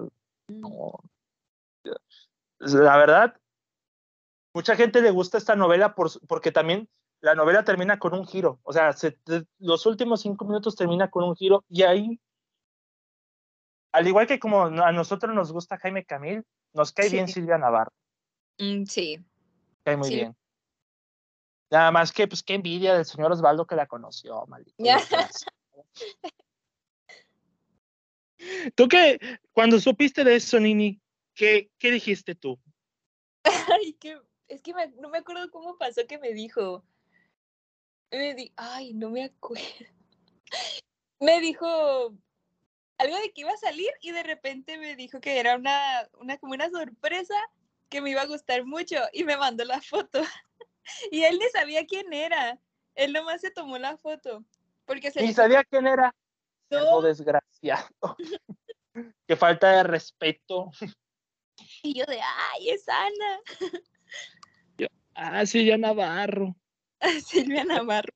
no. 0.48 0.92
La 2.58 2.96
verdad, 2.98 3.36
mucha 4.52 4.76
gente 4.76 5.00
le 5.00 5.10
gusta 5.10 5.38
esta 5.38 5.56
novela 5.56 5.94
por, 5.94 6.10
porque 6.26 6.52
también 6.52 6.88
la 7.20 7.34
novela 7.34 7.64
termina 7.64 7.98
con 7.98 8.14
un 8.14 8.26
giro, 8.26 8.60
o 8.62 8.72
sea, 8.72 8.94
los 9.58 9.86
últimos 9.86 10.20
cinco 10.22 10.44
minutos 10.44 10.76
termina 10.76 11.08
con 11.08 11.24
un 11.24 11.36
giro 11.36 11.64
y 11.68 11.82
ahí 11.82 12.20
al 13.92 14.06
igual 14.06 14.26
que 14.26 14.38
como 14.38 14.62
a 14.64 14.92
nosotros 14.92 15.34
nos 15.34 15.52
gusta 15.52 15.78
Jaime 15.78 16.04
Camil, 16.04 16.44
nos 16.72 16.92
cae 16.92 17.08
bien 17.08 17.28
Silvia 17.28 17.58
Navarro. 17.58 17.92
Mm, 18.58 18.84
sí. 18.84 19.18
Cae 19.84 19.96
muy 19.96 20.10
bien. 20.10 20.36
Nada 21.70 21.90
más 21.92 22.12
que, 22.12 22.26
pues, 22.26 22.42
qué 22.42 22.54
envidia 22.54 22.94
del 22.94 23.04
señor 23.04 23.30
Osvaldo 23.32 23.66
que 23.66 23.76
la 23.76 23.86
conoció, 23.86 24.44
maldito. 24.46 24.76
¿Tú 28.74 28.88
qué, 28.88 29.20
cuando 29.52 29.78
supiste 29.78 30.24
de 30.24 30.36
eso, 30.36 30.58
Nini, 30.58 30.98
qué, 31.34 31.70
qué 31.78 31.90
dijiste 31.90 32.34
tú? 32.34 32.58
Ay, 33.44 33.92
que, 33.94 34.18
es 34.48 34.62
que 34.62 34.72
no 34.98 35.10
me 35.10 35.18
acuerdo 35.18 35.50
cómo 35.50 35.76
pasó 35.78 36.06
que 36.08 36.18
me 36.18 36.32
dijo. 36.32 36.82
Me 38.10 38.34
di, 38.34 38.52
ay, 38.56 38.94
no 38.94 39.10
me 39.10 39.24
acuerdo. 39.24 39.62
Me 41.22 41.38
dijo, 41.38 42.16
algo 43.00 43.16
de 43.16 43.32
que 43.32 43.40
iba 43.40 43.52
a 43.52 43.56
salir 43.56 43.90
y 44.02 44.12
de 44.12 44.22
repente 44.22 44.76
me 44.76 44.94
dijo 44.94 45.20
que 45.20 45.40
era 45.40 45.56
una, 45.56 46.08
una 46.20 46.36
como 46.38 46.52
una 46.52 46.68
sorpresa 46.68 47.34
que 47.88 48.00
me 48.00 48.10
iba 48.10 48.22
a 48.22 48.26
gustar 48.26 48.64
mucho 48.66 48.96
y 49.12 49.24
me 49.24 49.36
mandó 49.36 49.64
la 49.64 49.80
foto. 49.80 50.20
y 51.10 51.22
él 51.22 51.38
ni 51.38 51.48
sabía 51.48 51.86
quién 51.86 52.12
era. 52.12 52.58
Él 52.94 53.12
nomás 53.12 53.40
se 53.40 53.50
tomó 53.50 53.78
la 53.78 53.96
foto. 53.96 54.44
Porque 54.84 55.10
se 55.10 55.24
¿Y 55.24 55.32
sabía 55.32 55.64
quién 55.64 55.86
era? 55.86 56.14
No. 56.70 57.00
desgraciado. 57.00 58.16
Qué 59.26 59.36
falta 59.36 59.76
de 59.76 59.82
respeto. 59.84 60.70
Y 61.82 61.98
yo 61.98 62.04
de, 62.06 62.20
ay, 62.20 62.70
es 62.70 62.88
Ana. 62.88 63.40
Yo, 64.76 64.88
ah, 65.14 65.46
Silvia 65.46 65.78
Navarro. 65.78 66.56
Silvia 67.24 67.64
Navarro. 67.64 68.12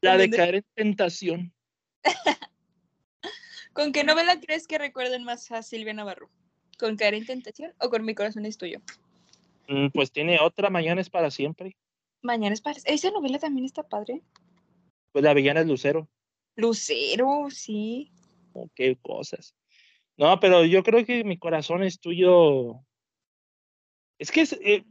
La 0.00 0.16
de 0.16 0.30
caer 0.30 0.54
en 0.56 0.66
tentación. 0.74 1.54
¿Con 3.72 3.92
qué 3.92 4.04
novela 4.04 4.38
crees 4.38 4.66
que 4.66 4.76
recuerden 4.76 5.24
más 5.24 5.50
a 5.50 5.62
Silvia 5.62 5.94
Navarro? 5.94 6.28
¿Con 6.78 6.96
Caer 6.96 7.14
en 7.14 7.24
Tentación 7.24 7.72
o 7.80 7.88
con 7.88 8.04
Mi 8.04 8.14
Corazón 8.14 8.44
es 8.44 8.58
Tuyo? 8.58 8.80
Mm, 9.68 9.88
pues 9.88 10.12
tiene 10.12 10.38
otra, 10.40 10.68
Mañana 10.68 11.00
es 11.00 11.08
para 11.08 11.30
siempre. 11.30 11.76
Mañana 12.20 12.52
es 12.52 12.60
para 12.60 12.78
Esa 12.84 13.10
novela 13.10 13.38
también 13.38 13.64
está 13.64 13.82
padre. 13.82 14.22
Pues 15.12 15.24
la 15.24 15.32
villana 15.32 15.60
es 15.60 15.66
Lucero. 15.66 16.08
Lucero, 16.54 17.48
sí. 17.50 18.12
Oh, 18.52 18.68
qué 18.74 18.98
cosas. 19.00 19.54
No, 20.18 20.38
pero 20.38 20.66
yo 20.66 20.82
creo 20.82 21.04
que 21.06 21.24
Mi 21.24 21.38
Corazón 21.38 21.82
es 21.82 21.98
Tuyo. 21.98 22.84
Es 24.18 24.30
que 24.30 24.42
eh, 24.42 24.84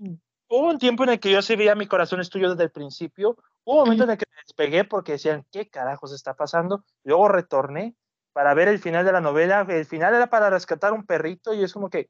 hubo 0.49 0.69
un 0.69 0.79
tiempo 0.79 1.03
en 1.03 1.11
el 1.11 1.19
que 1.19 1.31
yo 1.31 1.43
se 1.43 1.55
veía 1.55 1.75
Mi 1.75 1.85
Corazón 1.85 2.19
es 2.19 2.31
Tuyo 2.31 2.49
desde 2.49 2.63
el 2.63 2.71
principio. 2.71 3.37
Hubo 3.63 3.75
un 3.75 3.83
momento 3.83 4.05
en 4.05 4.09
el 4.09 4.17
que 4.17 4.25
me 4.27 4.41
despegué 4.41 4.85
porque 4.85 5.13
decían, 5.13 5.45
¿qué 5.51 5.69
carajos 5.69 6.11
está 6.13 6.35
pasando? 6.35 6.83
Luego 7.03 7.27
retorné 7.27 7.95
para 8.33 8.53
ver 8.53 8.67
el 8.67 8.79
final 8.79 9.05
de 9.05 9.11
la 9.11 9.21
novela. 9.21 9.65
El 9.69 9.85
final 9.85 10.13
era 10.15 10.29
para 10.29 10.49
rescatar 10.49 10.93
un 10.93 11.05
perrito 11.05 11.53
y 11.53 11.63
es 11.63 11.73
como 11.73 11.89
que... 11.89 12.09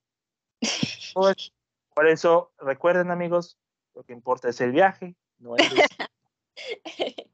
Pues, 1.13 1.51
por 1.93 2.07
eso, 2.07 2.53
recuerden 2.57 3.11
amigos, 3.11 3.57
lo 3.93 4.03
que 4.03 4.13
importa 4.13 4.47
es 4.47 4.61
el 4.61 4.71
viaje, 4.71 5.13
no 5.39 5.55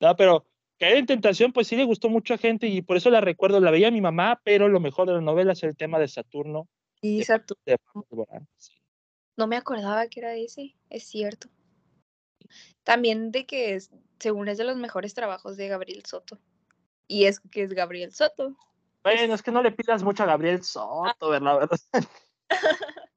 No, 0.00 0.16
pero 0.16 0.44
Caer 0.78 0.96
en 0.96 1.06
Tentación, 1.06 1.52
pues 1.52 1.66
sí 1.66 1.76
le 1.76 1.84
gustó 1.84 2.08
mucho 2.08 2.34
a 2.34 2.38
gente 2.38 2.66
y 2.66 2.82
por 2.82 2.96
eso 2.96 3.10
la 3.10 3.20
recuerdo. 3.20 3.60
La 3.60 3.70
veía 3.70 3.90
mi 3.90 4.00
mamá, 4.00 4.40
pero 4.44 4.68
lo 4.68 4.80
mejor 4.80 5.06
de 5.06 5.14
la 5.14 5.20
novela 5.20 5.52
es 5.52 5.62
el 5.62 5.76
tema 5.76 5.98
de 5.98 6.08
Saturno. 6.08 6.68
Y 7.02 7.22
Saturno. 7.24 7.64
No 9.36 9.46
me 9.46 9.56
acordaba 9.56 10.06
que 10.08 10.20
era 10.20 10.34
ese, 10.34 10.74
es 10.88 11.04
cierto. 11.04 11.48
También 12.82 13.30
de 13.30 13.46
que 13.46 13.74
es, 13.74 13.90
según 14.18 14.48
es 14.48 14.58
de 14.58 14.64
los 14.64 14.76
mejores 14.76 15.14
trabajos 15.14 15.56
de 15.56 15.68
Gabriel 15.68 16.02
Soto. 16.06 16.38
Y 17.10 17.24
es 17.24 17.40
que 17.40 17.64
es 17.64 17.72
Gabriel 17.72 18.12
Soto. 18.12 18.54
Bueno, 19.02 19.34
es 19.34 19.42
que 19.42 19.50
no 19.50 19.64
le 19.64 19.72
pidas 19.72 20.04
mucho 20.04 20.22
a 20.22 20.26
Gabriel 20.26 20.62
Soto, 20.62 21.28
¿verdad? 21.28 21.68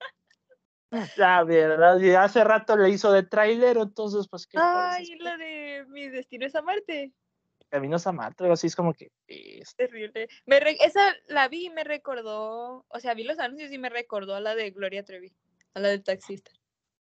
La 1.16 1.44
verdad, 1.44 2.00
y 2.00 2.16
hace 2.16 2.44
rato 2.44 2.76
le 2.76 2.90
hizo 2.90 3.12
de 3.12 3.22
trailer, 3.22 3.78
entonces 3.78 4.28
pues 4.28 4.48
qué. 4.48 4.58
Ay, 4.60 5.16
la 5.20 5.38
de 5.38 5.86
Mi 5.90 6.10
destino 6.10 6.48
es 6.48 6.56
amarte. 6.56 7.14
Caminos 7.70 8.08
a 8.08 8.12
Marte, 8.12 8.44
algo 8.44 8.54
así 8.54 8.68
es 8.68 8.76
como 8.76 8.94
que. 8.94 9.12
Es 9.28 9.76
terrible. 9.76 10.28
Me 10.48 10.58
esa 10.80 11.14
la 11.28 11.48
vi 11.48 11.68
y 11.68 11.70
me 11.70 11.84
recordó, 11.84 12.86
o 12.88 13.00
sea, 13.00 13.14
vi 13.14 13.24
los 13.24 13.38
anuncios 13.38 13.72
y 13.72 13.78
me 13.78 13.90
recordó 13.90 14.36
a 14.36 14.40
la 14.40 14.56
de 14.56 14.72
Gloria 14.72 15.04
Trevi, 15.04 15.36
a 15.76 15.80
la 15.80 15.90
del 15.90 16.04
taxista. 16.04 16.52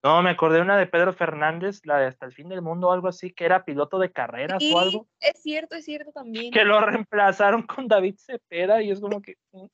No, 0.02 0.20
me 0.22 0.30
acordé 0.30 0.60
una 0.60 0.76
de 0.76 0.86
Pedro 0.86 1.12
Fernández, 1.12 1.80
la 1.84 1.98
de 1.98 2.06
Hasta 2.06 2.26
el 2.26 2.32
fin 2.32 2.48
del 2.48 2.60
mundo 2.60 2.88
o 2.88 2.92
algo 2.92 3.06
así, 3.06 3.32
que 3.32 3.44
era 3.44 3.64
piloto 3.64 3.98
de 3.98 4.10
carreras 4.10 4.62
o 4.72 4.78
algo. 4.78 5.06
Es 5.20 5.40
cierto, 5.40 5.76
es 5.76 5.84
cierto 5.84 6.10
también. 6.10 6.52
Que 6.52 6.64
lo 6.64 6.80
reemplazaron 6.80 7.62
con 7.62 7.86
David 7.86 8.16
Cepeda 8.18 8.82
y 8.82 8.90
es 8.90 9.00
como 9.00 9.22
que. 9.22 9.36
Mm. 9.52 9.66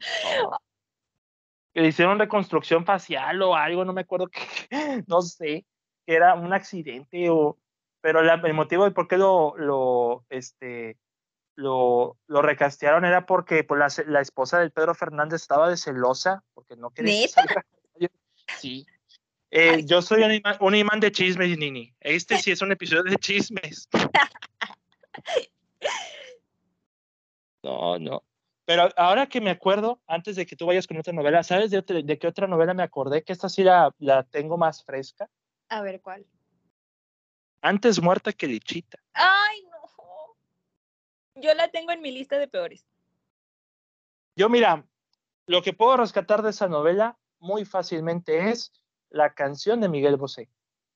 Que 1.74 1.82
le 1.82 1.88
hicieron 1.88 2.18
reconstrucción 2.18 2.86
facial 2.86 3.42
o 3.42 3.54
algo, 3.54 3.84
no 3.84 3.92
me 3.92 4.00
acuerdo 4.00 4.28
qué, 4.28 4.40
no 5.06 5.20
sé, 5.20 5.66
que 6.06 6.14
era 6.14 6.34
un 6.34 6.54
accidente 6.54 7.28
o 7.28 7.58
pero 8.00 8.20
el 8.20 8.54
motivo 8.54 8.84
de 8.84 8.90
por 8.92 9.06
qué 9.08 9.18
lo, 9.18 9.54
lo, 9.58 10.24
este, 10.30 10.96
lo, 11.56 12.16
lo 12.26 12.42
recastearon 12.42 13.04
era 13.04 13.26
porque 13.26 13.64
pues, 13.64 14.02
la, 14.06 14.20
esposa 14.20 14.60
del 14.60 14.70
Pedro 14.70 14.94
Fernández 14.94 15.42
estaba 15.42 15.68
de 15.68 15.76
celosa, 15.76 16.42
porque 16.54 16.76
no 16.76 16.90
quería... 16.90 17.26
Sí. 18.56 18.86
Eh, 19.50 19.82
yo 19.84 20.02
soy 20.02 20.22
un 20.22 20.32
imán, 20.32 20.56
un 20.60 20.74
imán, 20.74 21.00
de 21.00 21.10
chismes, 21.10 21.56
Nini. 21.56 21.94
Este 22.00 22.38
sí 22.38 22.50
es 22.50 22.60
un 22.60 22.72
episodio 22.72 23.04
de 23.04 23.16
chismes. 23.16 23.88
No, 27.60 27.98
no. 27.98 28.22
Pero 28.64 28.88
ahora 28.96 29.26
que 29.26 29.40
me 29.40 29.50
acuerdo, 29.50 30.00
antes 30.06 30.36
de 30.36 30.46
que 30.46 30.54
tú 30.54 30.66
vayas 30.66 30.86
con 30.86 30.96
otra 30.96 31.12
novela, 31.12 31.42
¿sabes 31.42 31.70
de, 31.70 31.82
de 31.82 32.18
qué 32.18 32.26
otra 32.26 32.46
novela 32.46 32.72
me 32.72 32.84
acordé? 32.84 33.24
Que 33.24 33.32
esta 33.32 33.48
sí 33.48 33.64
la, 33.64 33.92
la 33.98 34.22
tengo 34.22 34.56
más 34.56 34.84
fresca. 34.84 35.28
A 35.68 35.82
ver, 35.82 36.00
¿cuál? 36.00 36.24
Antes 37.60 38.00
muerta 38.00 38.32
que 38.32 38.46
Lichita. 38.46 38.98
Ay, 39.12 39.64
no. 39.64 39.78
Yo 41.34 41.52
la 41.54 41.68
tengo 41.68 41.92
en 41.92 42.00
mi 42.00 42.12
lista 42.12 42.38
de 42.38 42.48
peores. 42.48 42.86
Yo, 44.36 44.48
mira, 44.48 44.84
lo 45.46 45.62
que 45.62 45.72
puedo 45.72 45.96
rescatar 45.96 46.42
de 46.42 46.50
esa 46.50 46.68
novela 46.68 47.17
muy 47.40 47.64
fácilmente 47.64 48.50
es 48.50 48.72
la 49.10 49.34
canción 49.34 49.80
de 49.80 49.88
Miguel 49.88 50.16
Bosé. 50.16 50.48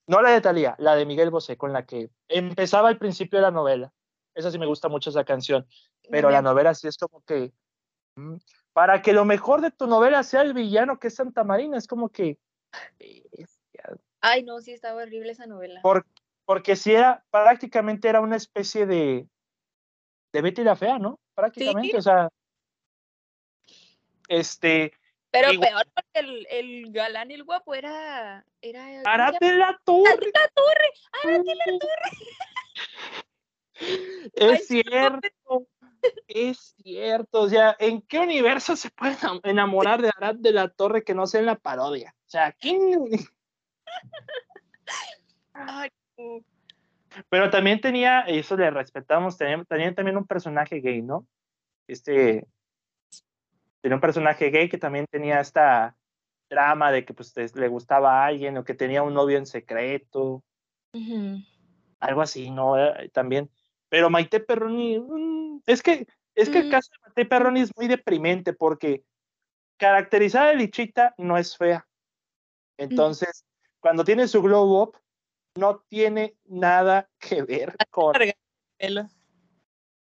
No 0.07 0.21
la 0.21 0.31
de 0.31 0.41
Talía, 0.41 0.75
la 0.79 0.97
de 0.97 1.07
Miguel 1.07 1.31
Bosé, 1.31 1.57
con 1.57 1.73
la 1.73 1.87
que 1.87 2.11
empezaba 2.29 2.89
al 2.89 2.99
principio 2.99 3.39
de 3.39 3.43
la 3.43 3.51
novela. 3.51 3.93
Esa 4.35 4.51
sí 4.51 4.59
me 4.59 4.67
gusta 4.67 4.89
mucho 4.89 5.11
esa 5.11 5.25
canción. 5.25 5.67
Pero 6.11 6.31
la 6.31 6.43
novela 6.43 6.75
sí 6.75 6.89
es 6.89 6.97
como 6.97 7.23
que. 7.23 7.53
Mm, 8.17 8.37
para 8.73 9.03
que 9.03 9.13
lo 9.13 9.25
mejor 9.25 9.61
de 9.61 9.71
tu 9.71 9.87
novela 9.87 10.23
sea 10.23 10.43
el 10.43 10.55
villano 10.55 10.99
que 10.99 11.09
es 11.09 11.15
Santa 11.15 11.45
Marina, 11.45 11.77
es 11.77 11.87
como 11.87 12.09
que. 12.09 12.39
Ay, 14.21 14.43
no, 14.45 14.61
sí 14.61 14.73
estaba 14.73 15.03
horrible 15.03 15.33
esa 15.33 15.47
novela. 15.47 15.81
Por, 15.83 16.07
porque 16.45 16.77
si 16.77 16.93
era, 16.93 17.25
prácticamente 17.31 18.09
era 18.09 18.21
una 18.21 18.37
especie 18.37 18.87
de, 18.87 19.29
de 20.33 20.43
Betty 20.43 20.63
la 20.65 20.77
Fea, 20.77 20.99
¿no? 20.99 21.19
Prácticamente, 21.35 21.97
o 21.97 22.03
sea, 22.03 22.29
este... 24.29 24.93
Pero 25.33 25.59
peor 25.59 25.87
porque 25.95 26.21
el, 26.21 26.47
el, 26.51 26.93
galán 26.93 27.31
y 27.31 27.35
el 27.35 27.45
guapo 27.45 27.75
era... 27.75 28.45
era 28.61 29.01
¡Arate 29.05 29.57
la 29.57 29.81
torre! 29.85 30.11
¡Arate 30.11 30.27
la 30.27 30.49
torre! 30.55 30.89
¡Arate 31.25 31.55
la 31.55 31.65
torre! 31.79 32.11
Es 34.35 34.69
cierto, 34.69 35.67
es 36.29 36.75
cierto. 36.83 37.41
O 37.41 37.49
sea, 37.49 37.75
¿en 37.81 38.03
qué 38.03 38.21
universo 38.21 38.77
se 38.77 38.91
puede 38.91 39.17
enamorar 39.43 40.01
de 40.01 40.11
Arad 40.17 40.37
de 40.37 40.53
la 40.53 40.69
Torre 40.69 41.03
que 41.03 41.15
no 41.15 41.27
sea 41.27 41.41
en 41.41 41.47
la 41.47 41.57
parodia? 41.57 42.15
O 42.27 42.31
sea, 42.31 42.53
¿quién? 42.53 43.09
Ay, 45.55 45.91
pero 47.29 47.51
también 47.51 47.81
tenía, 47.81 48.21
eso 48.23 48.57
le 48.57 48.71
respetamos, 48.71 49.37
tenía, 49.37 49.65
también 49.95 50.17
un 50.17 50.27
personaje 50.27 50.81
gay, 50.81 51.03
¿no? 51.03 51.27
Este, 51.87 52.47
tenía 53.83 53.97
un 53.97 54.01
personaje 54.01 54.51
gay 54.51 54.69
que 54.69 54.79
también 54.79 55.07
tenía 55.11 55.41
esta 55.41 55.97
drama 56.49 56.93
de 56.93 57.05
que 57.05 57.13
pues 57.13 57.35
le 57.55 57.69
gustaba 57.69 58.23
a 58.23 58.27
alguien 58.27 58.57
o 58.57 58.65
que 58.65 58.75
tenía 58.75 59.03
un 59.03 59.13
novio 59.13 59.37
en 59.37 59.47
secreto. 59.47 60.43
Algo 62.01 62.23
así, 62.23 62.51
¿no? 62.51 62.79
Eh, 62.79 63.11
también. 63.13 63.51
Pero 63.89 64.09
Maite 64.09 64.41
Perroni, 64.41 64.99
mm, 64.99 65.63
es 65.67 65.83
que, 65.83 66.07
es 66.35 66.49
que 66.49 66.61
el 66.61 66.71
caso 66.71 66.91
de 66.93 66.99
Maite 67.03 67.27
Perroni 67.27 67.61
es 67.61 67.71
muy 67.77 67.89
deprimente 67.89 68.53
porque 68.53 69.05
caracterizada 69.79 70.49
de 70.49 70.57
lichita 70.57 71.15
no 71.19 71.37
es 71.37 71.57
fea. 71.57 71.87
Entonces, 72.79 73.45
cuando 73.81 74.05
tiene 74.05 74.29
su 74.29 74.43
glow 74.43 74.83
up, 74.83 74.99
no 75.57 75.81
tiene 75.89 76.37
nada 76.45 77.11
que 77.19 77.43
ver 77.43 77.77
con... 77.91 78.15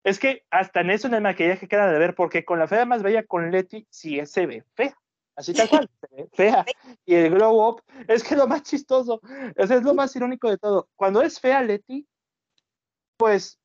Es 0.03 0.19
que 0.19 0.45
hasta 0.51 0.81
en 0.81 0.91
eso 0.91 1.09
en 1.09 1.15
el 1.15 1.21
maquillaje 1.23 1.69
queda 1.69 1.91
de 1.91 1.99
ver, 1.99 2.15
porque 2.15 2.45
con 2.45 2.59
la 2.59 2.69
fea 2.69 2.87
más 2.87 3.03
bella, 3.03 3.25
con 3.25 3.51
Leti, 3.51 3.87
sí 3.91 4.25
se 4.27 4.47
ve 4.47 4.65
fea. 4.75 4.97
Así 5.37 5.55
tal 5.55 5.69
cual, 5.69 5.91
se 6.01 6.17
ve 6.17 6.29
fea. 6.33 6.65
Y 7.07 7.15
el 7.15 7.31
glow 7.31 7.69
up, 7.69 7.83
es 8.09 8.23
que 8.23 8.37
lo 8.37 8.47
más 8.47 8.63
chistoso, 8.63 9.21
es, 9.57 9.71
es 9.71 9.83
lo 9.83 9.95
más 9.95 10.15
irónico 10.17 10.49
de 10.49 10.59
todo. 10.59 10.89
Cuando 10.97 11.23
es 11.23 11.41
fea 11.41 11.63
Leti, 11.63 12.07
pues 13.17 13.59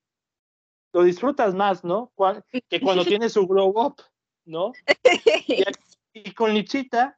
lo 0.94 1.04
disfrutas 1.04 1.54
más, 1.54 1.84
¿no? 1.84 2.12
Que 2.70 2.82
cuando 2.82 3.04
tiene 3.20 3.30
su 3.30 3.48
glow 3.48 3.74
up, 3.76 4.02
¿no? 4.46 4.74
Y, 5.48 5.64
y 6.14 6.34
con 6.34 6.54
Lichita 6.54 7.18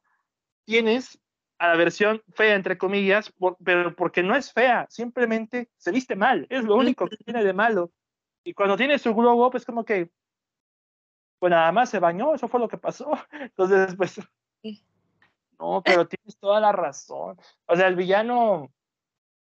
tienes 0.64 1.18
a 1.58 1.68
la 1.68 1.76
versión 1.76 2.22
fea, 2.34 2.54
entre 2.54 2.78
comillas, 2.78 3.32
pero 3.64 3.94
porque 3.94 4.22
no 4.22 4.36
es 4.36 4.52
fea, 4.52 4.86
simplemente 4.90 5.70
se 5.76 5.90
viste 5.90 6.14
mal, 6.14 6.46
es 6.50 6.64
lo 6.64 6.76
único 6.76 7.06
que 7.08 7.16
tiene 7.16 7.42
de 7.42 7.52
malo. 7.52 7.92
Y 8.44 8.54
cuando 8.54 8.76
tiene 8.76 8.98
su 8.98 9.14
glow 9.14 9.44
up 9.44 9.56
es 9.56 9.64
como 9.64 9.84
que, 9.84 10.10
pues 11.38 11.50
nada 11.50 11.70
más 11.72 11.90
se 11.90 11.98
bañó, 11.98 12.34
eso 12.34 12.48
fue 12.48 12.60
lo 12.60 12.68
que 12.68 12.78
pasó. 12.78 13.10
Entonces, 13.32 13.94
pues, 13.96 14.20
no, 15.58 15.82
pero 15.84 16.06
tienes 16.06 16.38
toda 16.38 16.60
la 16.60 16.72
razón. 16.72 17.38
O 17.66 17.76
sea, 17.76 17.88
el 17.88 17.96
villano 17.96 18.72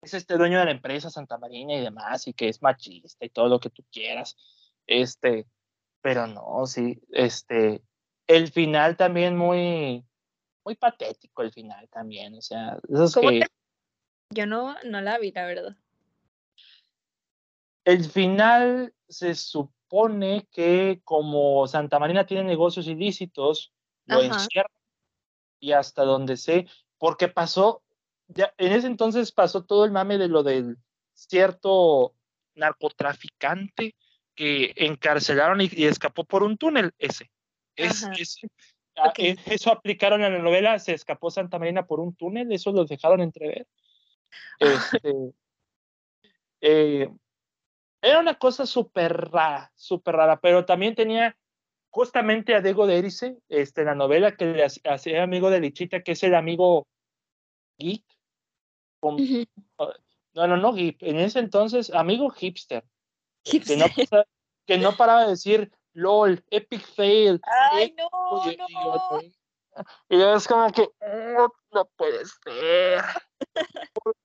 es 0.03 0.15
este 0.15 0.37
dueño 0.37 0.59
de 0.59 0.67
la 0.67 0.71
empresa 0.73 1.11
Santa 1.11 1.39
Marina 1.39 1.75
y 1.75 1.81
demás, 1.81 2.27
y 2.27 2.35
que 2.35 2.49
es 2.49 2.61
machista 2.61 3.25
y 3.25 3.31
todo 3.31 3.49
lo 3.49 3.61
que 3.61 3.71
tú 3.71 3.85
quieras. 3.91 4.37
Este, 4.87 5.47
pero 6.03 6.27
no, 6.27 6.67
sí, 6.67 7.01
este, 7.11 7.83
el 8.27 8.51
final 8.51 8.97
también 8.97 9.37
muy, 9.37 10.05
muy 10.65 10.75
patético 10.77 11.43
el 11.43 11.53
final 11.53 11.89
también, 11.89 12.35
o 12.35 12.43
sea, 12.43 12.79
esos 12.89 13.15
que... 13.15 13.47
Yo 14.31 14.47
no, 14.47 14.75
no 14.85 15.01
la 15.01 15.19
vi, 15.19 15.31
la 15.31 15.47
verdad. 15.47 15.77
El 17.85 18.05
final 18.05 18.95
se 19.09 19.35
supone 19.35 20.47
que 20.51 21.01
como 21.05 21.67
Santa 21.67 21.99
Marina 21.99 22.27
tiene 22.27 22.45
negocios 22.45 22.87
ilícitos, 22.87 23.73
lo 24.07 24.23
encierran 24.23 24.71
y 25.61 25.73
hasta 25.73 26.05
donde 26.05 26.37
sé, 26.37 26.67
porque 26.99 27.29
pasó, 27.29 27.83
ya, 28.29 28.53
en 28.59 28.73
ese 28.73 28.87
entonces 28.87 29.33
pasó 29.33 29.65
todo 29.65 29.85
el 29.85 29.93
mame 29.93 30.19
de 30.19 30.29
lo 30.29 30.43
del 30.43 30.77
cierto 31.13 32.15
narcotraficante 32.55 33.95
que 34.35 34.73
encarcelaron 34.77 35.61
y, 35.61 35.85
escapó 35.85 36.25
por 36.25 36.43
un 36.43 36.57
túnel, 36.57 36.93
ese. 36.99 37.31
Es, 37.77 38.03
ese. 38.19 38.49
Ah, 38.97 39.13
eh, 39.17 39.37
eso 39.47 39.71
aplicaron 39.71 40.23
en 40.23 40.33
la 40.35 40.39
novela, 40.39 40.79
se 40.79 40.93
escapó 40.95 41.31
Santa 41.31 41.59
Marina 41.59 41.87
por 41.87 42.01
un 42.01 42.15
túnel, 42.15 42.53
eso 42.53 42.73
lo 42.73 42.85
dejaron 42.85 43.21
entrever. 43.21 43.67
Este, 44.59 45.33
eh, 46.61 47.09
era 48.03 48.19
una 48.19 48.35
cosa 48.35 48.67
súper 48.67 49.31
rara, 49.31 49.73
súper 49.75 50.17
rara, 50.17 50.41
pero 50.41 50.65
también 50.65 50.95
tenía 50.95 51.37
justamente 51.91 52.55
a 52.55 52.61
Diego 52.61 52.87
de 52.87 52.99
Erice, 52.99 53.39
este, 53.49 53.83
en 53.83 53.87
la 53.87 53.95
novela 53.95 54.37
que 54.37 54.47
le 54.47 54.65
hacía 54.65 55.23
amigo 55.23 55.51
de 55.51 55.61
Lichita, 55.61 56.03
que 56.03 56.13
es 56.13 56.23
el 56.25 56.35
amigo 56.35 56.87
geek. 57.79 58.05
No, 59.03 60.47
no, 60.47 60.57
no, 60.57 60.73
geek. 60.73 61.03
En 61.03 61.19
ese 61.19 61.39
entonces, 61.39 61.93
amigo 61.95 62.31
hipster. 62.31 62.85
Que, 63.45 63.77
no, 63.77 63.87
que 64.67 64.79
no 64.79 64.97
paraba 64.97 65.25
de 65.25 65.31
decir, 65.31 65.71
LOL, 65.93 66.43
epic 66.51 66.83
fail. 66.83 67.41
Ay, 67.73 67.95
no, 67.97 68.09
no. 68.11 69.21
Y 70.09 70.23
es 70.23 70.47
como 70.47 70.71
que, 70.71 70.89
no, 71.73 71.85
puede 71.97 72.25
ser. 72.25 73.03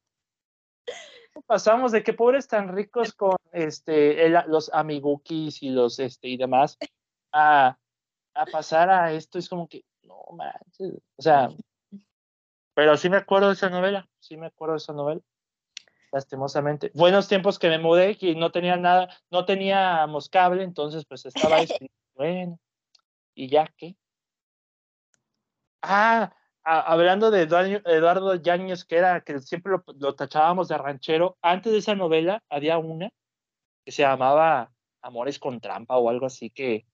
pasamos 1.48 1.92
de 1.92 2.04
que 2.04 2.14
pobres 2.14 2.48
tan 2.48 2.68
ricos 2.76 3.14
con 3.14 3.36
este 3.52 4.26
el- 4.26 4.38
los 4.48 4.72
amigukis 4.74 5.64
y 5.64 5.70
los 5.70 5.98
este 6.00 6.28
y 6.28 6.38
demás 6.38 6.78
a, 7.32 7.78
a 8.36 8.46
pasar 8.46 8.90
a 8.90 9.12
esto 9.14 9.40
es 9.40 9.50
como 9.50 9.68
que 9.68 9.84
no 10.04 10.22
manches, 10.34 11.02
o 11.16 11.22
sea, 11.22 11.50
pero 12.76 12.96
sí 12.98 13.10
me 13.10 13.18
acuerdo 13.18 13.48
de 13.48 13.54
esa 13.56 13.70
novela, 13.70 14.08
sí 14.20 14.38
me 14.38 14.46
acuerdo 14.48 14.74
de 14.74 14.78
esa 14.78 14.94
novela. 14.94 15.22
Lastimosamente. 16.12 16.90
Buenos 16.94 17.28
tiempos 17.28 17.60
que 17.60 17.68
me 17.70 17.80
mudé 17.80 18.16
y 18.22 18.36
no 18.36 18.52
tenía 18.52 18.78
nada, 18.78 19.10
no 19.30 19.44
teníamos 19.46 20.30
cable, 20.30 20.64
entonces 20.64 21.04
pues 21.06 21.26
estaba 21.26 21.58
ahí, 21.58 21.68
bueno, 22.16 22.60
y 23.36 23.50
ya 23.50 23.68
qué. 23.78 23.96
Ah, 25.82 26.34
a- 26.68 26.82
hablando 26.82 27.32
de 27.32 27.44
Eduardo, 27.44 27.82
Eduardo 27.86 28.36
Yáñez, 28.36 28.84
que 28.84 28.98
era 28.98 29.22
que 29.22 29.40
siempre 29.40 29.72
lo, 29.72 29.84
lo 30.00 30.16
tachábamos 30.16 30.68
de 30.68 30.78
ranchero, 30.78 31.38
antes 31.42 31.72
de 31.72 31.80
esa 31.80 31.96
novela 31.96 32.44
había 32.50 32.78
una 32.78 33.10
que 33.86 33.94
se 33.94 34.02
llamaba 34.02 34.74
Amores 35.02 35.40
con 35.40 35.62
trampa 35.62 35.96
o 35.98 36.10
algo 36.10 36.26
así, 36.26 36.50
que 36.50 36.86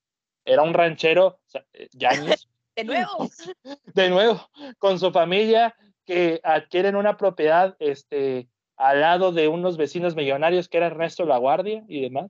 era 0.45 0.61
un 0.61 0.75
ranchero, 0.75 1.25
o 1.27 1.39
sea, 1.47 1.65
eh, 1.73 1.89
Yáñez, 1.93 2.47
De 2.75 2.83
nuevo. 2.83 3.29
de 3.95 4.09
nuevo, 4.09 4.49
con 4.77 4.99
su 4.99 5.11
familia, 5.11 5.75
que 6.05 6.39
adquieren 6.43 6.95
una 6.95 7.17
propiedad 7.17 7.75
este, 7.79 8.49
al 8.77 9.01
lado 9.01 9.31
de 9.31 9.47
unos 9.47 9.77
vecinos 9.77 10.15
millonarios 10.15 10.69
que 10.69 10.77
era 10.77 10.87
Ernesto 10.87 11.25
La 11.25 11.37
Guardia 11.37 11.83
y 11.87 12.01
demás, 12.01 12.29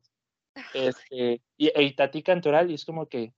este, 0.74 1.42
y, 1.58 1.68
e 1.68 1.84
Itatí 1.84 2.24
Cantoral, 2.24 2.72
y 2.72 2.76
es 2.76 2.86
como 2.86 3.08
que. 3.08 3.34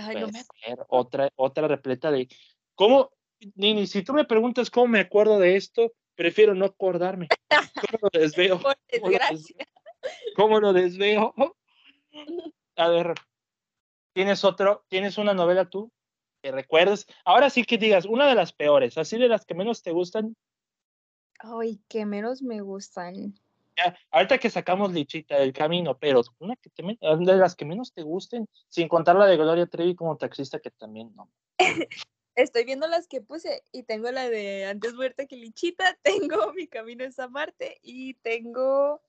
Ay, 0.00 0.16
no 0.16 0.26
me 0.26 0.32
Puede 0.32 0.44
ser, 0.64 0.86
otra, 0.88 1.30
otra 1.36 1.68
repleta 1.68 2.10
de. 2.10 2.28
¿Cómo? 2.74 3.10
Nini, 3.54 3.86
si 3.86 4.02
tú 4.02 4.12
me 4.12 4.24
preguntas 4.24 4.70
cómo 4.70 4.88
me 4.88 5.00
acuerdo 5.00 5.38
de 5.38 5.56
esto, 5.56 5.92
prefiero 6.14 6.54
no 6.54 6.66
acordarme. 6.66 7.28
¿Cómo 7.48 8.10
lo 8.12 8.20
desveo? 8.20 8.60
Por 8.64 8.76
¿Cómo 9.00 9.10
lo 9.10 9.12
desgracia. 9.18 9.66
¿Cómo 10.36 10.60
lo 10.60 10.72
desveo? 10.72 11.34
A 12.76 12.88
ver, 12.88 13.14
¿tienes 14.14 14.44
otro? 14.44 14.84
¿Tienes 14.88 15.18
una 15.18 15.34
novela 15.34 15.68
tú 15.68 15.90
que 16.42 16.52
recuerdes? 16.52 17.06
Ahora 17.24 17.50
sí 17.50 17.64
que 17.64 17.78
digas, 17.78 18.06
una 18.06 18.26
de 18.26 18.34
las 18.34 18.52
peores, 18.52 18.96
así 18.98 19.18
de 19.18 19.28
las 19.28 19.44
que 19.44 19.54
menos 19.54 19.82
te 19.82 19.92
gustan. 19.92 20.36
Ay, 21.38 21.80
que 21.88 22.06
menos 22.06 22.42
me 22.42 22.60
gustan. 22.60 23.34
Ahorita 24.10 24.38
que 24.38 24.50
sacamos 24.50 24.92
Lichita 24.92 25.38
del 25.38 25.52
camino, 25.52 25.98
pero 25.98 26.22
una 26.38 26.56
que 26.56 26.70
te, 26.70 26.82
de 26.82 27.36
las 27.36 27.56
que 27.56 27.64
menos 27.64 27.92
te 27.92 28.02
gusten, 28.02 28.48
sin 28.68 28.88
contar 28.88 29.16
la 29.16 29.26
de 29.26 29.36
Gloria 29.36 29.66
Trevi 29.66 29.94
como 29.94 30.16
taxista, 30.16 30.60
que 30.60 30.70
también 30.70 31.14
no. 31.14 31.30
Estoy 32.36 32.64
viendo 32.64 32.86
las 32.86 33.06
que 33.06 33.20
puse 33.20 33.62
y 33.72 33.82
tengo 33.82 34.10
la 34.10 34.28
de 34.30 34.64
Antes 34.66 34.94
muerta 34.94 35.26
que 35.26 35.36
Lichita, 35.36 35.98
tengo 36.02 36.52
Mi 36.54 36.66
camino 36.66 37.04
es 37.04 37.18
Marte 37.30 37.78
y 37.82 38.14
tengo. 38.14 39.00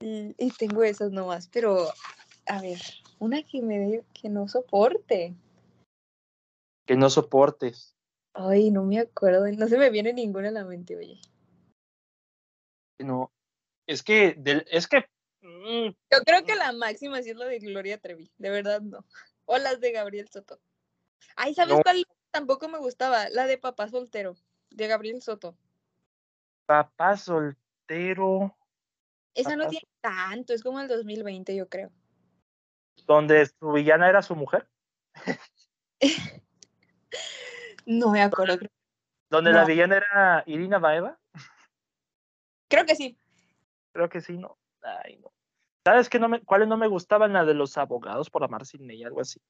Y, 0.00 0.50
tengo 0.58 0.82
esas 0.82 1.12
nomás, 1.12 1.48
pero 1.48 1.86
a 2.46 2.60
ver, 2.60 2.80
una 3.20 3.40
que 3.44 3.62
me 3.62 4.02
que 4.12 4.28
no 4.28 4.48
soporte. 4.48 5.36
Que 6.86 6.96
no 6.96 7.08
soportes. 7.08 7.94
Ay, 8.34 8.72
no 8.72 8.82
me 8.82 8.98
acuerdo, 8.98 9.46
no 9.52 9.68
se 9.68 9.78
me 9.78 9.90
viene 9.90 10.12
ninguna 10.12 10.48
a 10.48 10.52
la 10.52 10.64
mente, 10.64 10.96
oye. 10.96 11.20
No, 13.04 13.32
es 13.86 14.02
que, 14.02 14.34
del- 14.38 14.66
es 14.70 14.86
que, 14.88 15.04
mm, 15.42 15.88
Yo 16.10 16.20
creo 16.24 16.44
que 16.44 16.54
la 16.54 16.72
máxima 16.72 17.22
sí 17.22 17.30
es 17.30 17.36
la 17.36 17.46
de 17.46 17.58
Gloria 17.58 17.98
Trevi, 17.98 18.30
de 18.38 18.50
verdad 18.50 18.80
no. 18.80 19.04
O 19.44 19.58
las 19.58 19.80
de 19.80 19.92
Gabriel 19.92 20.28
Soto. 20.28 20.60
Ay, 21.36 21.54
¿sabes 21.54 21.76
No. 21.76 21.82
cuál 21.82 22.04
tampoco 22.30 22.68
me 22.68 22.78
gustaba? 22.78 23.28
La 23.30 23.46
de 23.46 23.58
Papá 23.58 23.88
Soltero, 23.88 24.36
de 24.70 24.86
Gabriel 24.86 25.20
Soto. 25.22 25.56
papá 26.66 27.16
soltero, 27.16 28.56
Esa 29.34 29.56
no 29.56 29.68
tiene 29.68 29.86
tanto, 30.00 30.52
es 30.54 30.62
como 30.62 30.80
el 30.80 30.88
2020, 30.88 31.54
yo 31.54 31.68
creo. 31.68 31.90
donde 33.06 33.46
su 33.46 33.72
villana 33.72 34.08
era 34.08 34.22
su 34.22 34.34
mujer, 34.36 34.68
No 37.84 38.10
me 38.10 38.22
acuerdo. 38.22 38.58
donde 39.28 39.52
la 39.52 39.64
villana 39.64 39.96
era 39.96 40.44
Irina 40.46 40.78
Baeva, 40.78 41.18
Creo 42.72 42.86
que 42.86 42.96
sí. 42.96 43.18
creo 43.92 44.08
que 44.08 44.22
sí, 44.22 44.38
no. 44.38 44.56
Ay, 45.04 45.18
no. 45.18 45.30
¿Sabes 45.84 46.08
qué 46.08 46.18
no 46.18 46.30
me, 46.30 46.40
cuáles 46.40 46.68
no 46.68 46.78
me 46.78 46.86
gustaban? 46.86 47.34
La 47.34 47.44
de 47.44 47.52
los 47.52 47.76
abogados 47.76 48.30
por 48.30 48.42
amar 48.44 48.64
sin 48.64 48.90
ella, 48.90 49.08
algo 49.08 49.20
así. 49.20 49.42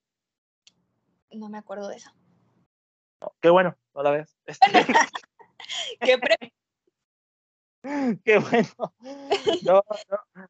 No 1.30 1.48
me 1.48 1.58
acuerdo 1.58 1.86
de 1.86 1.96
esa. 1.98 2.12
No, 3.20 3.32
qué 3.40 3.48
bueno, 3.48 3.76
no 3.94 4.02
la 4.02 4.10
veas. 4.10 4.36
Este, 4.46 4.66
¿Qué 6.00 6.18
pre- 6.18 6.52
qué 8.24 8.38
bueno. 8.38 8.68
No, 9.62 9.84
no. 10.10 10.48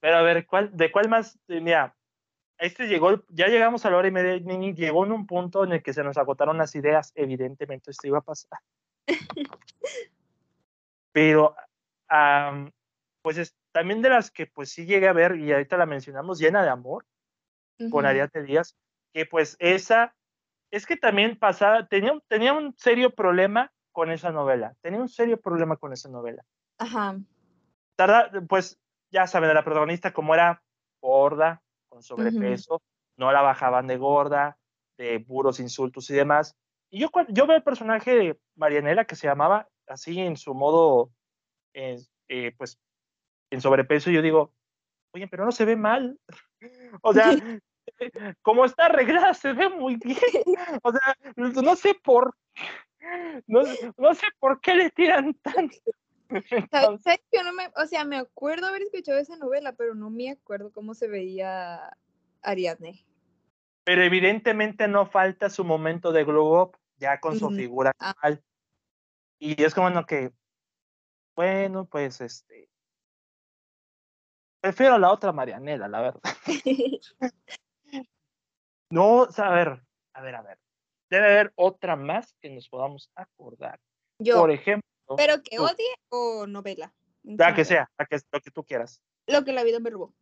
Pero 0.00 0.16
a 0.16 0.22
ver, 0.22 0.46
¿cuál, 0.46 0.74
¿de 0.74 0.90
cuál 0.90 1.10
más? 1.10 1.38
Eh, 1.48 1.60
Mira, 1.60 1.94
este 2.56 2.86
llegó, 2.86 3.22
ya 3.28 3.48
llegamos 3.48 3.84
a 3.84 3.90
la 3.90 3.98
hora 3.98 4.08
y 4.08 4.12
media, 4.12 4.38
Nini, 4.38 4.72
llegó 4.72 5.04
en 5.04 5.12
un 5.12 5.26
punto 5.26 5.62
en 5.62 5.72
el 5.72 5.82
que 5.82 5.92
se 5.92 6.02
nos 6.02 6.16
agotaron 6.16 6.56
las 6.56 6.74
ideas, 6.74 7.12
evidentemente 7.16 7.90
esto 7.90 8.06
iba 8.06 8.18
a 8.18 8.22
pasar. 8.22 8.60
Pero, 11.12 11.54
pues 13.22 13.38
es, 13.38 13.54
también 13.72 14.02
de 14.02 14.08
las 14.10 14.30
que 14.30 14.46
pues 14.46 14.70
sí 14.70 14.86
llegué 14.86 15.08
a 15.08 15.12
ver, 15.12 15.36
y 15.36 15.52
ahorita 15.52 15.76
la 15.76 15.86
mencionamos, 15.86 16.38
Llena 16.38 16.62
de 16.62 16.70
Amor, 16.70 17.06
con 17.78 18.04
Ujú. 18.04 18.06
Ariadne 18.06 18.42
Díaz, 18.42 18.76
que 19.12 19.26
pues 19.26 19.56
esa, 19.58 20.14
es 20.70 20.86
que 20.86 20.96
también 20.96 21.38
pasaba, 21.38 21.86
tenía, 21.88 22.12
un- 22.12 22.22
tenía 22.28 22.52
un 22.52 22.74
serio 22.76 23.14
problema 23.14 23.72
con 23.92 24.10
esa 24.10 24.30
novela, 24.30 24.74
tenía 24.80 25.00
un 25.00 25.08
serio 25.08 25.40
problema 25.40 25.76
con 25.76 25.92
esa 25.92 26.08
novela. 26.08 26.44
Ajá. 26.78 27.16
Tarda, 27.96 28.30
pues 28.48 28.78
ya 29.10 29.26
saben, 29.26 29.54
la 29.54 29.64
protagonista 29.64 30.12
como 30.12 30.34
era 30.34 30.62
gorda, 31.00 31.62
con 31.88 32.02
sobrepeso, 32.02 32.82
no 33.16 33.30
la 33.30 33.40
bajaban 33.42 33.86
de 33.86 33.96
gorda, 33.96 34.58
de 34.98 35.20
puros 35.20 35.60
insultos 35.60 36.10
y 36.10 36.14
demás. 36.14 36.56
Y 36.90 37.00
yo, 37.00 37.10
yo 37.28 37.46
veo 37.46 37.56
el 37.56 37.62
personaje 37.62 38.14
de 38.16 38.40
Marianela 38.56 39.04
que 39.04 39.14
se 39.16 39.26
llamaba 39.28 39.68
así 39.86 40.18
en 40.20 40.36
su 40.36 40.54
modo, 40.54 41.10
eh, 41.74 41.98
eh, 42.28 42.52
pues, 42.56 42.78
en 43.50 43.60
sobrepeso, 43.60 44.10
yo 44.10 44.22
digo, 44.22 44.52
oye, 45.12 45.28
pero 45.28 45.44
no 45.44 45.52
se 45.52 45.64
ve 45.64 45.76
mal. 45.76 46.18
O 47.02 47.12
sea, 47.12 47.30
como 48.42 48.64
está 48.64 48.86
arreglada, 48.86 49.34
se 49.34 49.52
ve 49.52 49.68
muy 49.68 49.96
bien. 49.96 50.16
O 50.82 50.92
sea, 50.92 51.16
no 51.36 51.76
sé 51.76 51.94
por, 52.02 52.34
no, 53.46 53.60
no 53.98 54.14
sé 54.14 54.26
por 54.38 54.60
qué 54.60 54.74
le 54.74 54.90
tiran 54.90 55.34
tanto. 55.34 55.76
¿Sabes? 56.30 56.44
Entonces, 56.50 57.02
sabes? 57.04 57.20
Yo 57.32 57.42
no 57.44 57.52
me, 57.52 57.68
o 57.76 57.86
sea, 57.86 58.04
me 58.04 58.16
acuerdo 58.16 58.66
haber 58.66 58.82
escuchado 58.82 59.18
esa 59.18 59.36
novela, 59.36 59.72
pero 59.74 59.94
no 59.94 60.08
me 60.08 60.30
acuerdo 60.30 60.72
cómo 60.72 60.94
se 60.94 61.06
veía 61.06 61.94
Ariadne. 62.42 63.04
pero 63.84 64.02
evidentemente 64.02 64.88
no 64.88 65.04
falta 65.04 65.50
su 65.50 65.62
momento 65.64 66.12
de 66.12 66.24
glow 66.24 66.62
up 66.62 66.78
ya 66.96 67.20
con 67.20 67.38
su 67.38 67.50
figura 67.50 67.92
Ah. 67.98 68.10
actual. 68.10 68.42
Y 69.38 69.62
es 69.62 69.74
como 69.74 69.90
no 69.90 70.06
que, 70.06 70.32
bueno, 71.34 71.86
pues 71.86 72.20
este, 72.20 72.68
prefiero 74.60 74.94
a 74.94 74.98
la 74.98 75.12
otra 75.12 75.32
Marianela, 75.32 75.88
la 75.88 76.00
verdad. 76.00 76.22
No, 78.90 79.22
o 79.22 79.32
sea, 79.32 79.48
a 79.48 79.54
ver, 79.54 79.82
a 80.12 80.22
ver, 80.22 80.34
a 80.36 80.42
ver. 80.42 80.58
Debe 81.10 81.26
haber 81.26 81.52
otra 81.56 81.96
más 81.96 82.32
que 82.40 82.48
nos 82.48 82.68
podamos 82.68 83.10
acordar. 83.16 83.80
Yo, 84.20 84.38
Por 84.38 84.52
ejemplo, 84.52 84.88
pero 85.16 85.42
que 85.42 85.56
tú. 85.56 85.64
odie 85.64 85.94
o 86.10 86.46
novela. 86.46 86.94
la 87.24 87.54
que 87.54 87.64
sea, 87.64 87.90
la 87.98 88.06
que, 88.06 88.20
lo 88.30 88.40
que 88.40 88.50
tú 88.52 88.64
quieras. 88.64 89.02
Lo 89.26 89.44
que 89.44 89.52
la 89.52 89.64
vida 89.64 89.80
me 89.80 89.90
robó. 89.90 90.14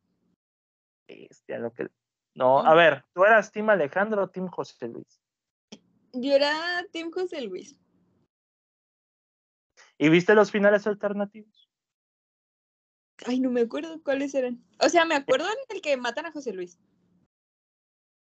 Bestia, 1.06 1.58
lo 1.58 1.72
que... 1.72 1.88
No, 2.34 2.60
a 2.60 2.74
ver, 2.74 3.04
¿tú 3.12 3.24
eras 3.24 3.52
Team 3.52 3.68
Alejandro 3.68 4.22
o 4.22 4.30
Team 4.30 4.48
José 4.48 4.88
Luis? 4.88 5.20
Yo 6.14 6.32
era 6.32 6.82
Tim 6.92 7.10
José 7.10 7.42
Luis. 7.42 7.78
¿Y 10.02 10.08
viste 10.08 10.34
los 10.34 10.50
finales 10.50 10.84
alternativos? 10.88 11.70
Ay, 13.24 13.38
no 13.38 13.52
me 13.52 13.60
acuerdo 13.60 14.02
cuáles 14.02 14.34
eran. 14.34 14.60
O 14.80 14.88
sea, 14.88 15.04
me 15.04 15.14
acuerdo 15.14 15.46
en 15.46 15.76
el 15.76 15.80
que 15.80 15.96
matan 15.96 16.26
a 16.26 16.32
José 16.32 16.52
Luis. 16.52 16.76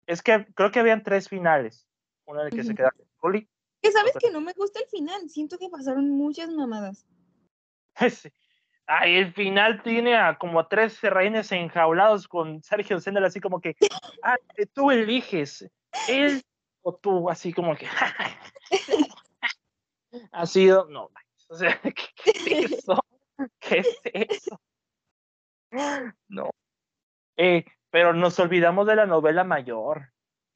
Es 0.07 0.23
que 0.23 0.47
creo 0.55 0.71
que 0.71 0.79
habían 0.79 1.03
tres 1.03 1.29
finales. 1.29 1.87
Uno 2.25 2.41
en 2.41 2.47
el 2.47 2.51
que 2.51 2.63
se 2.63 2.73
queda 2.73 2.91
Juli. 3.17 3.47
Que 3.79 3.91
sabes 3.91 4.15
Otra. 4.15 4.27
que 4.27 4.33
no 4.33 4.41
me 4.41 4.53
gusta 4.53 4.79
el 4.79 4.87
final. 4.87 5.29
Siento 5.29 5.59
que 5.59 5.69
pasaron 5.69 6.09
muchas 6.09 6.49
mamadas. 6.49 7.05
Sí. 8.09 8.31
Ay, 8.87 9.17
el 9.17 9.33
final 9.33 9.83
tiene 9.83 10.15
a 10.15 10.35
como 10.39 10.65
tres 10.67 10.99
rehenes 11.01 11.51
enjaulados 11.51 12.27
con 12.27 12.63
Sergio 12.63 12.99
Sendel, 12.99 13.25
así 13.25 13.39
como 13.39 13.61
que, 13.61 13.75
ah, 14.23 14.37
tú 14.73 14.89
eliges, 14.89 15.69
él 16.07 16.41
o 16.81 16.95
tú, 16.95 17.29
así 17.29 17.53
como 17.53 17.75
que, 17.75 17.85
ha 20.31 20.45
sido, 20.45 20.87
no, 20.89 21.11
o 21.49 21.55
sea, 21.55 21.79
¿qué, 22.23 22.31
es 22.31 22.71
eso? 22.71 22.99
¿Qué 23.59 23.79
es 23.79 23.99
eso? 24.13 24.61
No. 26.27 26.49
Eh, 27.35 27.65
pero 27.91 28.13
nos 28.13 28.39
olvidamos 28.39 28.87
de 28.87 28.95
la 28.95 29.05
novela 29.05 29.43
mayor, 29.43 30.11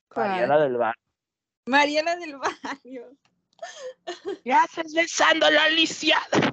¿Cuál? 0.10 0.30
Mariana 0.30 0.60
del 0.60 0.78
Bar. 0.78 0.96
Mariana 1.68 2.16
del 2.16 2.38
Barrio. 2.38 3.16
¿Qué 4.44 4.52
haces 4.52 4.94
besando 4.94 5.46
a 5.46 5.52
la 5.52 5.70
lisiada? 5.70 6.52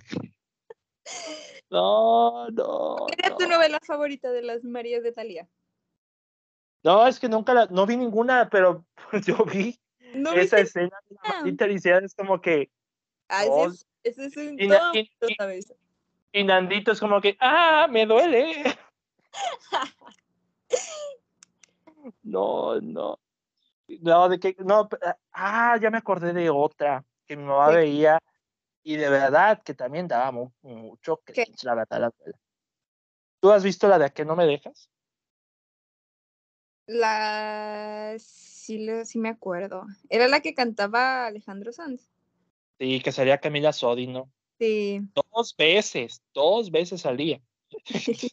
No, 1.70 2.51
no. 2.51 2.97
¿Cuál 2.98 3.15
era 3.16 3.36
tu 3.36 3.44
no. 3.44 3.56
novela 3.56 3.78
favorita 3.86 4.31
de 4.31 4.43
las 4.43 4.65
Marías 4.65 5.02
de 5.02 5.12
Talía? 5.12 5.48
No, 6.85 7.06
es 7.06 7.19
que 7.19 7.28
nunca 7.28 7.55
la, 7.55 7.66
no 7.66 7.86
vi 7.86 7.97
ninguna, 7.97 8.48
pero 8.51 8.86
pues, 9.10 9.27
yo 9.27 9.36
vi 9.44 9.78
¿No 10.15 10.32
esa 10.32 10.59
escena 10.59 10.97
de 11.09 11.16
la 11.16 11.35
maldita 11.35 11.65
Alicia, 11.65 11.98
es 11.98 12.15
como 12.15 12.40
que, 12.40 12.70
Ah, 13.29 13.45
ese 13.45 13.51
no, 13.51 13.67
es, 13.67 13.87
ese 14.03 14.25
es 14.27 14.37
un 14.37 14.61
y 14.61 14.69
todo 14.69 14.93
y- 16.33 16.45
Nandito 16.45 16.93
es 16.93 17.01
como 17.01 17.21
que, 17.21 17.37
ah, 17.41 17.87
me 17.91 18.07
duele. 18.07 18.65
No, 22.23 22.81
no. 22.81 23.19
No, 24.01 24.29
de 24.29 24.39
que, 24.39 24.57
no, 24.61 24.89
ah, 25.33 25.79
ya 25.81 25.91
me 25.91 25.99
acordé 25.99 26.33
de 26.33 26.51
otra 26.51 27.05
que 27.27 27.37
mi 27.37 27.45
mamá 27.45 27.69
veía 27.71 28.19
y 28.83 28.97
de 28.97 29.09
verdad 29.09 29.63
que 29.63 29.75
también 29.75 30.09
daba 30.09 30.31
mu- 30.31 30.53
mucho 30.63 31.19
cringe, 31.25 31.65
la 31.65 31.75
verdad, 31.75 32.01
la 32.01 32.13
novela. 32.19 32.39
¿Tú 33.41 33.51
has 33.51 33.63
visto 33.65 33.89
la 33.89 33.99
de 33.99 34.07
A 34.07 34.11
que 34.11 34.25
no 34.25 34.37
me 34.37 34.47
dejas? 34.47 34.89
La 36.87 38.15
sí, 38.19 38.87
sí 39.05 39.19
me 39.19 39.29
acuerdo. 39.29 39.85
Era 40.09 40.29
la 40.29 40.41
que 40.41 40.55
cantaba 40.55 41.27
Alejandro 41.27 41.73
Sanz. 41.73 42.09
Sí, 42.79 43.01
que 43.01 43.13
salía 43.13 43.39
Camila 43.39 43.73
Sodi, 43.73 44.07
¿no? 44.07 44.31
Sí. 44.59 45.01
Dos 45.15 45.55
veces, 45.57 46.23
dos 46.33 46.71
veces 46.71 47.01
salía. 47.01 47.41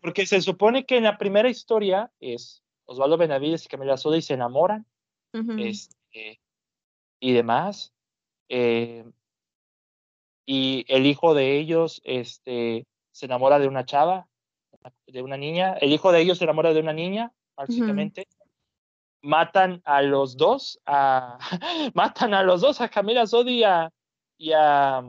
Porque 0.00 0.26
se 0.26 0.40
supone 0.40 0.86
que 0.86 0.96
en 0.96 1.04
la 1.04 1.18
primera 1.18 1.48
historia 1.48 2.10
es 2.20 2.62
Osvaldo 2.84 3.16
Benavides 3.16 3.64
y 3.64 3.68
Camila 3.68 3.96
Sodi 3.96 4.22
se 4.22 4.34
enamoran 4.34 4.86
este, 5.58 6.40
y 7.20 7.32
demás. 7.32 7.92
eh, 8.48 9.04
y 10.46 10.86
el 10.88 11.06
hijo 11.06 11.34
de 11.34 11.58
ellos 11.58 12.00
este, 12.04 12.86
se 13.10 13.26
enamora 13.26 13.58
de 13.58 13.66
una 13.66 13.84
chava, 13.84 14.28
de 15.08 15.22
una 15.22 15.36
niña. 15.36 15.74
El 15.74 15.92
hijo 15.92 16.12
de 16.12 16.20
ellos 16.20 16.38
se 16.38 16.44
enamora 16.44 16.72
de 16.72 16.80
una 16.80 16.92
niña, 16.92 17.32
básicamente. 17.56 18.28
Matan 19.26 19.82
a 19.84 20.02
los 20.02 20.36
dos, 20.36 20.78
a, 20.86 21.38
matan 21.94 22.32
a 22.32 22.44
los 22.44 22.60
dos, 22.60 22.80
a 22.80 22.88
Camila 22.88 23.26
Sodi 23.26 23.58
y 23.58 23.64
a, 23.64 23.90
y 24.38 24.52
a, 24.52 25.02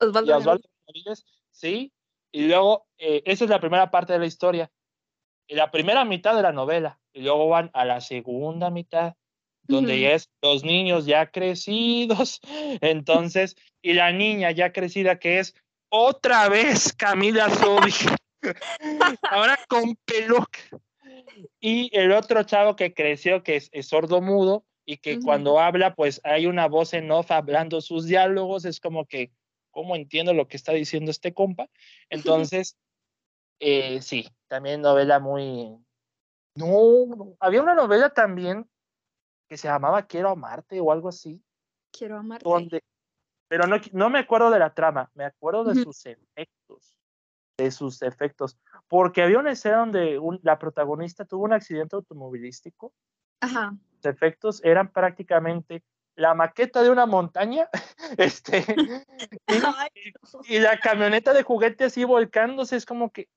Osvaldo 0.00 0.30
y 0.30 0.32
a. 0.32 0.36
Osvaldo 0.38 0.68
Benavides, 0.86 1.24
sí. 1.50 1.92
Y 2.32 2.48
luego, 2.48 2.86
eh, 2.98 3.22
esa 3.24 3.44
es 3.44 3.50
la 3.50 3.60
primera 3.60 3.90
parte 3.90 4.12
de 4.12 4.18
la 4.18 4.26
historia. 4.26 4.70
Y 5.46 5.54
la 5.54 5.70
primera 5.70 6.04
mitad 6.04 6.34
de 6.34 6.42
la 6.42 6.52
novela. 6.52 7.00
Y 7.12 7.22
luego 7.22 7.48
van 7.48 7.70
a 7.72 7.84
la 7.84 8.00
segunda 8.00 8.70
mitad, 8.70 9.14
donde 9.62 9.94
Ujú. 9.94 10.02
ya 10.02 10.12
es 10.12 10.30
los 10.42 10.64
niños 10.64 11.06
ya 11.06 11.30
crecidos. 11.30 12.40
Entonces, 12.80 13.56
y 13.80 13.94
la 13.94 14.12
niña 14.12 14.50
ya 14.50 14.72
crecida, 14.72 15.18
que 15.18 15.38
es 15.38 15.54
otra 15.88 16.48
vez 16.48 16.92
Camila 16.94 17.48
Sodi. 17.50 17.92
Ahora 19.30 19.58
con 19.68 19.96
peluca. 20.04 20.58
Y 21.60 21.96
el 21.96 22.12
otro 22.12 22.42
chavo 22.44 22.76
que 22.76 22.94
creció, 22.94 23.42
que 23.42 23.56
es, 23.56 23.68
es 23.72 23.88
sordo 23.88 24.20
mudo, 24.20 24.64
y 24.84 24.96
que 24.96 25.20
cuando 25.20 25.60
habla, 25.60 25.94
pues 25.94 26.20
hay 26.24 26.46
una 26.46 26.66
voz 26.66 26.94
en 26.94 27.10
off 27.10 27.30
hablando 27.30 27.80
sus 27.80 28.06
diálogos, 28.06 28.64
es 28.64 28.80
como 28.80 29.06
que, 29.06 29.32
¿cómo 29.70 29.94
entiendo 29.94 30.34
lo 30.34 30.48
que 30.48 30.56
está 30.56 30.72
diciendo 30.72 31.12
este 31.12 31.32
compa? 31.32 31.68
Entonces, 32.08 32.76
eh, 33.60 34.02
sí, 34.02 34.28
también 34.48 34.80
novela 34.80 35.20
muy... 35.20 35.78
No, 36.56 37.36
había 37.38 37.62
una 37.62 37.74
novela 37.74 38.10
también 38.10 38.68
que 39.48 39.56
se 39.56 39.68
llamaba 39.68 40.06
Quiero 40.06 40.30
amarte 40.30 40.80
o 40.80 40.90
algo 40.90 41.08
así, 41.08 41.40
Quiero 41.92 42.16
amarte. 42.16 42.48
donde, 42.48 42.82
pero 43.48 43.68
no, 43.68 43.76
no 43.92 44.10
me 44.10 44.18
acuerdo 44.18 44.50
de 44.50 44.58
la 44.58 44.74
trama, 44.74 45.10
me 45.14 45.24
acuerdo 45.24 45.62
de 45.64 45.76
sus 45.76 46.04
efectos, 46.04 46.96
de 47.62 47.70
sus 47.70 48.02
efectos, 48.02 48.56
porque 48.88 49.22
había 49.22 49.38
una 49.38 49.52
escena 49.52 49.78
donde 49.78 50.18
un- 50.18 50.40
la 50.42 50.58
protagonista 50.58 51.24
tuvo 51.24 51.44
un 51.44 51.52
accidente 51.52 51.96
automovilístico, 51.96 52.92
Ajá. 53.40 53.74
los 54.02 54.04
efectos 54.14 54.60
eran 54.64 54.90
prácticamente 54.92 55.82
la 56.16 56.34
maqueta 56.34 56.82
de 56.82 56.90
una 56.90 57.06
montaña, 57.06 57.68
este, 58.18 58.64
y, 59.48 60.54
y 60.54 60.58
la 60.58 60.78
camioneta 60.78 61.32
de 61.32 61.42
juguete 61.42 61.84
así 61.84 62.04
volcándose, 62.04 62.76
es 62.76 62.86
como 62.86 63.10
que, 63.10 63.28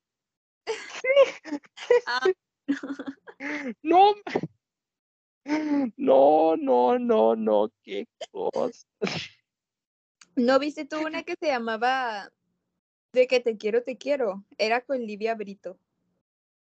ah, 2.08 2.28
no, 3.84 4.16
no, 5.98 6.56
no, 6.58 6.98
no, 7.00 7.36
no, 7.36 7.70
qué 7.84 8.08
cosa. 8.32 8.88
¿No 10.36 10.58
viste 10.58 10.86
tú 10.86 11.06
una 11.06 11.24
que 11.24 11.36
se 11.40 11.48
llamaba 11.48 12.30
De 13.14 13.28
que 13.28 13.40
te 13.40 13.58
quiero, 13.58 13.84
te 13.84 13.98
quiero? 13.98 14.44
Era 14.58 14.82
con 14.82 15.00
Livia 15.00 15.36
Brito. 15.36 15.78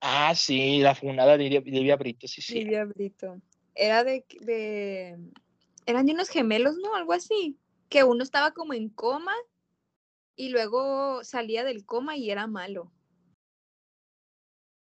Ah, 0.00 0.34
sí, 0.34 0.78
la 0.80 0.94
funada 0.94 1.36
Livia, 1.38 1.60
Livia 1.60 1.96
Brito, 1.96 2.28
sí, 2.28 2.42
sí. 2.42 2.62
Livia 2.62 2.84
Brito. 2.84 3.40
Era 3.74 4.04
de, 4.04 4.26
de. 4.40 5.18
Eran 5.86 6.06
de 6.06 6.12
unos 6.12 6.28
gemelos, 6.28 6.76
¿no? 6.76 6.94
Algo 6.94 7.14
así. 7.14 7.58
Que 7.88 8.04
uno 8.04 8.22
estaba 8.22 8.52
como 8.52 8.74
en 8.74 8.90
coma 8.90 9.34
y 10.36 10.50
luego 10.50 11.24
salía 11.24 11.64
del 11.64 11.86
coma 11.86 12.16
y 12.16 12.30
era 12.30 12.46
malo. 12.46 12.92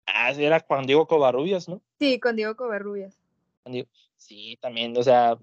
Ah, 0.05 0.33
sí, 0.33 0.43
era 0.43 0.61
Juan 0.61 0.85
Diego 0.85 1.07
Covarrubias, 1.07 1.67
¿no? 1.67 1.81
Sí, 1.99 2.19
con 2.19 2.35
Diego 2.35 2.55
Covarrubias. 2.55 3.19
Sí, 4.15 4.57
también, 4.61 4.97
o 4.97 5.03
sea, 5.03 5.37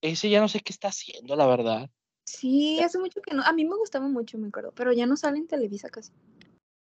ese 0.00 0.28
ya 0.28 0.40
no 0.40 0.48
sé 0.48 0.60
qué 0.60 0.72
está 0.72 0.88
haciendo, 0.88 1.36
la 1.36 1.46
verdad. 1.46 1.90
Sí, 2.26 2.80
hace 2.82 2.98
mucho 2.98 3.22
que 3.22 3.34
no. 3.34 3.42
A 3.42 3.52
mí 3.52 3.64
me 3.64 3.76
gustaba 3.76 4.08
mucho, 4.08 4.36
me 4.36 4.48
acuerdo. 4.48 4.72
Pero 4.72 4.92
ya 4.92 5.06
no 5.06 5.16
sale 5.16 5.38
en 5.38 5.46
Televisa 5.46 5.88
casi. 5.88 6.12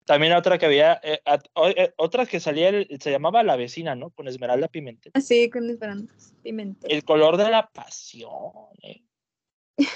También 0.06 0.32
otra 0.32 0.56
que 0.56 0.64
había, 0.64 0.98
eh, 1.02 1.20
eh, 1.76 1.92
otra 1.98 2.24
que 2.24 2.40
salía, 2.40 2.72
se 2.98 3.10
llamaba 3.10 3.42
La 3.42 3.56
Vecina, 3.56 3.94
¿no? 3.94 4.09
Con 4.09 4.26
Esmeralda 4.26 4.68
Pimentel. 4.68 5.12
Así, 5.14 5.50
con 5.50 5.68
Esperanza 5.68 6.34
Pimentel. 6.42 6.90
El 6.90 7.05
color 7.05 7.36
de 7.36 7.50
la 7.50 7.68
pasión, 7.68 8.30
eh. 8.82 9.02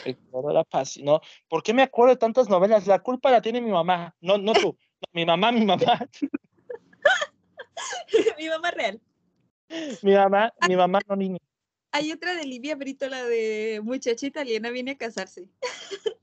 El 0.05 0.19
color 0.19 0.49
de 0.49 0.55
la 0.55 0.65
pasión. 0.65 1.07
No, 1.07 1.23
¿por 1.49 1.63
qué 1.63 1.73
me 1.73 1.81
acuerdo 1.81 2.13
de 2.13 2.19
tantas 2.19 2.51
novelas? 2.51 2.87
La 2.87 2.99
culpa 2.99 3.31
la 3.31 3.41
tiene 3.41 3.63
mi 3.63 3.71
mamá, 3.71 4.15
no, 4.21 4.37
no 4.37 4.53
tú. 4.53 4.77
No, 5.01 5.09
mi 5.15 5.25
mamá, 5.25 5.51
mi 5.51 5.65
mamá, 5.65 5.83
Mi 8.39 8.49
mamá 8.49 8.71
real. 8.71 9.01
mi 10.03 10.13
mamá, 10.13 10.53
mi 10.69 10.77
mamá, 10.77 11.01
no 11.09 11.17
niño. 11.17 11.39
Hay 11.93 12.11
otra 12.11 12.35
de 12.35 12.47
Livia 12.47 12.75
Brito, 12.75 13.07
la 13.09 13.23
de 13.25 13.81
muchacha 13.85 14.27
italiana 14.27 14.71
viene 14.71 14.93
a 14.93 14.97
casarse. 14.97 15.47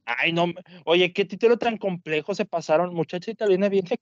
Ay, 0.05 0.33
no, 0.33 0.47
oye, 0.85 1.13
qué 1.13 1.25
título 1.25 1.57
tan 1.59 1.77
complejo 1.77 2.33
se 2.33 2.43
pasaron. 2.45 2.93
Muchacha 2.93 3.29
italiana 3.29 3.69
viene. 3.69 3.99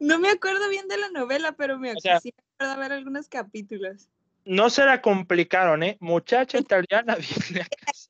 No 0.00 0.18
me 0.18 0.30
acuerdo 0.30 0.68
bien 0.70 0.88
de 0.88 0.96
la 0.96 1.10
novela, 1.10 1.52
pero 1.52 1.78
me, 1.78 1.92
O 1.92 2.00
sea- 2.00 2.18
sí 2.20 2.32
me 2.34 2.44
acuerdo 2.54 2.80
ver 2.80 2.92
algunos 2.92 3.28
capítulos. 3.28 4.08
No 4.46 4.70
se 4.70 4.84
la 4.86 5.02
complicaron, 5.02 5.82
¿eh? 5.82 5.98
Muchacha 6.00 6.58
italiana 6.58 7.16
viene. 7.16 7.66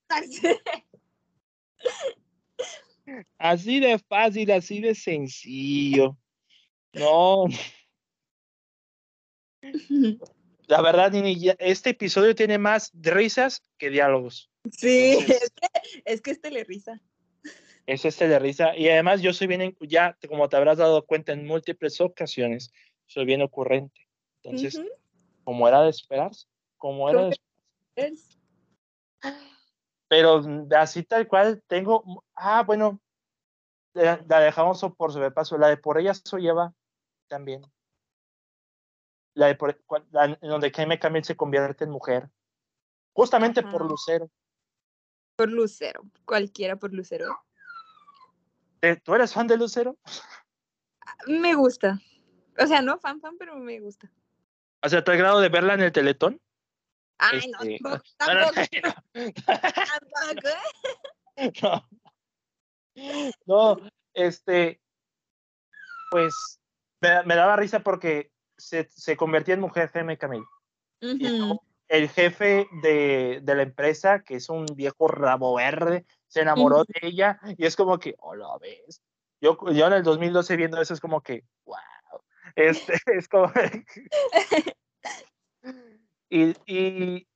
Así 3.37 3.81
de 3.81 3.99
fácil, 3.99 4.53
así 4.53 4.81
de 4.81 4.95
sencillo. 4.95 6.17
No, 6.93 7.47
la 10.73 10.81
verdad, 10.81 11.13
Nini, 11.13 11.51
este 11.59 11.91
episodio 11.91 12.35
tiene 12.35 12.57
más 12.57 12.91
risas 12.95 13.63
que 13.77 13.91
diálogos. 13.91 14.51
Sí, 14.71 15.17
Entonces- 15.19 15.43
es 15.43 15.51
que, 15.51 16.03
es 16.07 16.21
que 16.23 16.31
este 16.31 16.51
le 16.51 16.65
risa. 16.65 16.99
Es 17.85 18.05
este 18.07 18.27
de 18.27 18.39
risa. 18.39 18.75
Y 18.75 18.89
además 18.89 19.21
yo 19.21 19.35
soy 19.35 19.49
bien, 19.49 19.61
en- 19.61 19.77
ya 19.81 20.17
como 20.29 20.49
te 20.49 20.57
habrás 20.57 20.79
dado 20.79 21.05
cuenta 21.05 21.33
en 21.33 21.47
múltiples 21.47 22.01
ocasiones, 22.01 22.73
soy 23.07 23.27
bien 23.27 23.43
ocurrente. 23.43 24.01
Entonces, 24.43 24.81
como 25.45 25.69
era 25.69 25.83
de 25.83 25.91
esperarse, 25.91 26.47
como 26.79 27.11
era 27.11 27.25
de 27.27 27.37
es- 27.97 28.39
Pero 30.09 30.43
así 30.77 31.03
tal 31.03 31.29
cual 31.29 31.63
tengo. 31.67 32.25
Ah, 32.35 32.63
bueno, 32.63 32.99
la, 33.95 34.25
la 34.27 34.41
dejamos 34.41 34.81
por 34.97 35.13
sobrepaso. 35.13 35.59
La 35.59 35.69
de 35.69 35.77
por 35.77 35.99
ella 35.99 36.15
soy 36.15 36.49
Eva 36.49 36.73
también. 37.29 37.63
La 39.35 39.47
de 39.47 39.57
la- 40.11 40.25
en 40.25 40.49
donde 40.49 40.71
Jaime 40.71 40.99
Camil 40.99 41.25
se 41.25 41.37
convierte 41.37 41.85
en 41.85 41.91
mujer. 41.91 42.29
Justamente 43.13 43.63
por. 43.63 43.89
Lucero. 43.89 44.31
Por 45.37 45.51
Lucero, 45.51 46.03
cualquiera 46.25 46.77
por 46.77 46.93
Lucero. 46.93 47.39
¿Te- 48.81 48.97
¿Tú 48.97 49.15
eres 49.15 49.33
fan 49.33 49.47
de 49.47 49.57
Lucero? 49.57 49.97
Me 51.27 51.55
gusta. 51.55 51.99
O 52.59 52.67
sea, 52.67 52.83
no 52.83 52.99
fan, 52.99 53.21
fan, 53.21 53.37
pero 53.39 53.57
me 53.57 53.81
gusta. 53.81 54.11
O 54.83 54.89
sea, 54.89 55.03
¿te 55.03 55.17
grado 55.17 55.41
de 55.41 55.49
verla 55.49 55.75
en 55.75 55.81
el 55.81 55.93
Teletón? 55.93 56.41
Ay, 57.19 57.51
no, 57.51 57.61
Este, 57.61 57.79
tampoco, 57.83 58.05
no, 58.21 58.35
no, 58.35 58.41
tampoco, 58.51 58.61
tampoco. 61.37 61.89
No, 63.47 63.77
no, 63.77 63.89
este, 64.13 64.83
pues 66.11 66.61
me, 67.01 67.23
me 67.23 67.37
daba 67.37 67.57
risa 67.57 67.81
porque 67.81 68.32
se, 68.63 68.89
se 68.91 69.17
convertía 69.17 69.55
en 69.55 69.61
mujer 69.61 69.91
Jaime 69.91 70.19
Camil. 70.19 70.45
Y 71.01 71.27
Ujú. 71.27 71.37
luego 71.37 71.65
el 71.89 72.09
jefe 72.09 72.69
de, 72.83 73.41
de, 73.43 73.55
la 73.55 73.63
empresa, 73.63 74.23
que 74.23 74.37
es 74.37 74.49
un 74.49 74.67
viejo 74.67 75.09
rabo 75.09 75.57
verde, 75.57 76.07
se 76.27 76.41
enamoró 76.41 76.85
de 76.85 76.95
ella 77.03 77.39
y 77.59 77.67
es 77.67 77.77
como 77.77 77.99
que, 77.99 78.15
oh, 78.19 78.35
lo 78.35 78.59
ves. 78.59 79.03
Yo, 79.41 79.59
yo 79.73 79.87
en 79.89 79.93
el 79.95 80.03
2012 80.03 80.57
viendo 80.57 80.81
eso 80.81 80.95
es 80.95 81.01
como 81.01 81.21
que, 81.21 81.45
wow. 81.65 81.77
Este, 82.55 82.95
es 83.07 83.29
como... 83.29 83.53
y, 86.31 86.55
y, 86.67 87.29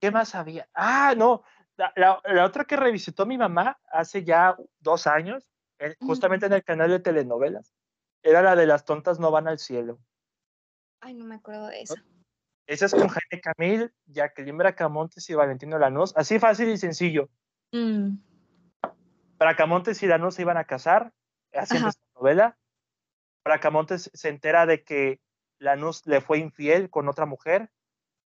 ¿qué 0.00 0.10
más 0.10 0.34
había? 0.34 0.68
Ah, 0.74 1.14
no, 1.16 1.44
la, 1.76 2.20
la, 2.24 2.44
otra 2.44 2.64
que 2.64 2.76
revisitó 2.76 3.26
mi 3.26 3.38
mamá 3.38 3.78
hace 3.92 4.24
ya 4.24 4.56
dos 4.80 5.06
años, 5.06 5.48
justamente 6.00 6.46
en 6.46 6.54
el 6.54 6.64
canal 6.64 6.90
de 6.90 7.00
telenovelas, 7.00 7.72
era 8.22 8.42
la 8.42 8.56
de 8.56 8.66
las 8.66 8.84
tontas 8.84 9.18
no 9.18 9.30
van 9.30 9.48
al 9.48 9.58
cielo. 9.58 9.98
Ay, 11.00 11.14
no 11.14 11.24
me 11.24 11.36
acuerdo 11.36 11.68
de 11.68 11.82
esa. 11.82 12.02
Esa 12.66 12.86
es 12.86 12.92
con 12.92 13.08
Jaime 13.08 13.42
Camil, 13.42 13.92
Jacqueline 14.06 14.56
Bracamontes 14.56 15.28
y 15.28 15.34
Valentino 15.34 15.78
Lanús. 15.78 16.12
Así 16.16 16.38
fácil 16.38 16.68
y 16.68 16.76
sencillo. 16.76 17.28
Mm. 17.72 18.16
Bracamontes 19.38 20.02
y 20.02 20.06
Lanús 20.06 20.34
se 20.34 20.42
iban 20.42 20.56
a 20.56 20.64
casar 20.64 21.12
haciendo 21.52 21.88
esta 21.88 22.04
novela. 22.14 22.56
Bracamontes 23.44 24.10
se 24.12 24.28
entera 24.28 24.66
de 24.66 24.84
que 24.84 25.20
Lanús 25.58 26.06
le 26.06 26.20
fue 26.20 26.38
infiel 26.38 26.90
con 26.90 27.08
otra 27.08 27.26
mujer. 27.26 27.70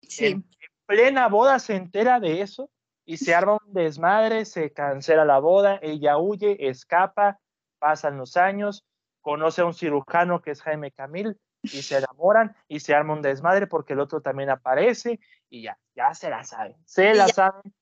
Sí. 0.02 0.26
En, 0.26 0.44
plena 0.86 1.28
boda 1.28 1.59
se 1.59 1.76
entera 1.76 2.20
de 2.20 2.42
eso 2.42 2.70
y 3.06 3.18
se 3.18 3.34
arma 3.34 3.59
un 3.66 3.72
desmadre, 3.72 4.44
se 4.44 4.72
cancela 4.72 5.24
la 5.24 5.38
boda, 5.38 5.78
ella 5.82 6.18
huye, 6.18 6.68
escapa, 6.68 7.38
pasan 7.78 8.18
los 8.18 8.36
años, 8.36 8.84
conoce 9.20 9.62
a 9.62 9.66
un 9.66 9.74
cirujano 9.74 10.40
que 10.42 10.51
es 10.51 10.62
Jaime 10.62 10.90
Camil, 10.90 11.38
y 11.64 11.82
se 11.82 11.98
enamoran 11.98 12.54
y 12.68 12.80
se 12.80 12.94
arma 12.94 13.14
un 13.14 13.22
desmadre 13.22 13.66
porque 13.66 13.94
el 13.94 14.00
otro 14.00 14.20
también 14.20 14.50
aparece 14.50 15.20
y 15.48 15.62
ya, 15.62 15.78
ya 15.94 16.14
se 16.14 16.30
la 16.30 16.44
saben, 16.44 16.76
se 16.84 17.14
la 17.14 17.28
saben. 17.28 17.74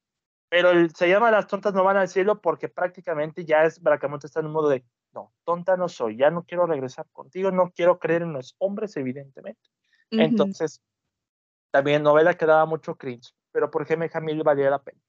Pero 0.48 0.70
se 0.90 1.08
llama 1.08 1.30
Las 1.30 1.46
tontas 1.46 1.72
no 1.72 1.82
van 1.82 1.96
al 1.96 2.08
cielo 2.08 2.42
porque 2.42 2.68
prácticamente 2.68 3.46
ya 3.46 3.64
es 3.64 3.80
Bracamonte 3.80 4.26
está 4.26 4.40
en 4.40 4.46
un 4.46 4.52
modo 4.52 4.68
de, 4.68 4.84
no, 5.12 5.32
tonta 5.44 5.78
no 5.78 5.88
soy, 5.88 6.18
ya 6.18 6.30
no 6.30 6.44
quiero 6.44 6.66
regresar 6.66 7.06
contigo, 7.12 7.50
no 7.50 7.72
quiero 7.74 7.98
creer 7.98 8.22
en 8.22 8.34
los 8.34 8.54
hombres, 8.58 8.96
evidentemente. 8.98 9.62
Entonces, 10.10 10.82
también 11.70 12.02
novela 12.02 12.34
que 12.34 12.44
daba 12.44 12.66
mucho 12.66 12.96
cringe, 12.96 13.34
pero 13.50 13.70
por 13.70 13.86
Jaime 13.86 14.10
Jamil 14.10 14.42
valía 14.42 14.68
la 14.68 14.82
pena. 14.82 15.00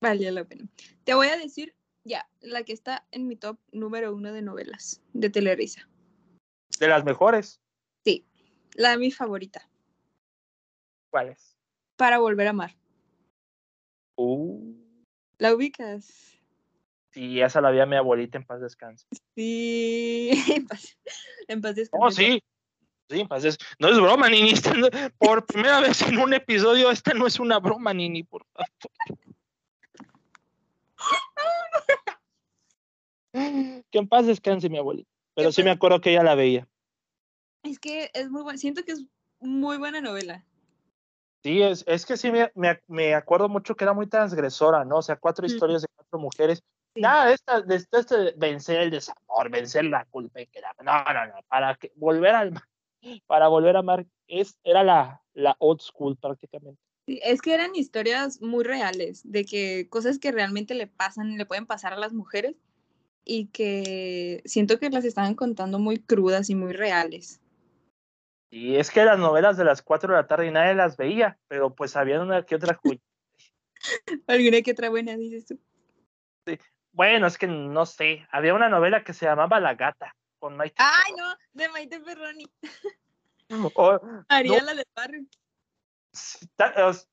Valía 0.00 0.32
la 0.32 0.44
pena. 0.44 0.68
Te 1.04 1.14
voy 1.14 1.28
a 1.28 1.36
decir, 1.36 1.76
ya, 2.02 2.28
la 2.40 2.64
que 2.64 2.72
está 2.72 3.06
en 3.12 3.28
mi 3.28 3.36
top 3.36 3.58
número 3.70 4.12
uno 4.12 4.32
de 4.32 4.42
novelas 4.42 5.00
de 5.12 5.30
Telerisa. 5.30 5.88
De 6.80 6.88
las 6.88 7.04
mejores. 7.04 7.61
La 8.74 8.96
mi 8.96 9.10
favorita. 9.10 9.68
¿Cuál 11.10 11.28
es? 11.30 11.56
Para 11.96 12.18
volver 12.18 12.46
a 12.46 12.50
amar. 12.50 12.74
Uh. 14.16 14.74
¿La 15.38 15.54
ubicas? 15.54 16.38
Sí, 17.10 17.40
esa 17.40 17.60
la 17.60 17.70
vi 17.70 17.80
a 17.80 17.86
mi 17.86 17.96
abuelita 17.96 18.38
en 18.38 18.44
paz 18.44 18.60
descanse. 18.60 19.06
Sí, 19.34 20.30
en 20.56 20.66
paz, 20.66 20.98
en 21.48 21.60
paz 21.60 21.74
descanse. 21.74 22.06
Oh, 22.06 22.10
sí. 22.10 22.42
Sí, 23.10 23.20
en 23.20 23.28
paz 23.28 23.42
descanse. 23.42 23.74
No 23.78 23.88
es 23.88 24.00
broma, 24.00 24.30
Nini. 24.30 24.54
Por 25.18 25.44
primera 25.44 25.80
vez 25.80 26.00
en 26.02 26.18
un 26.18 26.32
episodio, 26.32 26.90
esta 26.90 27.12
no 27.12 27.26
es 27.26 27.38
una 27.38 27.58
broma, 27.58 27.92
Nini, 27.92 28.22
por 28.22 28.46
favor. 28.46 28.68
que 33.90 33.98
en 33.98 34.08
paz 34.08 34.26
descanse 34.26 34.70
mi 34.70 34.78
abuelita. 34.78 35.10
Pero 35.34 35.52
sí 35.52 35.62
me 35.62 35.70
acuerdo 35.70 36.00
que 36.00 36.10
ella 36.10 36.22
la 36.22 36.34
veía. 36.34 36.66
Es 37.62 37.78
que 37.78 38.10
es 38.14 38.30
muy 38.30 38.42
bueno, 38.42 38.58
siento 38.58 38.84
que 38.84 38.92
es 38.92 39.04
muy 39.40 39.78
buena 39.78 40.00
novela. 40.00 40.44
Sí, 41.42 41.60
es, 41.60 41.84
es 41.88 42.06
que 42.06 42.16
sí 42.16 42.30
me, 42.30 42.50
me, 42.86 43.14
acuerdo 43.14 43.48
mucho 43.48 43.74
que 43.74 43.84
era 43.84 43.92
muy 43.92 44.06
transgresora, 44.06 44.84
¿no? 44.84 44.98
O 44.98 45.02
sea, 45.02 45.16
cuatro 45.16 45.44
historias 45.44 45.82
de 45.82 45.88
cuatro 45.94 46.18
mujeres. 46.18 46.62
Nada 46.94 47.26
de 47.26 47.34
esta, 47.34 47.60
de 47.62 47.76
este 47.76 48.32
vencer 48.36 48.80
el 48.80 48.90
desamor, 48.90 49.50
vencer 49.50 49.84
la 49.84 50.04
culpa 50.04 50.40
y 50.40 50.46
que 50.46 50.60
no, 50.60 50.92
no, 51.04 51.26
no, 51.26 51.42
para 51.48 51.74
que 51.74 51.90
volver 51.96 52.34
al 52.34 52.62
para 53.26 53.48
volver 53.48 53.76
a 53.76 53.80
amar, 53.80 54.06
es, 54.28 54.56
era 54.64 54.84
la, 54.84 55.22
la 55.34 55.56
old 55.58 55.80
school 55.80 56.16
prácticamente. 56.16 56.80
Sí, 57.06 57.18
es 57.22 57.42
que 57.42 57.54
eran 57.54 57.74
historias 57.74 58.40
muy 58.40 58.64
reales, 58.64 59.22
de 59.24 59.44
que 59.44 59.88
cosas 59.88 60.18
que 60.18 60.30
realmente 60.30 60.74
le 60.74 60.86
pasan, 60.86 61.36
le 61.36 61.46
pueden 61.46 61.66
pasar 61.66 61.92
a 61.92 61.98
las 61.98 62.12
mujeres 62.12 62.54
y 63.24 63.46
que 63.46 64.42
siento 64.44 64.78
que 64.78 64.90
las 64.90 65.04
estaban 65.04 65.34
contando 65.34 65.78
muy 65.78 65.98
crudas 65.98 66.48
y 66.50 66.54
muy 66.54 66.72
reales. 66.72 67.40
Y 68.52 68.76
es 68.76 68.90
que 68.90 69.02
las 69.02 69.18
novelas 69.18 69.56
de 69.56 69.64
las 69.64 69.80
4 69.80 70.12
de 70.12 70.20
la 70.20 70.26
tarde 70.26 70.50
nadie 70.50 70.74
las 70.74 70.98
veía, 70.98 71.38
pero 71.48 71.74
pues 71.74 71.96
había 71.96 72.20
una 72.20 72.44
que 72.44 72.56
otra 72.56 72.78
¿Alguna 74.26 74.60
que 74.60 74.72
otra 74.72 74.90
buena, 74.90 75.16
dices 75.16 75.46
tú? 75.46 75.58
Sí. 76.46 76.58
Bueno, 76.92 77.26
es 77.26 77.38
que 77.38 77.46
no 77.46 77.86
sé. 77.86 78.26
Había 78.30 78.52
una 78.52 78.68
novela 78.68 79.04
que 79.04 79.14
se 79.14 79.24
llamaba 79.24 79.58
La 79.58 79.74
Gata, 79.74 80.14
con 80.38 80.58
Maite. 80.58 80.74
¡Ay, 80.76 81.14
no! 81.16 81.34
De 81.54 81.70
Maite 81.70 81.98
Perroni. 82.00 82.44
O, 83.74 83.98
Ariela 84.28 84.60
no, 84.60 84.76
del 84.76 84.86
barrio. 84.94 85.24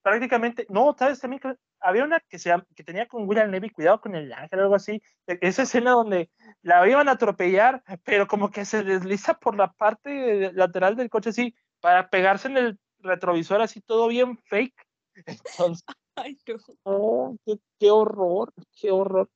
Prácticamente, 0.01 0.67
no, 0.67 0.93
¿sabes? 0.99 1.21
También 1.21 1.41
había 1.81 2.03
una 2.03 2.19
que, 2.19 2.39
se, 2.39 2.53
que 2.75 2.83
tenía 2.83 3.07
con 3.07 3.27
William 3.27 3.49
Levy, 3.49 3.69
cuidado 3.69 4.01
con 4.01 4.15
el 4.15 4.31
ángel, 4.33 4.59
algo 4.59 4.75
así. 4.75 5.01
E, 5.27 5.39
esa 5.41 5.63
escena 5.63 5.91
donde 5.91 6.29
la 6.61 6.87
iban 6.87 7.09
a 7.09 7.13
atropellar, 7.13 7.83
pero 8.03 8.27
como 8.27 8.51
que 8.51 8.65
se 8.65 8.83
desliza 8.83 9.35
por 9.35 9.55
la 9.55 9.71
parte 9.73 10.51
lateral 10.53 10.95
del 10.95 11.09
coche 11.09 11.29
así, 11.29 11.55
para 11.79 12.09
pegarse 12.09 12.47
en 12.47 12.57
el 12.57 12.79
retrovisor 12.99 13.61
así, 13.61 13.81
todo 13.81 14.07
bien 14.07 14.37
fake. 14.37 14.75
Entonces, 15.25 15.85
Ay, 16.15 16.37
no. 16.47 16.57
oh, 16.83 17.37
qué, 17.79 17.91
horror, 17.91 18.53
qué 18.79 18.91
horror. 18.91 19.29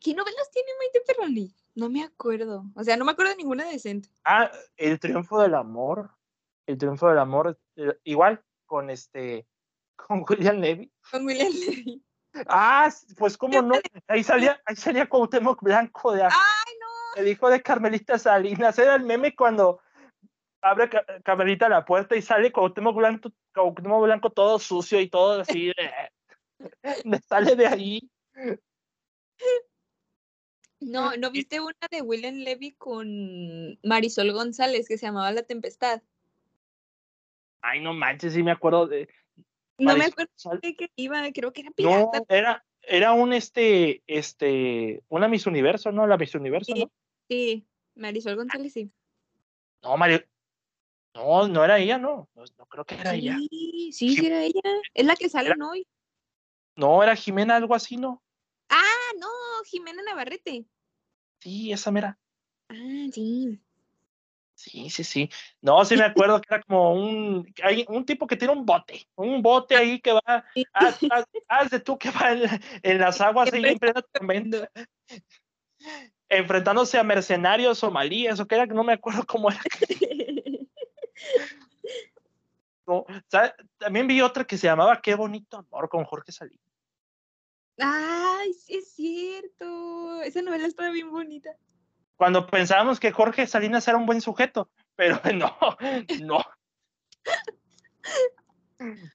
¿Qué 0.00 0.14
novelas 0.14 0.50
tiene 0.50 0.68
Maite 0.78 1.00
Perroni? 1.06 1.54
No 1.74 1.88
me 1.88 2.02
acuerdo. 2.02 2.64
O 2.74 2.84
sea, 2.84 2.96
no 2.96 3.04
me 3.04 3.12
acuerdo 3.12 3.30
de 3.32 3.38
ninguna 3.38 3.68
decente. 3.68 4.08
Ah, 4.24 4.50
El 4.76 4.98
Triunfo 4.98 5.40
del 5.40 5.54
Amor. 5.54 6.10
El 6.66 6.78
Triunfo 6.78 7.08
del 7.08 7.18
Amor, 7.18 7.58
eh, 7.76 7.98
igual, 8.04 8.44
con 8.66 8.90
este 8.90 9.46
con 10.06 10.24
William 10.28 10.58
Levy. 10.58 10.92
Con 11.10 11.24
William 11.26 11.52
Levy. 11.52 12.02
Ah, 12.46 12.90
pues 13.18 13.36
cómo 13.36 13.60
no, 13.60 13.74
ahí 14.08 14.22
salía, 14.22 14.60
ahí 14.64 14.74
salía 14.74 15.06
Cuauhtémoc 15.06 15.62
Blanco 15.62 16.12
de 16.12 16.22
¡Ay, 16.22 16.30
no! 16.80 17.20
el 17.20 17.28
hijo 17.28 17.50
de 17.50 17.60
Carmelita 17.60 18.18
Salinas, 18.18 18.78
era 18.78 18.94
el 18.94 19.02
meme 19.02 19.36
cuando 19.36 19.80
abre 20.62 20.88
Carmelita 21.22 21.68
la 21.68 21.84
puerta 21.84 22.16
y 22.16 22.22
sale 22.22 22.50
Cuauhtémoc 22.50 22.96
Blanco, 22.96 23.30
Cuauhtémoc 23.54 24.04
Blanco 24.04 24.30
todo 24.30 24.58
sucio 24.58 24.98
y 24.98 25.10
todo 25.10 25.42
así, 25.42 25.72
de, 27.04 27.20
sale 27.28 27.54
de 27.54 27.66
ahí. 27.66 28.10
No, 30.80 31.14
¿no 31.16 31.30
viste 31.30 31.60
una 31.60 31.76
de 31.90 32.00
William 32.00 32.36
Levy 32.36 32.72
con 32.72 33.78
Marisol 33.82 34.32
González 34.32 34.88
que 34.88 34.96
se 34.96 35.06
llamaba 35.06 35.30
La 35.32 35.42
Tempestad? 35.42 36.02
Ay, 37.60 37.80
no 37.80 37.92
manches, 37.92 38.32
sí 38.32 38.42
me 38.42 38.50
acuerdo 38.50 38.86
de, 38.86 39.08
no 39.84 39.96
me 39.96 40.04
acuerdo 40.04 40.32
de 40.60 40.76
qué 40.76 40.90
iba, 40.96 41.30
creo 41.32 41.52
que 41.52 41.62
era 41.62 41.70
pirata. 41.70 42.18
No, 42.18 42.26
era, 42.28 42.64
era 42.82 43.12
un 43.12 43.32
este, 43.32 44.02
este, 44.06 45.02
una 45.08 45.28
Miss 45.28 45.46
Universo, 45.46 45.92
¿no? 45.92 46.06
La 46.06 46.16
Miss 46.16 46.34
Universo, 46.34 46.72
sí, 46.74 46.80
¿no? 46.80 46.92
Sí, 47.28 47.66
Marisol 47.94 48.36
González, 48.36 48.72
sí. 48.72 48.90
No, 49.82 49.96
Mario. 49.96 50.24
No, 51.14 51.46
no 51.48 51.64
era 51.64 51.78
ella, 51.78 51.98
no. 51.98 52.28
No, 52.34 52.66
creo 52.66 52.84
que 52.84 52.94
era 52.94 53.14
ella. 53.14 53.36
Sí, 53.38 53.92
sí, 53.92 54.26
era 54.26 54.42
ella. 54.42 54.60
Es 54.94 55.04
la 55.04 55.16
que 55.16 55.28
sale 55.28 55.54
hoy. 55.62 55.86
No, 56.76 57.02
era 57.02 57.14
Jimena, 57.14 57.56
algo 57.56 57.74
así, 57.74 57.96
¿no? 57.96 58.22
Ah, 58.68 59.12
no, 59.18 59.28
Jimena 59.66 60.02
Navarrete. 60.02 60.64
Sí, 61.40 61.72
esa 61.72 61.90
mera. 61.90 62.18
Ah, 62.68 63.06
sí. 63.12 63.60
Sí, 64.62 64.90
sí, 64.90 65.02
sí. 65.02 65.30
No, 65.60 65.84
sí 65.84 65.96
me 65.96 66.04
acuerdo 66.04 66.40
que 66.40 66.54
era 66.54 66.62
como 66.62 66.94
un, 66.94 67.52
hay 67.64 67.84
un 67.88 68.06
tipo 68.06 68.28
que 68.28 68.36
tiene 68.36 68.54
un 68.54 68.64
bote, 68.64 69.08
un 69.16 69.42
bote 69.42 69.74
ahí 69.74 70.00
que 70.00 70.12
va, 70.12 70.44
haz, 70.72 71.00
haz, 71.48 71.70
de 71.70 71.80
tú 71.80 71.98
que 71.98 72.12
va 72.12 72.30
en, 72.30 72.98
las 72.98 73.20
aguas 73.20 73.50
tormenta, 74.12 74.70
enfrentándose 76.28 76.96
a 76.96 77.02
mercenarios 77.02 77.78
somalíes, 77.78 78.38
o 78.38 78.46
que 78.46 78.54
era, 78.54 78.68
que 78.68 78.74
no 78.74 78.84
me 78.84 78.92
acuerdo 78.92 79.24
cómo 79.26 79.50
era. 79.50 79.60
No, 82.84 83.06
también 83.78 84.08
vi 84.08 84.20
otra 84.22 84.44
que 84.44 84.58
se 84.58 84.66
llamaba 84.66 85.00
Qué 85.00 85.14
bonito 85.14 85.56
amor 85.56 85.88
con 85.88 86.04
Jorge 86.04 86.32
Salinas. 86.32 86.66
Ay, 87.78 88.52
sí 88.54 88.74
es 88.74 88.92
cierto. 88.92 90.20
Esa 90.22 90.42
novela 90.42 90.66
estaba 90.66 90.90
bien 90.90 91.08
bonita 91.08 91.56
cuando 92.16 92.46
pensábamos 92.46 93.00
que 93.00 93.12
Jorge 93.12 93.46
Salinas 93.46 93.86
era 93.88 93.96
un 93.96 94.06
buen 94.06 94.20
sujeto, 94.20 94.70
pero 94.96 95.20
no, 95.34 95.56
no. 96.22 96.42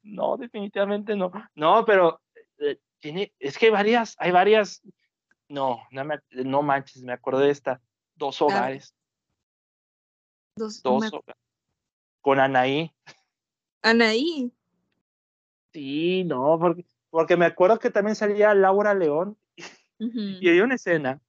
No, 0.04 0.38
definitivamente 0.38 1.16
no. 1.16 1.32
No, 1.56 1.86
pero 1.86 2.22
eh, 2.60 2.80
tiene, 3.00 3.34
es 3.40 3.58
que 3.58 3.68
hay 3.68 3.72
varias, 3.72 4.16
hay 4.20 4.32
varias. 4.32 4.82
No, 5.50 5.82
no, 5.92 6.06
me, 6.06 6.20
no 6.32 6.62
manches, 6.62 7.04
me 7.04 7.14
acordé 7.14 7.46
de 7.46 7.52
esta. 7.52 7.82
Dos 8.16 8.42
hogares. 8.42 8.94
Dos, 10.56 10.82
Dos 10.82 11.14
hogares. 11.14 11.42
Con 12.22 12.40
Anaí. 12.40 12.94
Anaí. 13.82 14.52
Sí, 15.72 16.24
no, 16.24 16.58
porque, 16.60 16.86
porque 17.10 17.38
me 17.38 17.46
acuerdo 17.46 17.80
que 17.80 17.92
también 17.92 18.16
salía 18.16 18.54
Laura 18.54 18.94
León 18.94 19.38
y 20.00 20.50
hay 20.50 20.60
una 20.60 20.76
escena 20.76 21.22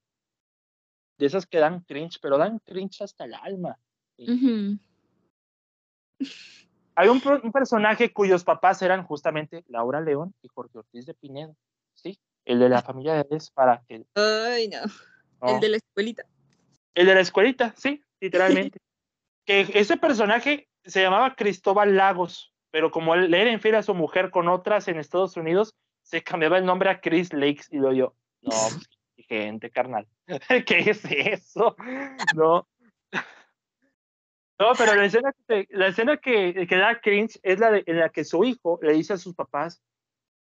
de 1.18 1.26
esas 1.26 1.46
que 1.46 1.58
dan 1.58 1.80
cringe, 1.80 2.18
pero 2.20 2.38
dan 2.38 2.60
cringe 2.60 3.02
hasta 3.02 3.24
el 3.24 3.34
alma. 3.34 3.78
Hay 6.94 7.08
un, 7.08 7.22
un, 7.44 7.52
personaje 7.52 8.12
cuyos 8.12 8.42
papás 8.42 8.82
eran 8.82 9.04
justamente 9.04 9.64
Laura 9.68 10.00
León 10.00 10.34
y 10.42 10.48
Jorge 10.48 10.78
Ortiz 10.78 11.06
de 11.06 11.14
Pinedo, 11.14 11.54
¿sí? 11.94 12.18
El 12.44 12.58
de 12.58 12.68
la 12.68 12.82
familia 12.82 13.14
de 13.14 13.36
Es 13.36 13.50
para 13.50 13.84
que... 13.86 14.04
Ay, 14.14 14.68
no. 14.68 14.78
El 15.48 15.60
de 15.60 15.68
la 15.68 15.76
escuelita. 15.76 16.24
El 16.94 17.06
de 17.06 17.14
la 17.14 17.20
escuelita, 17.20 17.72
sí, 17.76 18.02
literalmente. 18.20 18.80
que 19.44 19.70
ese 19.74 19.96
personaje 19.96 20.68
se 20.84 21.00
llamaba 21.00 21.36
Cristóbal 21.36 21.96
Lagos, 21.96 22.52
pero 22.72 22.90
como 22.90 23.14
él 23.14 23.32
era 23.32 23.52
infiel 23.52 23.76
a 23.76 23.84
su 23.84 23.94
mujer 23.94 24.30
con 24.30 24.48
otras 24.48 24.88
en 24.88 24.98
Estados 24.98 25.36
Unidos, 25.36 25.74
se 26.02 26.24
cambiaba 26.24 26.58
el 26.58 26.64
nombre 26.64 26.90
a 26.90 27.00
Chris 27.00 27.32
Lakes 27.32 27.66
y 27.70 27.76
lo 27.76 27.92
yo, 27.92 28.14
no, 28.42 28.50
pues, 29.28 29.40
gente, 29.40 29.70
carnal, 29.70 30.06
¿qué 30.66 30.90
es 30.90 31.04
eso? 31.04 31.76
No. 32.34 32.68
No, 34.60 34.72
pero 34.76 34.96
la 34.96 35.04
escena, 35.04 35.32
que, 35.46 35.68
la 35.70 35.86
escena 35.86 36.16
que, 36.16 36.66
que 36.66 36.76
da 36.76 37.00
cringe 37.00 37.38
es 37.44 37.60
la 37.60 37.70
de, 37.70 37.84
en 37.86 38.00
la 38.00 38.08
que 38.08 38.24
su 38.24 38.42
hijo 38.42 38.80
le 38.82 38.92
dice 38.92 39.12
a 39.12 39.18
sus 39.18 39.34
papás 39.34 39.80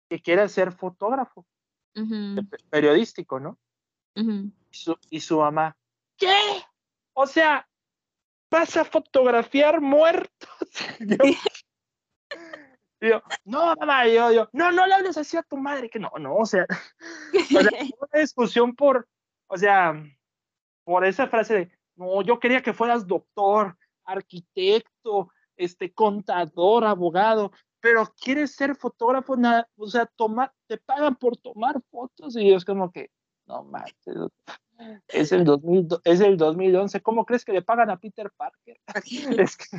que 0.09 0.23
quiere 0.23 0.49
ser 0.49 0.73
fotógrafo, 0.73 1.45
periodístico, 2.71 3.41
¿no? 3.41 3.59
y, 4.15 4.53
su, 4.71 4.99
y 5.11 5.21
su 5.21 5.39
mamá, 5.39 5.77
¿qué? 6.17 6.35
O 7.13 7.27
sea, 7.27 7.69
vas 8.51 8.77
a 8.77 8.85
fotografiar 8.85 9.83
muertos. 9.83 10.59
yo, 11.01 11.17
no, 13.45 13.75
mamá, 13.77 14.07
yo, 14.09 14.33
yo, 14.33 14.49
no, 14.53 14.73
no 14.73 14.87
le 14.87 14.95
hables 14.95 15.17
así 15.17 15.37
a 15.37 15.43
tu 15.43 15.57
madre, 15.57 15.91
que 15.91 15.99
no, 15.99 16.11
no, 16.19 16.37
o 16.37 16.47
sea, 16.47 16.67
o 17.59 17.61
sea 17.61 17.71
una 18.01 18.21
discusión 18.21 18.75
por, 18.75 19.09
o 19.49 19.57
sea, 19.57 19.95
por 20.85 21.05
esa 21.05 21.29
frase 21.29 21.55
de, 21.55 21.71
no, 21.97 22.23
yo 22.23 22.39
quería 22.39 22.63
que 22.63 22.73
fueras 22.73 23.07
doctor, 23.07 23.77
arquitecto, 24.05 25.31
este, 25.57 25.93
contador, 25.93 26.85
abogado, 26.85 27.53
pero 27.81 28.05
quieres 28.21 28.55
ser 28.55 28.75
fotógrafo, 28.77 29.37
nada, 29.37 29.69
o 29.77 29.87
sea, 29.89 30.07
toma, 30.07 30.53
te 30.67 30.79
pagan 30.79 31.17
por 31.17 31.37
tomar 31.37 31.81
fotos 31.91 32.37
y 32.37 32.53
es 32.53 32.65
como 32.65 32.91
que, 32.91 33.11
no 33.47 33.65
manches, 33.65 34.17
es 35.09 35.33
el, 35.33 35.45
2000, 35.45 35.89
es 36.05 36.21
el 36.21 36.37
2011. 36.37 37.01
¿Cómo 37.01 37.25
crees 37.25 37.45
que 37.45 37.53
le 37.53 37.63
pagan 37.63 37.91
a 37.91 37.99
Peter 37.99 38.31
Parker? 38.37 38.79
es 39.47 39.57
que... 39.57 39.79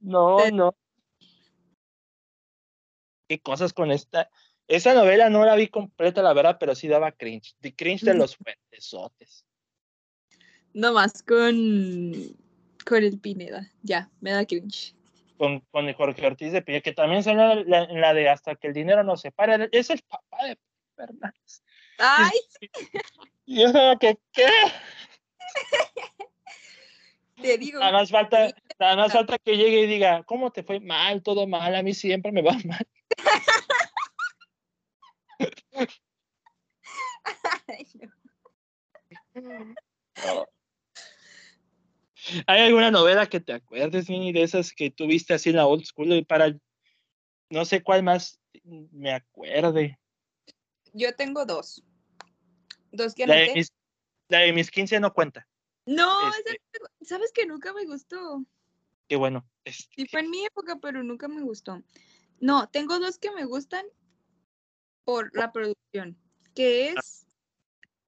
No, 0.00 0.38
no. 0.52 0.74
¿Qué 3.28 3.40
cosas 3.40 3.72
con 3.72 3.90
esta? 3.90 4.30
Esa 4.66 4.94
novela 4.94 5.28
no 5.30 5.44
la 5.44 5.56
vi 5.56 5.68
completa, 5.68 6.22
la 6.22 6.32
verdad, 6.32 6.56
pero 6.58 6.74
sí 6.74 6.88
daba 6.88 7.12
cringe. 7.12 7.54
De 7.60 7.74
cringe 7.74 8.02
de 8.02 8.14
los 8.14 8.36
fuentesotes. 8.36 9.44
No 10.72 10.92
más 10.92 11.22
con, 11.22 12.12
con 12.84 13.04
el 13.04 13.18
Pineda. 13.18 13.70
Ya, 13.82 14.10
me 14.20 14.32
da 14.32 14.44
cringe. 14.44 14.94
Con, 15.36 15.60
con 15.70 15.88
el 15.88 15.94
Jorge 15.94 16.26
Ortiz 16.26 16.52
de 16.52 16.62
Pineda, 16.62 16.82
que 16.82 16.92
también 16.92 17.28
en 17.28 17.36
la, 17.36 17.86
la, 17.86 18.14
de 18.14 18.28
Hasta 18.28 18.54
que 18.54 18.68
el 18.68 18.72
dinero 18.72 19.04
no 19.04 19.16
se 19.16 19.32
pare. 19.32 19.68
Es 19.72 19.90
el 19.90 20.00
papá 20.02 20.44
de 20.44 20.58
Fernández. 20.96 21.62
¡Ay! 21.98 22.38
Y 23.46 23.60
yo 23.60 23.72
que, 24.00 24.16
¿qué? 24.32 24.46
Te 27.42 27.58
digo. 27.58 27.78
Nada 27.78 27.92
más 27.92 28.10
falta, 28.10 28.54
nada 28.78 28.96
más 28.96 29.12
falta 29.12 29.38
que 29.38 29.56
llegue 29.56 29.82
y 29.82 29.86
diga, 29.86 30.22
¿cómo 30.22 30.50
te 30.50 30.62
fue? 30.62 30.80
Mal, 30.80 31.22
todo 31.22 31.46
mal, 31.46 31.74
a 31.74 31.82
mí 31.82 31.92
siempre 31.92 32.32
me 32.32 32.42
va 32.42 32.52
mal. 32.64 32.86
¿Hay 42.46 42.60
alguna 42.60 42.90
novela 42.90 43.26
que 43.26 43.40
te 43.40 43.52
acuerdes, 43.52 44.08
ni 44.08 44.32
de 44.32 44.42
esas 44.42 44.72
que 44.72 44.90
tuviste 44.90 45.34
así 45.34 45.50
en 45.50 45.56
la 45.56 45.66
old 45.66 45.84
school? 45.84 46.12
Y 46.12 46.24
para, 46.24 46.56
no 47.50 47.64
sé 47.64 47.82
cuál 47.82 48.02
más 48.02 48.40
me 48.62 49.12
acuerde. 49.12 49.98
Yo 50.92 51.14
tengo 51.14 51.44
dos. 51.44 51.82
Dos 52.92 53.14
que 53.14 53.26
la 53.26 53.34
de, 53.34 53.54
mis, 53.54 53.72
la 54.28 54.38
de 54.40 54.52
mis 54.52 54.70
15 54.70 55.00
no 55.00 55.12
cuenta. 55.12 55.46
No, 55.86 56.28
este 56.28 56.60
sabes 57.02 57.32
que 57.32 57.46
nunca 57.46 57.72
me 57.72 57.84
gustó. 57.84 58.44
Qué 59.08 59.16
bueno. 59.16 59.46
Este 59.64 59.92
sí, 59.96 60.06
fue 60.06 60.20
en 60.20 60.30
mi 60.30 60.46
época, 60.46 60.78
pero 60.80 61.02
nunca 61.02 61.28
me 61.28 61.42
gustó. 61.42 61.82
No, 62.40 62.68
tengo 62.68 62.98
dos 62.98 63.18
que 63.18 63.30
me 63.30 63.44
gustan 63.44 63.86
por 65.04 65.34
la 65.36 65.52
producción, 65.52 66.18
que 66.54 66.94
ah. 66.96 67.00
es 67.00 67.26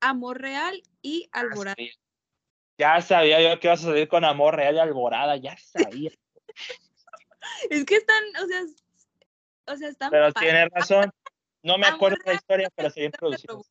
Amor 0.00 0.40
Real 0.40 0.82
y 1.02 1.28
Alborada. 1.32 1.76
Ya 2.78 3.00
sabía 3.00 3.40
yo 3.40 3.58
que 3.58 3.68
ibas 3.68 3.80
a 3.80 3.86
salir 3.86 4.08
con 4.08 4.24
Amor 4.24 4.56
Real 4.56 4.74
y 4.74 4.78
Alborada, 4.78 5.36
ya 5.36 5.56
sabía. 5.58 6.10
es 7.70 7.84
que 7.84 7.96
están, 7.96 8.22
o 8.42 8.46
sea, 8.46 8.62
o 9.66 9.76
sea, 9.76 9.88
están. 9.88 10.10
Pero 10.10 10.32
tiene 10.32 10.68
razón. 10.68 11.10
No 11.62 11.78
me 11.78 11.86
acuerdo 11.86 12.18
la 12.24 12.34
historia, 12.34 12.70
pero 12.74 12.90
se 12.90 13.00
bien 13.00 13.12
producido. 13.12 13.64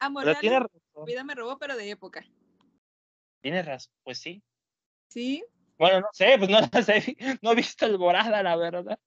Amor, 0.00 0.24
la 0.24 0.40
vida 0.40 1.24
me 1.24 1.34
robó, 1.34 1.58
pero 1.58 1.76
de 1.76 1.90
época. 1.90 2.24
Tienes 3.40 3.64
razón, 3.66 3.92
pues 4.02 4.18
sí. 4.18 4.42
¿Sí? 5.08 5.44
Bueno, 5.78 6.00
no 6.00 6.08
sé, 6.12 6.36
pues 6.38 6.50
no, 6.72 6.82
sé, 6.82 7.16
no 7.42 7.52
he 7.52 7.54
visto 7.54 7.86
Alborada, 7.86 8.42
la 8.42 8.56
verdad. 8.56 8.98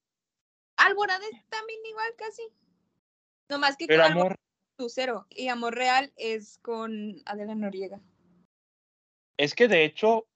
Alborada 0.78 1.24
es 1.32 1.46
también 1.50 1.80
igual 1.86 2.14
casi. 2.18 2.44
No 3.50 3.60
más 3.60 3.76
que 3.78 3.86
pero 3.88 4.04
amor. 4.04 4.36
cero. 4.88 5.28
Y 5.30 5.50
Amor 5.50 5.76
Real 5.76 6.12
es 6.16 6.58
con 6.60 7.22
Adela 7.26 7.54
Noriega. 7.54 8.00
Es 9.38 9.54
que 9.54 9.68
de 9.68 9.84
hecho, 9.84 10.28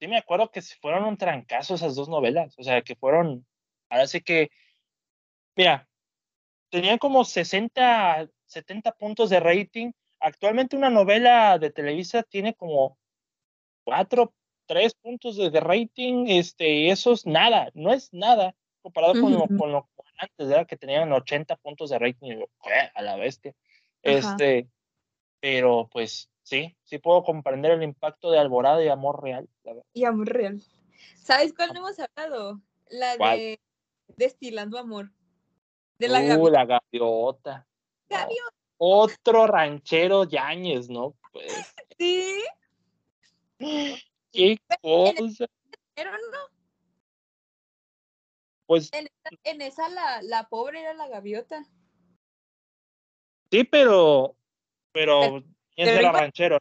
sí 0.00 0.08
me 0.08 0.16
acuerdo 0.16 0.50
que 0.50 0.62
fueron 0.62 1.04
un 1.04 1.16
trancazo 1.16 1.74
esas 1.74 1.94
dos 1.94 2.08
novelas. 2.08 2.58
O 2.58 2.62
sea, 2.62 2.82
que 2.82 2.96
fueron. 2.96 3.46
Ahora 3.90 4.06
sí 4.06 4.22
que. 4.22 4.50
Mira, 5.54 5.88
tenían 6.70 6.98
como 6.98 7.24
60 7.24 8.28
70 8.48 8.92
puntos 8.92 9.30
de 9.30 9.40
rating. 9.40 9.92
Actualmente 10.20 10.76
una 10.76 10.90
novela 10.90 11.58
de 11.58 11.70
Televisa 11.70 12.22
tiene 12.22 12.54
como 12.54 12.98
4, 13.84 14.34
3 14.68 14.94
puntos 14.94 15.36
de, 15.36 15.60
rating. 15.60 16.26
Este, 16.28 16.90
eso 16.90 17.12
es 17.12 17.26
nada, 17.26 17.70
no 17.74 17.92
es 17.92 18.12
nada 18.12 18.54
comparado 18.82 19.20
con, 19.20 19.32
lo, 19.32 19.46
con 19.58 19.72
lo 19.72 19.88
antes, 20.18 20.48
¿verdad? 20.48 20.66
que 20.66 20.76
tenían 20.76 21.12
80 21.12 21.56
puntos 21.56 21.90
de 21.90 21.98
rating. 21.98 22.42
a 22.94 23.02
la 23.02 23.16
bestia. 23.16 23.54
Este, 24.02 24.68
pero 25.40 25.88
pues 25.90 26.30
sí, 26.42 26.76
sí 26.84 26.98
puedo 26.98 27.24
comprender 27.24 27.72
el 27.72 27.82
impacto 27.82 28.30
de 28.30 28.38
Alborada 28.38 28.82
y 28.82 28.88
Amor 28.88 29.22
Real. 29.22 29.48
Y 29.92 30.04
Amor 30.04 30.28
Real. 30.28 30.62
¿Sabes 31.22 31.54
cuál 31.54 31.72
no 31.72 31.80
hemos 31.80 31.98
hablado? 31.98 32.60
La 32.90 33.16
de 33.16 33.60
Destilando 34.16 34.78
Amor. 34.78 35.12
De 35.98 36.08
la, 36.08 36.20
uh, 36.38 36.48
la 36.48 36.64
gaviota. 36.64 37.66
Otro 38.78 39.46
ranchero 39.46 40.24
Yañez, 40.24 40.88
¿no? 40.88 41.14
Pues. 41.32 41.74
Sí. 41.98 42.44
Qué 44.32 44.58
cosa. 44.82 45.46
Pero 45.94 46.12
no. 46.12 46.58
Pues. 48.66 48.90
En 49.44 49.62
esa, 49.62 49.88
la, 49.88 50.22
la, 50.22 50.48
pobre 50.48 50.80
era 50.80 50.94
la 50.94 51.08
gaviota. 51.08 51.64
Sí, 53.50 53.64
pero. 53.64 54.36
Pero. 54.92 55.42
¿Quién 55.74 55.88
era 55.88 56.12
ranchero? 56.12 56.58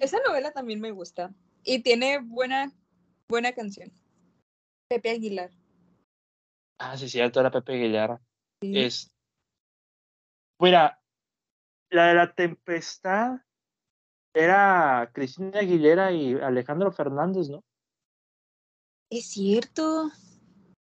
Esa 0.00 0.18
novela 0.26 0.52
también 0.52 0.80
me 0.80 0.90
gusta. 0.90 1.34
Y 1.64 1.82
tiene 1.82 2.20
buena, 2.20 2.72
buena 3.28 3.52
canción. 3.52 3.92
Pepe 4.88 5.10
Aguilar. 5.10 5.50
Ah, 6.78 6.96
sí, 6.96 7.08
cierto, 7.08 7.40
era 7.40 7.50
Pepe 7.50 7.74
Aguilar. 7.74 8.20
Es. 8.60 9.10
Mira, 10.58 11.02
la 11.90 12.08
de 12.08 12.14
la 12.14 12.34
tempestad 12.34 13.38
era 14.34 15.10
Cristina 15.14 15.60
Aguilera 15.60 16.12
y 16.12 16.34
Alejandro 16.34 16.92
Fernández, 16.92 17.48
¿no? 17.48 17.64
Es 19.10 19.30
cierto. 19.30 20.10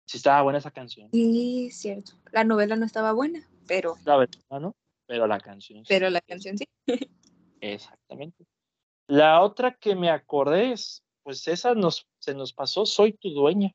Sí, 0.08 0.18
estaba 0.18 0.42
buena 0.42 0.60
esa 0.60 0.72
canción. 0.72 1.10
Sí, 1.12 1.68
es 1.68 1.78
cierto. 1.78 2.14
La 2.32 2.44
novela 2.44 2.76
no 2.76 2.86
estaba 2.86 3.12
buena, 3.12 3.48
pero. 3.68 3.96
La 4.06 4.18
verdad, 4.18 4.60
¿no? 4.60 4.76
Pero 5.08 5.28
la 5.28 5.40
canción. 5.40 5.84
Pero 5.88 6.10
la 6.10 6.22
canción 6.22 6.58
sí. 6.58 6.66
Exactamente. 7.62 8.46
La 9.08 9.42
otra 9.42 9.76
que 9.76 9.96
me 9.96 10.10
acordé 10.10 10.72
es, 10.72 11.04
pues 11.24 11.48
esa 11.48 11.76
nos, 11.76 12.08
se 12.20 12.34
nos 12.34 12.54
pasó, 12.54 12.86
Soy 12.86 13.14
tu 13.14 13.30
dueña. 13.30 13.72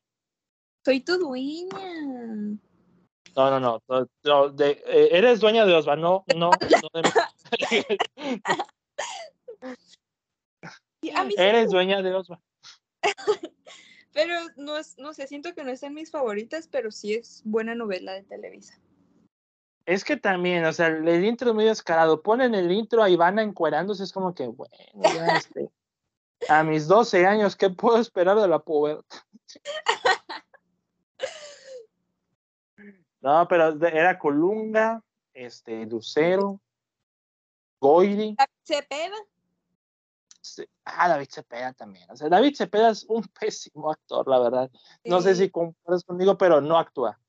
Soy 0.83 1.01
tu 1.01 1.17
dueña. 1.17 2.59
No, 3.35 3.49
no, 3.49 3.59
no. 3.59 3.81
no, 4.23 4.49
de, 4.49 4.71
eh, 4.85 5.09
eres 5.11 5.39
dueña 5.39 5.65
de 5.65 5.73
Osva, 5.73 5.95
no, 5.95 6.23
no. 6.35 6.49
no 6.49 7.01
de... 7.01 7.11
a 11.15 11.23
mí 11.23 11.31
sí 11.31 11.41
Eres 11.41 11.71
dueña 11.71 12.01
de 12.01 12.13
Osva. 12.13 12.41
Pero 14.13 14.33
no, 14.57 14.77
es- 14.77 14.97
no 14.97 15.13
sé, 15.13 15.27
siento 15.27 15.53
que 15.53 15.63
no 15.63 15.71
es 15.71 15.83
en 15.83 15.93
mis 15.93 16.11
favoritas, 16.11 16.67
pero 16.67 16.91
sí 16.91 17.13
es 17.13 17.41
buena 17.45 17.75
novela 17.75 18.11
de 18.11 18.23
Televisa. 18.23 18.77
Es 19.85 20.03
que 20.03 20.17
también, 20.17 20.65
o 20.65 20.73
sea, 20.73 20.87
el 20.87 21.25
intro 21.25 21.49
es 21.49 21.55
muy 21.55 21.63
descarado. 21.63 22.21
Ponen 22.21 22.53
el 22.53 22.71
intro 22.71 23.01
a 23.01 23.09
Ivana 23.09 23.41
encuerándose, 23.41 24.03
es 24.03 24.11
como 24.11 24.35
que, 24.35 24.47
bueno, 24.47 24.75
ya 25.01 25.37
este, 25.37 25.69
a 26.49 26.63
mis 26.63 26.87
12 26.87 27.25
años, 27.25 27.55
¿qué 27.55 27.69
puedo 27.69 27.99
esperar 27.99 28.39
de 28.39 28.47
la 28.47 28.59
pubertad? 28.59 29.19
No, 33.21 33.47
pero 33.47 33.69
era 33.85 34.17
Colunga, 34.17 35.01
este, 35.33 35.85
Lucero, 35.85 36.59
Goiri, 37.79 38.35
Cepeda. 38.63 39.15
se- 40.41 40.69
ah, 40.85 41.07
David 41.07 41.29
Cepeda 41.31 41.73
también. 41.73 42.09
O 42.09 42.15
sea, 42.15 42.29
David 42.29 42.55
Cepeda 42.55 42.89
es 42.89 43.05
un 43.07 43.23
pésimo 43.39 43.91
actor, 43.91 44.27
la 44.27 44.39
verdad. 44.39 44.71
No 45.05 45.21
sé 45.21 45.35
si 45.35 45.49
comparas 45.49 46.03
conmigo, 46.03 46.37
pero 46.37 46.61
no 46.61 46.77
actúa. 46.77 47.19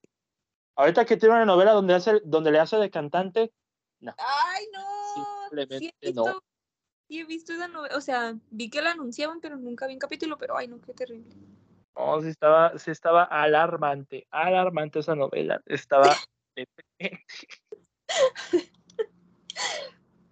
Ahorita 0.75 1.05
que 1.05 1.17
tiene 1.19 1.35
una 1.35 1.45
novela 1.45 1.73
donde, 1.73 1.95
hace, 1.95 2.21
donde 2.25 2.51
le 2.51 2.59
hace 2.59 2.77
de 2.77 2.91
cantante, 2.91 3.53
Ay, 4.19 4.65
no. 4.73 4.81
Sí 5.15 5.21
Simplemente 5.45 6.13
no. 6.15 6.41
sí 7.07 7.21
he 7.21 7.25
visto 7.25 7.53
esa 7.53 7.69
novela. 7.69 7.97
O 7.97 8.01
sea, 8.01 8.35
vi 8.51 8.69
que 8.69 8.83
la 8.83 8.93
anunciaban, 8.93 9.41
pero 9.41 9.57
nunca 9.57 9.87
vi 9.87 9.93
un 9.93 9.99
capítulo. 10.01 10.39
Pero 10.39 10.57
ay, 10.57 10.67
no, 10.67 10.81
qué 10.81 10.93
terrible. 10.93 11.33
No, 11.97 12.21
sí 12.23 12.29
estaba, 12.29 12.79
sí 12.79 12.91
estaba 12.91 13.25
alarmante, 13.25 14.27
alarmante 14.31 14.99
esa 15.01 15.15
novela. 15.15 15.63
Estaba. 15.67 16.15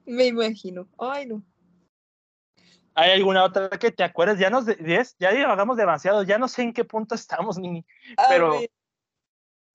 Me 0.07 0.27
imagino. 0.27 0.89
Ay, 0.99 1.27
no. 1.27 1.45
¿Hay 2.95 3.13
alguna 3.13 3.45
otra 3.45 3.71
que 3.71 3.93
te 3.93 4.03
acuerdes? 4.03 4.39
Ya 4.39 4.51
nos, 4.51 4.67
de- 4.67 4.77
ya- 5.19 5.31
divagamos 5.33 5.77
demasiado, 5.77 6.23
ya 6.25 6.39
no 6.39 6.49
sé 6.49 6.63
en 6.63 6.73
qué 6.73 6.85
punto 6.85 7.15
estamos. 7.15 7.57
A 7.59 7.63
Pero- 8.29 8.53
ver, 8.61 8.71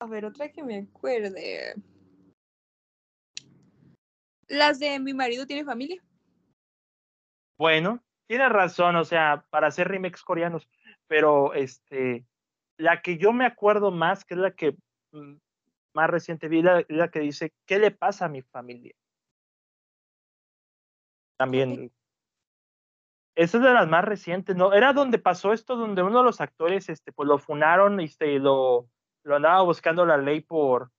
a 0.01 0.05
ver, 0.07 0.25
otra 0.25 0.51
que 0.51 0.63
me 0.63 0.79
acuerde. 0.79 1.75
Las 4.47 4.79
de 4.79 4.99
mi 4.99 5.13
marido 5.13 5.47
tiene 5.47 5.63
familia. 5.63 6.03
Bueno, 7.57 8.03
tienes 8.27 8.49
razón, 8.49 8.97
o 8.97 9.05
sea, 9.05 9.45
para 9.49 9.67
hacer 9.67 9.87
remakes 9.87 10.21
coreanos, 10.21 10.67
pero 11.07 11.53
este, 11.53 12.25
la 12.77 13.01
que 13.01 13.17
yo 13.17 13.33
me 13.33 13.45
acuerdo 13.45 13.91
más, 13.91 14.25
que 14.25 14.33
es 14.35 14.39
la 14.39 14.51
que 14.51 14.75
mm, 15.11 15.35
más 15.93 16.09
reciente 16.09 16.47
vi, 16.47 16.61
la, 16.61 16.83
la 16.89 17.09
que 17.09 17.19
dice, 17.19 17.53
¿qué 17.65 17.79
le 17.79 17.91
pasa 17.91 18.25
a 18.25 18.29
mi 18.29 18.41
familia? 18.41 18.95
También. 21.37 21.91
Esa 23.35 23.57
es 23.57 23.63
de 23.63 23.73
las 23.73 23.87
más 23.87 24.05
recientes, 24.05 24.55
¿no? 24.55 24.71
Era 24.71 24.93
donde 24.93 25.19
pasó 25.19 25.51
esto, 25.51 25.75
donde 25.75 26.01
uno 26.01 26.19
de 26.19 26.23
los 26.23 26.39
actores, 26.39 26.87
este, 26.87 27.11
pues 27.11 27.27
lo 27.27 27.37
funaron 27.37 27.99
y 27.99 28.05
este, 28.05 28.39
lo, 28.39 28.89
lo 29.23 29.35
andaba 29.35 29.61
buscando 29.61 30.05
la 30.05 30.15
ley 30.17 30.39
por, 30.39 30.91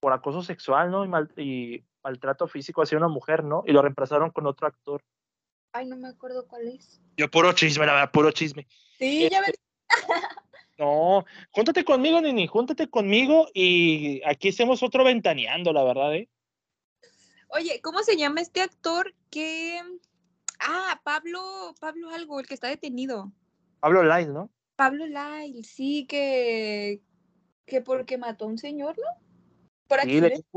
por 0.00 0.12
acoso 0.12 0.42
sexual, 0.42 0.90
¿no? 0.90 1.02
Y, 1.02 1.08
mal- 1.08 1.32
y 1.38 1.82
maltrato 2.02 2.46
físico 2.46 2.82
hacia 2.82 2.98
una 2.98 3.08
mujer, 3.08 3.42
¿no? 3.42 3.62
Y 3.66 3.72
lo 3.72 3.80
reemplazaron 3.80 4.30
con 4.32 4.46
otro 4.46 4.66
actor. 4.66 5.02
Ay, 5.74 5.86
no 5.86 5.96
me 5.96 6.06
acuerdo 6.06 6.46
cuál 6.46 6.68
es. 6.68 7.00
Yo 7.16 7.28
puro 7.28 7.52
chisme, 7.52 7.84
la 7.84 7.94
verdad, 7.94 8.12
puro 8.12 8.30
chisme. 8.30 8.66
Sí, 8.96 9.28
ya 9.30 9.40
ves. 9.40 9.52
No, 10.76 11.24
júntate 11.52 11.84
conmigo, 11.84 12.20
Nini, 12.20 12.48
júntate 12.48 12.88
conmigo 12.90 13.46
y 13.54 14.20
aquí 14.24 14.48
hacemos 14.48 14.82
otro 14.82 15.04
ventaneando, 15.04 15.72
la 15.72 15.84
verdad, 15.84 16.12
¿eh? 16.16 16.28
Oye, 17.48 17.80
¿cómo 17.80 18.02
se 18.02 18.16
llama 18.16 18.40
este 18.40 18.60
actor 18.60 19.14
que. 19.30 19.80
Ah, 20.58 21.00
Pablo, 21.04 21.74
Pablo 21.80 22.10
algo, 22.10 22.40
el 22.40 22.48
que 22.48 22.54
está 22.54 22.66
detenido. 22.68 23.32
Pablo 23.78 24.02
Lyle, 24.02 24.32
¿no? 24.32 24.50
Pablo 24.74 25.06
Lyle, 25.06 25.62
sí, 25.62 26.06
que. 26.08 27.00
que 27.66 27.80
porque 27.80 28.18
mató 28.18 28.46
a 28.46 28.48
un 28.48 28.58
señor, 28.58 28.96
¿no? 28.98 29.06
Por 29.86 30.00
Sí, 30.00 30.20
le- 30.20 30.26
accidente. 30.26 30.48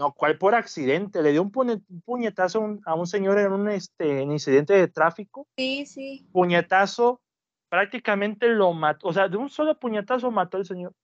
No, 0.00 0.14
¿cuál 0.14 0.38
por 0.38 0.54
accidente? 0.54 1.22
Le 1.22 1.30
dio 1.30 1.42
un, 1.42 1.52
puñe- 1.52 1.84
un 1.90 2.00
puñetazo 2.00 2.58
a 2.58 2.62
un, 2.62 2.80
a 2.86 2.94
un 2.94 3.06
señor 3.06 3.38
en 3.38 3.52
un 3.52 3.68
este, 3.68 4.22
en 4.22 4.32
incidente 4.32 4.72
de 4.72 4.88
tráfico. 4.88 5.46
Sí, 5.58 5.84
sí. 5.84 6.26
Puñetazo, 6.32 7.20
prácticamente 7.68 8.48
lo 8.48 8.72
mató. 8.72 9.08
O 9.08 9.12
sea, 9.12 9.28
de 9.28 9.36
un 9.36 9.50
solo 9.50 9.78
puñetazo 9.78 10.30
mató 10.30 10.56
al 10.56 10.64
señor. 10.64 10.94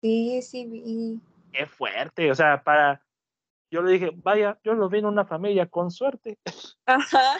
Sí, 0.00 0.40
sí, 0.40 0.66
vi. 0.66 1.20
Qué 1.52 1.66
fuerte, 1.66 2.30
o 2.30 2.34
sea, 2.36 2.62
para. 2.62 3.04
Yo 3.72 3.82
le 3.82 3.92
dije, 3.92 4.12
vaya, 4.14 4.56
yo 4.62 4.74
lo 4.74 4.88
vi 4.88 5.00
en 5.00 5.06
una 5.06 5.24
familia 5.24 5.66
con 5.66 5.90
suerte. 5.90 6.38
Ajá. 6.86 7.38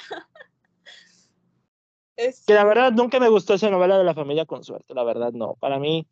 Es- 2.16 2.44
Que 2.44 2.54
la 2.54 2.64
verdad 2.64 2.90
nunca 2.92 3.20
me 3.20 3.28
gustó 3.28 3.54
esa 3.54 3.70
novela 3.70 3.96
de 3.96 4.02
la 4.02 4.14
familia 4.14 4.44
con 4.46 4.64
suerte, 4.64 4.94
la 4.94 5.04
verdad 5.04 5.32
no. 5.32 5.54
Para 5.54 5.78
mí, 5.78 6.08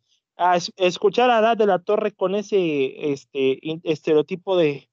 es- 0.55 0.71
escuchar 0.77 1.29
a 1.29 1.37
Adad 1.37 1.57
de 1.57 1.65
la 1.65 1.79
Torre 1.79 2.11
con 2.13 2.35
ese 2.35 3.11
este, 3.11 3.59
estereotipo 3.83 4.57
de, 4.57 4.89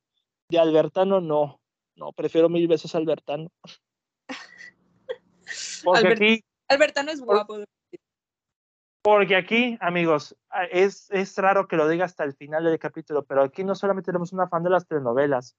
de 0.48 0.58
Albertano, 0.58 1.20
no. 1.20 1.60
No, 1.96 2.12
prefiero 2.12 2.48
mil 2.48 2.66
veces 2.66 2.94
a 2.94 2.98
Albertano. 2.98 3.50
Porque 5.84 5.98
Albert- 6.00 6.16
aquí, 6.22 6.44
Albertano 6.68 7.10
es 7.12 7.20
guapo. 7.20 7.58
porque 9.02 9.36
aquí, 9.36 9.76
amigos, 9.80 10.34
es, 10.70 11.10
es 11.10 11.36
raro 11.36 11.68
que 11.68 11.76
lo 11.76 11.86
diga 11.88 12.06
hasta 12.06 12.24
el 12.24 12.34
final 12.34 12.64
del 12.64 12.78
capítulo, 12.78 13.24
pero 13.24 13.42
aquí 13.42 13.62
no 13.62 13.74
solamente 13.74 14.06
tenemos 14.06 14.32
una 14.32 14.48
fan 14.48 14.62
de 14.62 14.70
las 14.70 14.86
telenovelas, 14.88 15.54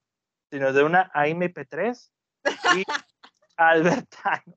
sino 0.50 0.72
de 0.72 0.82
una 0.82 1.10
AMP3 1.12 2.10
y 2.76 2.82
Albertano. 3.56 4.56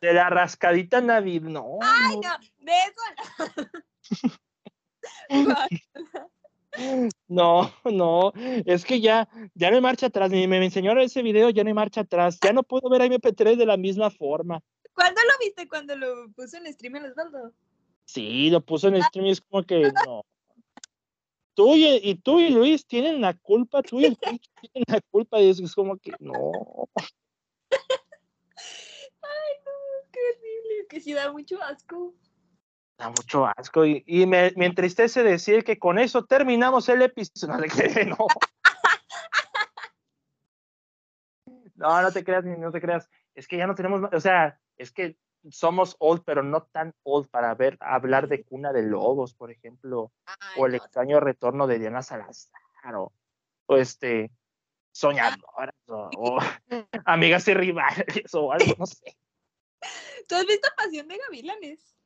De 0.00 0.12
la 0.12 0.28
rascadita 0.30 1.00
Navid, 1.00 1.42
no. 1.42 1.78
Ay, 1.82 2.16
no. 2.16 2.22
no, 2.22 2.38
de 2.58 2.72
eso 2.72 3.02
no. 3.38 3.64
No, 7.26 7.72
no, 7.84 8.32
es 8.34 8.84
que 8.84 9.00
ya, 9.00 9.28
ya 9.54 9.70
no 9.70 9.76
hay 9.76 9.82
marcha 9.82 10.06
atrás, 10.06 10.30
ni 10.30 10.46
me 10.46 10.64
enseñaron 10.64 11.02
ese 11.02 11.22
video, 11.22 11.50
ya 11.50 11.64
no 11.64 11.68
hay 11.68 11.74
marcha 11.74 12.02
atrás, 12.02 12.38
ya 12.42 12.52
no 12.52 12.62
puedo 12.62 12.88
ver 12.88 13.02
a 13.02 13.06
MP3 13.06 13.56
de 13.56 13.66
la 13.66 13.76
misma 13.76 14.10
forma. 14.10 14.62
¿Cuándo 14.92 15.20
lo 15.22 15.44
viste? 15.44 15.66
Cuando 15.66 15.96
lo 15.96 16.30
puso 16.32 16.56
en 16.56 16.72
stream 16.72 16.96
en 16.96 17.06
Osvaldo. 17.06 17.52
Sí, 18.04 18.50
lo 18.50 18.60
puso 18.60 18.88
en 18.88 19.02
stream 19.02 19.26
y 19.26 19.30
es 19.30 19.40
como 19.40 19.62
que 19.64 19.90
no. 20.06 20.24
Tú 21.54 21.74
y, 21.74 21.86
y 22.02 22.14
tú 22.14 22.38
y 22.38 22.50
Luis 22.50 22.86
tienen 22.86 23.20
la 23.20 23.34
culpa, 23.34 23.82
tú 23.82 24.00
y 24.00 24.04
el 24.04 24.16
tienen 24.60 24.84
la 24.86 25.00
culpa, 25.10 25.40
y 25.40 25.50
es, 25.50 25.58
es 25.58 25.74
como 25.74 25.96
que 25.96 26.12
no. 26.20 26.52
Ay, 29.22 29.52
no, 29.64 29.72
qué 30.12 30.20
horrible. 30.20 30.86
Que 30.88 31.00
sí 31.00 31.12
da 31.12 31.32
mucho 31.32 31.60
asco. 31.62 32.14
Da 32.98 33.10
mucho 33.10 33.46
asco 33.46 33.86
y, 33.86 34.02
y 34.06 34.26
me, 34.26 34.52
me 34.56 34.66
entristece 34.66 35.22
decir 35.22 35.62
que 35.62 35.78
con 35.78 35.98
eso 35.98 36.24
terminamos 36.24 36.88
el 36.88 37.02
episodio. 37.02 37.56
No, 41.76 41.92
no. 41.94 42.02
No, 42.02 42.12
te 42.12 42.24
creas, 42.24 42.44
no 42.44 42.72
te 42.72 42.80
creas. 42.80 43.08
Es 43.34 43.46
que 43.46 43.56
ya 43.56 43.68
no 43.68 43.76
tenemos, 43.76 44.02
o 44.12 44.20
sea, 44.20 44.58
es 44.76 44.90
que 44.90 45.16
somos 45.48 45.94
old, 46.00 46.22
pero 46.24 46.42
no 46.42 46.62
tan 46.64 46.92
old 47.04 47.28
para 47.28 47.54
ver, 47.54 47.76
hablar 47.80 48.26
de 48.26 48.42
Cuna 48.42 48.72
de 48.72 48.82
Lobos, 48.82 49.34
por 49.34 49.52
ejemplo, 49.52 50.12
Ay, 50.26 50.36
o 50.60 50.66
el 50.66 50.72
no. 50.72 50.78
extraño 50.78 51.20
retorno 51.20 51.68
de 51.68 51.78
Diana 51.78 52.02
Salazar, 52.02 52.50
o, 52.96 53.12
o 53.66 53.76
este, 53.76 54.32
Soñadoras, 54.90 55.74
o, 55.86 56.10
o 56.16 56.38
Amigas 57.04 57.46
y 57.46 57.54
Rivales, 57.54 58.34
o 58.34 58.52
algo, 58.52 58.74
no 58.76 58.86
sé. 58.86 59.16
¿Tú 60.26 60.34
has 60.34 60.46
visto 60.46 60.68
Pasión 60.76 61.06
de 61.06 61.18
Gavilanes? 61.18 61.97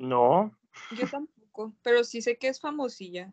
No, 0.00 0.56
Yo 0.90 1.06
tampoco, 1.08 1.74
pero 1.82 2.04
sí 2.04 2.22
sé 2.22 2.38
que 2.38 2.48
es 2.48 2.58
famosilla. 2.58 3.32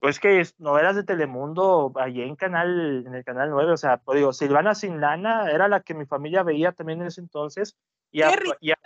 Pues 0.00 0.18
que 0.18 0.40
es 0.40 0.58
novelas 0.58 0.96
de 0.96 1.04
Telemundo 1.04 1.92
allí 1.96 2.22
en 2.22 2.34
canal, 2.34 3.04
en 3.06 3.14
el 3.14 3.24
canal 3.24 3.50
9, 3.50 3.72
o 3.72 3.76
sea, 3.76 3.98
pues 3.98 4.16
digo, 4.16 4.32
Silvana 4.32 4.74
sin 4.74 5.00
lana 5.00 5.50
era 5.50 5.68
la 5.68 5.80
que 5.80 5.94
mi 5.94 6.06
familia 6.06 6.42
veía 6.42 6.72
también 6.72 7.02
en 7.02 7.08
ese 7.08 7.20
entonces. 7.20 7.76
Y 8.10 8.22
a, 8.22 8.32
y 8.60 8.70
a 8.70 8.78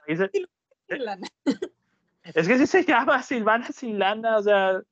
Lana. 0.88 1.28
es 2.24 2.48
que 2.48 2.58
sí 2.58 2.66
se 2.66 2.84
llama 2.84 3.22
Silvana 3.22 3.68
sin 3.68 3.98
lana, 3.98 4.38
o 4.38 4.42
sea, 4.42 4.82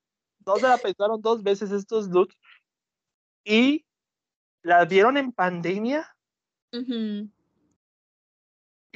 no 0.46 0.56
se 0.56 0.68
la 0.68 0.78
pensaron 0.78 1.20
dos 1.20 1.42
veces 1.42 1.72
estos 1.72 2.08
looks. 2.08 2.36
Y 3.44 3.84
la 4.62 4.84
vieron 4.84 5.16
en 5.16 5.32
pandemia 5.32 6.16
Ujú. 6.72 7.28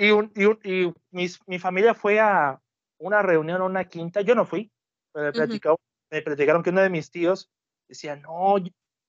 Y, 0.07 0.11
un, 0.11 0.33
y, 0.35 0.45
un- 0.47 0.61
y 0.65 0.93
mis- 1.11 1.41
mi 1.47 1.59
familia 1.59 1.95
fue 1.95 2.19
a 2.21 2.61
una 2.99 3.23
reunión, 3.23 3.61
a 3.61 3.65
una 3.65 3.85
quinta, 3.85 4.21
yo 4.23 4.35
no 4.35 4.45
fui, 4.45 4.71
pero 5.13 5.27
me 5.27 5.33
platicaron, 5.33 5.77
me 6.11 6.23
platicaron 6.23 6.63
que 6.63 6.71
uno 6.71 6.81
de 6.83 6.91
mis 6.91 7.11
tíos 7.11 7.51
decía, 7.89 8.17
no, 8.17 8.55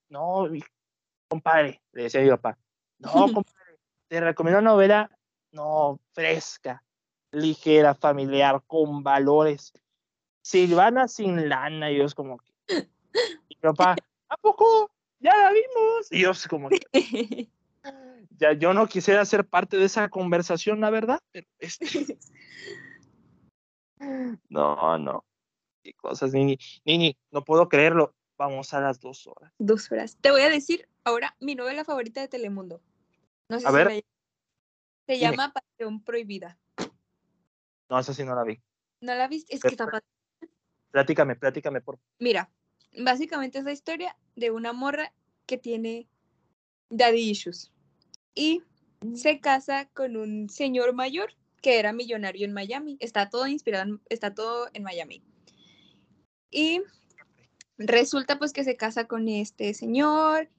no, 0.09 0.47
compadre, 1.29 1.81
le 1.93 2.03
decía 2.03 2.19
a 2.21 2.23
mi 2.23 2.29
papá, 2.29 2.57
no, 2.99 3.09
compadre, 3.33 3.79
te 4.07 4.19
recomiendo 4.19 4.59
una 4.59 4.71
novela, 4.71 5.09
no, 5.51 5.99
fresca, 6.13 6.83
ligera, 7.31 7.95
familiar, 7.95 8.61
con 8.67 9.03
valores. 9.03 9.73
Silvana 10.43 11.07
sin 11.07 11.47
lana, 11.49 11.91
y 11.91 11.97
yo 11.99 12.05
es 12.05 12.15
como 12.15 12.37
que, 12.39 12.51
y 12.67 13.55
mi 13.55 13.55
papá, 13.61 13.95
¿a 14.27 14.37
poco? 14.37 14.89
Ya 15.19 15.35
la 15.37 15.51
vimos. 15.51 16.11
Y 16.11 16.21
yo 16.21 16.31
es 16.31 16.47
como 16.47 16.69
que, 16.69 16.79
Ya 18.37 18.53
yo 18.53 18.73
no 18.73 18.87
quisiera 18.87 19.25
ser 19.25 19.45
parte 19.47 19.77
de 19.77 19.85
esa 19.85 20.09
conversación, 20.09 20.79
la 20.81 20.89
verdad, 20.89 21.19
pero 21.31 21.47
este... 21.59 21.85
No, 24.49 24.97
no. 24.97 25.25
Qué 25.83 25.93
cosas, 25.93 26.33
Nini. 26.33 26.57
Nini, 26.85 27.17
no 27.31 27.43
puedo 27.43 27.69
creerlo. 27.69 28.15
Vamos 28.37 28.73
a 28.73 28.81
las 28.81 28.99
dos 28.99 29.27
horas. 29.27 29.53
Dos 29.59 29.91
horas. 29.91 30.17
Te 30.19 30.31
voy 30.31 30.41
a 30.41 30.49
decir 30.49 30.87
ahora 31.03 31.35
mi 31.39 31.53
novela 31.53 31.83
favorita 31.85 32.19
de 32.21 32.27
Telemundo. 32.27 32.81
No 33.49 33.59
sé 33.59 33.67
A 33.67 33.69
si 33.69 33.75
ver. 33.75 33.85
la- 33.87 33.93
Se 35.05 35.13
Dime. 35.13 35.19
llama 35.19 35.53
Pasión 35.53 36.03
Prohibida. 36.03 36.57
No, 37.89 37.99
esa 37.99 38.13
sí 38.13 38.23
no 38.23 38.33
la 38.33 38.43
vi. 38.43 38.59
¿No 39.01 39.13
la 39.13 39.27
viste? 39.27 39.55
Es 39.55 39.61
que 39.61 39.67
está. 39.69 39.85
Platícame, 40.91 41.35
platícame, 41.35 41.81
por 41.81 41.99
Mira, 42.19 42.49
básicamente 43.03 43.59
es 43.59 43.63
la 43.63 43.71
historia 43.71 44.17
de 44.35 44.49
una 44.51 44.73
morra 44.73 45.13
que 45.45 45.57
tiene 45.57 46.07
daddy 46.91 47.31
issues 47.31 47.71
y 48.35 48.61
se 49.15 49.39
casa 49.39 49.89
con 49.93 50.15
un 50.15 50.49
señor 50.49 50.93
mayor 50.93 51.33
que 51.61 51.79
era 51.79 51.93
millonario 51.93 52.45
en 52.45 52.53
Miami. 52.53 52.97
Está 52.99 53.29
todo 53.29 53.47
inspirado, 53.47 53.89
en- 53.89 54.01
está 54.09 54.33
todo 54.33 54.69
en 54.73 54.83
Miami. 54.83 55.23
Y 56.51 56.81
resulta 57.77 58.37
pues 58.37 58.53
que 58.53 58.63
se 58.63 58.75
casa 58.75 59.07
con 59.07 59.27
este 59.27 59.73
señor 59.73 60.49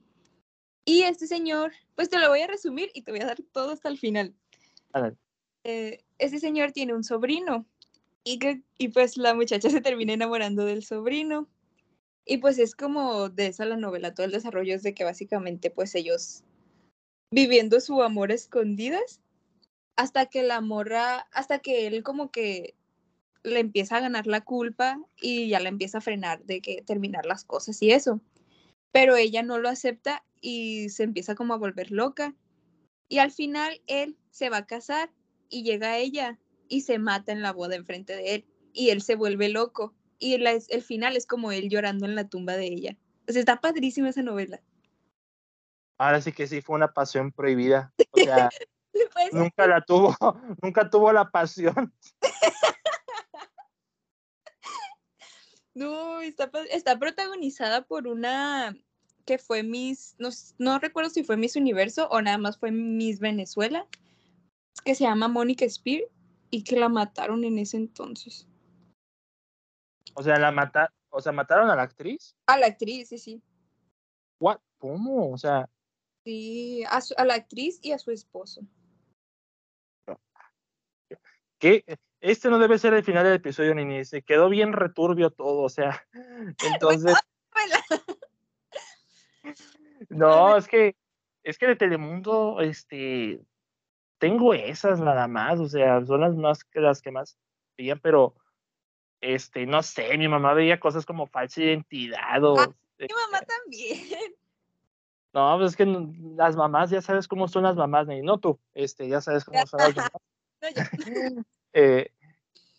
y 0.85 1.03
este 1.03 1.27
señor, 1.27 1.71
pues 1.95 2.09
te 2.09 2.19
lo 2.19 2.27
voy 2.29 2.41
a 2.41 2.47
resumir 2.47 2.89
y 2.93 3.03
te 3.03 3.11
voy 3.11 3.21
a 3.21 3.25
dar 3.25 3.41
todo 3.51 3.71
hasta 3.71 3.87
el 3.89 3.97
final. 3.97 4.33
Ándale. 4.91 5.15
Eh, 5.63 6.03
ese 6.17 6.39
señor 6.39 6.73
tiene 6.73 6.93
un 6.93 7.03
sobrino 7.03 7.65
y, 8.25 8.39
que, 8.39 8.63
y 8.77 8.89
pues 8.89 9.15
la 9.17 9.33
muchacha 9.33 9.69
se 9.69 9.81
termina 9.81 10.13
enamorando 10.13 10.65
del 10.65 10.83
sobrino. 10.83 11.47
Y 12.25 12.37
pues 12.37 12.57
es 12.57 12.75
como 12.75 13.29
de 13.29 13.47
esa 13.47 13.65
la 13.65 13.77
novela, 13.77 14.13
todo 14.13 14.25
el 14.25 14.31
desarrollo 14.31 14.75
es 14.75 14.83
de 14.83 14.93
que 14.93 15.03
básicamente 15.03 15.69
pues 15.69 15.93
ellos 15.95 16.43
viviendo 17.31 17.79
su 17.79 18.01
amor 18.01 18.31
a 18.31 18.35
escondidas 18.35 19.19
hasta 19.95 20.27
que 20.27 20.43
la 20.43 20.61
morra, 20.61 21.27
hasta 21.31 21.59
que 21.59 21.87
él 21.87 22.03
como 22.03 22.31
que 22.31 22.75
le 23.43 23.59
empieza 23.59 23.97
a 23.97 24.01
ganar 24.01 24.25
la 24.25 24.41
culpa 24.41 24.99
y 25.21 25.49
ya 25.49 25.59
la 25.59 25.69
empieza 25.69 25.97
a 25.97 26.01
frenar 26.01 26.43
de 26.45 26.61
que 26.61 26.81
terminar 26.81 27.25
las 27.25 27.43
cosas 27.43 27.81
y 27.81 27.91
eso. 27.91 28.21
Pero 28.91 29.15
ella 29.15 29.43
no 29.43 29.57
lo 29.57 29.69
acepta 29.69 30.23
y 30.39 30.89
se 30.89 31.03
empieza 31.03 31.35
como 31.35 31.53
a 31.53 31.57
volver 31.57 31.91
loca. 31.91 32.35
Y 33.09 33.17
al 33.17 33.31
final 33.31 33.81
él 33.87 34.17
se 34.31 34.49
va 34.49 34.57
a 34.57 34.65
casar 34.65 35.11
y 35.49 35.63
llega 35.63 35.97
ella 35.97 36.39
y 36.69 36.81
se 36.81 36.99
mata 36.99 37.31
en 37.31 37.41
la 37.41 37.51
boda 37.51 37.75
enfrente 37.75 38.15
de 38.15 38.35
él 38.35 38.45
y 38.71 38.89
él 38.89 39.01
se 39.01 39.15
vuelve 39.15 39.49
loco 39.49 39.93
y 40.23 40.37
la- 40.37 40.51
el 40.51 40.81
final 40.81 41.17
es 41.17 41.25
como 41.27 41.51
él 41.51 41.69
llorando 41.69 42.05
en 42.05 42.15
la 42.15 42.29
tumba 42.29 42.53
de 42.53 42.67
ella. 42.67 42.97
O 43.27 43.31
sea, 43.31 43.39
está 43.41 43.59
padrísima 43.59 44.09
esa 44.09 44.23
novela. 44.23 44.61
Ahora 45.97 46.21
sí 46.21 46.31
que 46.31 46.47
sí 46.47 46.61
fue 46.61 46.75
una 46.75 46.93
pasión 46.93 47.31
prohibida. 47.31 47.93
O 48.11 48.17
sea, 48.23 48.49
Pues, 48.91 49.33
nunca 49.33 49.67
la 49.67 49.81
tuvo, 49.81 50.15
nunca 50.61 50.89
tuvo 50.89 51.11
la 51.11 51.29
pasión. 51.29 51.93
no, 55.73 56.21
está, 56.21 56.51
está 56.71 56.97
protagonizada 56.99 57.85
por 57.85 58.07
una 58.07 58.77
que 59.25 59.37
fue 59.37 59.63
Miss, 59.63 60.15
no, 60.19 60.29
no 60.57 60.79
recuerdo 60.79 61.09
si 61.09 61.23
fue 61.23 61.37
Miss 61.37 61.55
Universo 61.55 62.07
o 62.09 62.21
nada 62.21 62.37
más 62.37 62.57
fue 62.57 62.71
Miss 62.71 63.19
Venezuela, 63.19 63.87
que 64.83 64.95
se 64.95 65.05
llama 65.05 65.27
Mónica 65.27 65.67
Spear 65.67 66.03
y 66.51 66.63
que 66.63 66.75
la 66.77 66.89
mataron 66.89 67.43
en 67.45 67.57
ese 67.57 67.77
entonces. 67.77 68.47
O 70.13 70.23
sea, 70.23 70.37
la 70.37 70.51
mata, 70.51 70.93
o 71.09 71.21
sea, 71.21 71.31
mataron 71.31 71.69
a 71.69 71.75
la 71.75 71.83
actriz. 71.83 72.35
A 72.47 72.57
la 72.57 72.67
actriz, 72.67 73.09
sí, 73.09 73.17
sí. 73.17 73.41
What? 74.39 74.59
¿Cómo? 74.77 75.31
O 75.31 75.37
sea, 75.37 75.69
Sí, 76.25 76.83
a, 76.89 77.01
su- 77.01 77.15
a 77.17 77.25
la 77.25 77.33
actriz 77.35 77.79
y 77.81 77.91
a 77.91 77.99
su 77.99 78.11
esposo. 78.11 78.61
que 81.59 81.83
este 82.21 82.49
no 82.49 82.59
debe 82.59 82.77
ser 82.77 82.93
el 82.93 83.03
final 83.03 83.23
del 83.25 83.35
episodio, 83.35 83.75
Nini. 83.75 84.05
Se 84.05 84.21
quedó 84.21 84.49
bien 84.49 84.71
returbio 84.73 85.31
todo, 85.31 85.61
o 85.63 85.69
sea. 85.69 86.05
Entonces, 86.81 87.15
no, 90.09 90.55
es 90.57 90.67
que, 90.67 90.95
es 91.43 91.57
que 91.57 91.67
de 91.67 91.75
Telemundo, 91.75 92.61
este, 92.61 93.41
tengo 94.17 94.53
esas 94.53 94.99
nada 94.99 95.27
más, 95.27 95.59
o 95.59 95.67
sea, 95.67 96.05
son 96.05 96.21
las 96.21 96.35
más 96.35 96.59
las 96.73 97.01
que 97.01 97.11
más 97.11 97.37
veían, 97.77 97.99
pero, 97.99 98.35
este, 99.23 99.65
no 99.65 99.81
sé, 99.81 100.17
mi 100.17 100.27
mamá 100.27 100.53
veía 100.53 100.79
cosas 100.79 101.05
como 101.05 101.27
falsa 101.27 101.61
identidad 101.61 102.43
o. 102.43 102.55
Mi 102.55 103.07
mamá 103.07 103.41
también. 103.41 103.99
No, 105.35 105.57
pues 105.57 105.71
es 105.71 105.77
que 105.77 105.87
las 106.35 106.55
mamás, 106.55 106.91
ya 106.91 107.01
sabes 107.01 107.27
cómo 107.27 107.47
son 107.47 107.63
las 107.63 107.75
mamás. 107.75 108.05
No 108.21 108.37
tú, 108.37 108.59
este, 108.75 109.07
ya 109.09 109.19
sabes 109.19 109.43
cómo 109.43 109.65
son 109.65 109.79
las 109.79 109.95
mamás. 109.95 110.11
No. 111.35 111.43
Eh, 111.75 112.11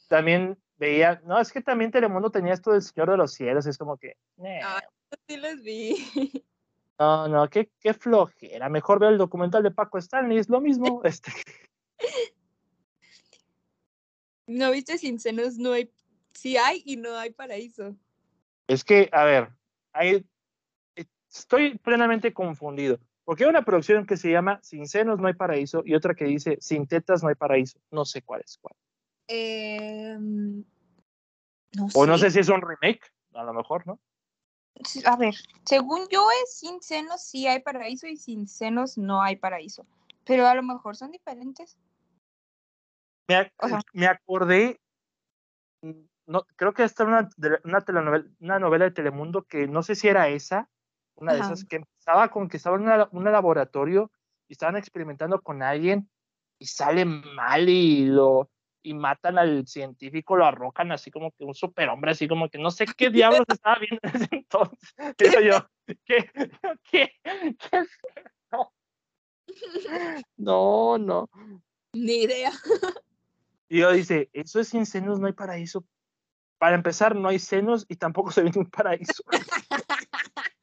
también 0.07 0.57
veía, 0.77 1.21
no, 1.25 1.41
es 1.41 1.51
que 1.51 1.61
también 1.61 1.91
Telemundo 1.91 2.31
tenía 2.31 2.53
esto 2.53 2.71
del 2.71 2.83
Señor 2.83 3.11
de 3.11 3.17
los 3.17 3.33
Cielos, 3.35 3.67
es 3.67 3.77
como 3.77 3.97
que, 3.97 4.11
eh, 4.45 4.61
Ay, 4.65 4.83
sí 5.27 5.37
los 5.37 5.61
vi. 5.63 6.45
no, 6.97 7.27
no, 7.27 7.51
qué, 7.51 7.73
qué 7.81 7.93
flojera, 7.93 8.69
mejor 8.69 9.01
veo 9.01 9.09
el 9.09 9.19
documental 9.19 9.65
de 9.65 9.73
Paco 9.73 9.99
Stanley, 9.99 10.39
es 10.39 10.49
lo 10.49 10.61
mismo, 10.61 11.01
este, 11.03 11.33
¿No 14.47 14.71
viste 14.71 14.99
Sin 14.99 15.19
Senos? 15.19 15.57
No 15.57 15.73
hay. 15.73 15.91
Sí 16.35 16.57
hay 16.57 16.83
y 16.85 16.97
no 16.97 17.17
hay 17.17 17.31
paraíso. 17.31 17.97
es 18.69 18.85
que, 18.85 19.09
a 19.13 19.25
ver, 19.25 19.51
hay, 19.93 20.27
estoy 21.31 21.79
plenamente 21.79 22.33
confundido, 22.35 22.99
porque 23.25 23.45
hay 23.45 23.51
una 23.51 23.65
producción 23.65 24.07
que 24.07 24.17
se 24.17 24.31
llama 24.31 24.61
Sin 24.63 24.87
senos 24.87 25.19
no 25.19 25.29
hay 25.29 25.35
paraíso 25.35 25.83
y 25.85 25.95
otra 25.95 26.15
que 26.15 26.25
dice 26.25 26.59
Sin 26.61 26.87
tetas 26.87 27.23
no 27.23 27.29
hay 27.29 27.35
paraíso, 27.35 27.79
no 27.91 28.05
sé 28.05 28.23
cuál 28.23 28.43
es 28.45 28.59
cuál, 28.59 28.75
Em, 29.29 30.65
no 31.77 31.87
o 31.95 32.07
no 32.07 32.19
sé. 32.19 32.31
si 32.31 32.41
es 32.41 32.49
un 32.49 32.61
remake, 32.61 33.01
a 33.33 33.43
lo 33.45 33.55
mejor, 33.55 33.87
¿no? 33.87 33.99
A 35.07 35.17
ver, 35.17 35.35
según 35.65 36.07
yo 36.11 36.27
es 36.43 36.59
sin 36.59 36.83
senos 36.83 37.23
sí 37.23 37.47
hay 37.47 37.61
paraíso 37.61 38.07
y 38.07 38.17
sin 38.17 38.49
senos 38.49 38.99
no 38.99 39.23
hay 39.23 39.37
paraíso. 39.37 39.87
Pero 40.25 40.47
a 40.47 40.55
lo 40.55 40.63
mejor 40.63 40.97
son 40.97 41.11
diferentes. 41.13 41.79
Me, 43.29 43.37
ac- 43.37 43.53
Ajá. 43.59 43.81
me 43.93 44.07
acordé, 44.07 44.81
mm, 45.83 46.03
no, 46.27 46.45
creo 46.57 46.73
que 46.73 46.85
esta 46.85 47.03
era 47.05 47.19
una, 47.19 47.61
una 47.65 47.81
telenovela, 47.83 48.25
una 48.41 48.59
novela 48.59 48.85
de 48.87 48.91
Telemundo 48.93 49.43
que 49.45 49.67
no 49.69 49.83
sé 49.83 49.95
si 49.95 50.09
era 50.09 50.29
esa, 50.29 50.69
una 51.17 51.33
de 51.35 51.41
esas 51.47 51.65
que 51.65 51.77
empezaba 51.77 52.29
con 52.31 52.49
que 52.49 52.57
estaba 52.57 52.77
en 52.77 52.83
una- 52.83 53.09
un 53.13 53.25
laboratorio 53.25 54.11
y 54.49 54.53
estaban 54.55 54.77
experimentando 54.77 55.41
con 55.41 55.63
alguien 55.63 56.09
y 56.59 56.67
sale 56.67 57.05
mal 57.05 57.69
y 57.69 58.07
lo 58.07 58.51
y 58.87 58.93
matan 58.93 59.39
al 59.39 59.67
científico, 59.67 60.37
lo 60.37 60.45
arrojan 60.45 60.93
así 60.93 61.11
como 61.11 61.31
que 61.33 61.43
un 61.45 61.55
superhombre, 61.55 62.11
así 62.11 62.29
como 62.29 62.51
que 62.51 62.59
no 62.59 62.71
sé 62.71 62.85
qué 62.85 63.09
diablos 63.09 63.47
estaba 63.61 63.79
viendo 63.79 63.99
en 64.03 64.17
ese 64.17 64.29
entonces. 64.33 64.95
Digo 65.19 65.41
yo, 65.41 65.69
¿qué? 66.05 66.31
¿Qué? 66.91 67.11
No, 70.37 70.99
no. 70.99 71.29
Ni 71.93 72.23
idea. 72.23 72.51
Y 73.69 73.81
yo 73.81 73.93
dice, 73.93 74.31
eso 74.33 74.61
es 74.61 74.69
sin 74.69 74.85
senos, 74.87 75.19
no 75.21 75.27
hay 75.27 75.33
paraíso. 75.33 75.85
Para 76.65 76.77
empezar, 76.77 77.15
no 77.15 77.29
hay 77.29 77.39
senos 77.39 77.85
y 77.91 77.97
tampoco 77.97 78.33
se 78.33 78.43
ve 78.43 78.51
un 78.57 78.65
paraíso. 78.71 79.23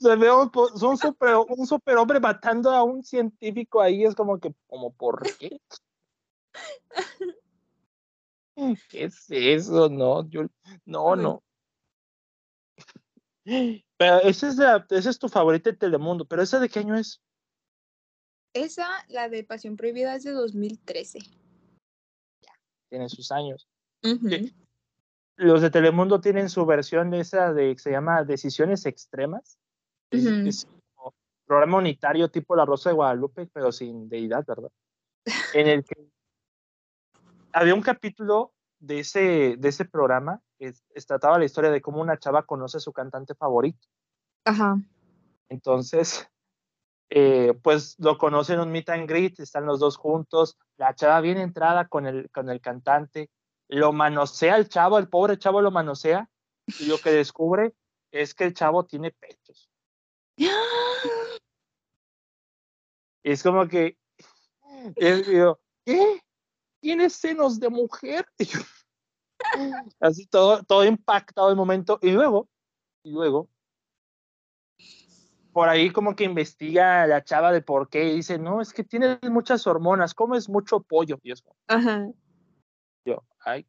Se 0.00 0.16
ve 0.16 0.28
un, 0.32 0.50
super, 0.98 1.36
un 1.36 1.64
superhombre 1.64 2.18
matando 2.18 2.72
a 2.72 2.82
un 2.82 3.04
científico 3.04 3.80
ahí, 3.80 4.02
es 4.02 4.16
como 4.16 4.40
que, 4.40 4.52
como, 4.66 4.92
¿por 4.92 5.22
qué? 5.36 5.60
¿Qué 8.88 9.04
es 9.04 9.26
eso? 9.30 9.88
No, 9.88 10.28
yo, 10.28 10.46
no, 10.84 11.14
no. 11.14 11.44
Pero 13.44 14.20
esa 14.22 14.48
es, 14.48 14.56
la, 14.56 14.84
esa 14.90 15.10
es 15.10 15.18
tu 15.20 15.28
favorita 15.28 15.70
de 15.70 15.76
Telemundo, 15.76 16.24
pero 16.24 16.42
¿esa 16.42 16.58
de 16.58 16.68
qué 16.68 16.80
año 16.80 16.96
es? 16.96 17.22
Esa, 18.52 18.88
la 19.06 19.28
de 19.28 19.44
Pasión 19.44 19.76
Prohibida, 19.76 20.16
es 20.16 20.24
de 20.24 20.32
2013. 20.32 21.20
Tiene 22.88 23.08
sus 23.08 23.30
años. 23.30 23.68
Sí. 24.02 24.54
Los 25.36 25.62
de 25.62 25.70
Telemundo 25.70 26.20
tienen 26.20 26.48
su 26.48 26.66
versión 26.66 27.10
de 27.10 27.20
esa 27.20 27.52
de 27.52 27.74
que 27.74 27.80
se 27.80 27.90
llama 27.92 28.24
Decisiones 28.24 28.86
Extremas. 28.86 29.58
Es, 30.10 30.66
como 30.94 31.14
programa 31.46 31.78
unitario 31.78 32.30
tipo 32.30 32.56
La 32.56 32.64
Rosa 32.64 32.90
de 32.90 32.96
Guadalupe, 32.96 33.46
pero 33.52 33.70
sin 33.70 34.08
deidad, 34.08 34.44
¿verdad? 34.46 34.70
En 35.54 35.68
el 35.68 35.84
que 35.84 36.08
había 37.52 37.74
un 37.74 37.82
capítulo 37.82 38.52
de 38.80 39.00
ese, 39.00 39.56
de 39.58 39.68
ese 39.68 39.84
programa 39.84 40.40
que 40.58 40.68
es- 40.68 41.06
trataba 41.06 41.38
la 41.38 41.44
historia 41.44 41.70
de 41.70 41.80
cómo 41.80 42.00
una 42.00 42.18
chava 42.18 42.44
conoce 42.44 42.78
a 42.78 42.80
su 42.80 42.92
cantante 42.92 43.34
favorito. 43.34 43.86
Ajá. 44.44 44.80
Entonces, 45.48 46.28
eh, 47.10 47.54
pues 47.62 47.96
lo 47.98 48.18
conocen 48.18 48.56
en 48.56 48.62
un 48.62 48.72
meet 48.72 48.88
and 48.90 49.08
greet, 49.08 49.38
están 49.40 49.66
los 49.66 49.78
dos 49.78 49.96
juntos, 49.96 50.58
la 50.76 50.94
chava 50.94 51.20
bien 51.20 51.38
entrada 51.38 51.86
con 51.88 52.06
el, 52.06 52.30
con 52.30 52.50
el 52.50 52.60
cantante, 52.60 53.30
lo 53.68 53.92
manosea 53.92 54.56
el 54.56 54.68
chavo, 54.68 54.98
el 54.98 55.08
pobre 55.08 55.38
chavo 55.38 55.60
lo 55.60 55.70
manosea, 55.70 56.28
y 56.80 56.86
lo 56.86 56.98
que 56.98 57.10
descubre 57.10 57.74
es 58.10 58.34
que 58.34 58.44
el 58.44 58.54
chavo 58.54 58.84
tiene 58.84 59.10
pechos. 59.12 59.70
es 63.22 63.42
como 63.42 63.68
que, 63.68 63.98
es, 64.96 65.26
yo, 65.26 65.60
¿qué? 65.84 66.20
¿Tienes 66.80 67.14
senos 67.14 67.58
de 67.58 67.68
mujer? 67.68 68.26
así 70.00 70.26
todo, 70.26 70.62
todo 70.62 70.84
impactado 70.84 71.50
el 71.50 71.56
momento. 71.56 71.98
Y 72.00 72.10
luego, 72.10 72.48
y 73.02 73.10
luego, 73.10 73.50
por 75.52 75.68
ahí 75.68 75.90
como 75.90 76.14
que 76.14 76.24
investiga 76.24 77.06
la 77.06 77.24
chava 77.24 77.52
de 77.52 77.62
por 77.62 77.88
qué 77.88 78.04
y 78.04 78.16
dice, 78.16 78.38
no, 78.38 78.60
es 78.60 78.72
que 78.72 78.84
tienes 78.84 79.18
muchas 79.24 79.66
hormonas, 79.66 80.14
comes 80.14 80.48
mucho 80.48 80.80
pollo. 80.80 81.18
Y 81.22 81.32
eso. 81.32 81.54
Ajá. 81.66 82.08
Ay, 83.48 83.66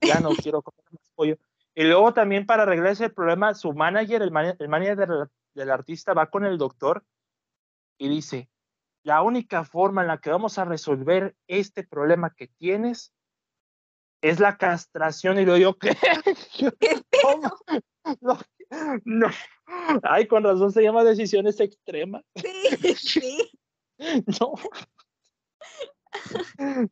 ya 0.00 0.20
no 0.20 0.30
quiero 0.30 0.62
comer 0.62 0.84
más 0.90 1.10
pollo. 1.14 1.38
Y 1.74 1.84
luego 1.84 2.12
también 2.12 2.46
para 2.46 2.64
arreglar 2.64 2.92
ese 2.92 3.10
problema, 3.10 3.54
su 3.54 3.72
manager, 3.72 4.22
el, 4.22 4.32
el 4.58 4.68
manager 4.68 4.96
del, 4.96 5.28
del, 5.54 5.70
artista, 5.70 6.12
va 6.12 6.30
con 6.30 6.44
el 6.44 6.58
doctor 6.58 7.04
y 7.98 8.08
dice, 8.08 8.48
la 9.02 9.22
única 9.22 9.64
forma 9.64 10.02
en 10.02 10.08
la 10.08 10.18
que 10.18 10.30
vamos 10.30 10.58
a 10.58 10.64
resolver 10.64 11.34
este 11.46 11.84
problema 11.84 12.34
que 12.34 12.48
tienes 12.48 13.12
es 14.20 14.40
la 14.40 14.56
castración. 14.56 15.38
Y 15.38 15.44
luego 15.44 15.58
yo, 15.58 15.78
¿qué? 15.78 15.96
¿Cómo? 17.22 17.56
No, 18.20 18.38
no. 19.04 19.28
Ay, 20.02 20.26
con 20.26 20.44
razón 20.44 20.72
se 20.72 20.82
llama 20.82 21.04
decisiones 21.04 21.60
extremas. 21.60 22.24
Sí, 22.36 22.94
sí. 22.94 23.50
No. 24.40 24.54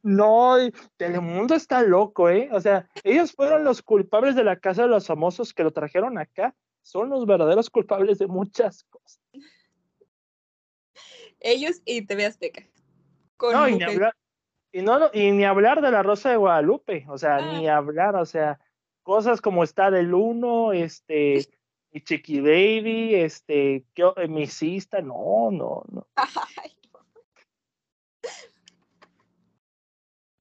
No, 0.03 0.57
Telemundo 0.97 1.55
está 1.55 1.83
loco, 1.83 2.29
¿eh? 2.29 2.49
O 2.53 2.61
sea, 2.61 2.89
ellos 3.05 3.33
fueron 3.33 3.65
los 3.65 3.83
culpables 3.83 4.35
de 4.35 4.45
la 4.45 4.59
casa 4.59 4.83
de 4.83 4.89
los 4.89 5.07
famosos 5.07 5.53
que 5.55 5.65
lo 5.65 5.73
trajeron 5.73 6.19
acá. 6.19 6.55
Son 6.83 7.09
los 7.09 7.27
verdaderos 7.27 7.71
culpables 7.71 8.19
de 8.19 8.27
muchas 8.27 8.85
cosas. 8.85 9.21
Ellos 11.41 11.81
y 11.85 12.03
TV 12.07 12.27
Azteca. 12.27 12.67
no, 13.41 13.69
y 13.69 13.77
ni, 13.77 13.83
hablar, 13.83 14.15
y, 14.73 14.83
no, 14.83 15.11
y 15.13 15.31
ni 15.33 15.45
hablar 15.45 15.81
de 15.81 15.91
la 15.91 16.03
Rosa 16.03 16.31
de 16.31 16.37
Guadalupe. 16.37 17.05
O 17.09 17.19
sea, 17.19 17.41
ni 17.53 17.69
ah. 17.69 17.77
hablar, 17.77 18.17
o 18.17 18.27
sea, 18.27 18.61
cosas 19.03 19.41
como 19.41 19.65
está 19.65 19.91
del 19.91 20.15
uno, 20.15 20.73
este, 20.73 21.47
y 21.91 22.01
Chiqui 22.01 22.41
Baby, 22.41 23.15
este, 23.17 23.85
misista, 24.29 25.01
no, 25.01 25.51
no, 25.51 25.85
no. 25.91 26.07
Ay. 26.63 26.73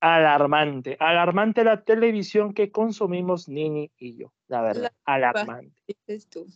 Alarmante, 0.01 0.97
alarmante 0.99 1.63
la 1.63 1.83
televisión 1.83 2.53
que 2.53 2.71
consumimos 2.71 3.47
Nini 3.47 3.91
y 3.97 4.17
yo, 4.17 4.33
la 4.47 4.61
verdad, 4.61 4.91
alarmante. 5.05 5.75
tú. 6.29 6.47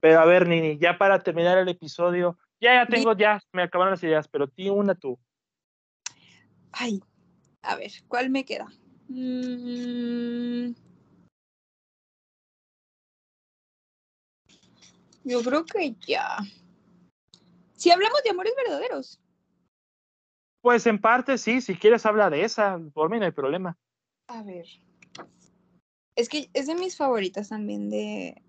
Pero 0.00 0.20
a 0.20 0.24
ver, 0.26 0.46
Nini, 0.46 0.78
ya 0.78 0.98
para 0.98 1.18
terminar 1.20 1.58
el 1.58 1.68
episodio, 1.68 2.38
ya, 2.60 2.74
ya 2.74 2.86
tengo, 2.86 3.16
ya, 3.16 3.40
me 3.52 3.62
acabaron 3.62 3.92
las 3.92 4.04
ideas, 4.04 4.28
pero 4.28 4.46
ti 4.46 4.68
una 4.68 4.94
tú. 4.94 5.18
Ay, 6.72 7.00
a 7.62 7.76
ver, 7.76 7.90
¿cuál 8.08 8.30
me 8.30 8.44
queda? 8.44 8.66
Mm. 9.08 10.74
Yo 15.24 15.42
creo 15.42 15.64
que 15.64 15.94
ya. 16.06 16.38
Si 17.74 17.90
hablamos 17.90 18.22
de 18.22 18.30
amores 18.30 18.52
verdaderos. 18.56 19.21
Pues 20.62 20.86
en 20.86 21.00
parte 21.00 21.38
sí, 21.38 21.60
si 21.60 21.74
quieres 21.74 22.06
habla 22.06 22.30
de 22.30 22.44
esa, 22.44 22.80
por 22.94 23.10
mí 23.10 23.18
no 23.18 23.26
hay 23.26 23.32
problema. 23.32 23.76
A 24.28 24.42
ver. 24.42 24.66
Es 26.14 26.28
que 26.28 26.48
es 26.54 26.68
de 26.68 26.76
mis 26.76 26.96
favoritas 26.96 27.48
también 27.48 27.90
de, 27.90 28.40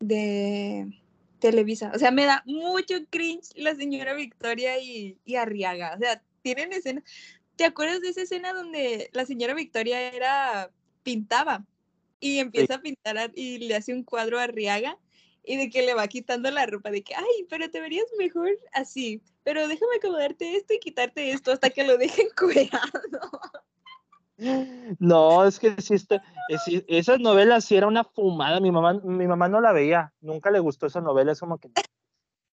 de 0.00 0.92
Televisa. 1.38 1.92
O 1.94 1.98
sea, 1.98 2.10
me 2.10 2.24
da 2.24 2.42
mucho 2.44 2.96
cringe 3.08 3.52
la 3.54 3.76
señora 3.76 4.14
Victoria 4.14 4.78
y, 4.78 5.18
y 5.24 5.36
Arriaga. 5.36 5.94
O 5.94 5.98
sea, 5.98 6.22
tienen 6.42 6.72
escenas. 6.72 7.04
¿Te 7.54 7.64
acuerdas 7.64 8.00
de 8.00 8.08
esa 8.08 8.22
escena 8.22 8.52
donde 8.52 9.08
la 9.12 9.24
señora 9.24 9.54
Victoria 9.54 10.12
era 10.12 10.72
pintaba 11.04 11.64
y 12.18 12.40
empieza 12.40 12.76
a 12.76 12.80
pintar 12.80 13.30
y 13.36 13.58
le 13.58 13.76
hace 13.76 13.92
un 13.92 14.02
cuadro 14.02 14.40
a 14.40 14.44
Arriaga 14.44 14.98
y 15.44 15.56
de 15.56 15.70
que 15.70 15.82
le 15.82 15.94
va 15.94 16.08
quitando 16.08 16.50
la 16.50 16.66
ropa 16.66 16.90
de 16.90 17.02
que, 17.02 17.14
ay, 17.14 17.46
pero 17.48 17.70
te 17.70 17.80
verías 17.80 18.06
mejor 18.18 18.50
así, 18.72 19.22
pero 19.42 19.68
déjame 19.68 19.96
acomodarte 19.96 20.56
esto 20.56 20.74
y 20.74 20.78
quitarte 20.78 21.30
esto 21.30 21.52
hasta 21.52 21.70
que 21.70 21.84
lo 21.84 21.98
dejen 21.98 22.28
cuidado. 22.38 23.40
No, 24.98 25.46
es 25.46 25.60
que 25.60 25.80
sí, 25.80 25.94
está, 25.94 26.22
esas 26.88 27.20
novelas 27.20 27.64
sí 27.64 27.76
era 27.76 27.86
una 27.86 28.04
fumada, 28.04 28.58
mi 28.60 28.72
mamá, 28.72 28.94
mi 28.94 29.26
mamá 29.26 29.48
no 29.48 29.60
la 29.60 29.72
veía, 29.72 30.12
nunca 30.20 30.50
le 30.50 30.58
gustó 30.58 30.86
esa 30.86 31.00
novela, 31.00 31.32
es 31.32 31.40
como 31.40 31.58
que... 31.58 31.70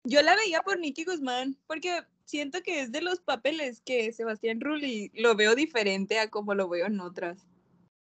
Yo 0.05 0.23
la 0.23 0.37
veía 0.37 0.63
por 0.63 0.79
Nicky 0.79 1.05
Guzmán, 1.05 1.59
porque 1.67 2.03
siento 2.25 2.63
que 2.63 2.81
es 2.81 2.93
de 2.93 3.03
los 3.03 3.21
papeles 3.21 3.81
que 3.81 4.13
Sebastián 4.13 4.61
Rulli 4.61 5.11
lo 5.15 5.35
veo 5.35 5.55
diferente 5.55 6.19
a 6.21 6.31
como 6.31 6.55
lo 6.55 6.69
veo 6.69 6.87
en 6.87 7.01
otras. 7.01 7.47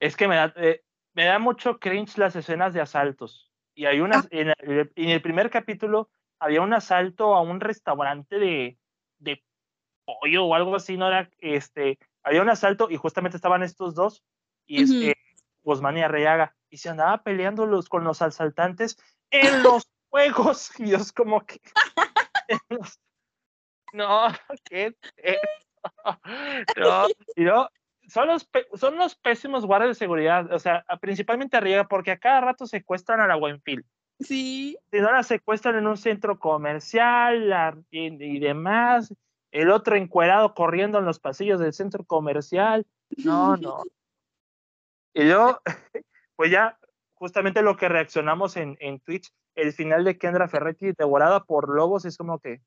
Es 0.01 0.17
que 0.17 0.27
me 0.27 0.35
da, 0.35 0.53
eh, 0.57 0.83
me 1.15 1.25
da 1.25 1.39
mucho 1.39 1.79
cringe 1.79 2.19
las 2.19 2.35
escenas 2.37 2.75
de 2.75 2.81
asaltos. 2.81 3.54
Y 3.75 3.87
hay 3.87 4.01
unas, 4.01 4.29
en, 4.31 4.53
el, 4.61 5.23
primer 5.23 5.51
capítulo 5.51 6.09
había 6.39 6.63
un 6.63 6.73
asalto 6.73 7.35
a 7.35 7.41
un 7.41 7.61
restaurante 7.61 8.39
de, 8.39 8.79
de 9.19 9.43
pollo 10.05 10.45
o 10.45 10.55
algo 10.55 10.77
así, 10.77 10.97
¿no? 10.97 11.09
Era, 11.09 11.31
este, 11.39 11.99
había 12.23 12.43
un 12.43 12.51
asalto 12.51 12.89
y 12.91 12.97
justamente 12.97 13.37
estaban 13.37 13.63
estos 13.63 13.95
dos, 13.95 14.23
y 14.67 14.83
este, 14.83 15.17
Guzmán 15.63 15.99
y 15.99 16.03
Arreaga, 16.03 16.55
y 16.71 16.79
se 16.79 16.89
andaba 16.89 17.23
peleando 17.23 17.67
los, 17.67 17.89
con 17.89 18.05
los 18.05 18.23
asaltantes 18.23 18.97
en 19.31 19.63
los 19.63 19.89
juegos, 20.09 20.71
y 20.79 20.85
Dios 20.85 21.13
como 21.13 21.45
que... 21.45 21.61
no, 23.93 24.27
¿qué? 24.65 24.97
no, 26.77 27.07
y 27.37 27.45
yo, 27.45 27.69
son 28.09 28.29
los, 28.29 28.49
son 28.75 28.97
los 28.97 29.15
pésimos 29.15 29.67
guardias 29.67 29.91
de 29.91 30.05
seguridad, 30.05 30.53
o 30.53 30.59
sea, 30.59 30.85
principalmente 31.01 31.57
arriba, 31.57 31.89
porque 31.89 32.13
a 32.13 32.19
cada 32.19 32.41
rato 32.41 32.67
secuestran 32.67 33.21
a 33.21 33.27
la 33.27 33.37
Buenfil. 33.37 33.85
Sí. 34.21 34.77
Si 34.91 35.01
no 35.01 35.11
la 35.13 35.23
secuestran 35.23 35.77
en 35.77 35.87
un 35.87 35.97
centro 35.97 36.39
comercial 36.39 37.85
y, 37.91 38.39
demás, 38.39 39.15
el 39.51 39.71
otro 39.71 39.97
encuerado 39.97 40.55
corriendo 40.55 40.99
en 40.99 41.05
los 41.05 41.19
pasillos 41.19 41.61
del 41.61 41.73
centro 41.73 42.05
comercial. 42.05 42.87
No, 43.17 43.57
no. 43.57 43.83
Y 45.15 45.29
yo, 45.29 45.61
pues 46.37 46.51
ya, 46.51 46.79
justamente 47.15 47.63
lo 47.63 47.77
que 47.77 47.89
reaccionamos 47.89 48.57
en, 48.57 48.77
en 48.81 49.01
Twitch, 49.01 49.33
el 49.55 49.73
final 49.73 50.05
de 50.05 50.19
Kendra 50.19 50.49
Ferretti 50.49 50.93
devorada 50.93 51.45
por 51.45 51.69
lobos 51.69 52.05
es 52.05 52.17
como 52.17 52.39
que. 52.39 52.61